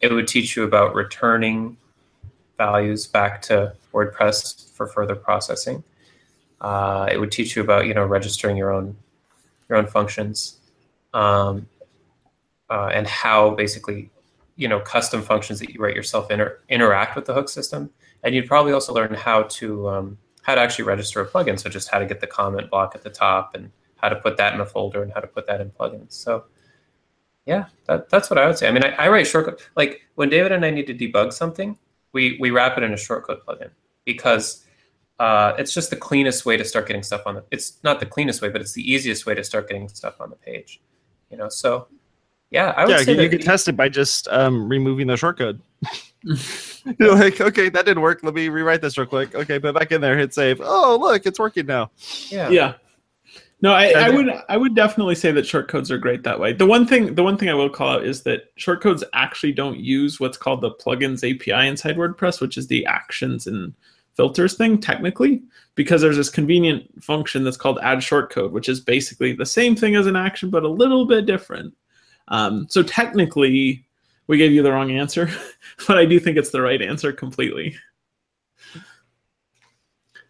It 0.00 0.10
would 0.12 0.26
teach 0.26 0.56
you 0.56 0.64
about 0.64 0.92
returning 0.96 1.76
values 2.58 3.06
back 3.06 3.42
to 3.42 3.74
WordPress 3.94 4.72
for 4.72 4.88
further 4.88 5.14
processing. 5.14 5.84
Uh, 6.60 7.08
it 7.10 7.18
would 7.18 7.32
teach 7.32 7.56
you 7.56 7.62
about 7.62 7.86
you 7.86 7.94
know 7.94 8.04
registering 8.04 8.56
your 8.56 8.72
own 8.72 8.96
your 9.68 9.78
own 9.78 9.86
functions 9.86 10.60
um, 11.14 11.66
uh, 12.68 12.90
and 12.92 13.06
how 13.06 13.50
basically 13.54 14.10
you 14.56 14.68
know 14.68 14.80
custom 14.80 15.22
functions 15.22 15.58
that 15.58 15.70
you 15.70 15.80
write 15.80 15.96
yourself 15.96 16.30
inter- 16.30 16.60
interact 16.68 17.16
with 17.16 17.24
the 17.24 17.34
hook 17.34 17.48
system. 17.48 17.90
And 18.22 18.34
you'd 18.34 18.46
probably 18.46 18.72
also 18.72 18.92
learn 18.92 19.14
how 19.14 19.44
to 19.44 19.88
um, 19.88 20.18
how 20.42 20.54
to 20.54 20.60
actually 20.60 20.84
register 20.84 21.20
a 21.20 21.26
plugin, 21.26 21.58
so 21.58 21.70
just 21.70 21.88
how 21.88 21.98
to 21.98 22.06
get 22.06 22.20
the 22.20 22.26
comment 22.26 22.70
block 22.70 22.94
at 22.94 23.02
the 23.02 23.10
top 23.10 23.54
and 23.54 23.70
how 23.96 24.08
to 24.08 24.16
put 24.16 24.36
that 24.36 24.54
in 24.54 24.60
a 24.60 24.66
folder 24.66 25.02
and 25.02 25.12
how 25.12 25.20
to 25.20 25.26
put 25.26 25.46
that 25.46 25.60
in 25.60 25.70
plugins. 25.70 26.12
So 26.12 26.44
yeah, 27.46 27.66
that, 27.86 28.08
that's 28.10 28.30
what 28.30 28.38
I 28.38 28.46
would 28.46 28.58
say. 28.58 28.68
I 28.68 28.70
mean, 28.70 28.84
I, 28.84 28.90
I 28.90 29.08
write 29.08 29.26
shortcode 29.26 29.60
like 29.76 30.02
when 30.14 30.28
David 30.28 30.52
and 30.52 30.64
I 30.64 30.70
need 30.70 30.86
to 30.88 30.94
debug 30.94 31.32
something, 31.32 31.78
we 32.12 32.36
we 32.40 32.50
wrap 32.50 32.76
it 32.76 32.84
in 32.84 32.92
a 32.92 32.96
shortcode 32.96 33.42
plugin 33.44 33.70
because 34.04 34.64
uh, 35.20 35.54
it's 35.58 35.72
just 35.72 35.90
the 35.90 35.96
cleanest 35.96 36.46
way 36.46 36.56
to 36.56 36.64
start 36.64 36.86
getting 36.86 37.02
stuff 37.02 37.22
on 37.26 37.36
the. 37.36 37.44
It's 37.50 37.78
not 37.84 38.00
the 38.00 38.06
cleanest 38.06 38.42
way, 38.42 38.48
but 38.48 38.60
it's 38.60 38.72
the 38.72 38.90
easiest 38.90 39.26
way 39.26 39.34
to 39.34 39.44
start 39.44 39.68
getting 39.68 39.88
stuff 39.88 40.20
on 40.20 40.30
the 40.30 40.36
page. 40.36 40.80
You 41.30 41.36
know, 41.36 41.48
so 41.48 41.88
yeah, 42.50 42.72
I 42.76 42.84
would 42.84 42.90
yeah, 42.90 43.02
say 43.02 43.12
you, 43.12 43.18
that 43.18 43.28
could 43.28 43.42
test 43.42 43.68
it 43.68 43.76
by 43.76 43.88
just 43.88 44.26
um, 44.28 44.68
removing 44.68 45.06
the 45.06 45.14
shortcode. 45.14 45.60
You're 46.98 47.14
like, 47.14 47.40
okay, 47.40 47.68
that 47.68 47.84
didn't 47.84 48.02
work. 48.02 48.22
Let 48.22 48.34
me 48.34 48.48
rewrite 48.48 48.80
this 48.80 48.96
real 48.96 49.06
quick. 49.06 49.34
Okay, 49.34 49.58
put 49.58 49.68
it 49.68 49.78
back 49.78 49.92
in 49.92 50.00
there, 50.00 50.16
hit 50.18 50.32
save. 50.32 50.60
Oh, 50.62 50.96
look, 50.98 51.26
it's 51.26 51.38
working 51.38 51.66
now. 51.66 51.90
yeah, 52.30 52.48
yeah 52.48 52.74
no 53.62 53.72
I, 53.72 53.90
I 53.90 54.10
would 54.10 54.28
i 54.48 54.56
would 54.56 54.74
definitely 54.74 55.14
say 55.14 55.32
that 55.32 55.44
shortcodes 55.44 55.90
are 55.90 55.98
great 55.98 56.22
that 56.22 56.40
way 56.40 56.52
the 56.52 56.66
one 56.66 56.86
thing 56.86 57.14
the 57.14 57.22
one 57.22 57.36
thing 57.36 57.48
i 57.48 57.54
will 57.54 57.68
call 57.68 57.90
out 57.90 58.04
is 58.04 58.22
that 58.22 58.54
shortcodes 58.56 59.02
actually 59.12 59.52
don't 59.52 59.78
use 59.78 60.18
what's 60.18 60.36
called 60.36 60.60
the 60.60 60.70
plugins 60.70 61.22
api 61.28 61.68
inside 61.68 61.96
wordpress 61.96 62.40
which 62.40 62.56
is 62.56 62.66
the 62.66 62.86
actions 62.86 63.46
and 63.46 63.74
filters 64.20 64.54
thing 64.54 64.78
technically 64.78 65.42
because 65.74 66.02
there's 66.02 66.16
this 66.16 66.30
convenient 66.30 67.02
function 67.02 67.42
that's 67.42 67.56
called 67.56 67.78
add 67.82 67.98
shortcode 67.98 68.50
which 68.50 68.68
is 68.68 68.80
basically 68.80 69.32
the 69.32 69.46
same 69.46 69.74
thing 69.74 69.96
as 69.96 70.06
an 70.06 70.16
action 70.16 70.50
but 70.50 70.62
a 70.62 70.68
little 70.68 71.06
bit 71.06 71.24
different 71.24 71.74
um, 72.28 72.66
so 72.68 72.82
technically 72.82 73.84
we 74.26 74.36
gave 74.36 74.52
you 74.52 74.62
the 74.62 74.70
wrong 74.70 74.90
answer 74.90 75.30
but 75.86 75.96
i 75.96 76.04
do 76.04 76.20
think 76.20 76.36
it's 76.36 76.50
the 76.50 76.60
right 76.60 76.82
answer 76.82 77.12
completely 77.12 77.74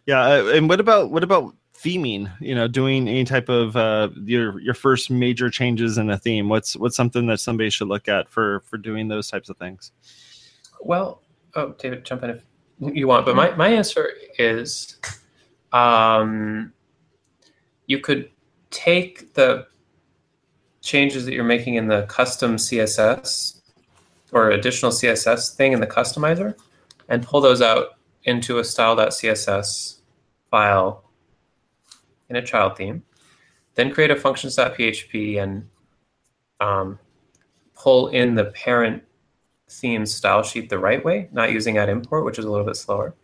Yeah, 0.06 0.22
uh, 0.22 0.44
and 0.54 0.68
what 0.68 0.80
about 0.80 1.12
what 1.12 1.22
about 1.22 1.54
theming? 1.74 2.30
You 2.40 2.54
know, 2.54 2.66
doing 2.66 3.06
any 3.06 3.24
type 3.24 3.48
of 3.48 3.76
uh, 3.76 4.08
your 4.24 4.60
your 4.60 4.74
first 4.74 5.10
major 5.10 5.50
changes 5.50 5.98
in 5.98 6.10
a 6.10 6.18
theme. 6.18 6.48
What's 6.48 6.76
what's 6.76 6.96
something 6.96 7.26
that 7.26 7.38
somebody 7.38 7.70
should 7.70 7.88
look 7.88 8.08
at 8.08 8.28
for 8.28 8.60
for 8.60 8.76
doing 8.76 9.06
those 9.06 9.28
types 9.28 9.48
of 9.48 9.56
things? 9.58 9.92
Well, 10.80 11.22
oh, 11.54 11.74
David, 11.78 12.04
jump 12.04 12.24
in 12.24 12.30
if 12.30 12.42
you 12.80 13.06
want. 13.06 13.26
But 13.26 13.36
my, 13.36 13.54
my 13.56 13.68
answer 13.68 14.10
is 14.38 14.96
um, 15.72 16.72
you 17.86 17.98
could 17.98 18.30
take 18.70 19.34
the 19.34 19.66
changes 20.80 21.24
that 21.26 21.34
you're 21.34 21.44
making 21.44 21.74
in 21.74 21.88
the 21.88 22.02
custom 22.02 22.56
CSS 22.56 23.60
or 24.32 24.50
additional 24.50 24.90
CSS 24.90 25.54
thing 25.54 25.72
in 25.72 25.80
the 25.80 25.86
customizer 25.86 26.54
and 27.08 27.22
pull 27.22 27.40
those 27.40 27.60
out 27.60 27.98
into 28.24 28.58
a 28.58 28.64
style.css 28.64 29.98
file 30.50 31.04
in 32.28 32.36
a 32.36 32.42
child 32.42 32.76
theme. 32.76 33.02
Then 33.74 33.92
create 33.92 34.10
a 34.10 34.16
functions.php 34.16 35.42
and 35.42 35.68
um, 36.60 36.98
pull 37.74 38.08
in 38.08 38.34
the 38.34 38.46
parent 38.46 39.02
theme 39.70 40.04
style 40.04 40.42
sheet 40.42 40.68
the 40.68 40.78
right 40.78 41.04
way, 41.04 41.28
not 41.32 41.52
using 41.52 41.76
@import, 41.76 42.24
which 42.24 42.38
is 42.38 42.44
a 42.44 42.50
little 42.50 42.66
bit 42.66 42.76
slower. 42.76 43.14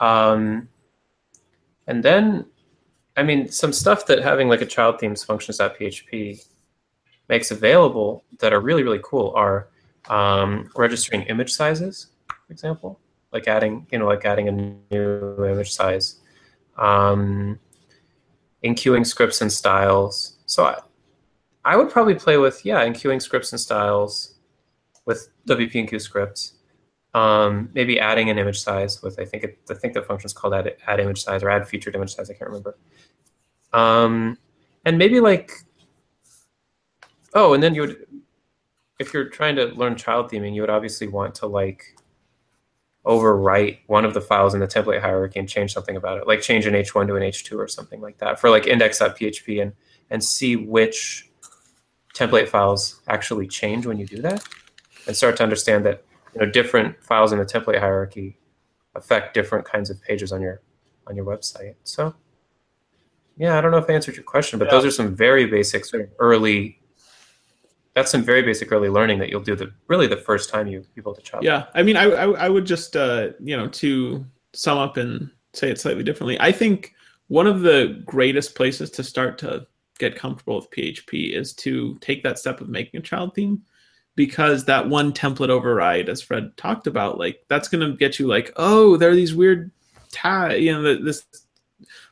Um, 0.00 0.68
and 1.86 2.02
then, 2.02 2.46
I 3.16 3.22
mean, 3.22 3.48
some 3.50 3.72
stuff 3.72 4.06
that 4.06 4.22
having 4.22 4.48
like 4.48 4.62
a 4.62 4.66
child 4.66 5.00
themes 5.00 5.24
functions.php 5.24 6.46
makes 7.28 7.50
available 7.50 8.24
that 8.38 8.52
are 8.52 8.60
really, 8.60 8.82
really 8.82 9.00
cool 9.02 9.32
are 9.36 9.68
um, 10.08 10.70
registering 10.76 11.22
image 11.22 11.52
sizes, 11.52 12.08
for 12.28 12.52
example, 12.52 13.00
like 13.32 13.48
adding, 13.48 13.86
you 13.90 13.98
know, 13.98 14.06
like 14.06 14.24
adding 14.24 14.48
a 14.48 14.52
new 14.52 15.44
image 15.44 15.72
size, 15.72 16.20
um, 16.78 17.58
enqueuing 18.64 19.06
scripts 19.06 19.40
and 19.40 19.52
styles. 19.52 20.38
So 20.46 20.64
I, 20.64 20.78
I 21.64 21.76
would 21.76 21.90
probably 21.90 22.14
play 22.14 22.38
with, 22.38 22.64
yeah, 22.64 22.84
enqueuing 22.84 23.22
scripts 23.22 23.52
and 23.52 23.60
styles 23.60 24.31
with 25.04 25.28
WP 25.48 25.72
enqueue 25.72 26.00
scripts. 26.00 26.54
Um, 27.14 27.68
maybe 27.74 28.00
adding 28.00 28.30
an 28.30 28.38
image 28.38 28.60
size 28.60 29.02
with 29.02 29.20
I 29.20 29.26
think 29.26 29.44
it, 29.44 29.58
I 29.70 29.74
think 29.74 29.92
the 29.92 30.02
function 30.02 30.26
is 30.26 30.32
called 30.32 30.54
add, 30.54 30.74
add 30.86 30.98
image 30.98 31.22
size 31.22 31.42
or 31.42 31.50
add 31.50 31.68
featured 31.68 31.94
image 31.94 32.14
size. 32.14 32.30
I 32.30 32.34
can't 32.34 32.48
remember. 32.48 32.78
Um, 33.72 34.38
and 34.84 34.96
maybe 34.96 35.20
like 35.20 35.52
oh, 37.34 37.52
and 37.52 37.62
then 37.62 37.74
you 37.74 37.82
would 37.82 38.06
if 38.98 39.12
you're 39.12 39.28
trying 39.28 39.56
to 39.56 39.66
learn 39.66 39.96
child 39.96 40.30
theming, 40.30 40.54
you 40.54 40.62
would 40.62 40.70
obviously 40.70 41.08
want 41.08 41.34
to 41.36 41.46
like 41.46 41.96
overwrite 43.04 43.80
one 43.88 44.04
of 44.04 44.14
the 44.14 44.20
files 44.20 44.54
in 44.54 44.60
the 44.60 44.66
template 44.66 45.00
hierarchy 45.00 45.38
and 45.38 45.48
change 45.48 45.72
something 45.72 45.96
about 45.96 46.18
it, 46.18 46.26
like 46.26 46.40
change 46.40 46.66
an 46.66 46.74
H1 46.74 47.08
to 47.08 47.16
an 47.16 47.22
H2 47.22 47.58
or 47.58 47.66
something 47.66 48.00
like 48.00 48.18
that 48.18 48.40
for 48.40 48.48
like 48.48 48.66
index.php 48.66 49.60
and 49.60 49.72
and 50.10 50.22
see 50.22 50.56
which 50.56 51.28
template 52.14 52.48
files 52.48 53.00
actually 53.08 53.48
change 53.48 53.86
when 53.86 53.98
you 53.98 54.06
do 54.06 54.22
that 54.22 54.46
and 55.06 55.16
start 55.16 55.36
to 55.38 55.42
understand 55.42 55.84
that 55.86 56.04
you 56.34 56.40
know 56.40 56.50
different 56.50 57.02
files 57.02 57.32
in 57.32 57.38
the 57.38 57.44
template 57.44 57.78
hierarchy 57.80 58.36
affect 58.94 59.34
different 59.34 59.64
kinds 59.64 59.90
of 59.90 60.00
pages 60.02 60.32
on 60.32 60.40
your 60.40 60.62
on 61.06 61.16
your 61.16 61.24
website. 61.24 61.74
So 61.84 62.14
yeah, 63.36 63.58
I 63.58 63.60
don't 63.60 63.70
know 63.70 63.78
if 63.78 63.88
I 63.88 63.94
answered 63.94 64.16
your 64.16 64.24
question, 64.24 64.58
but 64.58 64.70
those 64.70 64.84
are 64.84 64.90
some 64.90 65.14
very 65.14 65.46
basic 65.46 65.84
sort 65.84 66.02
of 66.02 66.10
early 66.18 66.78
that's 67.94 68.10
some 68.10 68.22
very 68.22 68.42
basic 68.42 68.72
early 68.72 68.88
learning 68.88 69.18
that 69.18 69.28
you'll 69.28 69.42
do 69.42 69.54
the 69.54 69.72
really 69.86 70.06
the 70.06 70.16
first 70.16 70.48
time 70.48 70.66
you, 70.66 70.84
you 70.94 71.02
build 71.02 71.18
a 71.18 71.22
child. 71.22 71.44
Yeah, 71.44 71.66
I 71.74 71.82
mean, 71.82 71.96
I, 71.96 72.04
I, 72.04 72.30
I 72.46 72.48
would 72.48 72.64
just, 72.64 72.96
uh, 72.96 73.30
you 73.38 73.56
know, 73.56 73.68
to 73.68 74.24
sum 74.54 74.78
up 74.78 74.96
and 74.96 75.30
say 75.52 75.70
it 75.70 75.78
slightly 75.78 76.02
differently. 76.02 76.40
I 76.40 76.52
think 76.52 76.94
one 77.28 77.46
of 77.46 77.60
the 77.60 78.02
greatest 78.06 78.54
places 78.54 78.90
to 78.92 79.04
start 79.04 79.38
to 79.38 79.66
get 79.98 80.16
comfortable 80.16 80.56
with 80.56 80.70
PHP 80.70 81.36
is 81.36 81.52
to 81.54 81.98
take 82.00 82.22
that 82.22 82.38
step 82.38 82.60
of 82.60 82.68
making 82.68 82.98
a 82.98 83.02
child 83.02 83.34
theme, 83.34 83.62
because 84.14 84.64
that 84.64 84.88
one 84.88 85.12
template 85.12 85.48
override, 85.48 86.08
as 86.08 86.20
Fred 86.20 86.56
talked 86.56 86.86
about, 86.86 87.18
like 87.18 87.44
that's 87.48 87.68
going 87.68 87.88
to 87.88 87.96
get 87.96 88.18
you 88.18 88.26
like, 88.26 88.52
oh, 88.56 88.96
there 88.96 89.10
are 89.10 89.14
these 89.14 89.34
weird 89.34 89.70
tag, 90.10 90.62
you 90.62 90.72
know, 90.72 90.96
this 91.02 91.24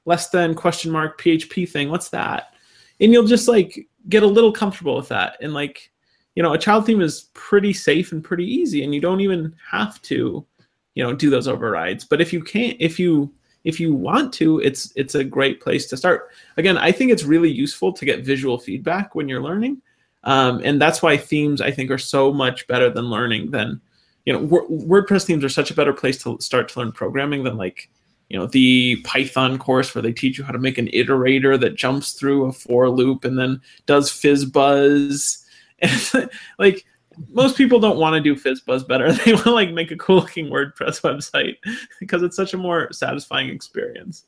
less 0.06 0.30
than 0.30 0.54
question 0.54 0.90
mark 0.90 1.20
PHP 1.20 1.68
thing. 1.68 1.90
What's 1.90 2.08
that? 2.10 2.54
And 3.00 3.12
you'll 3.12 3.26
just 3.26 3.48
like 3.48 3.88
get 4.08 4.22
a 4.22 4.26
little 4.26 4.52
comfortable 4.52 4.96
with 4.96 5.08
that 5.08 5.36
and 5.40 5.52
like 5.52 5.90
you 6.34 6.42
know 6.42 6.52
a 6.52 6.58
child 6.58 6.86
theme 6.86 7.00
is 7.00 7.28
pretty 7.34 7.72
safe 7.72 8.12
and 8.12 8.24
pretty 8.24 8.44
easy 8.44 8.82
and 8.82 8.94
you 8.94 9.00
don't 9.00 9.20
even 9.20 9.54
have 9.70 10.00
to 10.02 10.46
you 10.94 11.02
know 11.02 11.12
do 11.12 11.28
those 11.28 11.48
overrides 11.48 12.04
but 12.04 12.20
if 12.20 12.32
you 12.32 12.42
can't 12.42 12.76
if 12.80 12.98
you 12.98 13.32
if 13.64 13.78
you 13.78 13.94
want 13.94 14.32
to 14.32 14.58
it's 14.60 14.92
it's 14.96 15.14
a 15.14 15.24
great 15.24 15.60
place 15.60 15.86
to 15.86 15.96
start 15.96 16.30
again 16.56 16.78
i 16.78 16.90
think 16.90 17.10
it's 17.10 17.24
really 17.24 17.50
useful 17.50 17.92
to 17.92 18.04
get 18.04 18.24
visual 18.24 18.58
feedback 18.58 19.14
when 19.14 19.28
you're 19.28 19.42
learning 19.42 19.80
um, 20.24 20.60
and 20.64 20.80
that's 20.80 21.02
why 21.02 21.16
themes 21.16 21.60
i 21.60 21.70
think 21.70 21.90
are 21.90 21.98
so 21.98 22.32
much 22.32 22.66
better 22.66 22.90
than 22.90 23.06
learning 23.06 23.50
than 23.50 23.80
you 24.24 24.32
know 24.32 24.38
Wor- 24.40 24.68
wordpress 24.68 25.24
themes 25.24 25.44
are 25.44 25.48
such 25.48 25.70
a 25.70 25.74
better 25.74 25.92
place 25.92 26.22
to 26.22 26.38
start 26.40 26.68
to 26.70 26.78
learn 26.78 26.92
programming 26.92 27.44
than 27.44 27.56
like 27.56 27.88
you 28.30 28.38
know 28.38 28.46
the 28.46 28.96
python 29.04 29.58
course 29.58 29.94
where 29.94 30.02
they 30.02 30.12
teach 30.12 30.38
you 30.38 30.44
how 30.44 30.52
to 30.52 30.58
make 30.58 30.78
an 30.78 30.86
iterator 30.88 31.60
that 31.60 31.74
jumps 31.74 32.12
through 32.12 32.46
a 32.46 32.52
for 32.52 32.88
loop 32.88 33.24
and 33.24 33.38
then 33.38 33.60
does 33.86 34.10
fizz 34.10 34.46
buzz. 34.46 35.44
And 35.82 36.28
like 36.58 36.84
most 37.32 37.56
people 37.56 37.80
don't 37.80 37.98
want 37.98 38.14
to 38.14 38.20
do 38.20 38.36
fizz 38.36 38.60
buzz 38.60 38.84
better. 38.84 39.12
They 39.24 39.32
want 39.32 39.44
to 39.44 39.50
like 39.52 39.72
make 39.72 39.90
a 39.90 39.96
cool 39.96 40.16
looking 40.16 40.46
wordpress 40.48 41.00
website 41.02 41.56
because 41.98 42.22
it's 42.22 42.36
such 42.36 42.52
a 42.52 42.58
more 42.58 42.92
satisfying 42.92 43.48
experience 43.48 44.24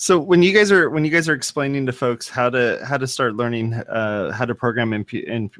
So 0.00 0.16
when 0.20 0.44
you 0.44 0.54
guys 0.54 0.70
are 0.70 0.88
when 0.90 1.04
you 1.04 1.10
guys 1.10 1.28
are 1.28 1.34
explaining 1.34 1.84
to 1.86 1.92
folks 1.92 2.28
how 2.28 2.48
to 2.50 2.80
how 2.86 2.98
to 2.98 3.06
start 3.08 3.34
learning 3.34 3.74
uh, 3.74 4.30
how 4.30 4.44
to 4.44 4.54
program 4.54 4.92
in, 4.92 5.04
in 5.12 5.50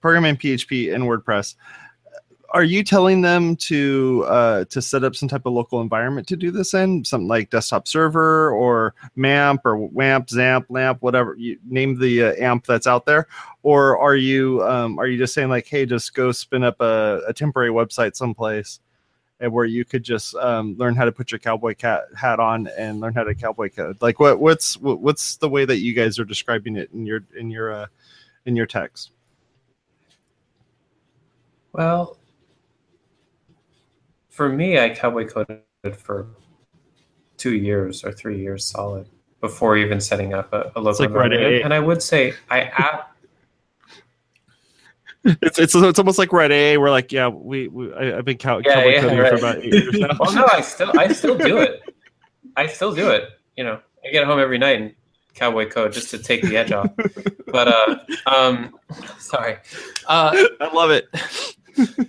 program 0.00 0.24
in 0.24 0.36
PHP 0.36 0.92
in 0.92 1.02
WordPress, 1.02 1.54
are 2.50 2.64
you 2.64 2.82
telling 2.82 3.20
them 3.20 3.54
to 3.54 4.24
uh, 4.26 4.64
to 4.64 4.82
set 4.82 5.04
up 5.04 5.14
some 5.14 5.28
type 5.28 5.46
of 5.46 5.52
local 5.52 5.80
environment 5.80 6.26
to 6.26 6.36
do 6.36 6.50
this 6.50 6.74
in? 6.74 7.04
Something 7.04 7.28
like 7.28 7.50
desktop 7.50 7.86
server 7.86 8.50
or 8.50 8.96
mamp 9.14 9.60
or 9.64 9.76
wamp 9.76 10.26
XAMPP 10.26 10.64
lamp 10.70 11.00
whatever 11.00 11.36
you 11.38 11.56
name 11.64 11.96
the 12.00 12.24
uh, 12.24 12.34
amp 12.36 12.66
that's 12.66 12.88
out 12.88 13.06
there? 13.06 13.28
Or 13.62 13.96
are 13.96 14.16
you 14.16 14.60
um, 14.64 14.98
are 14.98 15.06
you 15.06 15.18
just 15.18 15.34
saying 15.34 15.50
like 15.50 15.68
hey 15.68 15.86
just 15.86 16.14
go 16.14 16.32
spin 16.32 16.64
up 16.64 16.80
a, 16.80 17.20
a 17.28 17.32
temporary 17.32 17.70
website 17.70 18.16
someplace 18.16 18.80
and 19.40 19.52
where 19.52 19.64
you 19.64 19.84
could 19.84 20.02
just 20.02 20.34
um, 20.36 20.74
learn 20.78 20.96
how 20.96 21.04
to 21.04 21.12
put 21.12 21.30
your 21.30 21.38
cowboy 21.38 21.74
cat 21.74 22.04
hat 22.16 22.40
on 22.40 22.66
and 22.78 23.00
learn 23.00 23.14
how 23.14 23.24
to 23.24 23.34
cowboy 23.34 23.68
code 23.68 23.96
like 24.00 24.18
what 24.20 24.40
what's 24.40 24.76
what's 24.78 25.36
the 25.36 25.48
way 25.48 25.64
that 25.64 25.78
you 25.78 25.92
guys 25.92 26.18
are 26.18 26.24
describing 26.24 26.76
it 26.76 26.90
in 26.92 27.06
your 27.06 27.24
in 27.36 27.50
your 27.50 27.72
uh, 27.72 27.86
in 28.46 28.56
your 28.56 28.66
text 28.66 29.12
well 31.72 32.18
for 34.38 34.48
me, 34.48 34.78
I 34.78 34.90
cowboy 34.90 35.26
coded 35.26 35.62
for 35.96 36.28
two 37.38 37.56
years 37.56 38.04
or 38.04 38.12
three 38.12 38.38
years 38.38 38.64
solid 38.64 39.08
before 39.40 39.76
even 39.76 40.00
setting 40.00 40.32
up 40.32 40.52
a, 40.52 40.70
a 40.76 40.80
local 40.80 41.06
like 41.06 41.12
Red 41.12 41.32
environment. 41.32 41.64
And 41.64 41.74
I 41.74 41.80
would 41.80 42.00
say 42.00 42.34
I. 42.48 43.02
it's, 45.24 45.58
it's 45.58 45.74
it's 45.74 45.98
almost 45.98 46.18
like 46.18 46.32
we're 46.32 46.42
at 46.42 46.52
A. 46.52 46.78
We're 46.78 46.90
like, 46.90 47.12
yeah, 47.12 47.28
we, 47.28 47.68
we 47.68 47.92
I, 47.94 48.04
have 48.16 48.24
been 48.24 48.38
cow- 48.38 48.60
yeah, 48.64 48.74
cowboy 48.74 48.88
yeah, 48.88 49.00
coding 49.00 49.18
right. 49.18 49.30
for 49.30 49.38
about 49.38 49.58
eight 49.58 49.72
years 49.72 49.98
now. 49.98 50.16
well, 50.18 50.32
no, 50.32 50.46
I 50.52 50.60
still 50.60 50.98
I 50.98 51.12
still 51.12 51.36
do 51.36 51.58
it. 51.58 51.82
I 52.56 52.66
still 52.66 52.94
do 52.94 53.10
it. 53.10 53.30
You 53.56 53.64
know, 53.64 53.80
I 54.04 54.10
get 54.10 54.24
home 54.24 54.38
every 54.38 54.58
night 54.58 54.80
and 54.80 54.94
cowboy 55.34 55.68
code 55.68 55.92
just 55.92 56.10
to 56.10 56.18
take 56.18 56.42
the 56.42 56.56
edge 56.56 56.72
off. 56.72 56.90
But 57.46 57.68
uh, 57.68 57.98
um, 58.26 58.78
sorry. 59.18 59.56
Uh, 60.06 60.32
I 60.60 60.74
love 60.74 60.90
it. 60.90 61.08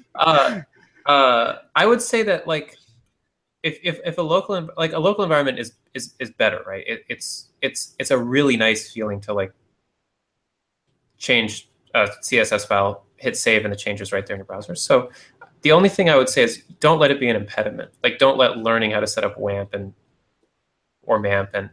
uh, 0.16 0.62
uh, 1.06 1.56
I 1.76 1.86
would 1.86 2.02
say 2.02 2.24
that 2.24 2.48
like 2.48 2.78
if, 3.64 3.80
if, 3.84 4.00
if 4.06 4.18
a 4.18 4.22
local 4.22 4.70
like 4.78 4.94
a 4.94 5.00
local 5.00 5.24
environment 5.24 5.60
is 5.60 5.74
is, 5.94 6.14
is 6.20 6.32
better, 6.32 6.62
right? 6.68 6.84
It, 6.88 7.06
it's 7.08 7.50
it's 7.62 7.96
it's 8.00 8.12
a 8.12 8.18
really 8.18 8.58
nice 8.58 8.92
feeling 8.92 9.22
to 9.22 9.34
like 9.34 9.54
change 11.18 11.70
a 11.94 12.08
CSS 12.24 12.68
file, 12.68 13.06
hit 13.18 13.38
save, 13.38 13.66
and 13.66 13.72
the 13.72 13.78
changes 13.78 14.12
right 14.12 14.26
there 14.26 14.36
in 14.36 14.40
your 14.40 14.46
browser. 14.46 14.76
So 14.76 15.10
the 15.62 15.72
only 15.72 15.90
thing 15.90 16.10
I 16.10 16.16
would 16.16 16.30
say 16.30 16.44
is 16.44 16.64
don't 16.80 17.00
let 17.00 17.12
it 17.12 17.20
be 17.20 17.30
an 17.30 17.36
impediment. 17.36 17.92
Like 18.04 18.18
don't 18.18 18.38
let 18.38 18.58
learning 18.58 18.92
how 18.92 19.00
to 19.00 19.08
set 19.08 19.24
up 19.24 19.38
WAMP 19.38 19.74
and 19.74 19.94
or 21.04 21.20
MAMP 21.20 21.50
and 21.54 21.70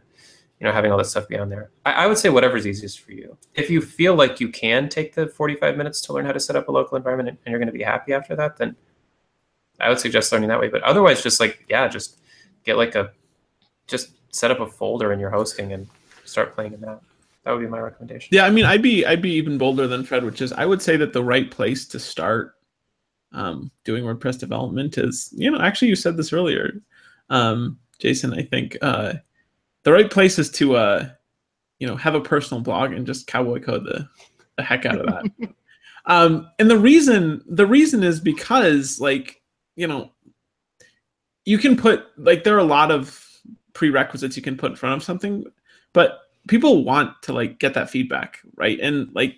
you 0.59 0.65
know 0.65 0.73
having 0.73 0.91
all 0.91 0.97
that 0.97 1.05
stuff 1.05 1.27
be 1.27 1.37
on 1.37 1.49
there. 1.49 1.71
I, 1.85 1.91
I 1.93 2.07
would 2.07 2.17
say 2.17 2.29
whatever's 2.29 2.67
easiest 2.67 2.99
for 2.99 3.11
you. 3.11 3.37
If 3.53 3.69
you 3.69 3.81
feel 3.81 4.15
like 4.15 4.39
you 4.39 4.49
can 4.49 4.89
take 4.89 5.13
the 5.13 5.27
45 5.27 5.77
minutes 5.77 6.01
to 6.01 6.13
learn 6.13 6.25
how 6.25 6.31
to 6.31 6.39
set 6.39 6.55
up 6.55 6.67
a 6.67 6.71
local 6.71 6.97
environment 6.97 7.29
and, 7.29 7.37
and 7.45 7.51
you're 7.51 7.59
going 7.59 7.71
to 7.71 7.77
be 7.77 7.83
happy 7.83 8.13
after 8.13 8.35
that, 8.35 8.57
then 8.57 8.75
I 9.79 9.89
would 9.89 9.99
suggest 9.99 10.31
learning 10.31 10.49
that 10.49 10.59
way. 10.59 10.67
But 10.67 10.83
otherwise, 10.83 11.21
just 11.23 11.39
like 11.39 11.65
yeah, 11.69 11.87
just 11.87 12.19
get 12.63 12.77
like 12.77 12.95
a 12.95 13.11
just 13.85 14.11
set 14.35 14.51
up 14.51 14.59
a 14.59 14.67
folder 14.67 15.13
in 15.13 15.19
your 15.19 15.29
hosting 15.29 15.71
and 15.71 15.87
start 16.25 16.53
playing 16.53 16.73
in 16.73 16.81
that. 16.81 17.01
That 17.47 17.53
would 17.53 17.61
be 17.61 17.67
my 17.67 17.79
recommendation. 17.79 18.27
Yeah, 18.33 18.45
I 18.45 18.49
mean, 18.49 18.65
I'd 18.65 18.81
be 18.81 19.05
I'd 19.05 19.21
be 19.21 19.31
even 19.31 19.57
bolder 19.57 19.87
than 19.87 20.03
Fred, 20.03 20.25
which 20.25 20.41
is 20.41 20.51
I 20.51 20.65
would 20.65 20.81
say 20.81 20.97
that 20.97 21.13
the 21.13 21.23
right 21.23 21.49
place 21.49 21.87
to 21.87 21.97
start 21.97 22.55
um, 23.31 23.71
doing 23.85 24.03
WordPress 24.03 24.37
development 24.37 24.97
is 24.97 25.33
you 25.33 25.49
know 25.49 25.61
actually 25.61 25.87
you 25.87 25.95
said 25.95 26.17
this 26.17 26.33
earlier, 26.33 26.81
um, 27.29 27.79
Jason. 27.99 28.33
I 28.33 28.41
think 28.41 28.77
uh, 28.81 29.13
the 29.83 29.93
right 29.93 30.11
place 30.11 30.37
is 30.37 30.49
to 30.51 30.75
uh, 30.75 31.09
you 31.79 31.87
know 31.87 31.95
have 31.95 32.15
a 32.15 32.19
personal 32.19 32.61
blog 32.61 32.91
and 32.91 33.07
just 33.07 33.27
cowboy 33.27 33.61
code 33.61 33.85
the 33.85 34.09
the 34.57 34.63
heck 34.63 34.85
out 34.85 34.99
of 34.99 35.05
that. 35.05 35.49
um, 36.05 36.49
and 36.59 36.69
the 36.69 36.77
reason 36.77 37.41
the 37.47 37.65
reason 37.65 38.03
is 38.03 38.19
because 38.19 38.99
like 38.99 39.41
you 39.77 39.87
know 39.87 40.11
you 41.45 41.57
can 41.57 41.77
put 41.77 42.07
like 42.17 42.43
there 42.43 42.55
are 42.55 42.59
a 42.59 42.63
lot 42.65 42.91
of 42.91 43.25
prerequisites 43.71 44.35
you 44.35 44.43
can 44.43 44.57
put 44.57 44.71
in 44.71 44.75
front 44.75 44.97
of 44.97 45.03
something 45.03 45.45
but 45.93 46.26
people 46.47 46.83
want 46.83 47.21
to 47.23 47.33
like 47.33 47.59
get 47.59 47.73
that 47.73 47.89
feedback 47.89 48.39
right? 48.55 48.79
And 48.79 49.13
like 49.13 49.35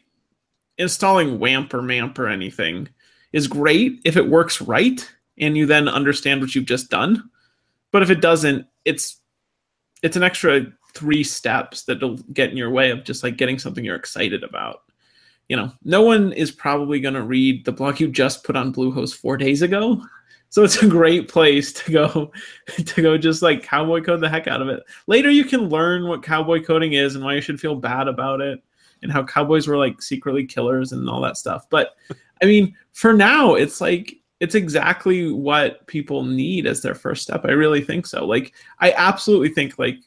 installing 0.78 1.40
wamp 1.40 1.74
or 1.74 1.82
mamp 1.82 2.18
or 2.18 2.28
anything 2.28 2.88
is 3.34 3.48
great 3.48 4.00
if 4.06 4.18
it 4.18 4.30
works 4.30 4.62
right 4.62 5.10
and 5.38 5.56
you 5.56 5.66
then 5.66 5.88
understand 5.88 6.42
what 6.42 6.56
you've 6.56 6.66
just 6.66 6.90
done. 6.90 7.30
But 7.92 8.04
if 8.04 8.10
it 8.10 8.22
doesn't 8.22 8.66
it's 8.86 9.18
it's 10.02 10.16
an 10.16 10.24
extra 10.24 10.66
three 10.94 11.24
steps 11.24 11.84
that'll 11.84 12.18
get 12.34 12.50
in 12.50 12.58
your 12.58 12.72
way 12.72 12.90
of 12.90 13.04
just 13.04 13.24
like 13.24 13.38
getting 13.38 13.60
something 13.60 13.84
you're 13.84 13.96
excited 13.96 14.44
about. 14.44 14.84
You 15.48 15.58
know 15.58 15.72
no 15.84 16.02
one 16.02 16.32
is 16.34 16.52
probably 16.52 17.00
going 17.00 17.16
to 17.16 17.24
read 17.24 17.66
the 17.66 17.72
blog 17.72 18.00
you 18.00 18.08
just 18.08 18.44
put 18.44 18.56
on 18.56 18.74
bluehost 18.74 19.16
four 19.16 19.36
days 19.36 19.62
ago 19.62 20.02
so 20.50 20.64
it's 20.64 20.82
a 20.82 20.88
great 20.88 21.28
place 21.28 21.72
to 21.74 21.92
go 21.92 22.32
to 22.86 23.02
go 23.02 23.18
just 23.18 23.42
like 23.42 23.64
cowboy 23.64 24.02
code 24.02 24.22
the 24.22 24.30
heck 24.30 24.48
out 24.48 24.62
of 24.62 24.68
it. 24.68 24.84
Later 25.08 25.30
you 25.30 25.46
can 25.46 25.70
learn 25.70 26.08
what 26.08 26.24
cowboy 26.24 26.64
coding 26.64 26.94
is 26.94 27.16
and 27.16 27.24
why 27.24 27.36
you 27.36 27.42
should 27.42 27.60
feel 27.60 27.76
bad 27.76 28.08
about 28.08 28.42
it 28.42 28.62
and 29.02 29.12
how 29.12 29.24
cowboys 29.24 29.68
were 29.68 29.78
like 29.78 30.02
secretly 30.02 30.46
killers 30.46 30.92
and 30.92 31.10
all 31.10 31.22
that 31.22 31.38
stuff. 31.38 31.68
But 31.70 31.96
I 32.42 32.46
mean, 32.46 32.76
for 32.94 33.14
now 33.14 33.56
it's 33.56 33.80
like 33.80 34.16
it's 34.40 34.56
exactly 34.56 35.32
what 35.32 35.86
people 35.88 36.24
need 36.24 36.66
as 36.66 36.82
their 36.82 36.96
first 36.96 37.22
step. 37.22 37.46
I 37.46 37.52
really 37.52 37.82
think 37.82 38.08
so. 38.08 38.26
Like 38.26 38.54
I 38.80 38.94
absolutely 38.94 39.50
think 39.50 39.78
like 39.78 39.98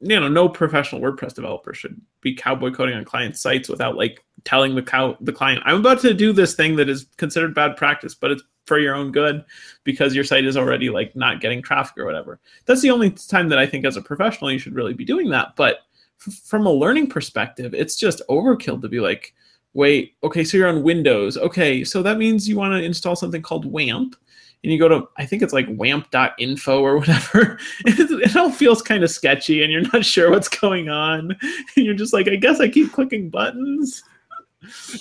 you 0.00 0.20
know, 0.20 0.28
no 0.28 0.48
professional 0.48 1.00
WordPress 1.00 1.34
developer 1.34 1.72
should 1.72 1.98
be 2.20 2.34
cowboy 2.34 2.70
coding 2.70 2.96
on 2.96 3.04
client 3.04 3.36
sites 3.36 3.68
without 3.68 3.96
like 3.96 4.22
telling 4.44 4.74
the 4.74 4.82
cow 4.82 5.16
the 5.20 5.32
client, 5.32 5.62
I'm 5.64 5.80
about 5.80 6.00
to 6.00 6.12
do 6.12 6.32
this 6.32 6.54
thing 6.54 6.76
that 6.76 6.88
is 6.88 7.06
considered 7.16 7.54
bad 7.54 7.76
practice, 7.76 8.14
but 8.14 8.30
it's 8.30 8.42
for 8.64 8.78
your 8.78 8.94
own 8.94 9.12
good 9.12 9.44
because 9.84 10.14
your 10.14 10.24
site 10.24 10.44
is 10.44 10.56
already 10.56 10.90
like 10.90 11.14
not 11.14 11.40
getting 11.40 11.62
traffic 11.62 11.98
or 11.98 12.04
whatever. 12.04 12.40
That's 12.66 12.80
the 12.80 12.90
only 12.90 13.10
time 13.10 13.48
that 13.50 13.58
I 13.58 13.66
think 13.66 13.84
as 13.84 13.96
a 13.96 14.02
professional 14.02 14.50
you 14.50 14.58
should 14.58 14.74
really 14.74 14.94
be 14.94 15.04
doing 15.04 15.30
that. 15.30 15.54
But 15.56 15.80
f- 16.26 16.34
from 16.34 16.66
a 16.66 16.72
learning 16.72 17.08
perspective, 17.08 17.74
it's 17.74 17.96
just 17.96 18.22
overkill 18.28 18.80
to 18.80 18.88
be 18.88 19.00
like, 19.00 19.34
wait, 19.74 20.14
okay, 20.22 20.44
so 20.44 20.56
you're 20.56 20.68
on 20.68 20.82
Windows. 20.82 21.36
Okay, 21.36 21.84
so 21.84 22.02
that 22.02 22.18
means 22.18 22.48
you 22.48 22.56
want 22.56 22.72
to 22.72 22.82
install 22.82 23.16
something 23.16 23.42
called 23.42 23.70
WAMP. 23.70 24.14
And 24.62 24.72
you 24.72 24.78
go 24.78 24.88
to, 24.88 25.06
I 25.18 25.26
think 25.26 25.42
it's 25.42 25.52
like 25.52 25.68
wamp.info 25.68 26.80
or 26.80 26.96
whatever. 26.96 27.58
It, 27.84 28.30
it 28.30 28.36
all 28.36 28.50
feels 28.50 28.80
kind 28.80 29.04
of 29.04 29.10
sketchy 29.10 29.62
and 29.62 29.70
you're 29.70 29.82
not 29.92 30.06
sure 30.06 30.30
what's 30.30 30.48
going 30.48 30.88
on. 30.88 31.32
And 31.32 31.40
you're 31.76 31.92
just 31.92 32.14
like, 32.14 32.28
I 32.28 32.36
guess 32.36 32.60
I 32.60 32.68
keep 32.68 32.92
clicking 32.92 33.28
buttons. 33.28 34.02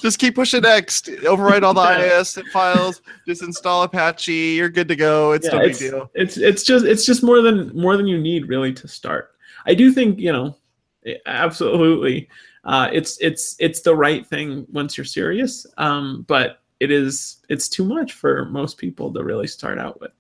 Just 0.02 0.20
keep 0.20 0.36
pushing 0.36 0.62
next. 0.62 1.08
Overwrite 1.08 1.64
all 1.64 1.74
the 1.74 1.82
IIS 1.82 2.38
files. 2.52 3.02
Just 3.28 3.42
install 3.44 3.84
Apache. 3.84 4.56
You're 4.56 4.70
good 4.70 4.88
to 4.88 4.96
go. 4.96 5.32
It's 5.34 5.46
Yeah, 5.48 5.54
no 5.54 5.60
big 5.60 5.70
it's, 5.72 5.80
deal. 5.80 6.12
it's 6.14 6.38
it's 6.38 6.64
just 6.64 6.86
it's 6.86 7.06
just 7.06 7.24
more 7.24 7.42
than 7.42 7.76
more 7.76 7.98
than 7.98 8.08
you 8.08 8.18
need 8.20 8.48
really 8.48 8.74
to 8.74 8.88
start. 8.88 9.32
I 9.66 9.74
do 9.74 9.92
think 9.92 10.20
you 10.20 10.32
know, 10.32 10.56
absolutely, 11.26 12.30
uh, 12.66 12.90
it's 12.92 13.18
it's 13.22 13.56
it's 13.60 13.82
the 13.82 13.96
right 13.96 14.26
thing 14.28 14.66
once 14.72 14.98
you're 14.98 15.06
serious. 15.06 15.66
Um, 15.78 16.26
but 16.28 16.60
it 16.80 16.92
is 16.92 17.38
it's 17.50 17.70
too 17.70 17.86
much 17.86 18.14
for 18.14 18.46
most 18.46 18.78
people 18.78 19.14
to 19.14 19.24
really 19.24 19.48
start 19.48 19.80
out 19.80 20.02
with. 20.02 20.12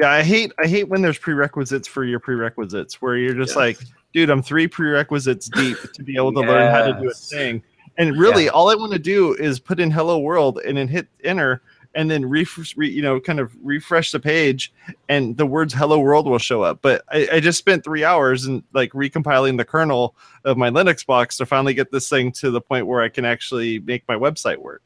Yeah, 0.00 0.10
I 0.10 0.22
hate 0.22 0.52
I 0.62 0.66
hate 0.66 0.88
when 0.88 1.00
there's 1.02 1.18
prerequisites 1.18 1.86
for 1.86 2.04
your 2.04 2.18
prerequisites 2.18 3.00
where 3.00 3.16
you're 3.16 3.34
just 3.34 3.50
Yes. 3.50 3.56
like, 3.56 3.78
dude, 4.12 4.30
I'm 4.30 4.42
three 4.42 4.66
prerequisites 4.66 5.48
deep 5.48 5.78
to 5.92 6.02
be 6.02 6.16
able 6.16 6.32
to 6.34 6.40
learn 6.40 6.70
how 6.70 6.82
to 6.86 6.92
do 7.00 7.08
a 7.10 7.14
thing. 7.14 7.62
And 7.98 8.16
really, 8.18 8.44
Yeah. 8.44 8.50
all 8.50 8.70
I 8.70 8.74
want 8.74 8.92
to 8.92 8.98
do 8.98 9.34
is 9.34 9.58
put 9.60 9.78
in 9.80 9.90
"Hello 9.90 10.18
World" 10.18 10.58
and 10.64 10.76
then 10.78 10.88
hit 10.88 11.08
enter, 11.24 11.60
and 11.94 12.10
then 12.10 12.24
refresh, 12.24 12.74
re, 12.74 12.88
you 12.88 13.02
know, 13.02 13.20
kind 13.20 13.38
of 13.38 13.52
refresh 13.62 14.12
the 14.12 14.20
page, 14.20 14.72
and 15.10 15.36
the 15.36 15.44
words 15.44 15.74
"Hello 15.74 16.00
World" 16.00 16.26
will 16.26 16.38
show 16.38 16.62
up. 16.62 16.78
But 16.80 17.04
I, 17.10 17.28
I 17.32 17.40
just 17.40 17.58
spent 17.58 17.84
three 17.84 18.02
hours 18.02 18.46
and 18.46 18.62
like 18.72 18.92
recompiling 18.92 19.58
the 19.58 19.64
kernel 19.66 20.16
of 20.44 20.56
my 20.56 20.70
Linux 20.70 21.04
box 21.04 21.36
to 21.36 21.44
finally 21.46 21.74
get 21.74 21.90
this 21.92 22.08
thing 22.08 22.32
to 22.32 22.50
the 22.50 22.62
point 22.62 22.86
where 22.86 23.02
I 23.02 23.10
can 23.10 23.26
actually 23.26 23.78
make 23.80 24.04
my 24.08 24.16
website 24.16 24.56
work. 24.58 24.82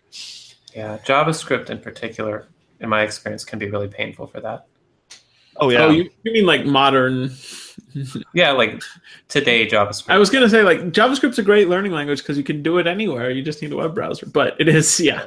Yeah, 0.74 0.98
JavaScript 1.06 1.70
in 1.70 1.78
particular, 1.78 2.48
in 2.80 2.88
my 2.88 3.02
experience, 3.02 3.44
can 3.44 3.58
be 3.60 3.70
really 3.70 3.88
painful 3.88 4.26
for 4.26 4.40
that. 4.40 4.66
Oh, 5.58 5.66
oh 5.66 5.68
yeah, 5.70 5.84
Oh, 5.84 5.90
you, 5.90 6.10
you 6.24 6.32
mean 6.32 6.44
like 6.44 6.66
modern? 6.66 7.30
Yeah, 8.34 8.52
like 8.52 8.82
today 9.28 9.66
JavaScript. 9.66 10.10
I 10.10 10.18
was 10.18 10.30
gonna 10.30 10.48
say 10.50 10.62
like 10.62 10.80
JavaScript's 10.92 11.38
a 11.38 11.42
great 11.42 11.68
learning 11.68 11.92
language 11.92 12.18
because 12.18 12.36
you 12.36 12.44
can 12.44 12.62
do 12.62 12.78
it 12.78 12.86
anywhere. 12.86 13.30
You 13.30 13.42
just 13.42 13.62
need 13.62 13.72
a 13.72 13.76
web 13.76 13.94
browser. 13.94 14.26
But 14.26 14.54
it 14.60 14.68
is 14.68 15.00
yeah. 15.10 15.26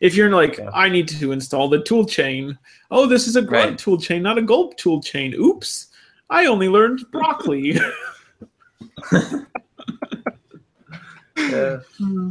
If 0.00 0.14
you're 0.14 0.30
like, 0.30 0.58
Yeah. 0.58 0.70
I 0.72 0.88
need 0.88 1.08
to 1.08 1.32
install 1.32 1.68
the 1.68 1.82
tool 1.82 2.06
chain. 2.06 2.58
Oh, 2.90 3.06
this 3.06 3.26
is 3.26 3.36
a 3.36 3.42
grunt 3.42 3.70
Right. 3.70 3.78
tool 3.78 3.98
chain, 3.98 4.22
not 4.22 4.38
a 4.38 4.42
gulp 4.42 4.76
tool 4.76 5.02
chain. 5.02 5.34
Oops, 5.34 5.86
I 6.30 6.46
only 6.46 6.68
learned 6.68 7.04
broccoli. 7.10 7.78
Yeah. 11.36 11.78
Hmm. 11.98 12.30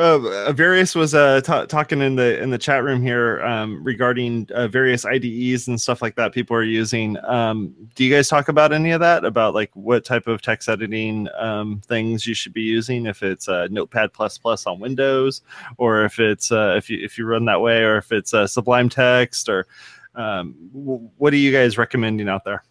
Uh, 0.00 0.52
Various 0.52 0.94
was 0.94 1.14
uh, 1.14 1.40
t- 1.40 1.66
talking 1.66 2.00
in 2.00 2.16
the 2.16 2.40
in 2.40 2.50
the 2.50 2.58
chat 2.58 2.82
room 2.82 3.02
here 3.02 3.42
um, 3.42 3.82
regarding 3.84 4.48
uh, 4.54 4.66
various 4.68 5.04
IDEs 5.04 5.68
and 5.68 5.80
stuff 5.80 6.00
like 6.00 6.16
that 6.16 6.32
people 6.32 6.56
are 6.56 6.62
using. 6.62 7.16
Um, 7.24 7.74
do 7.94 8.04
you 8.04 8.14
guys 8.14 8.28
talk 8.28 8.48
about 8.48 8.72
any 8.72 8.92
of 8.92 9.00
that? 9.00 9.24
About 9.24 9.54
like 9.54 9.70
what 9.74 10.04
type 10.04 10.26
of 10.26 10.42
text 10.42 10.68
editing 10.68 11.28
um, 11.38 11.82
things 11.86 12.26
you 12.26 12.34
should 12.34 12.52
be 12.52 12.62
using? 12.62 13.06
If 13.06 13.22
it's 13.22 13.48
uh, 13.48 13.68
Notepad 13.70 14.12
plus 14.12 14.38
plus 14.38 14.66
on 14.66 14.80
Windows, 14.80 15.42
or 15.76 16.04
if 16.04 16.18
it's 16.18 16.50
uh, 16.50 16.74
if 16.76 16.88
you 16.88 16.98
if 17.02 17.18
you 17.18 17.26
run 17.26 17.44
that 17.44 17.60
way, 17.60 17.82
or 17.82 17.98
if 17.98 18.10
it's 18.12 18.32
uh, 18.32 18.46
Sublime 18.46 18.88
Text, 18.88 19.48
or 19.48 19.66
um, 20.14 20.54
w- 20.72 21.10
what 21.18 21.32
are 21.32 21.36
you 21.36 21.52
guys 21.52 21.78
recommending 21.78 22.28
out 22.28 22.44
there? 22.44 22.64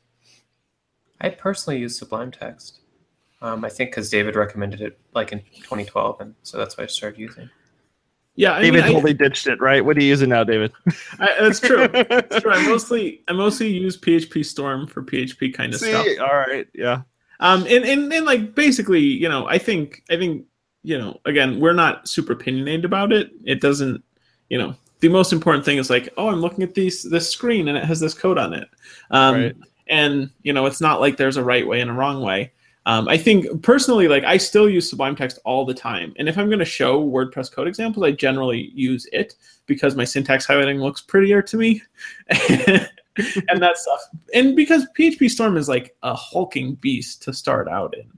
I 1.21 1.29
personally 1.29 1.79
use 1.79 1.97
Sublime 1.97 2.31
Text. 2.31 2.79
Um, 3.41 3.63
I 3.63 3.69
think 3.69 3.91
because 3.91 4.09
David 4.09 4.35
recommended 4.35 4.81
it 4.81 4.99
like 5.13 5.31
in 5.31 5.39
2012, 5.39 6.21
and 6.21 6.35
so 6.43 6.57
that's 6.57 6.77
why 6.77 6.83
I 6.83 6.87
started 6.87 7.19
using. 7.19 7.49
Yeah, 8.35 8.53
I 8.53 8.61
David 8.61 8.73
mean, 8.75 8.83
I- 8.83 8.93
totally 8.93 9.13
ditched 9.13 9.47
it, 9.47 9.59
right? 9.61 9.83
What 9.83 9.97
are 9.97 10.01
you 10.01 10.07
using 10.07 10.29
now, 10.29 10.43
David? 10.43 10.71
I, 11.19 11.35
that's 11.39 11.59
true. 11.59 11.87
That's 11.87 12.41
true. 12.41 12.51
I 12.51 12.65
mostly 12.67 13.21
I 13.27 13.33
mostly 13.33 13.69
use 13.69 13.97
PHP 13.99 14.45
Storm 14.45 14.87
for 14.87 15.03
PHP 15.03 15.53
kind 15.53 15.73
of 15.73 15.79
See, 15.79 15.89
stuff. 15.89 16.07
all 16.21 16.37
right, 16.37 16.67
yeah. 16.73 17.01
Um, 17.41 17.61
and, 17.69 17.85
and 17.85 18.11
and 18.13 18.25
like 18.25 18.55
basically, 18.55 19.01
you 19.01 19.29
know, 19.29 19.47
I 19.47 19.57
think 19.57 20.03
I 20.09 20.17
think 20.17 20.45
you 20.83 20.97
know, 20.97 21.19
again, 21.25 21.59
we're 21.59 21.73
not 21.73 22.07
super 22.07 22.33
opinionated 22.33 22.85
about 22.85 23.11
it. 23.11 23.31
It 23.43 23.59
doesn't, 23.61 24.01
you 24.49 24.57
know, 24.57 24.73
the 25.01 25.09
most 25.09 25.33
important 25.33 25.65
thing 25.65 25.77
is 25.77 25.89
like, 25.89 26.07
oh, 26.17 26.29
I'm 26.29 26.39
looking 26.41 26.63
at 26.63 26.73
these 26.73 27.03
this 27.03 27.29
screen 27.29 27.67
and 27.67 27.77
it 27.77 27.83
has 27.83 27.99
this 27.99 28.13
code 28.13 28.37
on 28.37 28.53
it. 28.53 28.67
Um, 29.11 29.35
Right. 29.35 29.55
and 29.87 30.29
you 30.43 30.53
know, 30.53 30.65
it's 30.65 30.79
not 30.81 31.01
like 31.01 31.17
there's 31.17 31.35
a 31.37 31.43
right 31.43 31.65
way 31.67 31.81
and 31.81 31.89
a 31.91 31.93
wrong 31.93 32.21
way. 32.21 32.51
Um, 32.85 33.07
I 33.07 33.17
think 33.17 33.61
personally, 33.61 34.07
like 34.07 34.23
I 34.23 34.37
still 34.37 34.69
use 34.69 34.89
Sublime 34.89 35.15
Text 35.15 35.39
all 35.45 35.65
the 35.65 35.73
time, 35.73 36.13
and 36.17 36.29
if 36.29 36.37
I'm 36.37 36.47
going 36.47 36.59
to 36.59 36.65
show 36.65 37.03
WordPress 37.03 37.51
code 37.51 37.67
examples, 37.67 38.05
I 38.05 38.11
generally 38.11 38.71
use 38.73 39.07
it 39.11 39.35
because 39.65 39.95
my 39.95 40.05
syntax 40.05 40.47
highlighting 40.47 40.79
looks 40.79 41.01
prettier 41.01 41.41
to 41.41 41.57
me, 41.57 41.81
and 42.29 42.87
that 43.61 43.77
stuff. 43.77 43.99
And 44.33 44.55
because 44.55 44.87
PHP 44.97 45.29
Storm 45.29 45.57
is 45.57 45.67
like 45.67 45.95
a 46.03 46.15
hulking 46.15 46.75
beast 46.75 47.21
to 47.23 47.33
start 47.33 47.67
out 47.67 47.93
in, 47.97 48.09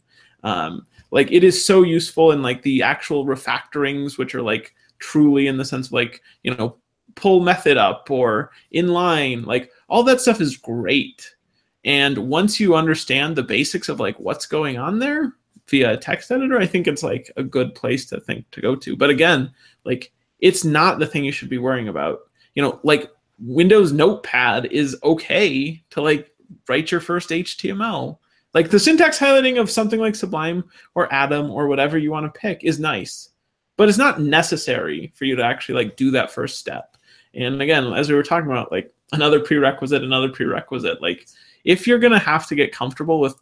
um, 0.43 0.85
like 1.09 1.31
it 1.31 1.43
is 1.43 1.63
so 1.63 1.81
useful 1.81 2.31
in 2.31 2.41
like 2.41 2.61
the 2.61 2.83
actual 2.83 3.25
refactorings, 3.25 4.17
which 4.17 4.35
are 4.35 4.41
like 4.43 4.75
truly 4.99 5.47
in 5.47 5.57
the 5.57 5.65
sense 5.65 5.88
of 5.88 5.93
like 5.93 6.21
you 6.43 6.55
know 6.55 6.77
pull 7.15 7.41
method 7.41 7.77
up 7.77 8.09
or 8.09 8.51
inline, 8.73 9.45
like 9.45 9.71
all 9.89 10.03
that 10.03 10.21
stuff 10.21 10.39
is 10.39 10.55
great. 10.55 11.35
And 11.83 12.17
once 12.17 12.59
you 12.59 12.75
understand 12.75 13.35
the 13.35 13.43
basics 13.43 13.89
of 13.89 13.99
like 13.99 14.19
what's 14.19 14.45
going 14.45 14.77
on 14.77 14.99
there 14.99 15.33
via 15.67 15.93
a 15.93 15.97
text 15.97 16.31
editor, 16.31 16.59
I 16.59 16.67
think 16.67 16.87
it's 16.87 17.03
like 17.03 17.31
a 17.37 17.43
good 17.43 17.73
place 17.73 18.05
to 18.07 18.19
think 18.19 18.49
to 18.51 18.61
go 18.61 18.75
to. 18.75 18.95
But 18.95 19.09
again, 19.09 19.51
like 19.83 20.11
it's 20.39 20.63
not 20.63 20.99
the 20.99 21.07
thing 21.07 21.23
you 21.23 21.31
should 21.31 21.49
be 21.49 21.57
worrying 21.57 21.87
about. 21.87 22.19
You 22.55 22.61
know, 22.61 22.79
like 22.83 23.09
Windows 23.39 23.91
Notepad 23.91 24.67
is 24.67 24.97
okay 25.03 25.81
to 25.91 26.01
like 26.01 26.31
write 26.67 26.91
your 26.91 27.01
first 27.01 27.29
HTML. 27.29 28.17
Like 28.53 28.69
the 28.69 28.79
syntax 28.79 29.17
highlighting 29.17 29.59
of 29.59 29.71
something 29.71 29.99
like 29.99 30.15
Sublime 30.15 30.63
or 30.93 31.11
Atom 31.13 31.49
or 31.49 31.67
whatever 31.67 31.97
you 31.97 32.11
want 32.11 32.31
to 32.31 32.39
pick 32.39 32.63
is 32.63 32.79
nice, 32.79 33.29
but 33.77 33.87
it's 33.87 33.97
not 33.97 34.21
necessary 34.21 35.11
for 35.15 35.25
you 35.25 35.35
to 35.37 35.43
actually 35.43 35.83
like 35.83 35.95
do 35.95 36.11
that 36.11 36.31
first 36.31 36.59
step. 36.59 36.97
And 37.33 37.61
again, 37.61 37.93
as 37.93 38.09
we 38.09 38.15
were 38.15 38.23
talking 38.23 38.51
about, 38.51 38.71
like 38.71 38.93
another 39.13 39.39
prerequisite, 39.39 40.03
another 40.03 40.29
prerequisite, 40.29 41.01
like 41.01 41.27
if 41.63 41.88
you're 41.88 41.99
going 41.99 42.13
to 42.13 42.19
have 42.19 42.47
to 42.47 42.55
get 42.55 42.71
comfortable 42.71 43.19
with 43.19 43.35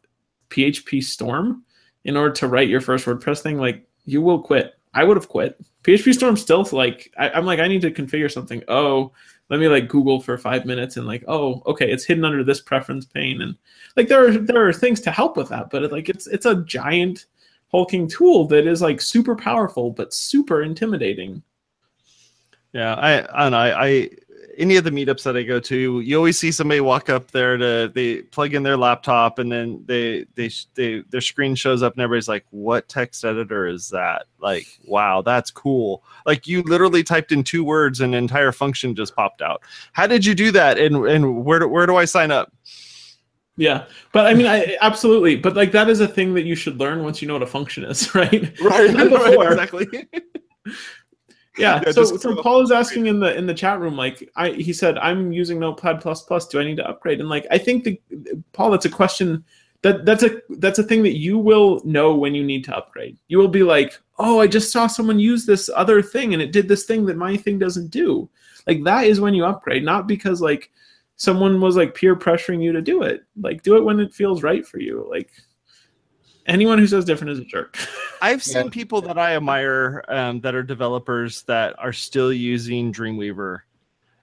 PHP 0.49 1.03
Storm 1.03 1.63
in 2.03 2.17
order 2.17 2.33
to 2.35 2.47
write 2.47 2.69
your 2.69 2.81
first 2.81 3.05
WordPress 3.05 3.41
thing, 3.41 3.57
like 3.57 3.85
you 4.05 4.21
will 4.21 4.41
quit. 4.41 4.73
I 4.93 5.03
would 5.03 5.17
have 5.17 5.29
quit. 5.29 5.59
PHP 5.83 6.13
Storm 6.13 6.35
still 6.35 6.67
like 6.71 7.11
I, 7.17 7.29
I'm 7.29 7.45
like 7.45 7.59
I 7.59 7.67
need 7.67 7.81
to 7.81 7.91
configure 7.91 8.31
something. 8.31 8.63
Oh, 8.67 9.11
let 9.49 9.59
me 9.59 9.67
like 9.67 9.87
Google 9.87 10.19
for 10.19 10.37
five 10.37 10.65
minutes 10.65 10.97
and 10.97 11.07
like 11.07 11.23
oh 11.27 11.61
okay 11.65 11.91
it's 11.91 12.05
hidden 12.05 12.25
under 12.25 12.43
this 12.43 12.61
preference 12.61 13.05
pane 13.05 13.41
and 13.41 13.55
like 13.95 14.07
there 14.07 14.27
are 14.27 14.31
there 14.31 14.67
are 14.67 14.73
things 14.73 14.99
to 15.01 15.11
help 15.11 15.37
with 15.37 15.49
that, 15.49 15.69
but 15.69 15.83
it, 15.83 15.91
like 15.91 16.09
it's 16.09 16.27
it's 16.27 16.45
a 16.45 16.63
giant 16.63 17.25
hulking 17.71 18.07
tool 18.07 18.47
that 18.47 18.65
is 18.67 18.81
like 18.81 18.99
super 18.99 19.35
powerful 19.35 19.91
but 19.91 20.13
super 20.13 20.63
intimidating. 20.63 21.41
Yeah, 22.73 22.95
I 22.95 23.49
know. 23.49 23.57
I, 23.57 23.87
I 23.87 24.09
any 24.59 24.75
of 24.75 24.83
the 24.83 24.91
meetups 24.91 25.23
that 25.23 25.37
I 25.37 25.43
go 25.43 25.59
to, 25.61 26.01
you 26.01 26.17
always 26.17 26.37
see 26.37 26.51
somebody 26.51 26.81
walk 26.81 27.09
up 27.09 27.31
there 27.31 27.57
to 27.57 27.91
they 27.93 28.21
plug 28.23 28.53
in 28.53 28.61
their 28.61 28.75
laptop 28.77 29.39
and 29.39 29.49
then 29.51 29.83
they 29.85 30.25
they 30.35 30.51
they 30.75 31.01
their 31.09 31.21
screen 31.21 31.55
shows 31.55 31.81
up 31.81 31.93
and 31.93 32.01
everybody's 32.03 32.27
like, 32.27 32.45
"What 32.51 32.89
text 32.89 33.23
editor 33.23 33.65
is 33.65 33.89
that?" 33.89 34.25
Like, 34.39 34.67
wow, 34.85 35.21
that's 35.21 35.49
cool. 35.49 36.03
Like 36.25 36.45
you 36.45 36.61
literally 36.63 37.03
typed 37.03 37.31
in 37.31 37.43
two 37.43 37.63
words 37.63 38.01
and 38.01 38.13
an 38.13 38.21
entire 38.21 38.51
function 38.51 38.93
just 38.95 39.15
popped 39.15 39.41
out. 39.41 39.63
How 39.93 40.05
did 40.05 40.25
you 40.25 40.35
do 40.35 40.51
that? 40.51 40.77
And 40.77 41.07
and 41.07 41.45
where 41.45 41.59
do, 41.59 41.67
where 41.67 41.85
do 41.85 41.95
I 41.95 42.05
sign 42.05 42.29
up? 42.29 42.53
Yeah, 43.55 43.85
but 44.13 44.25
I 44.25 44.33
mean, 44.33 44.45
I 44.45 44.77
absolutely. 44.81 45.37
But 45.37 45.55
like 45.55 45.71
that 45.71 45.89
is 45.89 46.01
a 46.01 46.07
thing 46.07 46.33
that 46.33 46.43
you 46.43 46.55
should 46.55 46.79
learn 46.79 47.03
once 47.03 47.21
you 47.21 47.27
know 47.27 47.35
what 47.35 47.43
a 47.43 47.47
function 47.47 47.85
is, 47.85 48.13
right? 48.15 48.31
Right, 48.61 48.95
before. 48.95 49.51
exactly. 49.53 49.87
Yeah. 51.59 51.81
Yeah, 51.85 51.91
so 51.91 52.03
so 52.03 52.35
Paul 52.41 52.61
is 52.61 52.71
asking 52.71 53.07
in 53.07 53.19
the 53.19 53.35
in 53.37 53.45
the 53.45 53.53
chat 53.53 53.79
room, 53.79 53.95
like 53.95 54.29
I 54.35 54.51
he 54.51 54.73
said, 54.73 54.97
I'm 54.97 55.31
using 55.31 55.59
Notepad 55.59 56.01
plus 56.01 56.23
plus. 56.23 56.47
Do 56.47 56.59
I 56.59 56.63
need 56.63 56.77
to 56.77 56.87
upgrade? 56.87 57.19
And 57.19 57.29
like 57.29 57.45
I 57.51 57.57
think 57.57 57.83
the 57.83 57.99
Paul, 58.53 58.71
that's 58.71 58.85
a 58.85 58.89
question 58.89 59.43
that 59.81 60.05
that's 60.05 60.23
a 60.23 60.41
that's 60.57 60.79
a 60.79 60.83
thing 60.83 61.03
that 61.03 61.17
you 61.17 61.37
will 61.37 61.81
know 61.85 62.15
when 62.15 62.35
you 62.35 62.43
need 62.43 62.63
to 62.65 62.75
upgrade. 62.75 63.17
You 63.27 63.37
will 63.37 63.47
be 63.47 63.63
like, 63.63 63.97
oh, 64.17 64.39
I 64.39 64.47
just 64.47 64.71
saw 64.71 64.87
someone 64.87 65.19
use 65.19 65.45
this 65.45 65.69
other 65.75 66.01
thing 66.01 66.33
and 66.33 66.41
it 66.41 66.51
did 66.51 66.67
this 66.67 66.85
thing 66.85 67.05
that 67.05 67.17
my 67.17 67.37
thing 67.37 67.59
doesn't 67.59 67.89
do. 67.89 68.29
Like 68.67 68.83
that 68.83 69.05
is 69.05 69.21
when 69.21 69.33
you 69.33 69.45
upgrade, 69.45 69.83
not 69.83 70.07
because 70.07 70.41
like 70.41 70.69
someone 71.15 71.61
was 71.61 71.75
like 71.75 71.95
peer 71.95 72.15
pressuring 72.15 72.61
you 72.61 72.71
to 72.73 72.81
do 72.81 73.03
it. 73.03 73.23
Like 73.39 73.63
do 73.63 73.77
it 73.77 73.83
when 73.83 73.99
it 73.99 74.13
feels 74.13 74.43
right 74.43 74.65
for 74.65 74.79
you. 74.79 75.07
Like 75.09 75.31
anyone 76.45 76.77
who 76.79 76.87
says 76.87 77.05
different 77.05 77.31
is 77.31 77.39
a 77.39 77.45
jerk. 77.45 77.77
I've 78.21 78.43
seen 78.43 78.65
Yeah. 78.65 78.71
people 78.71 79.01
that 79.01 79.17
I 79.17 79.35
admire 79.35 80.03
um, 80.07 80.41
that 80.41 80.55
are 80.55 80.63
developers 80.63 81.43
that 81.43 81.75
are 81.79 81.93
still 81.93 82.33
using 82.33 82.91
Dreamweaver 82.93 83.59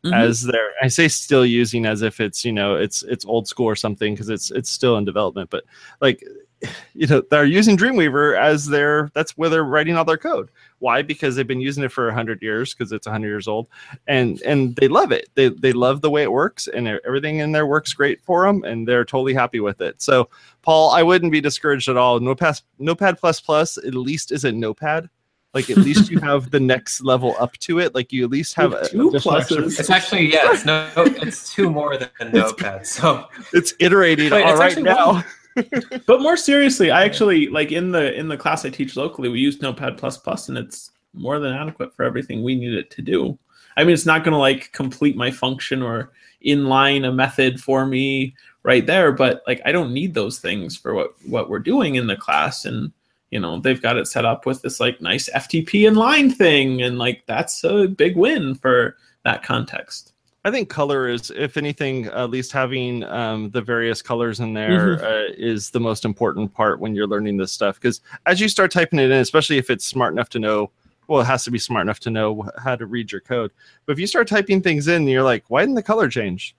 Mhm. 0.04 0.14
as 0.14 0.42
their. 0.42 0.68
I 0.82 0.88
say 0.88 1.08
still 1.08 1.44
using 1.46 1.86
as 1.86 2.02
if 2.02 2.20
it's 2.20 2.44
you 2.44 2.52
know 2.52 2.74
it's 2.76 3.02
it's 3.04 3.24
old 3.24 3.48
school 3.48 3.66
or 3.66 3.74
something 3.76 4.14
because 4.14 4.28
it's 4.28 4.50
it's 4.50 4.70
still 4.70 4.96
in 4.98 5.04
development. 5.04 5.50
But 5.50 5.64
like 6.00 6.22
you 6.94 7.06
know 7.06 7.22
they're 7.30 7.44
using 7.44 7.76
Dreamweaver 7.76 8.38
as 8.38 8.66
their 8.66 9.10
that's 9.14 9.36
where 9.36 9.48
they're 9.48 9.64
writing 9.64 9.96
all 9.96 10.04
their 10.04 10.16
code. 10.16 10.50
Why? 10.78 11.02
Because 11.02 11.36
they've 11.36 11.46
been 11.46 11.60
using 11.60 11.84
it 11.84 11.92
for 11.92 12.10
hundred 12.10 12.42
years 12.42 12.74
because 12.74 12.92
it's 12.92 13.06
hundred 13.06 13.28
years 13.28 13.48
old, 13.48 13.68
and 14.06 14.40
and 14.42 14.74
they 14.76 14.88
love 14.88 15.12
it. 15.12 15.28
They 15.34 15.48
they 15.48 15.72
love 15.72 16.00
the 16.00 16.10
way 16.10 16.22
it 16.22 16.32
works, 16.32 16.66
and 16.68 16.88
everything 16.88 17.38
in 17.38 17.52
there 17.52 17.66
works 17.66 17.92
great 17.92 18.22
for 18.24 18.46
them, 18.46 18.64
and 18.64 18.86
they're 18.86 19.04
totally 19.04 19.34
happy 19.34 19.60
with 19.60 19.80
it. 19.80 20.00
So 20.00 20.28
Paul, 20.62 20.90
I 20.90 21.02
wouldn't 21.02 21.32
be 21.32 21.40
discouraged 21.40 21.88
at 21.88 21.96
all. 21.96 22.20
Notepad 22.20 22.60
Notepad 22.78 23.18
plus 23.18 23.40
plus 23.40 23.76
at 23.78 23.94
least 23.94 24.32
isn't 24.32 24.58
Notepad. 24.58 25.10
Like 25.54 25.70
at 25.70 25.78
least 25.78 26.10
you 26.10 26.18
have 26.20 26.50
the 26.50 26.60
next 26.60 27.02
level 27.02 27.34
up 27.38 27.56
to 27.58 27.78
it. 27.80 27.94
Like 27.94 28.12
you 28.12 28.24
at 28.24 28.30
least 28.30 28.54
have 28.54 28.72
a, 28.72 28.88
Two 28.88 29.08
additional 29.08 29.40
pluses. 29.40 29.80
It's 29.80 29.90
actually 29.90 30.32
yeah, 30.32 30.52
it's 30.52 30.64
no, 30.66 30.90
it's 30.96 31.54
two 31.54 31.70
more 31.70 31.96
than 31.96 32.10
Notepad. 32.32 32.86
So 32.86 33.26
it's 33.52 33.74
iterating 33.80 34.30
Wait, 34.30 34.42
all 34.42 34.52
it's 34.52 34.60
right 34.60 34.68
actually 34.68 34.82
now. 34.84 35.24
but 36.06 36.20
more 36.20 36.36
seriously, 36.36 36.90
I 36.90 37.04
actually 37.04 37.48
like 37.48 37.72
in 37.72 37.90
the 37.90 38.14
in 38.14 38.28
the 38.28 38.36
class 38.36 38.64
I 38.64 38.70
teach 38.70 38.96
locally, 38.96 39.28
we 39.28 39.40
use 39.40 39.60
Notepad 39.60 39.98
plus 39.98 40.16
plus, 40.16 40.48
and 40.48 40.58
it's 40.58 40.90
more 41.14 41.38
than 41.38 41.54
adequate 41.54 41.94
for 41.94 42.04
everything 42.04 42.42
we 42.42 42.54
need 42.54 42.74
it 42.74 42.90
to 42.92 43.02
do. 43.02 43.38
I 43.76 43.84
mean, 43.84 43.94
it's 43.94 44.06
not 44.06 44.24
going 44.24 44.32
to 44.32 44.38
like 44.38 44.72
complete 44.72 45.16
my 45.16 45.30
function 45.30 45.82
or 45.82 46.12
inline 46.44 47.06
a 47.06 47.12
method 47.12 47.60
for 47.60 47.86
me 47.86 48.34
right 48.62 48.86
there, 48.86 49.12
but 49.12 49.42
like 49.46 49.60
I 49.64 49.72
don't 49.72 49.92
need 49.92 50.14
those 50.14 50.38
things 50.38 50.76
for 50.76 50.94
what 50.94 51.14
what 51.26 51.48
we're 51.48 51.58
doing 51.58 51.94
in 51.94 52.06
the 52.06 52.16
class, 52.16 52.64
and 52.64 52.92
you 53.30 53.40
know 53.40 53.60
they've 53.60 53.82
got 53.82 53.96
it 53.96 54.06
set 54.06 54.24
up 54.24 54.46
with 54.46 54.62
this 54.62 54.80
like 54.80 55.00
nice 55.00 55.28
FTP 55.30 55.82
inline 55.82 56.34
thing, 56.34 56.82
and 56.82 56.98
like 56.98 57.22
that's 57.26 57.64
a 57.64 57.88
big 57.88 58.16
win 58.16 58.54
for 58.54 58.96
that 59.24 59.42
context. 59.42 60.12
I 60.46 60.50
think 60.52 60.68
color 60.68 61.08
is, 61.08 61.32
if 61.34 61.56
anything, 61.56 62.06
at 62.06 62.30
least 62.30 62.52
having 62.52 63.02
um, 63.02 63.50
the 63.50 63.60
various 63.60 64.00
colors 64.00 64.38
in 64.38 64.54
there 64.54 65.04
uh, 65.04 65.32
is 65.36 65.70
the 65.70 65.80
most 65.80 66.04
important 66.04 66.54
part 66.54 66.78
when 66.78 66.94
you're 66.94 67.08
learning 67.08 67.36
this 67.36 67.50
stuff. 67.50 67.80
Because 67.80 68.00
as 68.26 68.40
you 68.40 68.48
start 68.48 68.70
typing 68.70 69.00
it 69.00 69.10
in, 69.10 69.18
especially 69.18 69.58
if 69.58 69.70
it's 69.70 69.84
smart 69.84 70.12
enough 70.12 70.28
to 70.28 70.38
know, 70.38 70.70
well, 71.08 71.20
it 71.20 71.24
has 71.24 71.42
to 71.46 71.50
be 71.50 71.58
smart 71.58 71.82
enough 71.82 71.98
to 71.98 72.10
know 72.10 72.48
how 72.62 72.76
to 72.76 72.86
read 72.86 73.10
your 73.10 73.22
code. 73.22 73.50
But 73.86 73.94
if 73.94 73.98
you 73.98 74.06
start 74.06 74.28
typing 74.28 74.62
things 74.62 74.86
in, 74.86 75.08
you're 75.08 75.24
like, 75.24 75.42
why 75.48 75.62
didn't 75.62 75.74
the 75.74 75.82
color 75.82 76.08
change? 76.08 76.54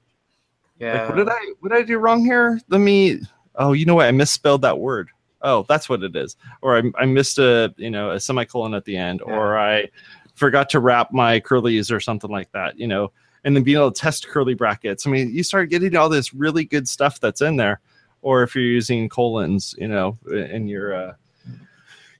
yeah, 0.79 1.03
Like, 1.03 1.09
what 1.09 1.15
did 1.15 1.29
I 1.29 1.53
what 1.61 1.71
did 1.71 1.77
I 1.77 1.83
do 1.83 1.97
wrong 1.97 2.25
here? 2.25 2.59
Let 2.67 2.79
me. 2.79 3.21
Oh, 3.55 3.71
you 3.71 3.85
know 3.85 3.95
what? 3.95 4.07
I 4.07 4.11
misspelled 4.11 4.63
that 4.63 4.77
word. 4.77 5.11
Oh, 5.43 5.65
that's 5.69 5.87
what 5.87 6.03
it 6.03 6.13
is. 6.13 6.35
Or 6.61 6.77
I, 6.77 6.83
I 6.99 7.05
missed 7.05 7.39
a 7.39 7.73
you 7.77 7.89
know 7.89 8.11
a 8.11 8.19
semicolon 8.19 8.73
at 8.73 8.83
the 8.83 8.97
end, 8.97 9.21
or 9.21 9.57
I 9.57 9.87
forgot 10.35 10.69
to 10.71 10.81
wrap 10.81 11.13
my 11.13 11.39
curlies 11.39 11.89
or 11.89 12.01
something 12.01 12.29
like 12.29 12.51
that. 12.51 12.77
You 12.77 12.87
know, 12.87 13.13
and 13.47 13.55
then 13.55 13.63
being 13.63 13.77
able 13.77 13.89
to 13.89 13.97
test 13.99 14.27
curly 14.27 14.53
brackets. 14.55 15.07
I 15.07 15.09
mean, 15.09 15.33
you 15.33 15.41
start 15.41 15.69
getting 15.69 15.95
all 15.95 16.09
this 16.09 16.33
really 16.33 16.65
good 16.65 16.85
stuff 16.85 17.17
that's 17.21 17.39
in 17.39 17.55
there. 17.55 17.79
Or 18.21 18.43
if 18.43 18.53
you're 18.53 18.63
using 18.65 19.07
colons, 19.07 19.73
you 19.77 19.87
know, 19.87 20.17
in 20.29 20.67
your 20.67 20.93
uh, 20.93 21.13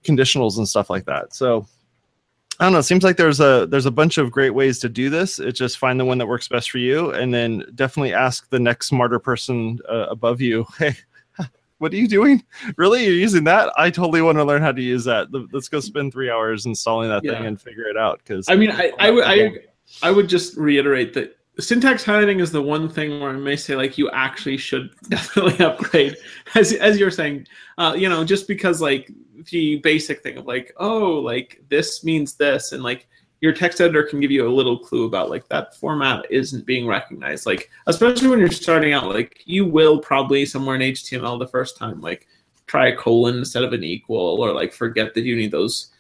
conditionals 0.06 0.58
and 0.58 0.66
stuff 0.66 0.90
like 0.90 1.04
that. 1.04 1.34
So 1.34 1.68
I 2.62 2.64
don't 2.64 2.72
know. 2.72 2.80
It 2.80 2.84
seems 2.84 3.04
like 3.04 3.18
there's 3.18 3.41
a 3.41 3.68
there's 3.70 3.88
a 3.88 3.91
bunch 3.91 4.18
of 4.18 4.32
great 4.32 4.52
ways 4.52 4.80
to 4.80 4.90
do 4.90 5.10
this. 5.10 5.38
It's 5.38 5.60
just 5.60 5.80
find 5.80 5.99
the 5.99 6.06
one 6.06 6.18
that 6.20 6.28
works 6.28 6.48
best 6.48 6.72
for 6.72 6.78
you, 6.78 7.12
and 7.12 7.34
then 7.34 7.66
definitely 7.76 8.14
ask 8.14 8.49
the 8.49 8.60
next 8.60 8.88
smarter 8.88 9.20
person 9.20 9.80
uh, 9.90 10.08
above 10.10 10.40
you. 10.40 10.66
Hey, 10.80 10.95
what 11.80 11.91
are 11.94 11.98
you 11.98 12.08
doing? 12.08 12.41
Really, 12.78 13.04
you're 13.04 13.14
using 13.14 13.44
that? 13.44 13.72
I 13.78 13.91
totally 13.91 14.22
want 14.24 14.38
to 14.40 14.44
learn 14.45 14.64
how 14.64 14.72
to 14.72 14.82
use 14.82 15.04
that. 15.04 15.28
Let's 15.52 15.68
go 15.70 15.80
spend 15.80 16.12
three 16.14 16.32
hours 16.32 16.66
installing 16.66 17.10
that 17.10 17.24
Yeah. 17.24 17.34
thing 17.34 17.45
and 17.45 17.62
figure 17.62 17.84
it 17.84 17.98
out. 17.98 18.18
Because 18.20 18.48
I 18.49 18.56
mean, 18.56 18.72
I, 18.72 18.91
I, 18.98 19.12
would- 19.12 19.24
I, 19.24 19.60
I 20.01 20.11
would 20.11 20.27
just 20.27 20.57
reiterate 20.57 21.14
that 21.14 21.38
syntax 21.59 22.03
highlighting 22.03 22.39
is 22.39 22.51
the 22.51 22.61
one 22.61 22.88
thing 22.88 23.19
where 23.19 23.31
I 23.31 23.34
may 23.34 23.55
say 23.55 23.76
like 23.76 23.97
you 23.97 24.09
actually 24.11 24.57
should 24.57 24.89
definitely 25.09 25.64
upgrade, 25.65 26.18
as 26.55 26.73
as 26.73 26.99
you're 26.99 27.11
saying, 27.11 27.47
uh, 27.77 27.95
you 27.97 28.09
know, 28.09 28.23
just 28.23 28.47
because 28.47 28.81
like 28.81 29.11
the 29.51 29.77
basic 29.77 30.22
thing 30.22 30.38
of 30.38 30.45
like, 30.45 30.73
oh, 30.77 31.19
like 31.19 31.61
this 31.69 32.03
means 32.03 32.35
this, 32.35 32.72
and 32.72 32.84
like 32.84 33.07
your 33.41 33.53
text 33.53 33.80
editor 33.80 34.03
can 34.03 34.19
give 34.19 34.31
you 34.31 34.47
a 34.47 34.49
little 34.49 34.80
clue 34.80 35.05
about 35.05 35.30
like 35.30 35.47
that 35.49 35.76
format 35.76 36.26
isn't 36.30 36.65
being 36.65 36.88
recognized. 36.88 37.45
Like 37.45 37.69
especially 37.88 38.27
when 38.27 38.39
you're 38.39 38.51
starting 38.51 38.93
out, 38.93 39.07
like 39.07 39.41
you 39.45 39.65
will 39.65 39.99
probably 39.99 40.45
somewhere 40.45 40.76
in 40.76 40.81
HTML 40.81 41.39
the 41.39 41.47
first 41.47 41.77
time 41.77 42.01
like 42.01 42.27
try 42.65 42.88
a 42.88 42.95
colon 42.95 43.38
instead 43.38 43.64
of 43.64 43.73
an 43.73 43.84
equal, 43.84 44.41
or 44.41 44.53
like 44.53 44.73
forget 44.73 45.14
that 45.14 45.22
you 45.22 45.35
need 45.35 45.51
those 45.51 45.91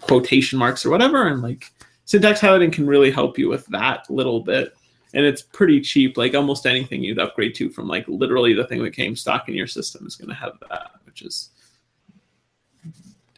quotation 0.00 0.58
marks 0.58 0.86
or 0.86 0.90
whatever, 0.90 1.26
and 1.26 1.42
like 1.42 1.70
syntax 2.12 2.40
highlighting 2.40 2.70
can 2.70 2.86
really 2.86 3.10
help 3.10 3.38
you 3.38 3.48
with 3.48 3.64
that 3.68 4.04
little 4.10 4.40
bit 4.40 4.76
and 5.14 5.24
it's 5.24 5.40
pretty 5.40 5.80
cheap 5.80 6.18
like 6.18 6.34
almost 6.34 6.66
anything 6.66 7.02
you'd 7.02 7.18
upgrade 7.18 7.54
to 7.54 7.70
from 7.70 7.88
like 7.88 8.06
literally 8.06 8.52
the 8.52 8.66
thing 8.66 8.82
that 8.82 8.90
came 8.90 9.16
stock 9.16 9.48
in 9.48 9.54
your 9.54 9.66
system 9.66 10.06
is 10.06 10.14
going 10.14 10.28
to 10.28 10.34
have 10.34 10.52
that 10.68 10.90
which 11.06 11.22
is 11.22 11.48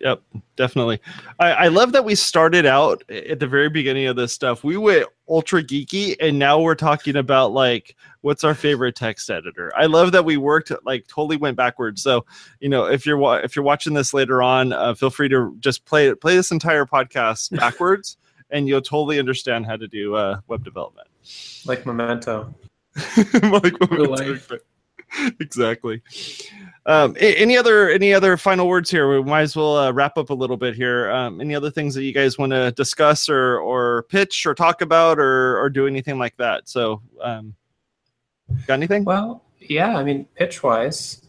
Yep, 0.01 0.23
definitely. 0.57 1.01
I, 1.39 1.53
I 1.53 1.69
love 1.69 1.93
that 1.93 2.05
we 2.05 2.15
started 2.17 2.67
out 2.67 3.09
at 3.09 3.39
the 3.39 3.47
very 3.47 3.71
beginning 3.71 4.07
of 4.07 4.17
this 4.17 4.35
stuff. 4.35 4.65
We 4.65 4.77
went 4.77 5.07
ultra 5.31 5.63
geeky, 5.63 6.17
and 6.21 6.39
now 6.39 6.61
we're 6.61 6.75
talking 6.75 7.17
about 7.17 7.53
like 7.53 7.97
what's 8.21 8.45
our 8.45 8.55
favorite 8.55 8.97
text 8.97 9.31
editor. 9.31 9.73
I 9.75 9.87
love 9.87 10.13
that 10.13 10.25
we 10.25 10.37
worked 10.37 10.73
like 10.85 11.07
totally 11.07 11.39
went 11.39 11.57
backwards. 11.57 12.03
So 12.03 12.27
you 12.61 12.69
know, 12.69 12.85
if 12.85 13.07
you're 13.07 13.43
if 13.43 13.57
you're 13.57 13.65
watching 13.65 13.95
this 13.95 14.13
later 14.13 14.43
on, 14.43 14.75
uh, 14.75 14.95
feel 14.95 15.09
free 15.09 15.31
to 15.31 15.57
just 15.61 15.87
play 15.87 16.13
play 16.15 16.35
this 16.35 16.51
entire 16.51 16.85
podcast 16.85 17.57
backwards, 17.59 18.19
and 18.51 18.69
you'll 18.69 18.83
totally 18.83 19.19
understand 19.19 19.67
how 19.67 19.77
to 19.77 19.89
do 19.89 20.15
uh, 20.15 20.41
web 20.49 20.65
development. 20.65 21.09
Like 21.65 21.87
Memento. 21.87 22.55
like 23.43 23.75
Real 23.91 24.11
life. 24.11 24.51
exactly. 25.41 26.03
Um, 26.87 27.17
any 27.19 27.57
other 27.57 27.89
any 27.91 28.13
other 28.13 28.37
final 28.37 28.69
words 28.69 28.91
here? 28.91 29.11
We 29.11 29.23
might 29.23 29.43
as 29.43 29.57
well 29.57 29.77
uh, 29.77 29.93
wrap 29.93 30.19
up 30.19 30.31
a 30.31 30.35
little 30.35 30.57
bit 30.57 30.75
here. 30.75 31.11
Um, 31.11 31.41
any 31.41 31.55
other 31.55 31.71
things 31.71 31.95
that 31.95 32.05
you 32.05 32.13
guys 32.13 32.39
want 32.39 32.53
to 32.53 32.73
discuss 32.73 33.29
or 33.29 33.59
or 33.59 34.05
pitch 34.05 34.45
or 34.47 34.55
talk 34.55 34.83
about 34.83 35.19
or 35.19 35.59
or 35.59 35.71
do 35.71 35.87
anything 35.87 36.19
like 36.19 36.37
that? 36.37 36.69
So, 36.69 37.01
um, 37.23 37.55
got 38.67 38.75
anything? 38.75 39.05
Well, 39.05 39.43
yeah, 39.61 39.97
I 39.97 40.05
mean, 40.05 40.27
pitch 40.35 40.63
wise, 40.63 41.23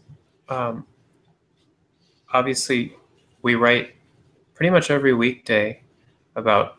um, 0.48 0.86
obviously, 2.32 2.94
we 3.42 3.54
write 3.54 3.94
pretty 4.54 4.70
much 4.70 4.90
every 4.90 5.14
weekday 5.14 5.80
about 6.34 6.75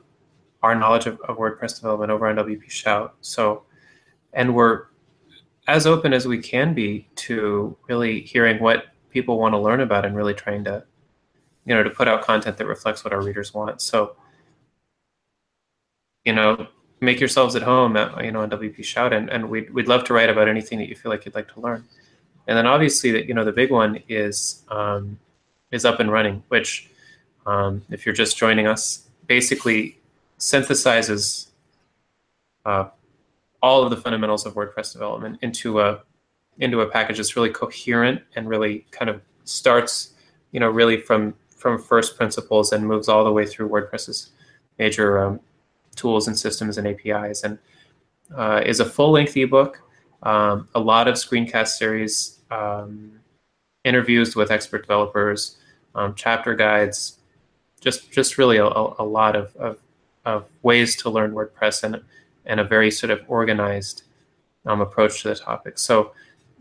our 0.68 0.76
knowledge 0.76 1.06
of, 1.08 1.20
of 1.22 1.38
WordPress 1.38 1.76
development 1.76 2.12
over 2.12 2.28
on 2.28 2.36
WP 2.36 2.70
Shout. 2.70 3.16
So, 3.22 3.64
and 4.34 4.54
we're 4.54 4.86
as 5.68 5.86
open 5.86 6.14
as 6.14 6.28
we 6.28 6.38
can 6.40 6.74
be 6.74 7.08
to 7.16 7.76
really 7.88 8.22
hearing 8.22 8.62
what 8.62 8.86
people 9.10 9.40
want 9.40 9.54
to 9.54 9.60
learn 9.60 9.82
about 9.82 10.06
and 10.06 10.16
really 10.16 10.34
trying 10.34 10.64
to, 10.66 10.84
you 11.66 11.74
know, 11.74 11.84
to 11.84 11.90
put 11.90 12.08
out 12.08 12.24
content 12.24 12.58
that 12.58 12.68
reflects 12.68 13.04
what 13.04 13.14
our 13.14 13.22
readers 13.22 13.54
want. 13.54 13.82
So, 13.82 14.16
you 16.24 16.34
know, 16.34 16.68
make 17.00 17.20
yourselves 17.20 17.56
at 17.56 17.62
home 17.62 17.96
at, 17.96 18.24
you 18.24 18.32
know 18.32 18.42
on 18.42 18.50
WP 18.50 18.84
Shout 18.84 19.14
and, 19.14 19.30
and 19.30 19.50
we'd, 19.50 19.74
we'd 19.74 19.88
love 19.88 20.04
to 20.06 20.14
write 20.14 20.30
about 20.30 20.48
anything 20.48 20.80
that 20.80 20.90
you 20.90 20.96
feel 20.96 21.12
like 21.12 21.26
you'd 21.26 21.36
like 21.36 21.52
to 21.54 21.60
learn 21.60 21.86
and 22.48 22.58
then 22.58 22.66
obviously 22.66 23.12
that 23.12 23.28
you 23.28 23.34
know 23.34 23.46
the 23.46 23.52
big 23.52 23.72
one 23.72 24.02
is 24.10 24.66
um, 24.70 25.20
is 25.72 25.86
up 25.86 26.00
and 26.00 26.12
running 26.12 26.44
which 26.48 26.90
um, 27.46 27.84
if 27.92 28.06
you're 28.06 28.16
just 28.16 28.38
joining 28.38 28.68
us 28.68 29.08
basically 29.28 30.00
synthesizes 30.40 31.48
uh, 32.66 32.90
all 33.62 33.84
of 33.84 33.90
the 33.90 33.98
fundamentals 33.98 34.46
of 34.46 34.54
WordPress 34.54 34.94
development 34.94 35.40
into 35.42 35.80
a 35.80 36.02
into 36.60 36.82
a 36.82 36.88
package 36.88 37.18
that's 37.18 37.36
really 37.36 37.50
coherent 37.50 38.22
and 38.36 38.50
really 38.50 38.86
kind 38.92 39.10
of 39.10 39.22
starts 39.44 40.14
you 40.52 40.60
know 40.60 40.70
really 40.70 41.00
from 41.00 41.34
from 41.50 41.82
first 41.82 42.16
principles 42.16 42.72
and 42.72 42.88
moves 42.88 43.10
all 43.10 43.24
the 43.24 43.32
way 43.32 43.46
through 43.46 43.68
WordPress's 43.68 44.30
major 44.78 45.24
um, 45.24 45.40
tools 45.96 46.28
and 46.28 46.38
systems 46.38 46.78
and 46.78 46.88
APIs, 46.88 47.44
and 47.44 47.58
uh, 48.36 48.62
is 48.66 48.80
a 48.80 48.86
full 48.86 49.12
length 49.12 49.36
ebook. 49.36 49.82
Um, 50.24 50.68
a 50.76 50.80
lot 50.80 51.08
of 51.08 51.16
screencast 51.16 51.70
series, 51.70 52.40
um, 52.50 53.20
interviews 53.84 54.36
with 54.36 54.52
expert 54.52 54.84
developers, 54.84 55.58
um, 55.96 56.14
chapter 56.16 56.56
guides, 56.56 57.18
just 57.82 58.12
just 58.12 58.38
really 58.38 58.58
a, 58.58 58.66
a 58.66 59.06
lot 59.06 59.36
of, 59.36 59.56
of, 59.58 59.80
of 60.28 60.46
ways 60.62 60.96
to 60.98 61.10
learn 61.10 61.32
WordPress 61.32 61.84
and 61.84 62.02
and 62.46 62.60
a 62.60 62.64
very 62.64 62.92
sort 62.92 63.12
of 63.12 63.22
organized 63.28 64.04
um, 64.66 64.82
approach 64.82 65.22
to 65.22 65.30
the 65.30 65.36
topic. 65.36 65.80
So, 65.80 66.14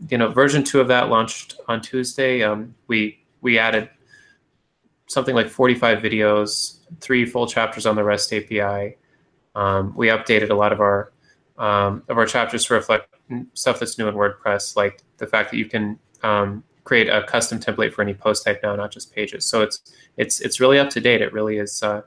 you 0.09 0.17
know, 0.17 0.29
version 0.31 0.63
two 0.63 0.79
of 0.81 0.87
that 0.87 1.09
launched 1.09 1.59
on 1.67 1.81
Tuesday. 1.81 2.43
Um, 2.43 2.73
we 2.87 3.19
we 3.41 3.59
added 3.59 3.89
something 5.07 5.35
like 5.35 5.49
45 5.49 5.99
videos, 5.99 6.79
three 6.99 7.25
full 7.25 7.47
chapters 7.47 7.85
on 7.85 7.95
the 7.95 8.03
REST 8.03 8.33
API. 8.33 8.97
Um, 9.55 9.93
we 9.95 10.07
updated 10.07 10.49
a 10.49 10.55
lot 10.55 10.71
of 10.71 10.79
our 10.79 11.11
um, 11.57 12.03
of 12.07 12.17
our 12.17 12.25
chapters 12.25 12.65
to 12.65 12.73
reflect 12.73 13.13
stuff 13.53 13.79
that's 13.79 13.97
new 13.97 14.07
in 14.07 14.15
WordPress, 14.15 14.75
like 14.77 15.01
the 15.17 15.27
fact 15.27 15.51
that 15.51 15.57
you 15.57 15.65
can 15.65 15.99
um, 16.23 16.63
create 16.85 17.09
a 17.09 17.23
custom 17.23 17.59
template 17.59 17.91
for 17.91 18.01
any 18.01 18.13
post 18.13 18.45
type 18.45 18.61
now, 18.63 18.75
not 18.75 18.91
just 18.91 19.13
pages. 19.13 19.45
So 19.45 19.61
it's 19.61 19.93
it's 20.15 20.39
it's 20.39 20.61
really 20.61 20.79
up 20.79 20.89
to 20.91 21.01
date. 21.01 21.21
It 21.21 21.33
really 21.33 21.57
is. 21.57 21.83
Uh, 21.83 22.03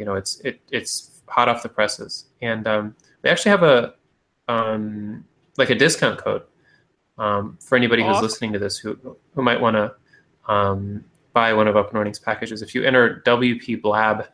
you 0.00 0.06
know, 0.06 0.14
it's 0.14 0.40
it 0.40 0.60
it's 0.72 1.20
hot 1.28 1.48
off 1.48 1.62
the 1.62 1.68
presses, 1.68 2.24
and 2.40 2.66
um, 2.66 2.96
we 3.22 3.28
actually 3.28 3.50
have 3.50 3.62
a 3.62 3.94
um, 4.48 5.26
like 5.58 5.68
a 5.68 5.74
discount 5.74 6.18
code 6.18 6.42
um, 7.18 7.58
for 7.60 7.76
anybody 7.76 8.02
who's 8.02 8.20
listening 8.22 8.50
to 8.54 8.58
this 8.58 8.78
who 8.78 8.98
who 9.34 9.42
might 9.42 9.60
want 9.60 9.76
to 9.76 9.94
um, 10.50 11.04
buy 11.34 11.52
one 11.52 11.68
of 11.68 11.76
Up 11.76 11.90
and 11.90 11.98
Running's 11.98 12.18
packages. 12.18 12.62
If 12.62 12.74
you 12.74 12.82
enter 12.82 13.22
WP 13.26 13.82
Blab 13.82 14.28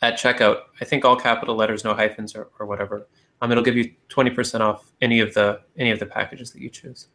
at 0.00 0.14
checkout, 0.14 0.60
I 0.80 0.84
think 0.84 1.04
all 1.04 1.16
capital 1.16 1.56
letters, 1.56 1.82
no 1.82 1.92
hyphens 1.92 2.36
or, 2.36 2.48
or 2.60 2.66
whatever. 2.66 3.08
Um, 3.40 3.50
it'll 3.50 3.64
give 3.64 3.76
you 3.76 3.92
twenty 4.08 4.30
percent 4.30 4.62
off 4.62 4.92
any 5.00 5.18
of 5.18 5.34
the 5.34 5.60
any 5.76 5.90
of 5.90 5.98
the 5.98 6.06
packages 6.06 6.52
that 6.52 6.62
you 6.62 6.70
choose. 6.70 7.08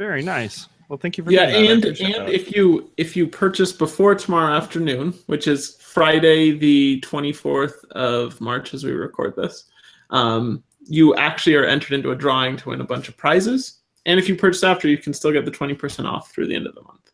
Very 0.00 0.22
nice. 0.22 0.66
Well, 0.88 0.98
thank 0.98 1.18
you 1.18 1.24
for 1.24 1.30
yeah. 1.30 1.42
And 1.42 1.84
and 1.84 1.98
that. 2.14 2.30
if 2.30 2.56
you 2.56 2.90
if 2.96 3.14
you 3.14 3.26
purchase 3.26 3.70
before 3.70 4.14
tomorrow 4.14 4.56
afternoon 4.56 5.12
which 5.26 5.46
is 5.46 5.76
friday 5.76 6.50
the 6.50 7.00
24th 7.02 7.84
of 7.90 8.40
march 8.40 8.72
as 8.74 8.82
we 8.82 8.92
record 8.92 9.36
this 9.36 9.64
um, 10.08 10.64
you 10.86 11.14
actually 11.16 11.54
are 11.54 11.64
entered 11.64 11.92
into 11.92 12.12
a 12.12 12.16
drawing 12.16 12.56
to 12.56 12.70
win 12.70 12.80
a 12.80 12.84
bunch 12.84 13.08
of 13.08 13.16
prizes 13.16 13.80
and 14.06 14.18
if 14.18 14.28
you 14.28 14.34
purchase 14.34 14.64
after 14.64 14.88
you 14.88 14.96
can 14.96 15.12
still 15.12 15.30
get 15.30 15.44
the 15.44 15.50
20% 15.50 16.06
off 16.06 16.32
through 16.32 16.48
the 16.48 16.56
end 16.56 16.66
of 16.66 16.74
the 16.74 16.82
month 16.82 17.12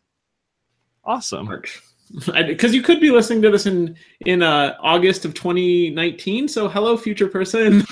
awesome. 1.04 1.44
march 1.44 1.82
because 2.46 2.72
you 2.72 2.82
could 2.82 3.00
be 3.00 3.10
listening 3.10 3.42
to 3.42 3.50
this 3.50 3.66
in 3.66 3.94
in 4.24 4.42
uh, 4.42 4.76
august 4.80 5.26
of 5.26 5.34
2019 5.34 6.48
so 6.48 6.68
hello 6.68 6.96
future 6.96 7.28
person 7.28 7.84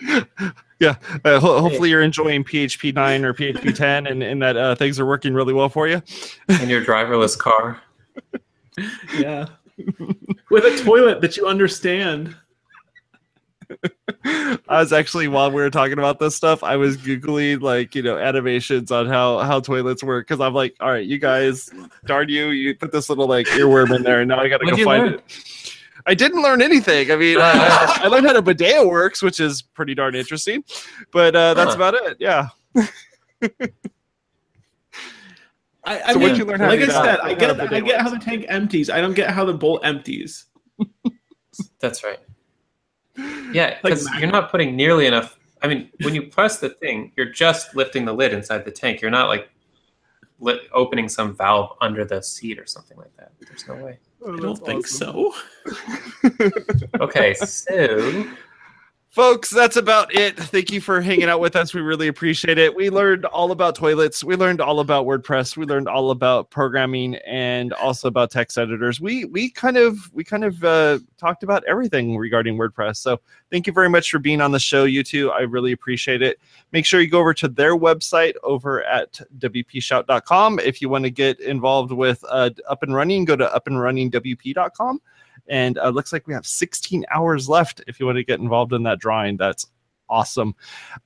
Uh, 0.82 0.94
ho- 1.40 1.60
hopefully, 1.60 1.90
you're 1.90 2.02
enjoying 2.02 2.44
PHP 2.44 2.94
9 2.94 3.24
or 3.24 3.34
PHP 3.34 3.74
10 3.76 4.06
and, 4.06 4.22
and 4.22 4.42
that 4.42 4.56
uh, 4.56 4.74
things 4.74 5.00
are 5.00 5.06
working 5.06 5.34
really 5.34 5.54
well 5.54 5.68
for 5.68 5.88
you. 5.88 6.02
In 6.60 6.68
your 6.68 6.84
driverless 6.84 7.38
car. 7.38 7.80
yeah 9.18 9.46
with 10.50 10.64
a 10.64 10.82
toilet 10.84 11.20
that 11.20 11.36
you 11.36 11.46
understand 11.46 12.34
I 14.24 14.58
was 14.68 14.92
actually 14.92 15.28
while 15.28 15.50
we 15.50 15.60
were 15.60 15.70
talking 15.70 15.98
about 15.98 16.20
this 16.20 16.36
stuff, 16.36 16.62
I 16.62 16.76
was 16.76 16.96
googling 16.96 17.62
like 17.62 17.96
you 17.96 18.02
know 18.02 18.16
animations 18.16 18.92
on 18.92 19.06
how 19.06 19.38
how 19.40 19.58
toilets 19.58 20.04
work 20.04 20.28
because 20.28 20.40
I'm 20.40 20.54
like, 20.54 20.76
all 20.78 20.90
right, 20.90 21.04
you 21.04 21.18
guys, 21.18 21.68
darn 22.04 22.28
you, 22.28 22.50
you 22.50 22.76
put 22.76 22.92
this 22.92 23.08
little 23.08 23.26
like 23.26 23.46
earworm 23.46 23.94
in 23.94 24.04
there, 24.04 24.20
and 24.20 24.28
now 24.28 24.38
I 24.38 24.48
got 24.48 24.58
to 24.58 24.66
What'd 24.66 24.78
go 24.78 24.84
find 24.84 25.02
learn? 25.04 25.14
it. 25.14 25.75
I 26.06 26.14
didn't 26.14 26.40
learn 26.42 26.62
anything. 26.62 27.10
I 27.10 27.16
mean, 27.16 27.38
uh, 27.38 27.42
I 28.02 28.06
learned 28.08 28.26
how 28.26 28.32
to 28.32 28.42
bidet 28.42 28.86
works, 28.86 29.22
which 29.22 29.40
is 29.40 29.62
pretty 29.62 29.94
darn 29.94 30.14
interesting, 30.14 30.62
but 31.12 31.34
uh, 31.34 31.54
that's 31.54 31.70
Huh. 31.74 31.76
about 31.76 31.94
it. 31.94 32.16
Yeah. 32.20 32.48
I, 35.84 36.00
I 36.00 36.12
So 36.12 36.18
mean, 36.18 36.22
what'd 36.22 36.38
you 36.38 36.44
learn 36.44 36.60
how 36.60 36.68
like 36.68 36.80
do 36.80 36.86
I 36.86 36.88
said, 36.88 37.20
I 37.20 37.34
get, 37.34 37.60
I 37.72 37.80
get 37.80 38.00
how 38.00 38.08
the 38.10 38.18
tank 38.18 38.44
empties. 38.48 38.90
I 38.90 39.00
don't 39.00 39.14
get 39.14 39.30
how 39.30 39.44
the 39.44 39.54
bolt 39.54 39.82
empties. 39.84 40.46
That's 41.80 42.02
right. 42.04 42.18
Yeah, 43.52 43.78
because 43.82 44.04
magnet. 44.04 44.20
you're 44.22 44.30
not 44.32 44.50
putting 44.50 44.76
nearly 44.76 45.06
enough. 45.06 45.38
I 45.62 45.68
mean, 45.68 45.88
when 46.02 46.14
you 46.14 46.22
press 46.24 46.58
the 46.58 46.68
thing, 46.68 47.12
you're 47.16 47.30
just 47.30 47.74
lifting 47.74 48.04
the 48.04 48.12
lid 48.12 48.34
inside 48.34 48.64
the 48.66 48.70
tank. 48.70 49.00
You're 49.00 49.10
not 49.10 49.28
like 49.28 49.48
lit, 50.38 50.62
opening 50.74 51.08
some 51.08 51.34
valve 51.34 51.78
under 51.80 52.04
the 52.04 52.20
seat 52.22 52.58
or 52.58 52.66
something 52.66 52.98
like 52.98 53.16
that. 53.16 53.32
There's 53.40 53.66
no 53.66 53.76
way. 53.76 53.98
Oh, 54.24 54.34
I 54.34 54.40
don't 54.40 54.64
think 54.64 54.86
so. 54.86 55.34
okay, 57.00 57.34
so 57.34 58.26
Folks, 59.16 59.48
that's 59.48 59.76
about 59.76 60.14
it. 60.14 60.36
Thank 60.36 60.70
you 60.70 60.78
for 60.78 61.00
hanging 61.00 61.30
out 61.30 61.40
with 61.40 61.56
us. 61.56 61.72
We 61.72 61.80
really 61.80 62.08
appreciate 62.08 62.58
it. 62.58 62.76
We 62.76 62.90
learned 62.90 63.24
all 63.24 63.50
about 63.50 63.74
toilets. 63.74 64.22
We 64.22 64.36
learned 64.36 64.60
all 64.60 64.78
about 64.80 65.06
WordPress. 65.06 65.56
We 65.56 65.64
learned 65.64 65.88
all 65.88 66.10
about 66.10 66.50
programming 66.50 67.14
and 67.26 67.72
also 67.72 68.08
about 68.08 68.30
text 68.30 68.58
editors. 68.58 69.00
We 69.00 69.24
we 69.24 69.48
kind 69.48 69.78
of 69.78 69.96
we 70.12 70.22
kind 70.22 70.44
of 70.44 70.62
uh, 70.62 70.98
talked 71.16 71.42
about 71.42 71.64
everything 71.64 72.18
regarding 72.18 72.58
WordPress. 72.58 72.96
So 72.98 73.18
thank 73.50 73.66
you 73.66 73.72
very 73.72 73.88
much 73.88 74.10
for 74.10 74.18
being 74.18 74.42
on 74.42 74.52
the 74.52 74.58
show, 74.58 74.84
you 74.84 75.02
two. 75.02 75.30
I 75.30 75.40
really 75.40 75.72
appreciate 75.72 76.20
it. 76.20 76.38
Make 76.72 76.84
sure 76.84 77.00
you 77.00 77.08
go 77.08 77.20
over 77.20 77.32
to 77.32 77.48
their 77.48 77.74
website 77.74 78.34
over 78.42 78.84
at 78.84 79.18
wpshout.com. 79.38 80.58
If 80.58 80.82
you 80.82 80.90
want 80.90 81.04
to 81.04 81.10
get 81.10 81.40
involved 81.40 81.90
with 81.90 82.22
uh, 82.28 82.50
up 82.68 82.82
and 82.82 82.94
running, 82.94 83.24
go 83.24 83.34
to 83.34 83.46
upandrunningwp.com. 83.46 85.00
And 85.48 85.78
uh, 85.78 85.90
looks 85.90 86.12
like 86.12 86.26
we 86.26 86.34
have 86.34 86.46
16 86.46 87.04
hours 87.14 87.48
left 87.48 87.82
if 87.86 88.00
you 88.00 88.06
want 88.06 88.16
to 88.16 88.24
get 88.24 88.40
involved 88.40 88.72
in 88.72 88.82
that 88.84 88.98
drawing. 88.98 89.36
That's 89.36 89.66
awesome. 90.08 90.54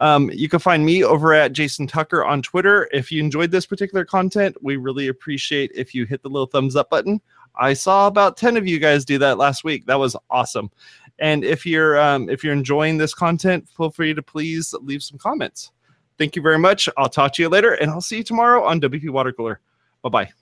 Um, 0.00 0.30
you 0.32 0.48
can 0.48 0.58
find 0.58 0.84
me 0.84 1.04
over 1.04 1.32
at 1.32 1.52
Jason 1.52 1.86
Tucker 1.86 2.24
on 2.24 2.42
Twitter. 2.42 2.88
If 2.92 3.10
you 3.10 3.22
enjoyed 3.22 3.50
this 3.50 3.66
particular 3.66 4.04
content, 4.04 4.56
we 4.62 4.76
really 4.76 5.08
appreciate 5.08 5.70
if 5.74 5.94
you 5.94 6.06
hit 6.06 6.22
the 6.22 6.28
little 6.28 6.46
thumbs 6.46 6.76
up 6.76 6.90
button. 6.90 7.20
I 7.56 7.74
saw 7.74 8.06
about 8.06 8.36
10 8.36 8.56
of 8.56 8.66
you 8.66 8.78
guys 8.78 9.04
do 9.04 9.18
that 9.18 9.38
last 9.38 9.64
week. 9.64 9.86
That 9.86 9.98
was 9.98 10.16
awesome. 10.30 10.70
And 11.18 11.44
if 11.44 11.66
you're 11.66 12.00
um, 12.00 12.30
if 12.30 12.42
you're 12.42 12.54
enjoying 12.54 12.96
this 12.96 13.12
content, 13.12 13.68
feel 13.68 13.90
free 13.90 14.14
to 14.14 14.22
please 14.22 14.74
leave 14.80 15.02
some 15.02 15.18
comments. 15.18 15.70
Thank 16.18 16.34
you 16.34 16.42
very 16.42 16.58
much. 16.58 16.88
I'll 16.96 17.08
talk 17.08 17.34
to 17.34 17.42
you 17.42 17.48
later, 17.48 17.74
and 17.74 17.90
I'll 17.90 18.00
see 18.00 18.18
you 18.18 18.24
tomorrow 18.24 18.64
on 18.64 18.80
WP 18.80 19.10
Water 19.10 19.32
Cooler. 19.32 19.60
Bye 20.02 20.08
bye. 20.08 20.39